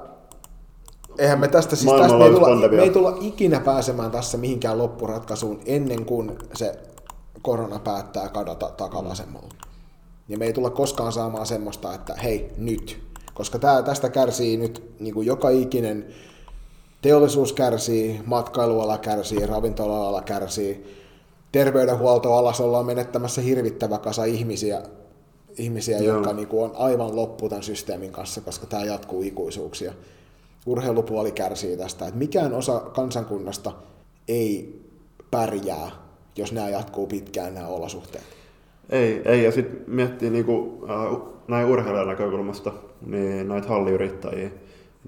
eihän 1.19 1.41
me 1.41 1.49
tästä 1.49 1.77
siis 1.77 1.93
tästä 1.93 2.19
me 2.19 2.25
ei, 2.25 2.31
tulla, 2.31 2.47
pandemia. 2.47 2.79
me 2.79 2.83
ei 2.83 2.91
tulla 2.91 3.17
ikinä 3.21 3.61
pääsemään 3.61 4.11
tässä 4.11 4.39
mihinkään 4.39 4.79
loppuratkaisuun 4.79 5.61
ennen 5.67 6.05
kuin 6.05 6.39
se 6.55 6.79
korona 7.43 7.79
päättää 7.79 8.29
kadota 8.29 8.71
takavasemmalla. 8.77 9.55
Ja 10.29 10.39
me 10.39 10.45
ei 10.45 10.53
tulla 10.53 10.71
koskaan 10.71 11.13
saamaan 11.13 11.47
semmoista, 11.47 11.95
että 11.95 12.15
hei, 12.15 12.53
nyt. 12.57 13.03
Koska 13.35 13.59
tää, 13.59 13.83
tästä 13.83 14.09
kärsii 14.09 14.57
nyt 14.57 14.95
niin 15.01 15.15
kuin 15.15 15.27
joka 15.27 15.51
ikinen 15.51 16.07
teollisuus 17.03 17.53
kärsii, 17.53 18.21
matkailuala 18.27 18.99
kärsii, 18.99 19.47
ravintola-ala 19.47 20.23
kärsii, 20.23 20.97
terveydenhuoltoalassa 21.53 22.65
ollaan 22.65 22.87
menettämässä 22.87 23.41
hirvittävä 23.41 23.99
kasa 23.99 24.25
ihmisiä, 24.25 24.83
ihmisiä 25.59 25.99
Joo. 25.99 26.15
jotka 26.15 26.33
niin 26.33 26.49
kuin 26.49 26.65
on 26.65 26.77
aivan 26.77 27.17
loppu 27.17 27.49
tämän 27.49 27.63
systeemin 27.63 28.13
kanssa, 28.13 28.41
koska 28.41 28.67
tämä 28.67 28.85
jatkuu 28.85 29.23
ikuisuuksia. 29.23 29.93
Urheilupuoli 30.67 31.33
kärsii 31.33 31.77
tästä, 31.77 32.07
että 32.07 32.19
mikään 32.19 32.55
osa 32.55 32.81
kansakunnasta 32.81 33.73
ei 34.29 34.81
pärjää, 35.31 35.91
jos 36.37 36.53
nämä 36.53 36.69
jatkuu 36.69 37.07
pitkään 37.07 37.55
nämä 37.55 37.67
olosuhteet. 37.67 38.25
Ei, 38.91 39.23
ei. 39.25 39.45
ja 39.45 39.53
sitten 39.53 39.85
miettii 39.87 40.31
niinku, 40.31 40.85
äh, 40.91 41.21
näin 41.49 41.67
urheilijan 41.67 42.09
näkökulmasta, 42.09 42.73
niin 43.07 43.49
näitä 43.49 43.69
halliyrittäjiä, 43.69 44.51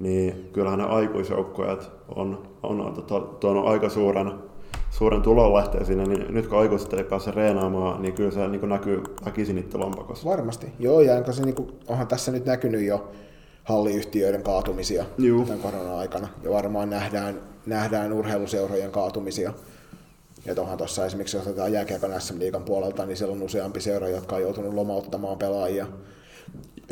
niin 0.01 0.51
kyllähän 0.53 0.78
ne 0.78 0.84
aikuisjoukkueet 0.84 1.90
on, 2.14 2.49
on 2.62 2.93
tota, 2.95 3.20
tuonut 3.20 3.66
aika 3.66 3.88
suuren, 3.88 4.32
suuren 4.90 5.22
tulonlähteen 5.22 5.86
sinne, 5.86 6.05
niin 6.05 6.34
nyt 6.34 6.47
kun 6.47 6.59
aikuiset 6.59 6.93
ei 6.93 7.05
pääse 7.05 7.30
reenaamaan, 7.30 8.03
niin 8.03 8.14
kyllä 8.14 8.30
se 8.30 8.49
niin 8.49 8.68
näkyy 8.68 9.03
väkisin 9.24 9.57
niiden 9.57 9.80
lompakossa. 9.80 10.30
Varmasti. 10.30 10.66
Joo, 10.78 11.01
ja 11.01 11.14
onko 11.14 11.32
se, 11.32 11.43
niin 11.43 11.55
kuin, 11.55 11.72
onhan 11.86 12.07
tässä 12.07 12.32
nyt 12.32 12.47
näkynyt 12.47 12.82
jo 12.82 13.12
halliyhtiöiden 13.64 14.43
kaatumisia 14.43 15.05
Juu. 15.18 15.45
tämän 15.45 15.61
korona-aikana. 15.61 16.28
Ja 16.43 16.51
varmaan 16.51 16.90
nähdään, 16.90 17.40
nähdään 17.66 18.12
urheiluseurojen 18.12 18.90
kaatumisia. 18.90 19.53
Ja 20.45 20.55
tuohan 20.55 20.78
tuossa 20.78 21.07
esimerkiksi, 21.07 21.36
jos 21.36 21.47
otetaan 21.47 21.72
jääkiekon 21.72 22.20
SM 22.20 22.38
Liigan 22.38 22.62
puolelta, 22.62 23.07
niin 23.07 23.16
siellä 23.16 23.34
on 23.34 23.43
useampi 23.43 23.80
seura, 23.80 24.09
jotka 24.09 24.36
on 24.36 24.43
joutunut 24.43 24.74
lomauttamaan 24.74 25.38
pelaajia. 25.38 25.86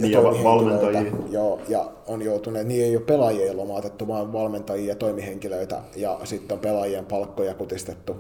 Niin, 0.03 0.13
ja 0.13 0.23
va- 0.23 0.31
toimihenkilöitä. 0.33 0.99
valmentajia. 0.99 1.13
Joo, 1.31 1.61
ja 1.69 1.91
on 2.07 2.23
joutuneet, 2.23 2.67
niin 2.67 2.85
ei 2.85 2.97
ole 2.97 3.05
pelaajia 3.05 3.57
lomautettu, 3.57 4.09
vaan 4.09 4.33
valmentajia 4.33 4.89
ja 4.89 4.95
toimihenkilöitä, 4.97 5.83
ja 5.97 6.21
sitten 6.25 6.55
on 6.55 6.61
pelaajien 6.61 7.07
palkkoja 7.07 7.55
kutistettu, 7.55 8.17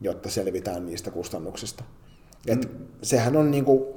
jotta 0.00 0.30
selvitään 0.30 0.86
niistä 0.86 1.10
kustannuksista. 1.10 1.84
Et 2.48 2.68
Sehän 3.02 3.36
on 3.36 3.50
niinku, 3.50 3.94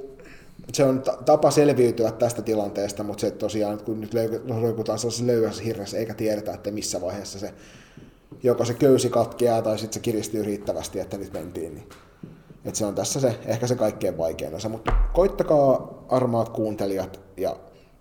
se 0.73 0.84
on 0.84 1.01
ta- 1.01 1.17
tapa 1.25 1.51
selviytyä 1.51 2.11
tästä 2.11 2.41
tilanteesta, 2.41 3.03
mutta 3.03 3.21
se 3.21 3.32
tosiaan, 3.32 3.78
kun 3.84 4.01
nyt 4.01 4.11
roikutaan 4.61 4.99
sellaisessa 4.99 5.28
löyhässä 5.28 5.63
hirressä, 5.63 5.97
eikä 5.97 6.13
tiedetä, 6.13 6.53
että 6.53 6.71
missä 6.71 7.01
vaiheessa 7.01 7.39
se, 7.39 7.53
joko 8.43 8.65
se 8.65 8.73
köysi 8.73 9.09
katkeaa 9.09 9.61
tai 9.61 9.78
sitten 9.80 9.93
se 9.93 9.99
kiristyy 9.99 10.43
riittävästi, 10.43 10.99
että 10.99 11.17
nyt 11.17 11.34
mentiin, 11.34 11.75
niin 11.75 11.89
et 12.68 12.76
se 12.76 12.86
on 12.86 12.95
tässä 12.95 13.20
se, 13.20 13.39
ehkä 13.45 13.68
se 13.68 13.76
kaikkein 13.76 14.18
vaikein 14.18 14.55
osa, 14.55 14.70
mutta 14.70 14.91
koittakaa 15.13 16.03
armaat 16.09 16.49
kuuntelijat 16.49 17.20
ja 17.38 17.55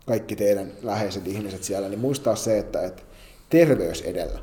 kaikki 0.06 0.36
teidän 0.36 0.72
läheiset 0.82 1.26
ihmiset 1.26 1.64
siellä, 1.64 1.88
niin 1.88 1.98
muistaa 1.98 2.36
se, 2.36 2.58
että, 2.58 2.82
että 2.82 3.02
terveys 3.48 4.02
edellä. 4.02 4.38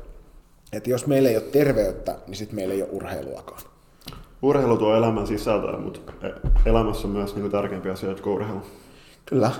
Että 0.72 0.90
jos 0.90 1.06
meillä 1.06 1.28
ei 1.28 1.36
ole 1.36 1.44
terveyttä, 1.44 2.16
niin 2.26 2.36
sitten 2.36 2.56
meillä 2.56 2.74
ei 2.74 2.82
ole 2.82 2.90
urheiluakaan. 2.92 3.62
Urheilu 4.42 4.76
tuo 4.76 4.96
elämän 4.96 5.26
sisältöä, 5.26 5.78
mutta 5.78 6.12
e- 6.22 6.70
elämässä 6.70 7.08
on 7.08 7.14
myös 7.14 7.36
niin 7.36 7.50
tärkeimpiä 7.50 7.92
asioita 7.92 8.22
kuin 8.22 8.34
urheilu. 8.34 8.60
Kyllä. 9.26 9.50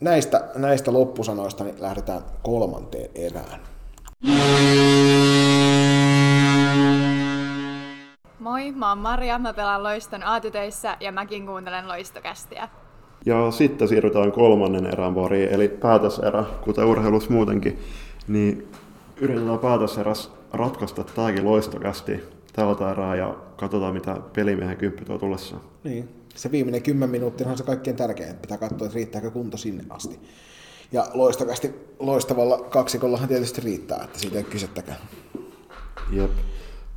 Näistä, 0.00 0.48
näistä 0.54 0.92
loppusanoista 0.92 1.64
niin 1.64 1.76
lähdetään 1.78 2.22
kolmanteen 2.42 3.10
erään. 3.14 3.60
Moi, 8.48 8.72
mä 8.72 8.88
oon 8.88 8.98
Maria, 8.98 9.38
mä 9.38 9.54
pelaan 9.54 9.82
Loiston 9.82 10.22
aatytöissä 10.22 10.96
ja 11.00 11.12
mäkin 11.12 11.46
kuuntelen 11.46 11.88
Loistokästiä. 11.88 12.68
Ja 13.26 13.50
sitten 13.50 13.88
siirrytään 13.88 14.32
kolmannen 14.32 14.86
erän 14.86 15.14
pariin, 15.14 15.48
eli 15.48 15.68
päätöserä, 15.68 16.44
kuten 16.60 16.84
urheilus 16.84 17.28
muutenkin. 17.28 17.78
Niin 18.28 18.68
yritetään 19.16 19.58
päätöseräs 19.58 20.32
ratkaista 20.52 21.04
tämäkin 21.04 21.44
loistokästi 21.44 22.20
tältä 22.52 22.90
erää 22.90 23.16
ja 23.16 23.34
katsotaan 23.56 23.94
mitä 23.94 24.16
pelimiehen 24.32 24.76
kymppi 24.76 25.04
tuo 25.04 25.18
tullessaan. 25.18 25.62
Niin. 25.84 26.08
Se 26.34 26.50
viimeinen 26.50 26.82
10 26.82 27.10
minuuttia 27.10 27.48
on 27.48 27.58
se 27.58 27.64
kaikkein 27.64 27.96
tärkein, 27.96 28.30
että 28.30 28.40
pitää 28.40 28.58
katsoa, 28.58 28.86
että 28.86 28.96
riittääkö 28.96 29.30
kunto 29.30 29.56
sinne 29.56 29.84
asti. 29.90 30.20
Ja 30.92 31.06
loistavasti, 31.14 31.74
loistavalla 31.98 32.58
kaksikollahan 32.58 33.28
tietysti 33.28 33.60
riittää, 33.60 34.04
että 34.04 34.18
siitä 34.18 34.36
ei 34.36 34.42
ole 34.44 34.52
kysettäkään. 34.52 34.98
Jep. 36.12 36.30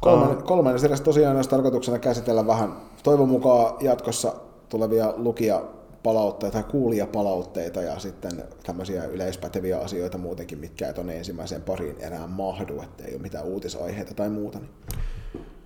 Kolmannen, 0.01 0.43
kolmannessa 0.43 0.87
erässä 0.87 1.03
tosiaan 1.05 1.35
olisi 1.35 1.49
tarkoituksena 1.49 1.99
käsitellä 1.99 2.47
vähän 2.47 2.73
toivon 3.03 3.29
mukaan 3.29 3.73
jatkossa 3.79 4.33
tulevia 4.69 5.13
lukijapalautteita 5.17 6.53
tai 6.53 6.71
kuulijapalautteita 6.71 7.81
ja 7.81 7.99
sitten 7.99 8.43
tämmöisiä 8.63 9.05
yleispäteviä 9.05 9.77
asioita 9.77 10.17
muutenkin, 10.17 10.59
mitkä 10.59 10.87
ei 10.87 10.93
tuonne 10.93 11.17
ensimmäiseen 11.17 11.61
pariin 11.61 11.95
enää 11.99 12.27
mahdu, 12.27 12.81
että 12.81 13.03
ei 13.05 13.13
ole 13.13 13.21
mitään 13.21 13.45
uutisaiheita 13.45 14.13
tai 14.13 14.29
muuta. 14.29 14.59
Niin 14.59 14.69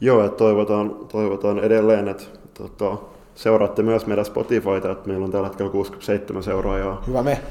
Joo, 0.02 0.26
että 0.26 0.38
toivotaan, 0.38 0.96
toivotaan 1.12 1.60
edelleen, 1.60 2.08
että 2.08 2.24
tota, 2.54 2.98
seuraatte 3.36 3.84
myös 3.84 4.06
meidän 4.06 4.26
Spotifyta, 4.26 4.92
että 4.92 5.08
meillä 5.08 5.26
on 5.26 5.32
tällä 5.32 5.48
hetkellä 5.48 5.72
67 5.72 6.44
seuraajaa. 6.44 7.04
hyvä 7.08 7.24
me, 7.24 7.42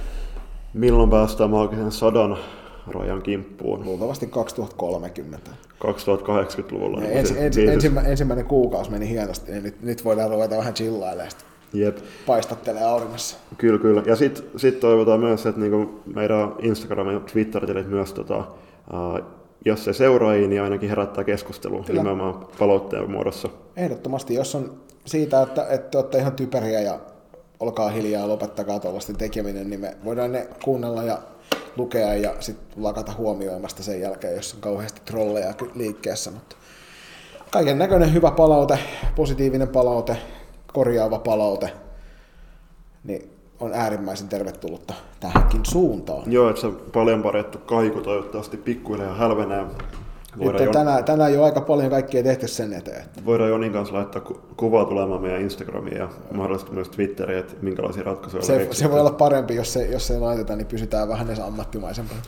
Milloin 0.74 1.10
päästään 1.10 1.50
maagisen 1.50 1.92
sadan 1.92 2.36
rajan 2.86 3.22
kimppuun? 3.22 3.84
luultavasti 3.84 4.26
2030. 4.26 5.50
2080-luvulla. 5.84 7.00
Ja 7.00 7.06
niin 7.06 7.18
ensi, 7.18 7.34
ensi, 7.38 7.60
niin 7.60 7.68
se- 7.68 7.74
ensimmä, 7.74 8.00
ensimmäinen 8.00 8.46
kuukausi 8.46 8.90
meni 8.90 9.08
hienosti, 9.08 9.52
niin 9.52 9.62
nyt, 9.62 9.82
nyt 9.82 10.04
voidaan 10.04 10.30
ruveta 10.30 10.56
vähän 10.56 10.74
chillailemaan. 10.74 11.32
Jep. 11.72 11.98
Paistattelee 12.26 12.84
auringossa. 12.84 13.36
Kyllä, 13.58 13.78
kyllä. 13.78 14.02
Ja 14.06 14.16
sitten 14.16 14.44
sit 14.56 14.80
toivotaan 14.80 15.20
myös, 15.20 15.46
että 15.46 15.60
niinku 15.60 16.00
meidän 16.14 16.52
Instagram 16.58 17.10
ja 17.10 17.20
Twitter-tilit 17.20 17.88
myös, 17.88 18.12
tota, 18.12 18.38
uh, 18.38 19.24
jos 19.64 19.84
se 19.84 19.92
seuraajia, 19.92 20.48
niin 20.48 20.62
ainakin 20.62 20.88
herättää 20.88 21.24
keskustelua 21.24 21.82
Kyllä. 21.84 22.02
nimenomaan 22.02 22.46
palautteen 22.58 23.10
muodossa. 23.10 23.48
Ehdottomasti, 23.76 24.34
jos 24.34 24.54
on 24.54 24.74
siitä, 25.04 25.42
että, 25.42 25.66
että 25.70 25.90
te 25.90 25.98
olette 25.98 26.18
ihan 26.18 26.32
typeriä 26.32 26.80
ja 26.80 26.98
olkaa 27.60 27.88
hiljaa 27.88 28.22
ja 28.22 28.28
lopettakaa 28.28 28.80
tuollaisten 28.80 29.16
tekeminen, 29.16 29.70
niin 29.70 29.80
me 29.80 29.96
voidaan 30.04 30.32
ne 30.32 30.48
kuunnella 30.64 31.02
ja 31.02 31.18
lukea 31.76 32.14
ja 32.14 32.34
sitten 32.40 32.84
lakata 32.84 33.12
huomioimasta 33.18 33.82
sen 33.82 34.00
jälkeen, 34.00 34.36
jos 34.36 34.54
on 34.54 34.60
kauheasti 34.60 35.00
trolleja 35.04 35.54
liikkeessä. 35.74 36.30
Mutta 36.30 36.56
kaiken 37.50 37.78
näköinen 37.78 38.14
hyvä 38.14 38.30
palaute, 38.30 38.78
positiivinen 39.16 39.68
palaute, 39.68 40.16
korjaava 40.72 41.18
palaute, 41.18 41.72
niin 43.04 43.30
on 43.60 43.70
äärimmäisen 43.74 44.28
tervetullutta 44.28 44.94
tähänkin 45.20 45.60
suuntaan. 45.64 46.32
Joo, 46.32 46.50
että 46.50 46.60
se 46.60 46.68
paljon 46.92 47.22
parjattu 47.22 47.58
kaiku 47.58 48.00
toivottavasti 48.00 48.56
pikkuhiljaa 48.56 49.14
hälvenee. 49.14 49.64
Nyt 50.36 50.60
jo, 50.60 50.72
tänään, 50.72 51.04
tänään 51.04 51.34
jo 51.34 51.42
aika 51.44 51.60
paljon 51.60 51.90
kaikkea 51.90 52.22
tehty 52.22 52.48
sen 52.48 52.72
eteen. 52.72 53.00
että- 53.02 53.24
voidaan 53.26 53.50
Jonin 53.50 53.72
kanssa 53.72 53.94
laittaa 53.94 54.20
ku- 54.22 54.40
kuvaa 54.56 54.84
tulemaan 54.84 55.22
meidän 55.22 55.40
Instagramiin 55.40 55.96
ja 55.96 56.08
mahdollisesti 56.32 56.72
myös 56.72 56.88
Twitteriin, 56.88 57.38
että 57.38 57.54
minkälaisia 57.62 58.02
ratkaisuja 58.02 58.40
on 58.40 58.46
Se, 58.46 58.52
keksitty. 58.52 58.76
se 58.76 58.90
voi 58.90 59.00
olla 59.00 59.10
parempi, 59.10 59.54
jos 59.54 59.72
se, 59.72 59.84
jos 59.86 60.06
se 60.06 60.14
ei 60.14 60.20
laiteta, 60.20 60.56
niin 60.56 60.66
pysytään 60.66 61.08
vähän 61.08 61.26
edes 61.26 61.40
ammattimaisempana. 61.40 62.20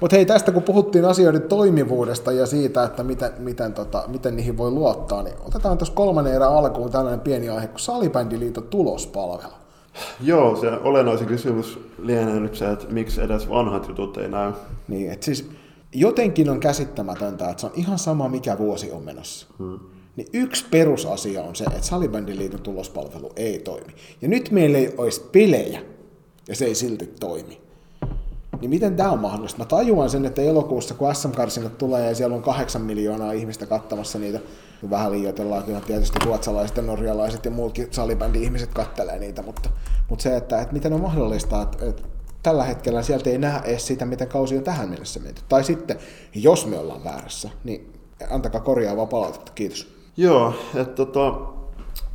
Mutta 0.00 0.16
hei, 0.16 0.26
tästä 0.26 0.52
kun 0.52 0.62
puhuttiin 0.62 1.04
asioiden 1.04 1.42
toimivuudesta 1.42 2.32
ja 2.32 2.46
siitä, 2.46 2.84
että 2.84 3.02
miten, 3.04 3.30
miten, 3.38 3.72
tota, 3.72 4.02
miten 4.08 4.36
niihin 4.36 4.56
voi 4.58 4.70
luottaa, 4.70 5.22
niin 5.22 5.36
otetaan 5.46 5.78
tuossa 5.78 5.94
kolmannen 5.94 6.34
erän 6.34 6.54
alkuun 6.54 6.90
tällainen 6.90 7.20
pieni 7.20 7.48
aihe 7.48 7.66
kuin 7.66 7.80
Salibändiliiton 7.80 8.62
tulospalvelu. 8.64 9.52
Joo, 10.20 10.56
se 10.56 10.70
olennaisin 10.70 11.26
kysymys 11.26 11.78
lienee 12.02 12.40
nyt 12.40 12.54
se, 12.54 12.70
että 12.70 12.86
miksi 12.90 13.20
edes 13.22 13.48
vanhat 13.48 13.88
jutut 13.88 14.16
ei 14.18 14.28
näy. 14.28 14.52
Niin, 14.88 15.10
että 15.10 15.24
siis 15.24 15.50
jotenkin 15.94 16.50
on 16.50 16.60
käsittämätöntä, 16.60 17.50
että 17.50 17.60
se 17.60 17.66
on 17.66 17.72
ihan 17.74 17.98
sama 17.98 18.28
mikä 18.28 18.58
vuosi 18.58 18.92
on 18.92 19.02
menossa. 19.02 19.46
Hmm. 19.58 19.80
Niin 20.16 20.28
yksi 20.32 20.66
perusasia 20.70 21.42
on 21.42 21.56
se, 21.56 21.64
että 21.64 21.86
Salibändiliiton 21.86 22.60
tulospalvelu 22.60 23.32
ei 23.36 23.58
toimi. 23.58 23.94
Ja 24.22 24.28
nyt 24.28 24.50
meillä 24.50 24.78
ei 24.78 24.94
olisi 24.98 25.20
pelejä, 25.32 25.82
ja 26.48 26.56
se 26.56 26.64
ei 26.64 26.74
silti 26.74 27.06
toimi. 27.20 27.60
Niin 28.60 28.70
miten 28.70 28.96
tämä 28.96 29.10
on 29.10 29.18
mahdollista? 29.18 29.58
Mä 29.58 29.64
tajuan 29.64 30.10
sen, 30.10 30.24
että 30.24 30.42
elokuussa 30.42 30.94
kun 30.94 31.14
SM-karsinnat 31.14 31.78
tulee 31.78 32.08
ja 32.08 32.14
siellä 32.14 32.36
on 32.36 32.42
kahdeksan 32.42 32.82
miljoonaa 32.82 33.32
ihmistä 33.32 33.66
kattamassa 33.66 34.18
niitä, 34.18 34.40
vähän 34.90 35.12
liioitellaan, 35.12 35.64
kyllä 35.64 35.80
tietysti 35.80 36.18
ruotsalaiset 36.24 36.76
ja 36.76 36.82
norjalaiset 36.82 37.44
ja 37.44 37.50
muutkin 37.50 37.88
salibändi-ihmiset 37.90 38.74
kattelee 38.74 39.18
niitä, 39.18 39.42
mutta, 39.42 39.70
mutta 40.08 40.22
se, 40.22 40.36
että, 40.36 40.60
että 40.60 40.72
miten 40.72 40.92
on 40.92 41.00
mahdollista, 41.00 41.62
että, 41.62 41.86
että 41.86 42.02
tällä 42.42 42.64
hetkellä 42.64 43.02
sieltä 43.02 43.30
ei 43.30 43.38
nähdä 43.38 43.60
edes 43.64 43.86
sitä, 43.86 44.04
miten 44.04 44.28
kausi 44.28 44.56
on 44.56 44.62
tähän 44.62 44.88
mennessä 44.88 45.20
menty. 45.20 45.42
Tai 45.48 45.64
sitten, 45.64 45.98
jos 46.34 46.66
me 46.66 46.78
ollaan 46.78 47.04
väärässä, 47.04 47.50
niin 47.64 47.92
antakaa 48.30 48.60
korjaavaa 48.60 49.06
palautetta. 49.06 49.52
Kiitos. 49.54 49.88
Joo, 50.16 50.54
että 50.74 50.94
tota, 50.94 51.34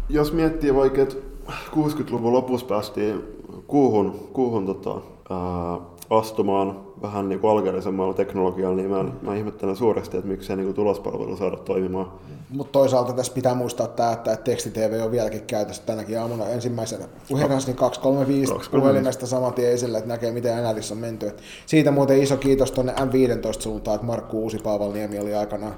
jos 0.10 0.34
miettii 0.34 0.76
vaikka, 0.76 1.02
että 1.02 1.16
60-luvun 1.50 2.34
lopussa 2.34 2.66
päästiin 2.66 3.24
kuuhun, 3.68 4.30
kuuhun 4.34 4.66
tota, 4.66 4.92
ää, 5.30 5.95
astumaan 6.10 6.80
vähän 7.02 7.30
niin 7.30 7.40
kuin 7.40 7.52
alkeellisemmalla 7.52 8.14
teknologialla, 8.14 8.76
niin 8.76 8.90
mä, 8.90 9.06
mä 9.22 9.36
ihmettelen 9.36 9.76
suuresti, 9.76 10.18
että 10.18 10.30
miksei 10.30 10.56
niin 10.56 10.74
tulospalvelu 10.74 11.38
saada 11.38 11.58
toimimaan. 11.58 12.12
Mutta 12.50 12.72
toisaalta 12.72 13.14
tässä 13.14 13.34
pitää 13.34 13.56
muistaa 13.56 13.88
tämä, 13.88 14.12
että, 14.12 14.36
teksti-TV 14.36 15.02
on 15.04 15.12
vieläkin 15.12 15.42
käytössä 15.42 15.84
tänäkin 15.86 16.20
aamuna 16.20 16.48
ensimmäisenä 16.48 17.06
niin 17.30 17.48
235 17.48 18.54
235. 18.54 18.70
puhelimesta 18.70 19.28
saman 19.28 19.54
tien 19.54 19.72
esille, 19.72 19.98
että 19.98 20.08
näkee 20.08 20.32
miten 20.32 20.64
NLissä 20.64 20.94
on 20.94 21.00
menty. 21.00 21.28
Et 21.28 21.42
siitä 21.66 21.92
muuten 21.92 22.24
iso 22.24 22.38
kiitos 22.38 22.72
tuonne 22.72 22.94
M15 22.94 23.62
suuntaan, 23.62 23.96
että 23.96 24.08
Markku 24.08 24.42
Uusi 24.42 24.58
Paavalniemi 24.58 25.20
oli 25.20 25.36
aikanaan 25.36 25.76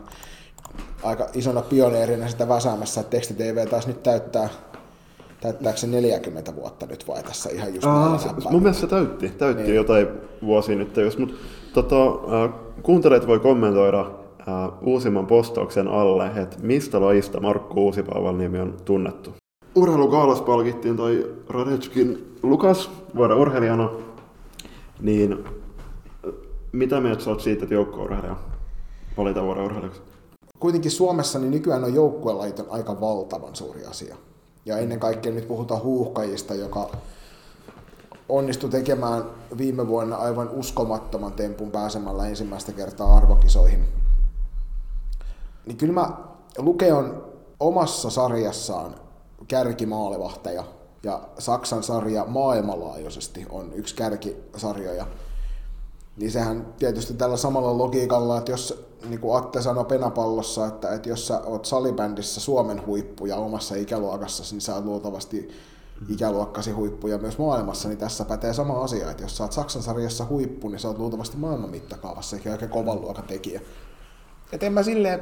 aika 1.03 1.27
isona 1.33 1.61
pioneerina 1.61 2.27
sitä 2.27 2.47
väsäämässä, 2.47 3.01
että 3.01 3.11
teksti-TV 3.11 3.67
taas 3.67 3.87
nyt 3.87 4.03
täyttää 4.03 4.49
täyttääkö 5.41 5.79
se 5.79 5.87
40 5.87 6.55
vuotta 6.55 6.85
nyt 6.85 7.07
vai 7.07 7.23
tässä 7.23 7.49
ihan 7.49 7.73
just 7.75 7.87
Aa, 7.87 8.17
se, 8.17 8.29
mun 8.51 8.61
mielestä 8.61 8.81
se 8.81 8.87
täytti, 8.87 9.29
täytti 9.29 9.63
Niin. 9.63 9.75
jotain 9.75 10.07
vuosia 10.45 10.75
nyt. 10.75 10.97
Jos, 10.97 11.17
mut, 11.17 11.35
tota, 11.73 11.95
kuuntelijat 12.83 13.27
voi 13.27 13.39
kommentoida 13.39 13.99
äh, 13.99 14.69
uusimman 14.81 15.27
postauksen 15.27 15.87
alle, 15.87 16.31
että 16.35 16.57
mistä 16.61 17.01
lajista 17.01 17.39
Markku 17.39 17.85
Uusipaavalniemi 17.85 18.59
on 18.59 18.75
tunnettu. 18.85 19.33
Urheilugaalas 19.75 20.41
palkittiin 20.41 20.97
toi 20.97 21.35
Radetskin 21.49 22.35
Lukas 22.43 22.91
vuoden 23.15 23.37
urheilijana, 23.37 23.89
niin 25.01 25.43
mitä 26.71 27.01
mieltä 27.01 27.23
sä 27.23 27.29
oot 27.29 27.41
siitä, 27.41 27.63
että 27.63 27.75
joukko-urheilija 27.75 28.35
valitaan 29.17 29.45
vuoden 29.45 29.63
urheilijaksi? 29.63 30.01
kuitenkin 30.59 30.91
Suomessa 30.91 31.39
niin 31.39 31.51
nykyään 31.51 31.83
on 31.83 31.93
joukkuelajit 31.93 32.59
on 32.59 32.65
aika 32.69 33.01
valtavan 33.01 33.55
suuri 33.55 33.85
asia. 33.85 34.15
Ja 34.67 34.77
ennen 34.77 34.99
kaikkea 34.99 35.31
nyt 35.31 35.47
puhutaan 35.47 35.83
huuhkajista, 35.83 36.53
joka 36.53 36.89
onnistui 38.29 38.69
tekemään 38.69 39.23
viime 39.57 39.87
vuonna 39.87 40.15
aivan 40.15 40.49
uskomattoman 40.49 41.33
tempun 41.33 41.71
pääsemällä 41.71 42.27
ensimmäistä 42.27 42.71
kertaa 42.71 43.17
arvokisoihin. 43.17 43.87
Niin 45.65 45.77
kyllä 45.77 45.93
mä 45.93 46.17
Luke 46.57 46.93
on 46.93 47.23
omassa 47.59 48.09
sarjassaan 48.09 48.95
kärkimaalevahteja 49.47 50.63
ja 51.03 51.21
Saksan 51.39 51.83
sarja 51.83 52.25
maailmanlaajuisesti 52.25 53.45
on 53.49 53.73
yksi 53.73 53.95
kärkisarjoja. 53.95 55.07
Niin 56.17 56.31
sehän 56.31 56.73
tietysti 56.79 57.13
tällä 57.13 57.37
samalla 57.37 57.77
logiikalla, 57.77 58.37
että 58.37 58.51
jos 58.51 58.86
niin 59.09 59.19
kuin 59.19 59.37
Atte 59.37 59.61
sanoi 59.61 59.85
penapallossa, 59.85 60.67
että, 60.67 60.93
että 60.93 61.09
jos 61.09 61.27
sä 61.27 61.39
oot 61.39 61.65
salibändissä 61.65 62.41
Suomen 62.41 62.85
huippuja 62.85 63.35
omassa 63.35 63.75
ikäluokassa, 63.75 64.55
niin 64.55 64.61
sä 64.61 64.75
oot 64.75 64.85
luultavasti 64.85 65.49
ikäluokkasi 66.09 66.71
huippuja 66.71 67.17
myös 67.17 67.37
maailmassa, 67.37 67.89
niin 67.89 67.97
tässä 67.97 68.25
pätee 68.25 68.53
sama 68.53 68.83
asia, 68.83 69.11
että 69.11 69.23
jos 69.23 69.37
sä 69.37 69.43
oot 69.43 69.51
Saksan 69.51 69.81
sarjassa 69.81 70.25
huippu, 70.25 70.69
niin 70.69 70.79
sä 70.79 70.87
oot 70.87 70.97
luultavasti 70.97 71.37
maailman 71.37 71.69
mittakaavassa 71.69 72.35
eikä 72.35 72.51
oikein 72.51 72.71
kovan 72.71 73.01
luokan 73.01 73.23
tekijä. 73.23 73.61
Et 74.51 74.63
en 74.63 74.73
mä 74.73 74.83
silleen 74.83 75.19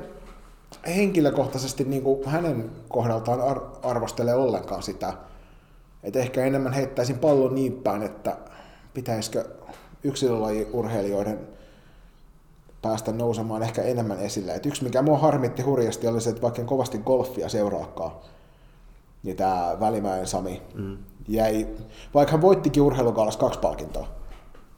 henkilökohtaisesti 0.87 1.83
niin 1.83 2.03
kuin 2.03 2.25
hänen 2.25 2.71
kohdaltaan 2.89 3.41
ar- 3.41 3.61
arvostele 3.83 4.33
ollenkaan 4.33 4.83
sitä, 4.83 5.13
että 6.03 6.19
ehkä 6.19 6.45
enemmän 6.45 6.73
heittäisin 6.73 7.19
pallon 7.19 7.55
niin 7.55 7.73
päin, 7.73 8.03
että 8.03 8.37
pitäisikö 8.93 9.45
yksilölajiurheilijoiden 10.03 11.54
päästä 12.85 13.11
nousemaan 13.11 13.63
ehkä 13.63 13.81
enemmän 13.81 14.19
esille. 14.19 14.55
Et 14.55 14.65
yksi, 14.65 14.83
mikä 14.83 15.01
mua 15.01 15.17
harmitti 15.17 15.61
hurjasti, 15.61 16.07
oli 16.07 16.21
se, 16.21 16.29
että 16.29 16.41
vaikka 16.41 16.61
en 16.61 16.67
kovasti 16.67 16.97
golfia 16.97 17.49
seuraakaan, 17.49 18.11
niin 19.23 19.37
tämä 19.37 19.77
Välimäen 19.79 20.27
Sami 20.27 20.61
mm. 20.73 20.97
jäi, 21.27 21.67
vaikka 22.13 22.31
hän 22.31 22.41
voittikin 22.41 22.83
urheilukaalassa 22.83 23.39
kaksi 23.39 23.59
palkintoa 23.59 24.07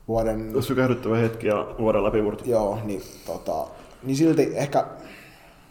vuoden 0.08 0.64
Sykähdyttävä 0.64 1.18
hetki 1.18 1.48
ja 1.48 1.68
vuoden 1.80 2.04
läpimurto. 2.04 2.44
Joo, 2.48 2.80
niin, 2.84 3.02
tota, 3.26 3.68
niin 4.04 4.18
silti 4.18 4.52
ehkä 4.54 4.86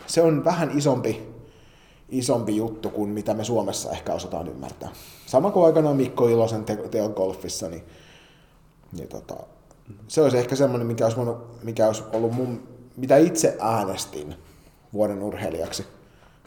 se 0.07 0.23
on 0.23 0.45
vähän 0.45 0.79
isompi, 0.79 1.35
isompi 2.09 2.57
juttu 2.57 2.91
kuin 2.91 3.11
mitä 3.11 3.35
me 3.35 3.45
Suomessa 3.45 3.91
ehkä 3.91 4.13
osataan 4.13 4.49
ymmärtää. 4.49 4.89
Sama 5.27 5.51
kuin 5.51 5.67
aikanaan 5.67 5.97
Mikko 5.97 6.29
Ilosen 6.29 6.65
te- 6.65 6.89
teot 6.91 7.15
golfissa, 7.17 7.69
niin, 7.69 7.83
niin 8.93 9.09
tota, 9.09 9.37
se 10.09 10.23
olisi 10.23 10.39
ehkä 10.39 10.57
semmoinen, 10.57 10.87
mikä 10.87 11.05
olisi, 11.05 11.17
voinut, 11.17 11.65
mikä 11.65 11.87
olisi 11.87 12.03
ollut 12.13 12.33
mun, 12.33 12.63
mitä 12.97 13.17
itse 13.17 13.57
äänestin 13.61 14.35
vuoden 14.93 15.23
urheilijaksi, 15.23 15.87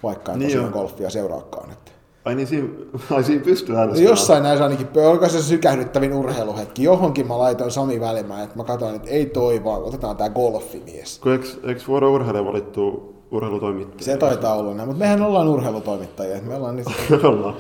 vaikka 0.03 0.31
en 0.31 0.39
Niin 0.39 0.49
tosiaan 0.49 0.71
golfia 0.71 1.09
seuraakaan. 1.09 1.71
Että. 1.71 1.91
Ai 2.25 2.35
niin 2.35 2.47
siinä, 2.47 2.67
ai 3.11 3.23
siinä 3.23 3.43
pystyy 3.43 3.75
No 3.75 3.81
äänestämään. 3.81 4.09
jossain 4.11 4.43
näissä 4.43 4.63
ainakin, 4.63 4.87
oliko 5.07 5.29
se 5.29 5.41
sykähdyttävin 5.43 6.13
urheiluhetki, 6.13 6.83
johonkin 6.83 7.27
mä 7.27 7.37
laitoin 7.37 7.71
Sami 7.71 7.99
Välimään, 7.99 8.43
että 8.43 8.57
mä 8.57 8.63
katsoin, 8.63 8.95
että 8.95 9.09
ei 9.09 9.25
toi 9.25 9.63
vaan, 9.63 9.83
otetaan 9.83 10.17
tää 10.17 10.29
golfimies. 10.29 11.19
Kun 11.19 11.31
eikö, 11.31 11.47
eikö 11.63 11.81
vuoden 11.87 12.09
urheilija 12.09 12.45
valittu 12.45 13.15
urheilutoimittaja? 13.31 14.05
Se 14.05 14.17
taitaa 14.17 14.55
olla 14.55 14.73
näin, 14.73 14.89
mutta 14.89 14.99
mehän 15.03 15.21
ollaan 15.21 15.47
urheilutoimittajia, 15.47 16.41
me 16.41 16.55
ollaan 16.55 16.75
nyt 16.75 16.87
Ollaan. 17.23 17.55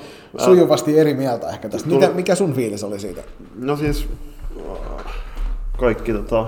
Sujuvasti 0.45 0.99
eri 0.99 1.13
mieltä 1.13 1.49
ehkä 1.49 1.69
tästä. 1.69 1.89
Mikä, 1.89 2.05
Tulo- 2.07 2.15
mikä 2.15 2.35
sun 2.35 2.53
fiilis 2.53 2.83
oli 2.83 2.99
siitä? 2.99 3.21
No 3.55 3.75
siis 3.75 4.07
kaikki 5.79 6.13
tota, 6.13 6.45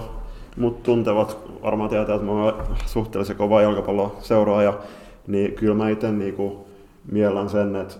mut 0.58 0.84
tuntevat 0.84 1.38
varmaan 1.64 1.90
tietää, 1.90 2.16
että 2.16 2.28
mä 2.28 2.32
oon 2.32 2.54
suhteellisen 2.86 3.36
kova 3.36 3.62
jalkapallon 3.62 4.12
seuraaja, 4.20 4.74
niin 5.28 5.54
kyllä 5.54 5.76
mä 5.76 5.90
itse 5.90 6.12
niinku 6.12 6.68
miellän 7.12 7.50
sen, 7.50 7.76
että 7.76 7.96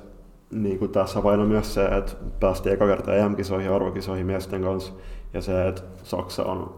niinku 0.52 0.88
tässä 0.88 1.24
vain 1.24 1.40
on 1.40 1.48
myös 1.48 1.74
se, 1.74 1.86
että 1.86 2.12
päästiin 2.40 2.74
eka 2.74 2.88
kertaa 2.88 3.16
EM-kisoihin 3.16 3.70
ja 3.70 3.76
arvokisoihin 3.76 4.26
miesten 4.26 4.62
kanssa, 4.62 4.94
ja 5.34 5.42
se, 5.42 5.68
että 5.68 5.82
Saksa 6.04 6.44
on, 6.44 6.76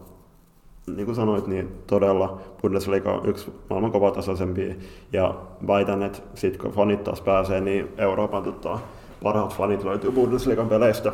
niin 0.96 1.06
kuin 1.06 1.16
sanoit, 1.16 1.46
niin 1.46 1.68
todella 1.86 2.40
Bundesliga 2.62 3.12
on 3.12 3.28
yksi 3.28 3.52
maailman 3.70 3.92
kovatasoisempia, 3.92 4.74
ja 5.12 5.34
väitän, 5.66 6.02
että 6.02 6.18
sit 6.34 6.56
kun 6.56 6.70
fanit 6.70 7.04
taas 7.04 7.20
pääsee, 7.20 7.60
niin 7.60 7.88
Euroopan 7.98 8.42
tota, 8.42 8.78
parhaat 9.22 9.56
fanit 9.56 9.84
löytyy 9.84 10.12
Bundesligan 10.12 10.68
peleistä, 10.68 11.12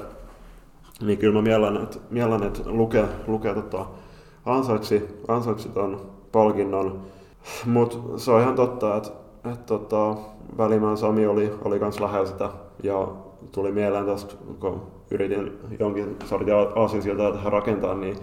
niin 1.02 1.18
kyllä 1.18 1.34
mä 1.34 1.42
miellän, 1.42 1.76
että, 1.76 1.98
miellän, 2.10 2.42
että 2.42 2.60
Luke, 2.66 3.04
Luke 3.26 3.54
tota, 3.54 3.86
ansaitsi, 4.46 5.08
ansaitsi 5.28 5.68
ton 5.68 6.00
palkinnon. 6.32 7.00
Mutta 7.66 7.98
se 8.16 8.30
on 8.30 8.40
ihan 8.40 8.54
totta, 8.54 8.96
että, 8.96 9.10
että 9.44 9.64
tota, 9.66 10.16
Välimään 10.58 10.96
Sami 10.96 11.26
oli, 11.26 11.52
oli 11.64 11.78
kans 11.78 12.00
lähellä 12.00 12.26
sitä 12.26 12.50
ja 12.82 13.08
tuli 13.52 13.72
mieleen 13.72 14.06
tästä, 14.06 14.34
kun 14.60 14.82
yritin 15.10 15.58
jonkin 15.78 16.16
sortin 16.24 16.54
aasinsiltaa 16.76 17.32
tähän 17.32 17.52
rakentaa, 17.52 17.94
niin 17.94 18.16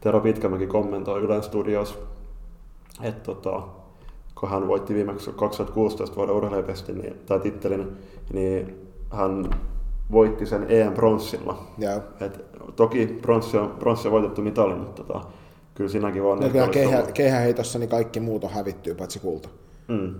Tero 0.00 0.20
Pitkämäki 0.20 0.66
kommentoi 0.66 1.20
Ylen 1.20 1.42
Studios, 1.42 1.98
että 3.02 3.34
tota, 3.34 3.62
kun 4.34 4.48
hän 4.48 4.68
voitti 4.68 4.94
viimeksi 4.94 5.30
2016 5.36 6.16
vuoden 6.16 6.34
urheilijapestin 6.34 6.98
niin, 6.98 7.14
tai 7.26 7.40
tittelin, 7.40 7.96
niin 8.32 8.88
hän 9.10 9.50
voitti 10.12 10.46
sen 10.46 10.66
EM-pronssilla. 10.68 11.66
Et 12.20 12.44
toki 12.76 13.06
pronssi 13.06 13.56
on, 13.56 13.70
pronssi 13.78 14.08
on 14.08 14.12
voitettu 14.12 14.42
mitali, 14.42 14.74
mutta 14.74 15.04
tota, 15.04 15.24
kyllä 15.74 15.90
siinäkin 15.90 16.24
vaan... 16.24 16.40
No 16.40 16.48
kyllä 16.48 16.68
kehäheitossa 17.14 17.78
niin 17.78 17.88
kaikki 17.88 18.20
muut 18.20 18.44
on 18.44 18.50
hävittyy 18.50 18.94
paitsi 18.94 19.18
kulta. 19.18 19.48
Mm. 19.88 20.14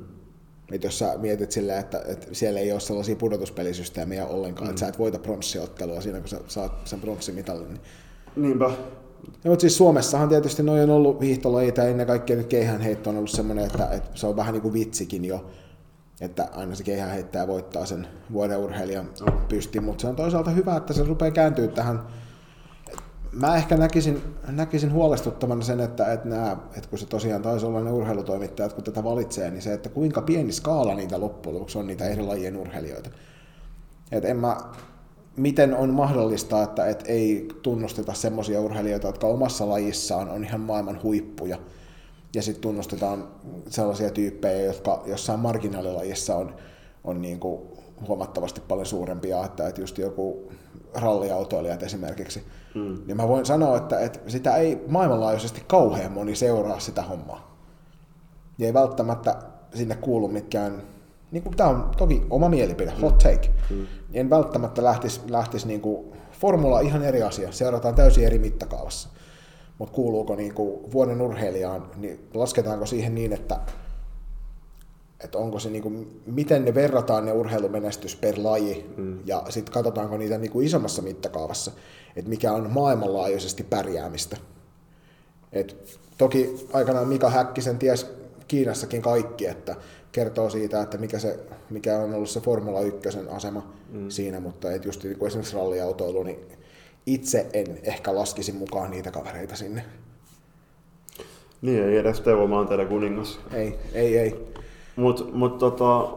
Et 0.72 0.84
jos 0.84 0.98
sä 0.98 1.14
mietit 1.18 1.52
silleen, 1.52 1.78
että, 1.78 2.02
että 2.08 2.26
siellä 2.32 2.60
ei 2.60 2.72
ole 2.72 2.80
sellaisia 2.80 3.16
pudotuspelisysteemejä 3.16 4.26
ollenkaan, 4.26 4.66
mm. 4.66 4.70
että 4.70 4.80
sä 4.80 4.88
et 4.88 4.98
voita 4.98 5.18
pronssiottelua 5.18 6.00
siinä, 6.00 6.18
kun 6.18 6.28
sä 6.28 6.40
saat 6.46 6.72
sen 6.84 7.00
pronssimitalin. 7.00 7.68
Niin. 7.68 7.80
Niinpä. 8.36 8.70
Ja, 9.44 9.50
mutta 9.50 9.60
siis 9.60 9.76
Suomessahan 9.76 10.28
tietysti 10.28 10.62
noin 10.62 10.82
on 10.82 10.90
ollut 10.90 11.20
hiihtolajit 11.20 11.76
ja 11.76 11.84
ennen 11.84 12.06
kaikkea 12.06 12.36
nyt 12.36 12.46
keihäänheitto 12.46 13.10
on 13.10 13.16
ollut 13.16 13.30
semmoinen, 13.30 13.66
että, 13.66 13.88
että 13.90 14.10
se 14.14 14.26
on 14.26 14.36
vähän 14.36 14.52
niin 14.52 14.62
kuin 14.62 14.74
vitsikin 14.74 15.24
jo, 15.24 15.44
että 16.20 16.48
aina 16.52 16.74
se 16.74 16.84
keihäänheittäjä 16.84 17.46
voittaa 17.46 17.86
sen 17.86 18.06
vuoden 18.32 18.58
urheilijan 18.58 19.10
pystiin, 19.48 19.84
mutta 19.84 20.02
se 20.02 20.08
on 20.08 20.16
toisaalta 20.16 20.50
hyvä, 20.50 20.76
että 20.76 20.92
se 20.92 21.04
rupeaa 21.04 21.30
kääntyä 21.30 21.68
tähän. 21.68 22.02
Mä 23.32 23.56
ehkä 23.56 23.76
näkisin, 23.76 24.22
näkisin 24.48 24.92
huolestuttavana 24.92 25.62
sen, 25.62 25.80
että, 25.80 26.12
että, 26.12 26.28
nämä, 26.28 26.56
että 26.76 26.88
kun 26.90 26.98
se 26.98 27.06
tosiaan 27.06 27.42
taisi 27.42 27.66
olla 27.66 27.80
ne 27.80 27.90
urheilutoimittajat, 27.90 28.72
kun 28.72 28.84
tätä 28.84 29.04
valitsee, 29.04 29.50
niin 29.50 29.62
se, 29.62 29.72
että 29.72 29.88
kuinka 29.88 30.22
pieni 30.22 30.52
skaala 30.52 30.94
niitä 30.94 31.20
loppujen 31.20 31.54
lopuksi 31.54 31.78
on 31.78 31.86
niitä 31.86 32.08
eri 32.08 32.22
lajien 32.22 32.56
urheilijoita. 32.56 33.10
Et 34.12 34.24
en 34.24 34.36
mä, 34.36 34.56
miten 35.36 35.74
on 35.74 35.94
mahdollista, 35.94 36.62
että 36.62 36.86
et 36.86 37.04
ei 37.06 37.48
tunnusteta 37.62 38.14
semmoisia 38.14 38.60
urheilijoita, 38.60 39.06
jotka 39.06 39.26
omassa 39.26 39.68
lajissaan 39.68 40.30
on 40.30 40.44
ihan 40.44 40.60
maailman 40.60 41.02
huippuja, 41.02 41.58
ja 42.34 42.42
sitten 42.42 42.62
tunnustetaan 42.62 43.28
sellaisia 43.68 44.10
tyyppejä, 44.10 44.66
jotka 44.66 45.02
jossain 45.06 45.40
marginaalilajissa 45.40 46.36
on, 46.36 46.54
on 47.04 47.22
niin 47.22 47.40
kuin 47.40 47.60
huomattavasti 48.08 48.60
paljon 48.60 48.86
suurempia, 48.86 49.44
että, 49.44 49.68
että 49.68 49.80
just 49.80 49.98
joku 49.98 50.52
ralliautoilijat 50.94 51.82
esimerkiksi, 51.82 52.42
mm. 52.74 52.98
niin 53.06 53.16
mä 53.16 53.28
voin 53.28 53.46
sanoa, 53.46 53.76
että, 53.76 54.00
että 54.00 54.30
sitä 54.30 54.56
ei 54.56 54.84
maailmanlaajuisesti 54.88 55.62
kauhean 55.66 56.12
moni 56.12 56.36
seuraa 56.36 56.80
sitä 56.80 57.02
hommaa. 57.02 57.58
Ja 58.58 58.66
ei 58.66 58.74
välttämättä 58.74 59.36
sinne 59.74 59.94
kuulu 59.94 60.28
mitkään, 60.28 60.82
niin 61.30 61.42
kuin 61.42 61.56
tämä 61.56 61.70
on 61.70 61.90
toki 61.96 62.26
oma 62.30 62.48
mielipide, 62.48 62.92
hot 63.02 63.18
take, 63.18 63.50
mm. 63.70 63.86
en 64.14 64.30
välttämättä 64.30 64.84
lähtisi, 64.84 65.20
lähtisi 65.28 65.66
niin 65.66 65.80
kuin, 65.80 66.12
formula 66.32 66.80
ihan 66.80 67.02
eri 67.02 67.22
asia, 67.22 67.52
seurataan 67.52 67.94
täysin 67.94 68.24
eri 68.24 68.38
mittakaavassa. 68.38 69.08
Mutta 69.78 69.94
kuuluuko 69.94 70.36
niin 70.36 70.54
kuin 70.54 70.92
vuoden 70.92 71.22
urheilijaan, 71.22 71.90
niin 71.96 72.28
lasketaanko 72.34 72.86
siihen 72.86 73.14
niin, 73.14 73.32
että, 73.32 73.60
että 75.24 75.38
onko 75.38 75.58
se 75.58 75.70
niin 75.70 75.82
kuin, 75.82 76.22
miten 76.26 76.64
ne 76.64 76.74
verrataan 76.74 77.24
ne 77.24 77.32
urheilumenestys 77.32 78.16
per 78.16 78.34
laji, 78.36 78.94
mm. 78.96 79.18
ja 79.26 79.44
sitten 79.48 79.74
katsotaanko 79.74 80.16
niitä 80.16 80.38
niin 80.38 80.50
kuin 80.50 80.66
isommassa 80.66 81.02
mittakaavassa, 81.02 81.72
että 82.16 82.28
mikä 82.28 82.52
on 82.52 82.70
maailmanlaajuisesti 82.70 83.62
pärjäämistä. 83.62 84.36
Et 85.52 85.98
toki 86.18 86.68
aikanaan 86.72 87.08
Mika 87.08 87.30
Häkkisen 87.30 87.78
ties 87.78 88.06
Kiinassakin 88.48 89.02
kaikki, 89.02 89.46
että 89.46 89.76
kertoo 90.12 90.50
siitä, 90.50 90.82
että 90.82 90.98
mikä, 90.98 91.18
se, 91.18 91.38
mikä 91.70 91.98
on 91.98 92.14
ollut 92.14 92.30
se 92.30 92.40
Formula 92.40 92.80
1 92.80 93.08
asema 93.30 93.72
mm. 93.90 94.10
siinä, 94.10 94.40
mutta 94.40 94.72
et 94.72 94.84
just 94.84 95.04
niin 95.04 95.18
kuin 95.18 95.26
esimerkiksi 95.26 95.56
ralliautoilu, 95.56 96.22
niin 96.22 96.57
itse 97.14 97.46
en 97.52 97.78
ehkä 97.82 98.14
laskisi 98.14 98.52
mukaan 98.52 98.90
niitä 98.90 99.10
kavereita 99.10 99.56
sinne. 99.56 99.84
Niin, 101.62 101.84
ei 101.84 101.96
edes 101.96 102.20
Teuvo 102.20 102.46
Maanteiden 102.46 102.86
kuningas. 102.86 103.40
Ei, 103.52 103.78
ei, 103.92 104.18
ei. 104.18 104.34
Mut, 104.96 105.34
mut 105.34 105.58
tota... 105.58 106.08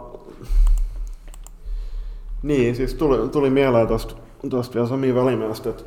Niin, 2.43 2.75
siis 2.75 2.93
tuli, 2.93 3.29
tuli 3.29 3.49
mieleen 3.49 3.87
tosta, 3.87 4.15
tosta 4.49 4.73
vielä 4.73 4.87
Sami 4.87 5.15
Välimäestä, 5.15 5.69
että 5.69 5.83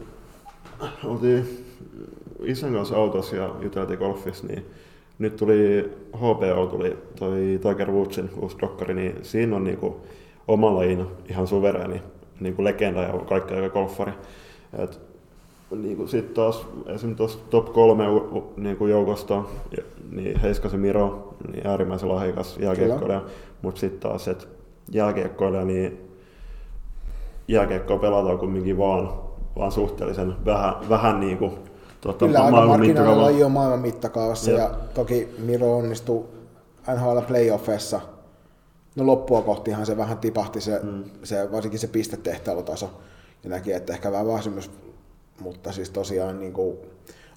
oltiin 1.05 1.67
isän 2.43 2.73
kanssa 2.73 2.97
autossa 2.97 3.37
ja 3.37 3.55
juteltiin 3.61 3.99
golfissa, 3.99 4.47
niin 4.47 4.67
nyt 5.19 5.37
tuli 5.37 5.91
HPO, 6.17 6.67
tuli 6.67 6.99
toi 7.19 7.61
Tiger 7.63 7.91
Woodsin 7.91 8.31
uusi 8.41 8.57
dokkari, 8.61 8.95
niin 8.95 9.19
siinä 9.23 9.57
on 9.57 9.65
niinku 9.65 10.01
oma 10.49 10.75
lajina 10.75 11.07
ihan 11.29 11.47
suvereeni 11.47 12.03
niinku 12.41 12.65
legenda 12.65 13.03
ja 13.03 13.13
kaikki 13.29 13.55
aika 13.55 13.69
golfari. 13.69 14.13
Et, 14.79 15.01
niinku 15.71 16.07
sit 16.07 16.35
taas 16.35 16.67
esimerkiksi 16.87 17.15
tuossa 17.15 17.39
top 17.51 17.73
kolme 17.73 18.09
u- 18.09 18.17
u- 18.39 18.53
niinku 18.57 18.87
joukosta, 18.87 19.35
ja- 19.77 19.83
niin 20.13 20.41
Heiskasen 20.41 20.81
Miro, 20.81 21.35
niin 21.53 21.67
äärimmäisen 21.67 22.09
lahjakas 22.09 22.57
jääkiekkoilija, 22.59 23.23
mutta 23.63 23.81
sitten 23.81 24.01
taas, 24.11 24.29
että 24.29 24.45
jääkiekkoilija, 24.93 25.65
niin 25.65 26.11
jääkiekkoa 27.49 27.99
pelataan 27.99 28.39
kumminkin 28.39 28.79
vaan, 28.79 29.13
vaan 29.57 29.73
suhteellisen 29.73 30.35
vähän, 30.45 30.75
vähän 30.89 31.21
niin 31.21 31.39
kuin, 31.39 31.53
tota, 32.01 32.27
Kyllä 32.27 32.51
maailman 32.51 33.23
laji 33.23 33.45
on 33.45 33.53
maailman 33.53 33.81
mittakaavassa 33.81 34.51
Jep. 34.51 34.61
ja 34.61 34.71
toki 34.95 35.29
Miro 35.39 35.77
onnistui 35.77 36.25
NHL 36.95 37.19
playoffeissa. 37.27 38.01
No 38.97 39.07
loppua 39.07 39.43
kohtihan 39.43 39.87
se 39.87 39.97
vähän 39.97 40.19
tipahti 40.19 40.61
se, 40.61 40.81
mm. 40.83 41.05
se 41.23 41.53
varsinkin 41.53 41.81
se 41.81 41.87
pistetehtailutaso 41.87 42.87
ja 42.87 42.91
näki, 43.49 43.73
että 43.73 43.93
ehkä 43.93 44.13
vähän 44.13 44.27
väsymys, 44.27 44.71
mutta 45.41 45.73
siis 45.73 45.91
tosiaan 45.91 46.41
niin 46.41 46.53
kuin, 46.53 46.77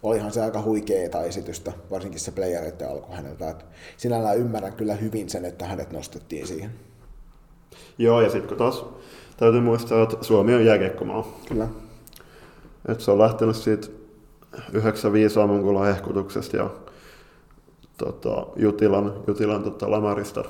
olihan 0.04 0.32
se 0.32 0.42
aika 0.42 0.62
huikeeta 0.62 1.24
esitystä, 1.24 1.74
varsinkin 1.92 2.20
se 2.20 2.32
playereiden 2.32 2.90
alku 2.90 3.14
häneltä. 3.14 3.50
Et 3.50 3.66
sinällään 3.98 4.38
ymmärrän 4.38 4.74
kyllä 4.74 4.96
hyvin 4.96 5.30
sen, 5.30 5.46
että 5.46 5.66
hänet 5.66 5.92
nostettiin 5.92 6.48
siihen. 6.48 6.72
Joo, 7.98 8.22
ja 8.22 8.30
sitten 8.30 8.48
kun 8.48 8.58
taas 8.58 8.86
täytyy 9.38 9.62
muistaa, 9.62 10.04
että 10.04 10.18
Suomi 10.22 10.56
on 10.56 10.66
jääkiekkomaa. 10.66 11.40
Kyllä. 11.48 11.68
Et 12.88 13.02
se 13.02 13.12
on 13.12 13.20
lähtenyt 13.20 13.56
siitä 13.56 13.88
95 14.74 15.40
aamunkulan 15.40 15.88
hehkutuksesta 15.88 16.58
ja 16.58 16.70
tota, 17.98 18.48
Jutilan, 18.56 19.24
Jutilan 19.28 19.64
tota, 19.64 19.92
Lamarista. 19.92 20.44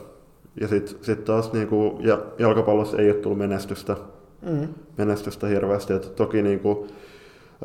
Ja 0.62 0.68
sitten 0.68 0.96
sit 1.02 1.26
taas 1.26 1.54
niinku, 1.54 2.00
ja 2.02 2.22
jalkapallossa 2.40 2.98
ei 2.98 3.12
ole 3.12 3.20
tullut 3.20 3.38
menestystä, 3.38 3.96
Mm. 4.42 4.68
menestystä 4.98 5.48
hirveästi. 5.48 5.94
Et 5.94 6.16
toki 6.16 6.42
niinku, 6.42 6.88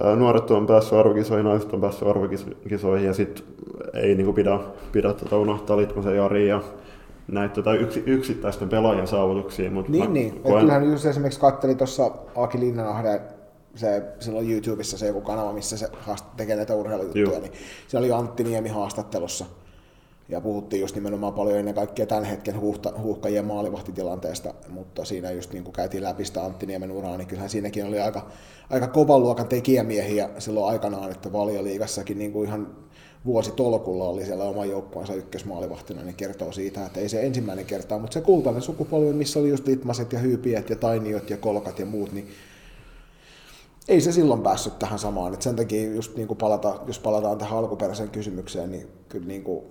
ää, 0.03 0.17
nuoret 0.17 0.51
on 0.51 0.67
päässyt 0.67 0.93
arvokisoihin, 0.99 1.45
naiset 1.45 1.73
on 1.73 1.81
päässyt 1.81 2.09
arvokisoihin 2.09 3.07
ja 3.07 3.15
sitten 3.15 3.45
ei 3.95 4.15
niinku 4.15 4.33
pidä, 4.33 4.59
pidä 4.93 5.13
tota 5.13 5.39
unohtaa 5.39 5.77
Litmasen 5.77 6.17
Jari 6.17 6.49
ja 6.49 6.63
näitä 7.29 7.55
tota 7.55 7.75
yksi, 7.75 8.03
yksittäisten 8.07 8.69
pelaajien 8.69 9.07
saavutuksia. 9.07 9.71
Mut 9.71 9.89
mä 9.89 9.97
Niin, 9.97 10.15
niin. 10.15 10.41
Koen- 10.43 10.61
kyllähän 10.61 10.91
just 10.91 11.07
esimerkiksi 11.07 11.41
kattelin 11.41 11.77
tuossa 11.77 12.11
Aki 12.37 12.61
Linnanahden 12.61 13.21
se, 13.75 14.03
silloin 14.21 14.51
YouTubessa 14.53 14.99
se 14.99 15.07
joku 15.07 15.21
kanava, 15.21 15.53
missä 15.53 15.77
se 15.77 15.87
haast- 16.09 16.25
tekee 16.37 16.57
näitä 16.57 16.75
urheilujuttuja, 16.75 17.25
Joo. 17.25 17.41
niin 17.41 17.53
siellä 17.89 18.05
oli 18.05 18.13
Antti 18.13 18.45
Niemi 18.45 18.69
haastattelussa. 18.69 19.45
Ja 20.29 20.41
puhuttiin 20.41 20.81
just 20.81 20.95
nimenomaan 20.95 21.33
paljon 21.33 21.59
ennen 21.59 21.75
kaikkea 21.75 22.07
tämän 22.07 22.25
hetken 22.25 22.61
huuhta, 22.61 22.93
huuhkajien 22.99 23.45
maalivahtitilanteesta, 23.45 24.55
mutta 24.69 25.05
siinä 25.05 25.31
just 25.31 25.53
niin 25.53 25.65
kuin 25.65 25.73
käytiin 25.73 26.03
läpi 26.03 26.25
sitä 26.25 26.45
Antti 26.45 26.67
Niemen 26.67 26.91
uraa, 26.91 27.17
niin 27.17 27.29
kyllähän 27.29 27.51
siinäkin 27.51 27.87
oli 27.87 28.01
aika, 28.01 28.31
aika 28.71 28.87
kovan 28.87 29.23
luokan 29.23 29.49
tekijämiehiä 29.49 30.31
silloin 30.39 30.73
aikanaan, 30.73 31.11
että 31.11 31.33
valioliigassakin 31.33 32.19
niin 32.19 32.33
kuin 32.33 32.49
ihan 32.49 32.77
vuositolkulla 33.25 34.05
oli 34.05 34.25
siellä 34.25 34.45
oma 34.45 34.65
joukkueensa 34.65 35.15
ykkösmaalivahtina, 35.15 36.03
niin 36.03 36.15
kertoo 36.15 36.53
siitä, 36.53 36.87
että 36.87 37.01
ei 37.01 37.09
se 37.09 37.23
ensimmäinen 37.23 37.65
kerta, 37.65 37.99
mutta 37.99 38.15
se 38.15 38.21
kultainen 38.21 38.63
sukupolvi, 38.63 39.13
missä 39.13 39.41
oli 39.41 39.49
just 39.49 39.67
Litmaset 39.67 40.13
ja 40.13 40.19
Hyypiet 40.19 40.71
ja 40.71 40.77
Tainiot 40.77 41.31
ja 41.31 41.37
Kolkat 41.37 41.79
ja 41.79 41.87
muut, 41.87 42.13
niin 42.13 42.29
ei 43.89 44.01
se 44.01 44.13
silloin 44.13 44.43
päässyt 44.43 44.79
tähän 44.79 44.99
samaan. 44.99 45.35
Et 45.35 45.43
sen 45.43 45.57
takia 45.57 45.93
just 45.93 46.17
niin 46.17 46.29
kuin 46.29 46.39
palata, 46.39 46.81
jos 46.87 46.99
palataan 46.99 47.39
tähän 47.39 47.59
alkuperäiseen 47.59 48.11
kysymykseen, 48.11 48.71
niin 48.71 48.89
kyllä 49.09 49.27
niin 49.27 49.45
kuin 49.45 49.65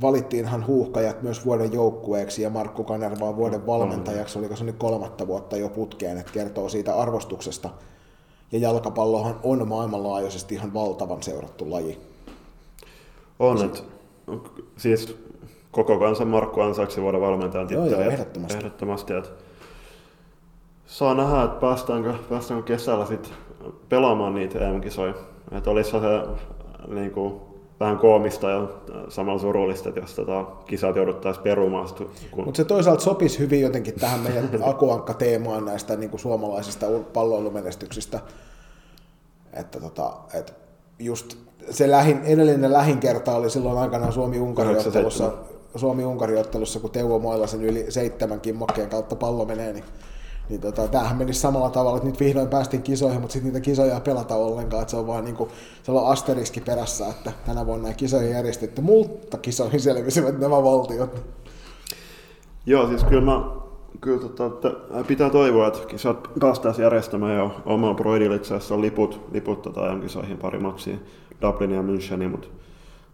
valittiinhan 0.00 0.66
huuhkajat 0.66 1.22
myös 1.22 1.46
vuoden 1.46 1.72
joukkueeksi 1.72 2.42
ja 2.42 2.50
Markku 2.50 2.84
Kanervaa 2.84 3.36
vuoden 3.36 3.66
valmentajaksi, 3.66 4.38
oliko 4.38 4.56
se 4.56 4.64
nyt 4.64 4.76
kolmatta 4.76 5.26
vuotta 5.26 5.56
jo 5.56 5.68
putkeen, 5.68 6.18
että 6.18 6.32
kertoo 6.32 6.68
siitä 6.68 6.94
arvostuksesta. 6.96 7.70
Ja 8.52 8.58
jalkapallohan 8.58 9.40
on 9.42 9.68
maailmanlaajuisesti 9.68 10.54
ihan 10.54 10.74
valtavan 10.74 11.22
seurattu 11.22 11.70
laji. 11.70 11.98
On, 13.38 13.64
että 13.64 13.80
siis 14.76 15.16
koko 15.70 15.98
kansan 15.98 16.28
Markku 16.28 16.60
ansaiksi 16.60 17.02
vuoden 17.02 17.20
valmentajan 17.20 17.68
Joo, 17.70 17.82
titteli. 17.82 18.02
joo, 18.02 18.10
et- 18.10 18.12
ehdottomasti. 18.20 18.58
ehdottomasti 18.58 19.12
että 19.14 19.30
saa 20.86 21.14
nähdä, 21.14 21.42
että 21.42 21.60
päästäänkö, 21.60 22.14
päästäänkö 22.28 22.66
kesällä 22.66 23.06
sit 23.06 23.32
pelaamaan 23.88 24.34
niitä 24.34 24.58
EM-kisoja. 24.58 25.14
Että 25.52 25.70
olisi 25.70 25.90
se 25.90 25.98
niin 26.88 27.10
kuin, 27.10 27.34
vähän 27.80 27.98
koomista 27.98 28.50
ja 28.50 28.68
samalla 29.08 29.38
surullista, 29.38 29.88
että 29.88 30.00
jos 30.00 30.14
tota, 30.14 30.44
kisat 30.66 30.96
jouduttaisiin 30.96 31.44
perumaan. 31.44 31.88
Kun... 32.30 32.44
Mutta 32.44 32.56
se 32.56 32.64
toisaalta 32.64 33.02
sopisi 33.02 33.38
hyvin 33.38 33.60
jotenkin 33.60 33.94
tähän 33.94 34.20
meidän 34.20 34.50
akuankka-teemaan 34.70 35.64
näistä 35.64 35.96
niin 35.96 36.10
kuin 36.10 36.20
suomalaisista 36.20 36.86
palloilumenestyksistä. 37.12 38.20
Että 39.52 39.80
tota, 39.80 40.12
et 40.34 40.54
just 40.98 41.36
se 41.70 41.90
lähin, 41.90 42.20
edellinen 42.24 42.72
lähin 42.72 42.98
kerta 42.98 43.36
oli 43.36 43.50
silloin 43.50 43.78
aikanaan 43.78 44.12
Suomi-Unkari-ottelussa, 44.12 45.32
Suomi-Unkari-ottelussa, 45.76 46.80
kun 46.80 46.90
Teuvo 46.90 47.18
Moilasen 47.18 47.62
yli 47.62 47.86
seitsemän 47.88 48.40
kimmokkeen 48.40 48.88
kautta 48.88 49.16
pallo 49.16 49.44
menee, 49.44 49.72
niin 49.72 49.84
Niin 50.48 50.60
tota, 50.60 50.88
tämähän 50.88 51.16
menisi 51.16 51.40
samalla 51.40 51.70
tavalla, 51.70 51.96
että 51.96 52.08
nyt 52.08 52.20
vihdoin 52.20 52.48
päästiin 52.48 52.82
kisoihin, 52.82 53.20
mutta 53.20 53.32
sitten 53.32 53.52
niitä 53.52 53.64
kisoja 53.64 53.94
ei 53.94 54.00
pelata 54.00 54.34
ollenkaan, 54.34 54.82
että 54.82 54.90
se 54.90 54.96
on 54.96 55.06
vaan 55.06 55.24
niin 55.24 55.36
kuin, 55.36 55.50
se 55.82 55.92
on 55.92 56.06
asteriski 56.06 56.60
perässä, 56.60 57.06
että 57.06 57.32
tänä 57.46 57.66
vuonna 57.66 57.88
ei 57.88 57.94
kisoja 57.94 58.28
järjestetty, 58.28 58.80
mutta 58.80 59.38
kisoihin 59.38 59.80
selvisivät 59.80 60.38
nämä 60.38 60.62
valtiot. 60.62 61.22
Joo, 62.66 62.88
siis 62.88 63.04
kyllä 63.04 63.24
mä 63.24 63.44
kyllä 64.00 64.20
tota, 64.20 64.46
että 64.46 64.70
pitää 65.06 65.30
toivoa, 65.30 65.66
että 65.66 65.86
kisat 65.86 66.30
päästäisiin 66.40 66.82
järjestämään 66.82 67.36
jo 67.38 67.50
oma 67.66 67.94
Broidilla 67.94 68.36
itse 68.36 68.54
asiassa 68.54 68.80
liput, 68.80 69.20
liput 69.32 69.62
tota, 69.62 69.80
kisoihin 70.02 70.38
pari 70.38 70.58
matsia, 70.58 70.96
Dublinia 71.42 71.76
ja 71.76 71.82
Müncheni, 71.82 72.28
mutta 72.28 72.48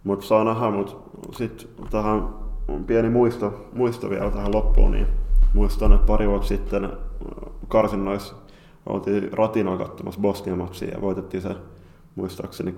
mut 0.05 0.25
saa 0.25 0.45
nähdä, 0.45 0.71
mutta 0.71 0.93
sitten 1.37 1.69
tähän 1.91 2.29
pieni 2.87 3.11
muisto, 3.11 3.67
muisto 3.73 4.11
vielä 4.11 4.31
tähän 4.31 4.55
loppuun, 4.55 4.93
niin 4.93 5.07
muistan, 5.55 5.93
että 5.93 6.07
pari 6.07 6.29
vuotta 6.29 6.49
sitten 6.49 6.85
äh, 6.85 6.91
karsinnoissa 7.69 8.35
oltiin 8.87 9.33
Ratinoa 9.33 9.79
katsomassa 9.79 10.21
Bosnian 10.21 10.59
matsia 10.59 10.89
ja 10.89 11.01
voitettiin 11.01 11.43
se 11.43 11.57
muistaakseni 12.15 12.75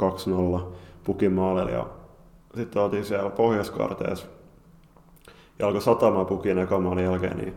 2-0 0.58 0.62
pukin 1.04 1.32
maalilla 1.32 1.70
ja 1.70 1.86
sitten 2.56 2.82
oltiin 2.82 3.04
siellä 3.04 3.30
pohjois 3.30 3.72
ja 5.58 5.66
alkoi 5.66 5.82
satamaan 5.82 6.26
pukin 6.26 6.58
ekan 6.58 6.82
maalin 6.82 7.04
jälkeen, 7.04 7.36
niin 7.36 7.54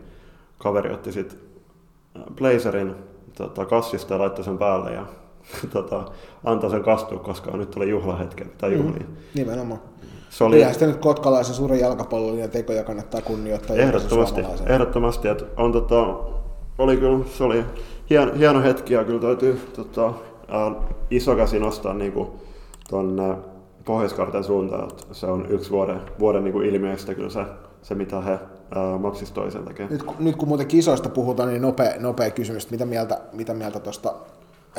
kaveri 0.58 0.92
otti 0.92 1.12
sitten 1.12 1.38
äh, 2.16 2.22
blazerin 2.34 2.94
tota, 3.36 3.66
kassista 3.66 4.14
ja 4.14 4.20
laittoi 4.20 4.44
sen 4.44 4.58
päälle 4.58 4.92
ja 4.92 5.06
tota, 5.72 6.04
antoi 6.44 6.70
sen 6.70 6.82
kastua, 6.82 7.18
koska 7.18 7.56
nyt 7.56 7.76
oli 7.76 7.90
juhlahetken 7.90 8.50
tai 8.58 8.72
juhliin. 8.72 9.06
Mm, 9.06 9.16
nimenomaan. 9.34 9.80
Se 10.30 10.44
oli... 10.44 10.56
Kyllä 10.56 10.72
sitä 10.72 10.86
nyt 10.86 10.96
kotkalaisen 10.96 11.54
suuren 11.54 11.80
jalkapallollinen 11.80 12.50
tekoja 12.50 12.84
kannattaa 12.84 13.22
kunnioittaa. 13.22 13.76
Ehdottomasti, 13.76 14.40
ehdottomasti 14.66 15.28
että 15.28 15.44
on, 15.56 15.72
tota, 15.72 16.02
oli 16.78 16.96
kyllä, 16.96 17.24
se 17.38 17.44
oli 17.44 17.64
hieno, 18.10 18.32
hieno 18.38 18.62
hetki 18.62 18.94
ja 18.94 19.04
kyllä 19.04 19.20
täytyy 19.20 19.60
tota, 19.76 20.06
äh, 20.06 20.84
iso 21.10 21.36
käsi 21.36 21.58
nostaa 21.58 21.94
niin 21.94 22.12
kuin, 22.12 22.28
tuonne 22.90 23.36
pohjois 23.84 24.14
suuntaan, 24.42 24.88
että 24.88 25.04
se 25.12 25.26
on 25.26 25.46
yksi 25.48 25.70
vuoden, 25.70 26.00
vuoden 26.18 26.44
niin 26.44 26.52
kuin 26.52 26.66
ilmiöistä 26.66 27.14
kyllä 27.14 27.30
se, 27.30 27.44
se 27.82 27.94
mitä 27.94 28.20
he 28.20 28.38
Maxis 28.98 29.30
toisen 29.30 29.64
tekee. 29.64 29.86
Nyt, 29.90 30.04
nyt 30.18 30.36
kun 30.36 30.48
muuten 30.48 30.66
kisoista 30.66 31.08
puhutaan, 31.08 31.48
niin 31.48 31.62
nopea, 31.62 31.94
nopea 32.00 32.30
kysymys. 32.30 32.70
Mitä 32.70 32.86
mieltä, 32.86 33.20
mitä 33.32 33.54
mieltä 33.54 33.80
tuosta 33.80 34.14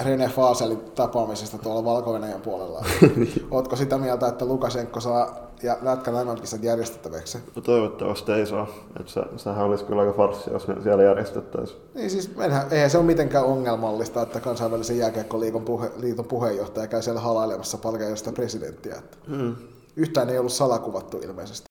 Rene 0.04 0.28
Faaselin 0.28 0.80
tapaamisesta 0.96 1.58
tuolla 1.58 1.86
valko 1.86 2.20
puolella? 2.44 2.86
Ootko 3.52 3.76
sitä 3.76 3.98
mieltä, 3.98 4.28
että 4.28 4.46
Lukasenko 4.46 5.00
saa 5.00 5.48
ja 5.64 5.78
lätkän 5.82 6.14
MM-kisat 6.14 6.64
järjestettäväksi? 6.64 7.38
No 7.56 7.62
toivottavasti 7.62 8.32
ei 8.32 8.46
saa. 8.46 8.68
Että 9.00 9.12
se, 9.12 9.22
sehän 9.38 9.66
olisi 9.66 9.86
kyllä 9.86 10.02
aika 10.02 10.14
farssi, 10.14 10.52
jos 10.52 10.68
ne 10.68 10.76
siellä 10.84 11.04
järjestettäisiin. 11.04 11.80
Niin 11.94 12.10
siis 12.10 12.32
enhän, 12.40 12.68
eihän 12.72 12.90
se 12.90 12.98
ole 12.98 13.06
mitenkään 13.06 13.46
ongelmallista, 13.46 14.22
että 14.22 14.40
kansainvälisen 14.40 14.98
jääkiekkoliiton 14.98 15.62
puhe, 15.62 15.92
liiton 15.98 16.26
puheenjohtaja 16.26 16.88
käy 16.88 17.02
siellä 17.02 17.22
halailemassa 17.22 17.78
palkeista 17.78 18.32
presidenttiä. 18.32 18.96
Että 18.96 19.18
hmm. 19.28 19.56
Yhtään 19.96 20.30
ei 20.30 20.38
ollut 20.38 20.54
salakuvattu 20.54 21.18
ilmeisesti. 21.18 21.66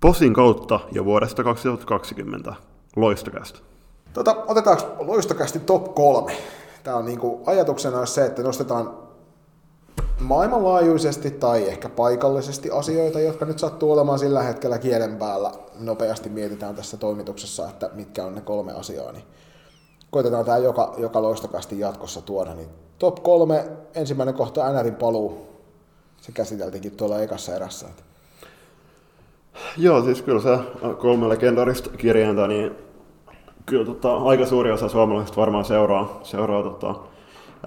POSin 0.00 0.34
kautta 0.34 0.80
jo 0.92 1.04
vuodesta 1.04 1.44
2020. 1.44 2.54
Loistokästä. 2.96 3.58
Tota, 4.12 4.36
otetaanko 4.46 4.84
loistokästi 4.98 5.58
top 5.58 5.94
kolme? 5.94 6.32
Tämä 6.86 6.96
on 6.96 7.04
niinku, 7.04 7.42
ajatuksena 7.46 8.06
se, 8.06 8.26
että 8.26 8.42
nostetaan 8.42 8.98
maailmanlaajuisesti 10.20 11.30
tai 11.30 11.68
ehkä 11.68 11.88
paikallisesti 11.88 12.70
asioita, 12.70 13.20
jotka 13.20 13.44
nyt 13.44 13.58
sattuu 13.58 13.92
olemaan 13.92 14.18
sillä 14.18 14.42
hetkellä 14.42 14.78
kielen 14.78 15.16
päällä. 15.16 15.52
Nopeasti 15.80 16.28
mietitään 16.28 16.74
tässä 16.74 16.96
toimituksessa, 16.96 17.68
että 17.68 17.90
mitkä 17.94 18.24
on 18.24 18.34
ne 18.34 18.40
kolme 18.40 18.72
asiaa, 18.72 19.12
niin 19.12 19.24
koitetaan 20.10 20.44
tämä 20.44 20.58
joka, 20.58 20.94
joka 20.98 21.22
loistokasti 21.22 21.78
jatkossa 21.78 22.22
tuoda. 22.22 22.54
Niin 22.54 22.68
top 22.98 23.22
kolme, 23.22 23.64
ensimmäinen 23.94 24.34
kohta 24.34 24.72
NRin 24.72 24.94
paluu, 24.94 25.46
se 26.20 26.32
käsiteltiinkin 26.32 26.96
tuolla 26.96 27.20
ekassa 27.20 27.54
erässä. 27.54 27.86
Joo, 29.76 30.04
siis 30.04 30.22
kyllä 30.22 30.42
se 30.42 30.58
kolme 30.98 31.28
legendarista 31.28 31.90
kirjainta, 31.90 32.46
niin 32.46 32.85
kyllä 33.66 33.84
tota, 33.84 34.16
aika 34.16 34.46
suuri 34.46 34.70
osa 34.70 34.88
suomalaisista 34.88 35.40
varmaan 35.40 35.64
seuraa, 35.64 36.20
seuraa 36.22 36.62
tota, 36.62 36.94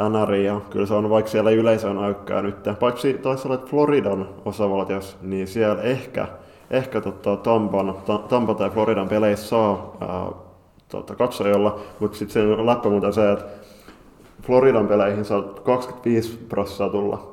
NRI, 0.10 0.46
ja 0.46 0.62
kyllä 0.70 0.86
se 0.86 0.94
on, 0.94 1.10
vaikka 1.10 1.32
siellä 1.32 1.52
yleisö 1.52 1.90
on 1.90 2.04
äykkää 2.04 2.42
nyt, 2.42 2.56
paitsi 2.80 3.14
taisi 3.14 3.48
olla 3.48 3.58
Floridan 3.58 4.30
osavaltiossa, 4.46 5.18
niin 5.22 5.48
siellä 5.48 5.82
ehkä, 5.82 6.28
ehkä 6.72 7.02
tota, 7.02 7.36
Tampan, 7.36 7.96
Tampa 8.30 8.54
tai 8.54 8.70
Floridan 8.70 9.10
peleissä 9.10 9.48
saa 9.48 9.98
ää, 10.02 10.28
tota, 10.90 11.16
katsojalla, 11.16 11.80
mutta 12.00 12.18
sitten 12.18 12.34
se 12.34 12.54
on 12.54 12.66
läppä 12.66 12.90
muuten 12.90 13.14
se, 13.14 13.32
että 13.32 13.46
Floridan 14.42 14.88
peleihin 14.88 15.26
saa 15.26 15.42
25 15.42 16.38
prosenttia 16.50 16.90
tulla 16.90 17.29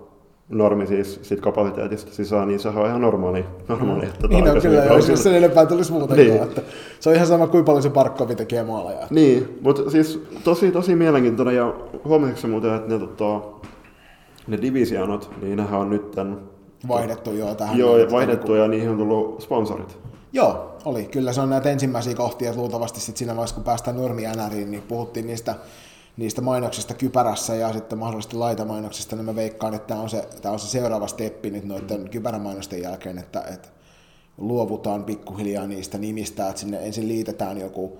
normi 0.48 0.86
siis 0.86 1.20
sit 1.22 1.40
kapasiteetista 1.40 2.12
sisään, 2.12 2.48
niin 2.48 2.60
se 2.60 2.68
on 2.68 2.86
ihan 2.86 3.00
normaali. 3.00 3.44
normaali 3.68 4.02
mm. 4.02 4.08
että 4.08 4.28
niin 4.28 4.50
on 4.50 4.60
kyllä, 4.60 4.84
jos, 4.84 5.08
jos 5.08 5.22
sen 5.22 5.34
enempää 5.34 5.66
tulisi 5.66 5.92
muutenkaan. 5.92 6.28
Niin. 6.28 6.42
Että 6.42 6.62
se 7.00 7.08
on 7.08 7.14
ihan 7.14 7.26
sama, 7.26 7.46
kuin 7.46 7.64
paljon 7.64 7.82
se 7.82 7.90
Parkkovi 7.90 8.34
tekee 8.34 8.62
maaleja. 8.62 9.06
Niin, 9.10 9.58
mutta 9.60 9.90
siis 9.90 10.22
tosi, 10.44 10.72
tosi 10.72 10.96
mielenkiintoinen 10.96 11.56
ja 11.56 11.74
huomasitko 12.04 12.48
muuten, 12.48 12.74
että 12.74 12.88
ne, 12.88 12.98
tota, 12.98 13.40
ne 14.46 14.58
divisionot, 14.62 15.30
niin 15.42 15.56
nehän 15.56 15.80
on 15.80 15.90
nyt 15.90 16.10
tämän, 16.10 16.38
Vaihdettu 16.88 17.32
jo 17.32 17.54
tähän. 17.54 17.78
Joo, 17.78 17.98
ja 17.98 18.10
vaihdettu 18.10 18.54
ja 18.54 18.68
niihin 18.68 18.90
on 18.90 18.98
tullut 18.98 19.42
sponsorit. 19.42 19.98
Joo, 20.32 20.76
oli. 20.84 21.04
Kyllä 21.04 21.32
se 21.32 21.40
on 21.40 21.50
näitä 21.50 21.70
ensimmäisiä 21.70 22.14
kohtia, 22.14 22.48
että 22.48 22.60
luultavasti 22.60 23.00
sitten 23.00 23.18
siinä 23.18 23.36
vaiheessa, 23.36 23.54
kun 23.54 23.64
päästään 23.64 23.96
normi 23.96 24.22
NRiin, 24.22 24.70
niin 24.70 24.82
puhuttiin 24.82 25.26
niistä 25.26 25.54
niistä 26.16 26.40
mainoksista 26.40 26.94
kypärässä 26.94 27.54
ja 27.54 27.72
sitten 27.72 27.98
mahdollisesti 27.98 28.36
laitamainoksista, 28.36 29.16
niin 29.16 29.24
mä 29.24 29.36
veikkaan, 29.36 29.74
että 29.74 29.88
tämä 29.88 30.00
on 30.00 30.10
se, 30.10 30.28
tämä 30.42 30.52
on 30.52 30.58
se 30.58 30.66
seuraava 30.66 31.06
steppi 31.06 31.50
nyt 31.50 31.64
noiden 31.64 32.10
kypärämainosten 32.10 32.82
jälkeen, 32.82 33.18
että, 33.18 33.40
että 33.40 33.68
luovutaan 34.38 35.04
pikkuhiljaa 35.04 35.66
niistä 35.66 35.98
nimistä, 35.98 36.48
että 36.48 36.60
sinne 36.60 36.86
ensin 36.86 37.08
liitetään 37.08 37.58
joku, 37.58 37.98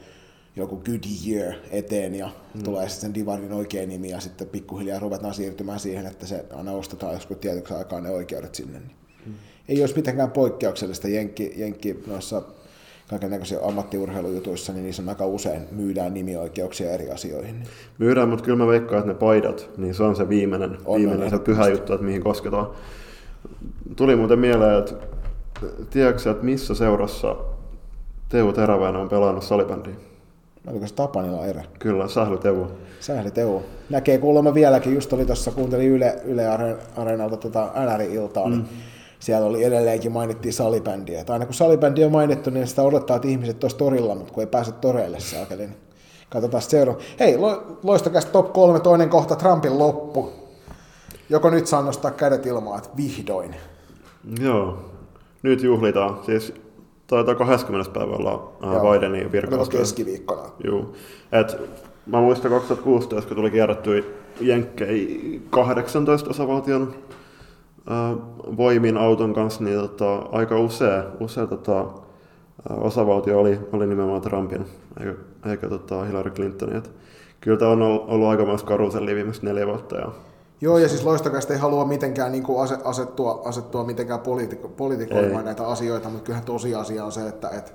joku 0.57 0.77
Goodyear 0.77 1.55
eteen 1.71 2.15
ja 2.15 2.31
mm. 2.55 2.63
tulee 2.63 2.89
sitten 2.89 3.01
sen 3.01 3.15
divarin 3.15 3.53
oikea 3.53 3.87
nimi 3.87 4.11
ja 4.11 4.21
sitten 4.21 4.49
pikkuhiljaa 4.49 4.99
ruvetaan 4.99 5.35
siirtymään 5.35 5.81
siihen, 5.81 6.07
että 6.07 6.27
se 6.27 6.45
aina 6.55 6.73
ostetaan 6.73 7.15
joskus 7.15 7.37
tietyksi 7.37 7.75
aikaa 7.75 8.01
ne 8.01 8.11
oikeudet 8.11 8.55
sinne. 8.55 8.79
Niin 8.79 8.97
mm. 9.27 9.35
Ei 9.69 9.81
olisi 9.81 9.97
mitenkään 9.97 10.31
poikkeuksellista 10.31 11.09
Jenkki, 11.09 11.53
Jenkki 11.57 12.03
noissa 12.07 12.43
kaikenlaisia 13.11 13.59
ammattiurheilujutuissa, 13.63 14.73
niin 14.73 14.85
niissä 14.85 15.03
aika 15.09 15.27
usein 15.27 15.63
myydään 15.71 16.15
nimioikeuksia 16.15 16.91
eri 16.91 17.11
asioihin. 17.11 17.63
Myydään, 17.99 18.29
mutta 18.29 18.45
kyllä 18.45 18.59
mä 18.59 18.67
veikkaan, 18.67 18.99
että 18.99 19.13
ne 19.13 19.19
paidat, 19.19 19.71
niin 19.77 19.95
se 19.95 20.03
on 20.03 20.17
se 20.17 20.29
viimeinen, 20.29 20.79
on, 20.85 21.01
viimeinen 21.01 21.31
se 21.31 21.39
pyhä 21.39 21.69
juttu, 21.69 21.93
että 21.93 22.07
mihin 22.07 22.23
kosketaan. 22.23 22.67
Tuli 23.97 24.17
muuten 24.17 24.39
mieleen, 24.39 24.79
että 24.79 24.95
tiedätkö 25.91 26.31
että 26.31 26.45
missä 26.45 26.75
seurassa 26.75 27.37
Teuvo 28.29 28.53
Teräväinen 28.53 29.01
on 29.01 29.09
pelannut 29.09 29.45
salibändiä? 29.45 29.95
Oliko 30.67 30.87
se 30.87 30.95
Tapanilla 30.95 31.47
erä? 31.47 31.65
Kyllä, 31.79 32.09
Sähly 32.09 32.39
Teuvo. 32.39 32.71
Sähly 33.01 33.31
Teuvo. 33.31 33.63
Näkee 33.91 34.19
kuulemma 34.19 34.55
vieläkin, 34.55 34.95
just 34.95 35.13
oli 35.13 35.27
tuossa, 35.27 35.51
kuuntelin 35.51 35.89
Yle, 35.89 36.17
Yle 36.25 36.43
Areenalta 36.97 37.37
tota 37.37 37.71
NR-iltaa, 37.75 38.49
niin 38.49 38.59
mm. 38.59 38.65
niin 38.65 38.96
siellä 39.21 39.47
oli 39.47 39.65
edelleenkin 39.65 40.13
mainittiin 40.13 40.53
salibändiä. 40.53 41.21
Että 41.21 41.33
aina 41.33 41.45
kun 41.45 41.55
salibändi 41.55 42.05
on 42.05 42.13
mainittu, 42.13 42.51
niin 42.51 42.67
sitä 42.67 42.83
odottaa, 42.83 43.17
että 43.17 43.29
ihmiset 43.29 43.59
tuossa 43.59 43.79
torilla, 43.79 44.15
mutta 44.15 44.33
kun 44.33 44.43
ei 44.43 44.47
pääse 44.47 44.73
toreille 44.73 45.21
saakeli, 45.21 45.67
niin 45.67 45.77
katsotaan 46.31 46.63
seuraava. 46.63 47.01
Hei, 47.21 47.39
lo, 47.39 47.79
loistokäs 47.83 48.27
top 48.27 48.53
kolme, 48.53 48.81
toinen 48.81 49.09
kohta, 49.09 49.37
Trumpin 49.37 49.79
loppu. 49.79 50.33
Joko 51.31 51.51
nyt 51.51 51.67
saa 51.67 51.83
nostaa 51.83 52.11
kädet 52.11 52.47
ilmaan, 52.47 52.79
että 52.79 52.91
vihdoin. 52.97 53.57
Joo, 54.41 54.79
nyt 55.43 55.63
juhlitaan. 55.63 56.19
Siis 56.27 56.55
taitaa 57.07 57.35
20. 57.35 57.91
päivällä 57.91 58.39
Bidenin 58.61 59.33
virkausta. 59.33 59.79
keskiviikkona. 59.79 60.43
Joo. 60.65 60.93
Et, 61.33 61.57
mä 62.07 62.21
muistan 62.21 62.51
2016, 62.51 63.29
kun 63.29 63.37
tuli 63.37 63.51
kierrätty 63.51 64.15
Jenkkei 64.41 65.43
18 65.51 66.31
osavaltion 66.31 66.95
voimin 68.57 68.97
auton 68.97 69.35
kanssa, 69.35 69.65
niin 69.65 69.81
tota, 69.81 70.17
aika 70.17 70.61
usea, 70.61 71.05
usea 71.21 71.47
tota, 71.47 71.87
osavaltio 72.71 73.41
oli, 73.41 73.61
oli 73.73 73.87
nimenomaan 73.87 74.21
Trumpin, 74.21 74.67
eikä, 75.01 75.15
eikä 75.51 75.69
tota 75.69 76.05
Hillary 76.05 76.31
Clintonin. 76.31 76.77
Et 76.77 76.91
kyllä 77.41 77.59
tämä 77.59 77.71
on 77.71 77.83
ollut 77.83 78.29
aika 78.29 78.45
myös 78.45 78.63
karuseli 78.63 79.15
viimeiset 79.15 79.43
neljä 79.43 79.67
vuotta. 79.67 79.97
Ja 79.97 80.13
Joo, 80.61 80.79
ja 80.79 80.89
siis 80.89 81.05
loistokästä 81.05 81.55
ei 81.55 81.61
halua 81.61 81.85
mitenkään 81.85 82.33
niin 82.33 82.45
kuin 82.45 82.71
asettua, 82.85 83.43
asettua 83.45 83.85
mitenkään 83.85 84.21
poliitiko, 84.21 84.69
poliitikoimaan 84.69 85.45
näitä 85.45 85.67
asioita, 85.67 86.09
mutta 86.09 86.25
kyllähän 86.25 86.45
tosiasia 86.45 87.05
on 87.05 87.13
se, 87.13 87.29
että, 87.29 87.49
että 87.49 87.73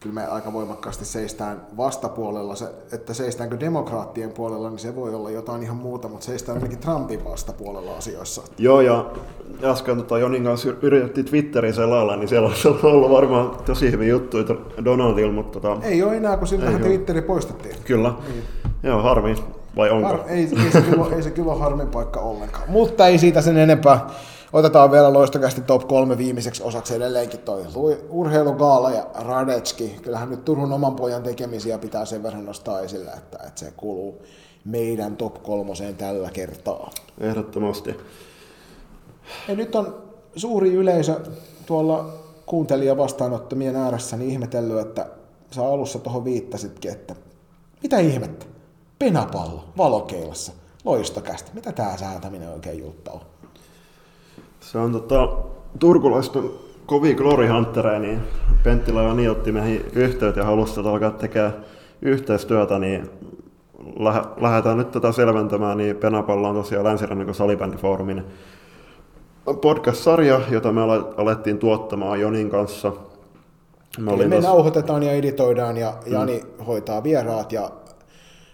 kyllä 0.00 0.14
me 0.14 0.26
aika 0.26 0.52
voimakkaasti 0.52 1.04
seistään 1.04 1.60
vastapuolella. 1.76 2.54
Se, 2.54 2.66
että 2.92 3.14
seistäänkö 3.14 3.60
demokraattien 3.60 4.30
puolella, 4.30 4.70
niin 4.70 4.78
se 4.78 4.96
voi 4.96 5.14
olla 5.14 5.30
jotain 5.30 5.62
ihan 5.62 5.76
muuta, 5.76 6.08
mutta 6.08 6.26
seistään 6.26 6.58
ainakin 6.58 6.78
Trumpin 6.78 7.24
vastapuolella 7.24 7.96
asioissa. 7.96 8.42
Joo, 8.58 8.80
ja 8.80 9.06
äsken 9.64 9.96
tota, 9.96 10.18
Jonin 10.18 10.44
kanssa 10.44 10.68
yritettiin 10.82 11.26
Twitterin 11.26 11.74
selailla, 11.74 12.16
niin 12.16 12.28
siellä 12.28 12.48
on 12.48 12.78
ollut 12.82 13.10
varmaan 13.10 13.50
tosi 13.66 13.90
hyviä 13.90 14.08
juttuja 14.08 14.44
Donaldilla, 14.84 15.32
mutta... 15.32 15.60
Tota, 15.60 15.86
ei 15.86 16.02
ole 16.02 16.16
enää, 16.16 16.36
kun 16.36 16.46
siltähän 16.46 16.80
Twitteri 16.80 17.22
poistettiin. 17.22 17.76
Kyllä. 17.84 18.14
Niin. 18.28 18.44
Joo, 18.82 19.02
harmi. 19.02 19.34
Vai 19.76 19.90
onko? 19.90 20.08
Har, 20.08 20.20
ei, 20.28 20.48
ei, 20.64 20.72
se 20.72 20.80
kyllä, 20.80 21.16
ei 21.16 21.22
se 21.22 21.30
kyllä 21.30 21.54
harmin 21.54 21.88
paikka 21.88 22.20
ollenkaan. 22.20 22.70
Mutta 22.70 23.06
ei 23.06 23.18
siitä 23.18 23.40
sen 23.40 23.58
enempää. 23.58 24.10
Otetaan 24.52 24.90
vielä 24.90 25.12
loistokästi 25.12 25.60
top 25.60 25.88
kolme 25.88 26.18
viimeiseksi 26.18 26.62
osaksi 26.62 26.94
edelleenkin 26.94 27.40
toi 27.40 27.64
urheilugaala 28.08 28.90
ja 28.90 29.06
Radetski. 29.14 29.96
Kyllähän 30.02 30.30
nyt 30.30 30.44
Turun 30.44 30.72
oman 30.72 30.96
pojan 30.96 31.22
tekemisiä 31.22 31.78
pitää 31.78 32.04
sen 32.04 32.22
verran 32.22 32.46
nostaa 32.46 32.80
esille, 32.80 33.10
että, 33.10 33.38
että 33.46 33.60
se 33.60 33.72
kuuluu 33.76 34.22
meidän 34.64 35.16
top 35.16 35.42
kolmoseen 35.42 35.96
tällä 35.96 36.30
kertaa. 36.30 36.90
Ehdottomasti. 37.20 37.96
Ja 39.48 39.54
nyt 39.54 39.74
on 39.74 40.02
suuri 40.36 40.74
yleisö 40.74 41.20
tuolla 41.66 42.12
kuuntelija 42.46 42.96
vastaanottamien 42.96 43.76
ääressä 43.76 44.16
niin 44.16 44.30
ihmetellyt, 44.30 44.78
että 44.86 45.06
sä 45.50 45.66
alussa 45.66 45.98
tuohon 45.98 46.24
viittasitkin, 46.24 46.92
että 46.92 47.14
mitä 47.82 47.98
ihmettä? 47.98 48.46
Penapallo 48.98 49.64
valokeilassa, 49.76 50.52
loistokästä. 50.84 51.50
Mitä 51.54 51.72
tää 51.72 51.96
säätäminen 51.96 52.52
oikein 52.52 52.78
juttu 52.78 53.10
on? 53.10 53.20
Se 54.60 54.78
on 54.78 54.92
tota, 54.92 55.28
turkulaista 55.78 56.38
kovia 56.86 57.14
Glory 57.14 57.46
Huntereja, 57.46 57.98
niin 57.98 58.20
Penttilä 58.64 59.02
ja 59.02 59.14
niin 59.14 59.30
otti 59.30 59.52
meihin 59.52 59.84
yhteyttä 59.92 60.40
ja 60.40 60.46
halusi 60.46 60.80
alkaa 60.80 61.10
tekemään 61.10 61.54
yhteistyötä, 62.02 62.78
niin 62.78 63.10
lähdetään 64.40 64.78
nyt 64.78 64.90
tätä 64.90 65.12
selventämään, 65.12 65.78
niin 65.78 65.96
Penapallo 65.96 66.48
on 66.48 66.54
tosiaan 66.54 66.84
Länsirannikon 66.84 67.34
salibändifoorumin 67.34 68.24
podcast-sarja, 69.60 70.40
jota 70.50 70.72
me 70.72 70.80
alettiin 71.16 71.58
tuottamaan 71.58 72.20
Jonin 72.20 72.50
kanssa. 72.50 72.92
Me, 73.98 74.16
me 74.16 74.36
tos... 74.36 74.44
nauhoitetaan 74.44 75.02
ja 75.02 75.12
editoidaan 75.12 75.76
ja 75.76 75.94
mm. 76.06 76.12
Jani 76.12 76.42
hoitaa 76.66 77.02
vieraat 77.02 77.52
ja 77.52 77.70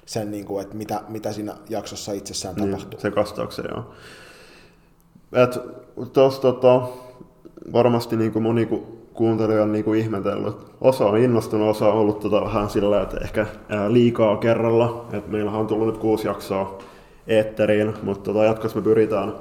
sen, 0.06 0.30
niin 0.30 0.44
kuin, 0.44 0.62
että 0.62 0.76
mitä, 0.76 1.00
mitä 1.08 1.32
siinä 1.32 1.54
jaksossa 1.68 2.12
itsessään 2.12 2.54
niin, 2.54 2.70
tapahtuu. 2.70 3.00
Se 3.00 3.10
kastauksen, 3.10 3.64
joo. 3.70 3.84
Et 5.32 5.58
tos, 6.12 6.40
tota, 6.40 6.82
varmasti 7.72 8.16
niin 8.16 8.32
kuin 8.32 8.42
moni 8.42 8.68
kuuntelija 9.14 9.62
on 9.62 9.72
niin 9.72 9.84
kuin 9.84 10.00
ihmetellyt. 10.00 10.56
Osa 10.80 11.06
on 11.06 11.18
innostunut, 11.18 11.68
osa 11.68 11.88
on 11.88 11.98
ollut 11.98 12.20
tota 12.20 12.44
vähän 12.44 12.70
sillä, 12.70 13.02
että 13.02 13.16
ehkä 13.22 13.46
liikaa 13.88 14.36
kerralla. 14.36 15.06
Et 15.12 15.28
meillähän 15.28 15.60
on 15.60 15.66
tullut 15.66 15.86
nyt 15.86 15.98
kuusi 15.98 16.28
jaksoa 16.28 16.78
eetteriin, 17.26 17.94
mutta 18.02 18.32
tota, 18.32 18.44
jatkossa 18.44 18.78
me 18.78 18.84
pyritään 18.84 19.34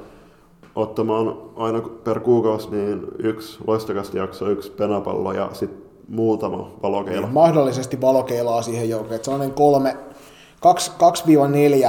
ottamaan 0.75 1.37
aina 1.55 1.81
per 1.81 2.19
kuukausi 2.19 2.71
niin 2.71 3.07
yksi 3.19 3.59
loistakasti 3.67 4.17
jakso, 4.17 4.49
yksi 4.49 4.71
penapallo 4.71 5.33
ja 5.33 5.49
sitten 5.53 5.81
muutama 6.07 6.71
valokeila. 6.83 7.21
Niin, 7.21 7.33
mahdollisesti 7.33 8.01
valokeilaa 8.01 8.61
siihen 8.61 8.89
joukkoon. 8.89 9.19
Sellainen 9.23 9.51
kolme, 9.53 9.97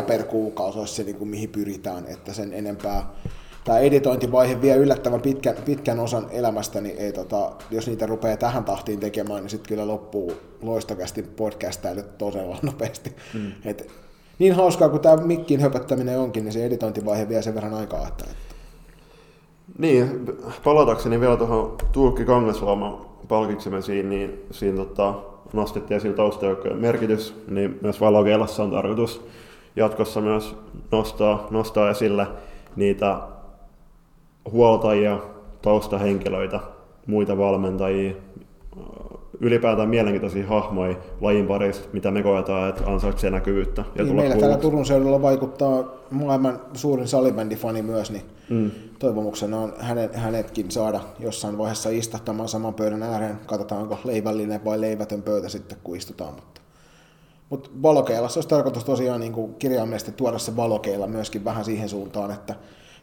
2-4 0.01 0.03
per 0.07 0.23
kuukausi 0.23 0.79
olisi 0.79 0.95
se, 0.95 1.03
niin 1.03 1.17
kuin, 1.17 1.29
mihin 1.29 1.49
pyritään, 1.49 2.05
että 2.07 2.33
sen 2.33 2.53
enempää 2.53 3.11
tämä 3.67 3.79
editointivaihe 3.79 4.63
vie 4.63 4.77
yllättävän 4.77 5.21
pitkän, 5.21 5.55
pitkän 5.65 6.01
osan 6.01 6.27
elämästä, 6.31 6.81
niin 6.81 6.99
ei, 6.99 7.13
tota, 7.13 7.53
jos 7.71 7.87
niitä 7.87 8.07
rupeaa 8.07 8.37
tähän 8.37 8.65
tahtiin 8.65 9.01
tekemään, 9.01 9.43
niin 9.43 9.51
sitten 9.51 9.69
kyllä 9.69 9.87
loppuu 9.87 10.33
loistakästi 10.63 11.23
podcastailu 11.23 12.03
todella 12.19 12.59
nopeasti. 12.63 13.13
Mm. 13.35 13.53
Et, 13.65 13.91
niin 14.39 14.55
hauskaa 14.55 14.89
kuin 14.89 15.03
tämä 15.03 15.17
mikkin 15.17 15.61
höpöttäminen 15.61 16.19
onkin, 16.19 16.45
niin 16.45 16.53
se 16.53 16.67
editointivaihe 16.67 17.29
vie 17.29 17.43
sen 17.43 17.55
verran 17.55 17.75
aikaa. 17.75 18.09
Että. 18.09 18.25
Niin, 19.79 20.27
palatakseni 20.65 21.21
vielä 21.21 21.37
tuohon 21.37 21.77
Tuukki 21.93 22.25
Kangasluoma 22.25 23.07
palkiksemme 23.29 23.83
siinä, 23.83 24.09
niin 24.09 24.47
siinä 24.51 24.77
tota, 24.77 25.15
nostettiin 25.53 25.97
esille 25.97 26.17
taustajoukkojen 26.17 26.79
merkitys, 26.79 27.35
niin 27.49 27.79
myös 27.83 28.01
valokeilassa 28.01 28.63
on 28.63 28.71
tarkoitus 28.71 29.27
jatkossa 29.77 30.21
myös 30.21 30.57
nostaa, 30.93 31.47
nostaa 31.51 31.91
esille 31.91 32.27
niitä 32.77 33.19
huoltajia, 34.53 35.19
taustahenkilöitä, 35.63 36.61
muita 37.07 37.39
valmentajia, 37.39 38.15
ylipäätään 39.41 39.89
mielenkiintoisia 39.89 40.47
hahmoja 40.47 40.97
lajin 41.21 41.47
parissa, 41.47 41.83
mitä 41.93 42.11
me 42.11 42.23
koetaan, 42.23 42.69
että 42.69 42.91
ansaitsee 42.91 43.31
näkyvyyttä. 43.31 43.85
Ja 43.95 44.05
niin, 44.05 44.17
meillä 44.17 44.37
täällä 44.37 44.57
Turun 44.57 44.87
seudulla 44.87 45.23
vaikuttaa 45.23 45.85
maailman 46.11 46.61
suurin 46.75 47.09
salibändifani 47.09 47.83
myös, 47.83 48.11
niin 48.11 48.23
mm. 48.51 48.71
toivomuksena 48.99 49.61
on 49.61 49.73
hänet, 49.79 50.15
hänetkin 50.15 50.71
saada 50.71 51.01
jossain 51.19 51.59
vaiheessa 51.59 51.91
istahtamaan 51.91 52.49
saman 52.49 52.75
pöydän 52.75 53.03
ääreen. 53.03 53.39
Katsotaan, 53.47 53.83
onko 53.83 53.99
leivällinen 54.05 54.65
vai 54.65 54.81
leivätön 54.81 55.23
pöytä 55.23 55.49
sitten, 55.49 55.79
kun 55.85 55.97
istutaan. 55.97 56.35
Mutta, 56.35 56.61
mutta 57.51 57.71
valokeilassa 57.83 58.39
olisi 58.39 58.49
tarkoitus 58.49 58.85
tosiaan 58.85 59.21
niin 59.21 59.33
kuin 59.33 59.55
kirjaimellisesti 59.55 60.13
tuoda 60.13 60.39
se 60.39 60.57
valokeilla 60.57 61.07
myöskin 61.07 61.45
vähän 61.45 61.65
siihen 61.65 61.89
suuntaan, 61.89 62.31
että 62.31 62.55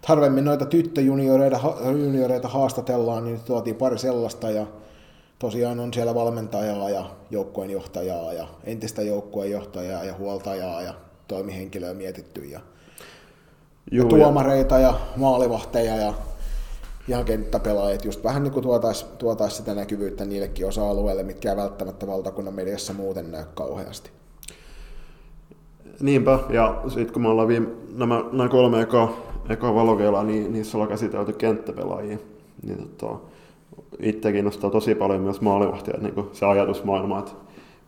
harvemmin 0.05 0.45
noita 0.45 0.65
tyttöjunioreita 0.65 1.59
junioreita 1.91 2.47
haastatellaan, 2.47 3.23
niin 3.23 3.39
tuotiin 3.39 3.75
pari 3.75 3.97
sellaista 3.97 4.49
ja 4.49 4.65
tosiaan 5.39 5.79
on 5.79 5.93
siellä 5.93 6.15
valmentajaa 6.15 6.89
ja 6.89 7.05
joukkueenjohtajaa 7.31 8.33
ja 8.33 8.47
entistä 8.63 9.01
joukkueenjohtajaa 9.01 10.03
ja 10.03 10.13
huoltajaa 10.13 10.81
ja 10.81 10.93
toimihenkilöä 11.27 11.93
mietitty 11.93 12.41
ja, 12.41 12.59
Juu, 13.91 14.09
ja 14.09 14.09
tuomareita 14.09 14.79
ja 14.79 14.93
maalivahteja 15.15 15.95
ja 15.95 16.13
ihan 17.07 17.25
kenttäpelaajat, 17.25 18.05
just 18.05 18.23
vähän 18.23 18.43
niin 18.43 18.53
kuin 18.53 18.63
tuotaisiin 18.63 19.11
tuotais 19.17 19.57
sitä 19.57 19.73
näkyvyyttä 19.73 20.25
niillekin 20.25 20.67
osa-alueille, 20.67 21.23
mitkä 21.23 21.49
ei 21.49 21.57
välttämättä 21.57 22.07
valtakunnan 22.07 22.53
mediassa 22.53 22.93
muuten 22.93 23.31
näy 23.31 23.43
kauheasti. 23.53 24.09
Niinpä, 25.99 26.39
ja 26.49 26.81
sitten 26.87 27.13
kun 27.13 27.21
me 27.21 27.27
ollaan 27.27 27.47
viime, 27.47 27.67
nämä, 27.95 28.23
nämä 28.31 28.49
kolme 28.49 28.81
eka, 28.81 29.13
eka 29.49 29.75
valokeilla, 29.75 30.23
niin 30.23 30.53
niissä 30.53 30.77
ollaan 30.77 30.89
käsitelty 30.89 31.33
kenttäpelaajia. 31.33 32.17
Niin 32.63 32.89
tota, 32.97 33.19
itse 33.99 34.31
kiinnostaa 34.31 34.69
tosi 34.69 34.95
paljon 34.95 35.21
myös 35.21 35.41
maalivahtia, 35.41 35.97
niin 36.01 36.13
se 36.31 36.45
ajatusmaailma, 36.45 37.19
että 37.19 37.31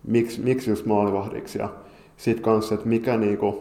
miksi, 0.08 0.42
miksi 0.42 0.70
just 0.70 0.86
maalivahdiksi 0.86 1.60
ja 1.60 1.70
sitten 2.18 2.44
kanssa, 2.44 2.76
että 2.76 2.88
mikä, 2.88 3.18
niin 3.18 3.38
kuin, 3.38 3.56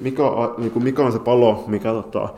mikä, 0.00 0.22
niin 0.58 0.70
kuin, 0.70 0.84
mikä 0.84 1.02
on 1.02 1.12
se 1.12 1.18
palo, 1.18 1.64
mikä 1.66 1.92
tota, 1.92 2.28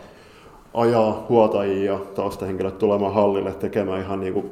ajaa 0.75 1.27
huoltajia 1.29 1.93
ja 1.93 1.99
taustahenkilöt 1.99 2.79
tulemaan 2.79 3.15
hallille 3.15 3.53
tekemään 3.53 4.01
ihan 4.01 4.21
niin 4.21 4.33
kuin, 4.33 4.51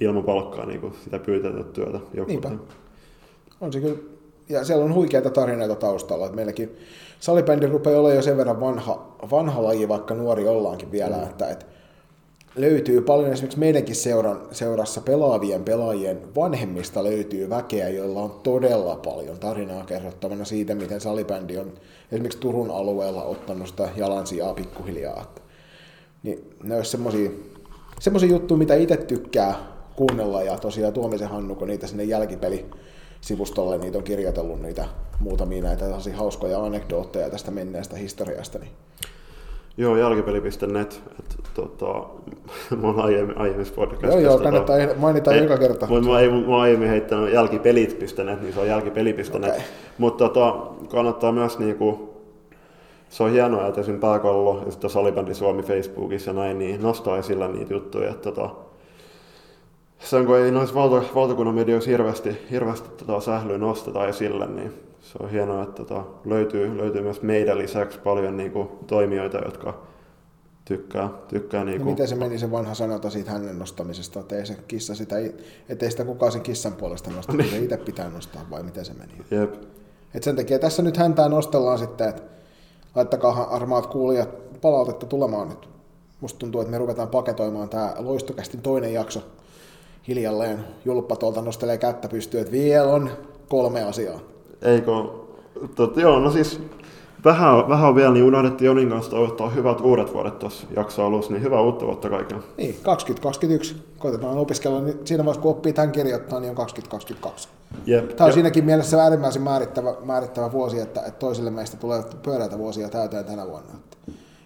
ilman 0.00 0.24
palkkaa 0.24 0.66
niin 0.66 0.80
kuin 0.80 0.94
sitä 1.04 1.18
pyytetä 1.18 1.64
työtä. 1.64 2.00
Niinpä. 2.26 2.50
On 3.60 3.72
se 3.72 3.80
kyllä. 3.80 3.98
Ja 4.48 4.64
siellä 4.64 4.84
on 4.84 4.94
huikeita 4.94 5.30
tarinoita 5.30 5.74
taustalla. 5.74 6.24
Että 6.24 6.36
meilläkin 6.36 6.76
salibändi 7.22 7.66
rupeaa 7.66 7.98
olla 7.98 8.12
jo 8.12 8.22
sen 8.22 8.36
verran 8.36 8.60
vanha, 8.60 9.16
vanha 9.30 9.62
laji, 9.62 9.88
vaikka 9.88 10.14
nuori 10.14 10.48
ollaankin 10.48 10.92
vielä, 10.92 11.16
mm. 11.16 11.22
että, 11.22 11.48
että 11.48 11.66
löytyy 12.56 13.00
paljon 13.00 13.32
esimerkiksi 13.32 13.58
meidänkin 13.58 13.94
seuran, 13.94 14.40
seurassa 14.50 15.00
pelaavien 15.00 15.64
pelaajien 15.64 16.34
vanhemmista 16.36 17.04
löytyy 17.04 17.50
väkeä, 17.50 17.88
joilla 17.88 18.20
on 18.20 18.40
todella 18.42 18.96
paljon 18.96 19.38
tarinaa 19.38 19.84
kerrottavana 19.84 20.44
siitä, 20.44 20.74
miten 20.74 21.00
salibändi 21.00 21.58
on 21.58 21.72
esimerkiksi 22.12 22.40
Turun 22.40 22.70
alueella 22.70 23.22
ottanut 23.22 23.68
sitä 23.68 23.88
jalansijaa 23.96 24.54
pikkuhiljaa. 24.54 25.34
Niin 26.22 26.50
ne 26.62 26.76
olisi 26.76 26.90
semmoisia 26.90 27.30
semmoisia 28.00 28.30
juttuja, 28.30 28.58
mitä 28.58 28.74
itse 28.74 28.96
tykkää 28.96 29.54
kuunnella 29.96 30.42
ja 30.42 30.58
tosiaan 30.58 30.92
Tuomisen 30.92 31.28
Hannu, 31.28 31.54
kun 31.54 31.68
niitä 31.68 31.86
sinne 31.86 32.04
jälkipeli 32.04 32.66
sivustolle 33.22 33.78
niitä 33.78 33.98
on 33.98 34.04
kirjoitellut 34.04 34.62
niitä 34.62 34.84
muutamia 35.20 35.62
näitä 35.62 35.84
hauskoja 36.14 36.64
anekdootteja 36.64 37.30
tästä 37.30 37.50
menneestä 37.50 37.96
historiasta, 37.96 38.58
niin 38.58 38.70
Joo, 39.76 39.96
jälkipeli.net. 39.96 41.02
Että, 41.18 41.50
tota, 41.54 41.86
mä 42.80 42.86
oon 42.86 43.00
aiemmin, 43.00 43.38
aiemmissa 43.38 43.74
podcastissa. 43.74 44.20
Joo, 44.20 44.30
joo, 44.32 44.38
kannattaa 44.38 44.78
tota, 44.78 45.00
mainita 45.00 45.34
ei, 45.34 45.42
joka 45.42 45.58
kerta. 45.58 45.86
Mä, 45.86 46.00
mä, 46.00 46.40
mä 46.46 46.54
oon 46.54 46.60
aiemmin 46.60 46.88
heittänyt 46.88 47.32
jälkipelit.net, 47.32 48.42
niin 48.42 48.54
se 48.54 48.60
on 48.60 48.66
jälkipeli.net. 48.66 49.28
Okay. 49.32 49.60
Mutta 49.98 50.28
tota, 50.28 50.56
kannattaa 50.88 51.32
myös 51.32 51.58
niinku, 51.58 52.14
se 53.08 53.22
on 53.22 53.32
hienoa, 53.32 53.66
että 53.66 53.80
esimerkiksi 53.80 54.06
pääkallo 54.06 54.62
ja 54.64 54.70
sitten 54.70 54.90
Salibändi 54.90 55.34
Suomi 55.34 55.62
Facebookissa 55.62 56.30
ja 56.30 56.34
näin, 56.34 56.58
niin 56.58 56.82
nostaa 56.82 57.18
esille 57.18 57.48
niitä 57.48 57.74
juttuja. 57.74 58.10
Että, 58.10 58.32
tota, 58.32 58.50
sen 60.04 60.26
kun 60.26 60.38
ei 60.38 60.50
noissa 60.50 60.74
valta, 60.74 61.02
valtakunnan 61.14 61.54
medioissa 61.54 61.90
hirveästi, 61.90 62.38
hirveästi 62.50 62.88
tota, 62.88 63.20
sählyä 63.20 63.58
nosteta 63.58 64.06
esille, 64.06 64.46
niin 64.46 64.72
se 65.00 65.18
on 65.20 65.30
hienoa, 65.30 65.62
että 65.62 65.84
tota, 65.84 66.04
löytyy, 66.24 66.76
löytyy 66.76 67.02
myös 67.02 67.22
meidän 67.22 67.58
lisäksi 67.58 67.98
paljon 67.98 68.36
niin 68.36 68.52
kuin, 68.52 68.68
toimijoita, 68.86 69.38
jotka 69.38 69.82
tykkää, 70.64 71.08
tykkää 71.28 71.64
niinku... 71.64 71.84
miten 71.84 72.08
se 72.08 72.14
meni 72.14 72.38
se 72.38 72.50
vanha 72.50 72.74
sanota 72.74 73.10
siitä 73.10 73.30
hänen 73.30 73.58
nostamisesta, 73.58 74.20
että 74.20 74.36
ei 74.36 74.46
se 74.46 74.56
kissa 74.68 74.94
sitä, 74.94 75.16
ettei 75.68 75.90
sitä 75.90 76.04
kukaan 76.04 76.32
sen 76.32 76.42
kissan 76.42 76.72
puolesta 76.72 77.10
nosta, 77.10 77.32
niin. 77.32 77.50
se 77.50 77.58
itse 77.58 77.76
pitää 77.76 78.10
nostaa 78.10 78.46
vai 78.50 78.62
miten 78.62 78.84
se 78.84 78.92
meni? 78.94 79.12
Jep. 79.30 79.54
Et 80.14 80.22
sen 80.22 80.36
takia 80.36 80.58
tässä 80.58 80.82
nyt 80.82 80.96
häntää 80.96 81.28
nostellaan 81.28 81.78
sitten, 81.78 82.08
että 82.08 82.22
laittakaa 82.94 83.54
armaat 83.54 83.86
kuulijat 83.86 84.60
palautetta 84.60 85.06
tulemaan 85.06 85.48
nyt. 85.48 85.68
Musta 86.20 86.38
tuntuu, 86.38 86.60
että 86.60 86.70
me 86.70 86.78
ruvetaan 86.78 87.08
paketoimaan 87.08 87.68
tämä 87.68 87.94
loistokästin 87.98 88.62
toinen 88.62 88.92
jakso 88.92 89.22
hiljalleen. 90.08 90.64
Julppa 90.84 91.16
tuolta 91.16 91.42
nostelee 91.42 91.78
kättä 91.78 92.08
pystyyn, 92.08 92.40
että 92.40 92.52
vielä 92.52 92.92
on 92.92 93.10
kolme 93.48 93.82
asiaa. 93.82 94.20
Eikö? 94.62 94.90
Tot, 95.74 95.96
joo, 95.96 96.20
no 96.20 96.30
siis 96.30 96.60
vähän, 97.24 97.68
vähän 97.68 97.88
on 97.88 97.94
vielä, 97.94 98.12
niin 98.12 98.24
unohdettiin 98.24 98.66
Jonin 98.66 98.88
kanssa 98.88 99.10
toivottaa 99.10 99.50
hyvät 99.50 99.80
uudet 99.80 100.14
vuodet 100.14 100.38
tuossa 100.38 100.66
jakso 100.76 101.06
alussa, 101.06 101.32
niin 101.32 101.42
hyvää 101.42 101.60
uutta 101.60 101.86
vuotta 101.86 102.10
kaikille. 102.10 102.42
Niin, 102.56 102.76
2021. 102.82 103.76
Koitetaan 103.98 104.38
opiskella, 104.38 104.80
niin 104.80 104.98
siinä 105.04 105.24
vaiheessa 105.24 105.42
kun 105.42 105.50
oppii 105.50 105.72
tämän 105.72 105.92
kirjoittaa, 105.92 106.40
niin 106.40 106.50
on 106.50 106.56
2022. 106.56 107.48
Jep. 107.86 108.08
Tämä 108.08 108.24
on 108.24 108.30
ja, 108.30 108.34
siinäkin 108.34 108.64
mielessä 108.64 109.02
äärimmäisen 109.02 109.42
määrittävä, 109.42 109.94
määrittävä 110.04 110.52
vuosi, 110.52 110.80
että, 110.80 111.00
että 111.00 111.18
toisille 111.18 111.50
meistä 111.50 111.76
tulee 111.76 112.02
pyöreitä 112.22 112.58
vuosia 112.58 112.88
täyteen 112.88 113.24
tänä 113.24 113.46
vuonna. 113.46 113.74
Että 113.74 113.96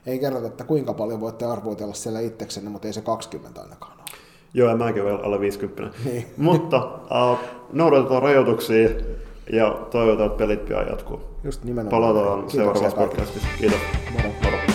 ei 0.07 0.19
kerrota, 0.19 0.47
että 0.47 0.65
kuinka 0.65 0.95
paljon 0.95 1.21
voitte 1.21 1.45
arvoitella 1.45 1.95
siellä 1.95 2.21
itseksenne, 2.21 2.71
mutta 2.71 2.89
ei 2.89 2.93
se 2.93 3.01
20 3.01 3.61
ainakaan 3.61 3.93
ole. 3.93 4.07
Joo, 4.55 4.69
ja 4.69 4.77
mäkin 4.77 5.03
olen 5.03 5.25
alle 5.25 5.41
50. 5.41 5.99
Niin. 6.05 6.27
Mutta 6.37 6.77
uh, 7.33 7.39
noudatetaan 7.73 8.23
rajoituksia 8.23 8.89
ja 9.53 9.71
toivotaan, 9.91 10.27
että 10.27 10.39
pelit 10.39 10.65
pian 10.67 10.87
jatkuu. 10.89 11.21
Just 11.45 11.65
nimenomaan. 11.65 12.03
Palataan 12.03 12.51
seuraavassa 12.51 12.97
podcastissa. 12.97 13.49
Kiitos. 13.59 13.81
Moro. 14.13 14.29
Moro. 14.43 14.66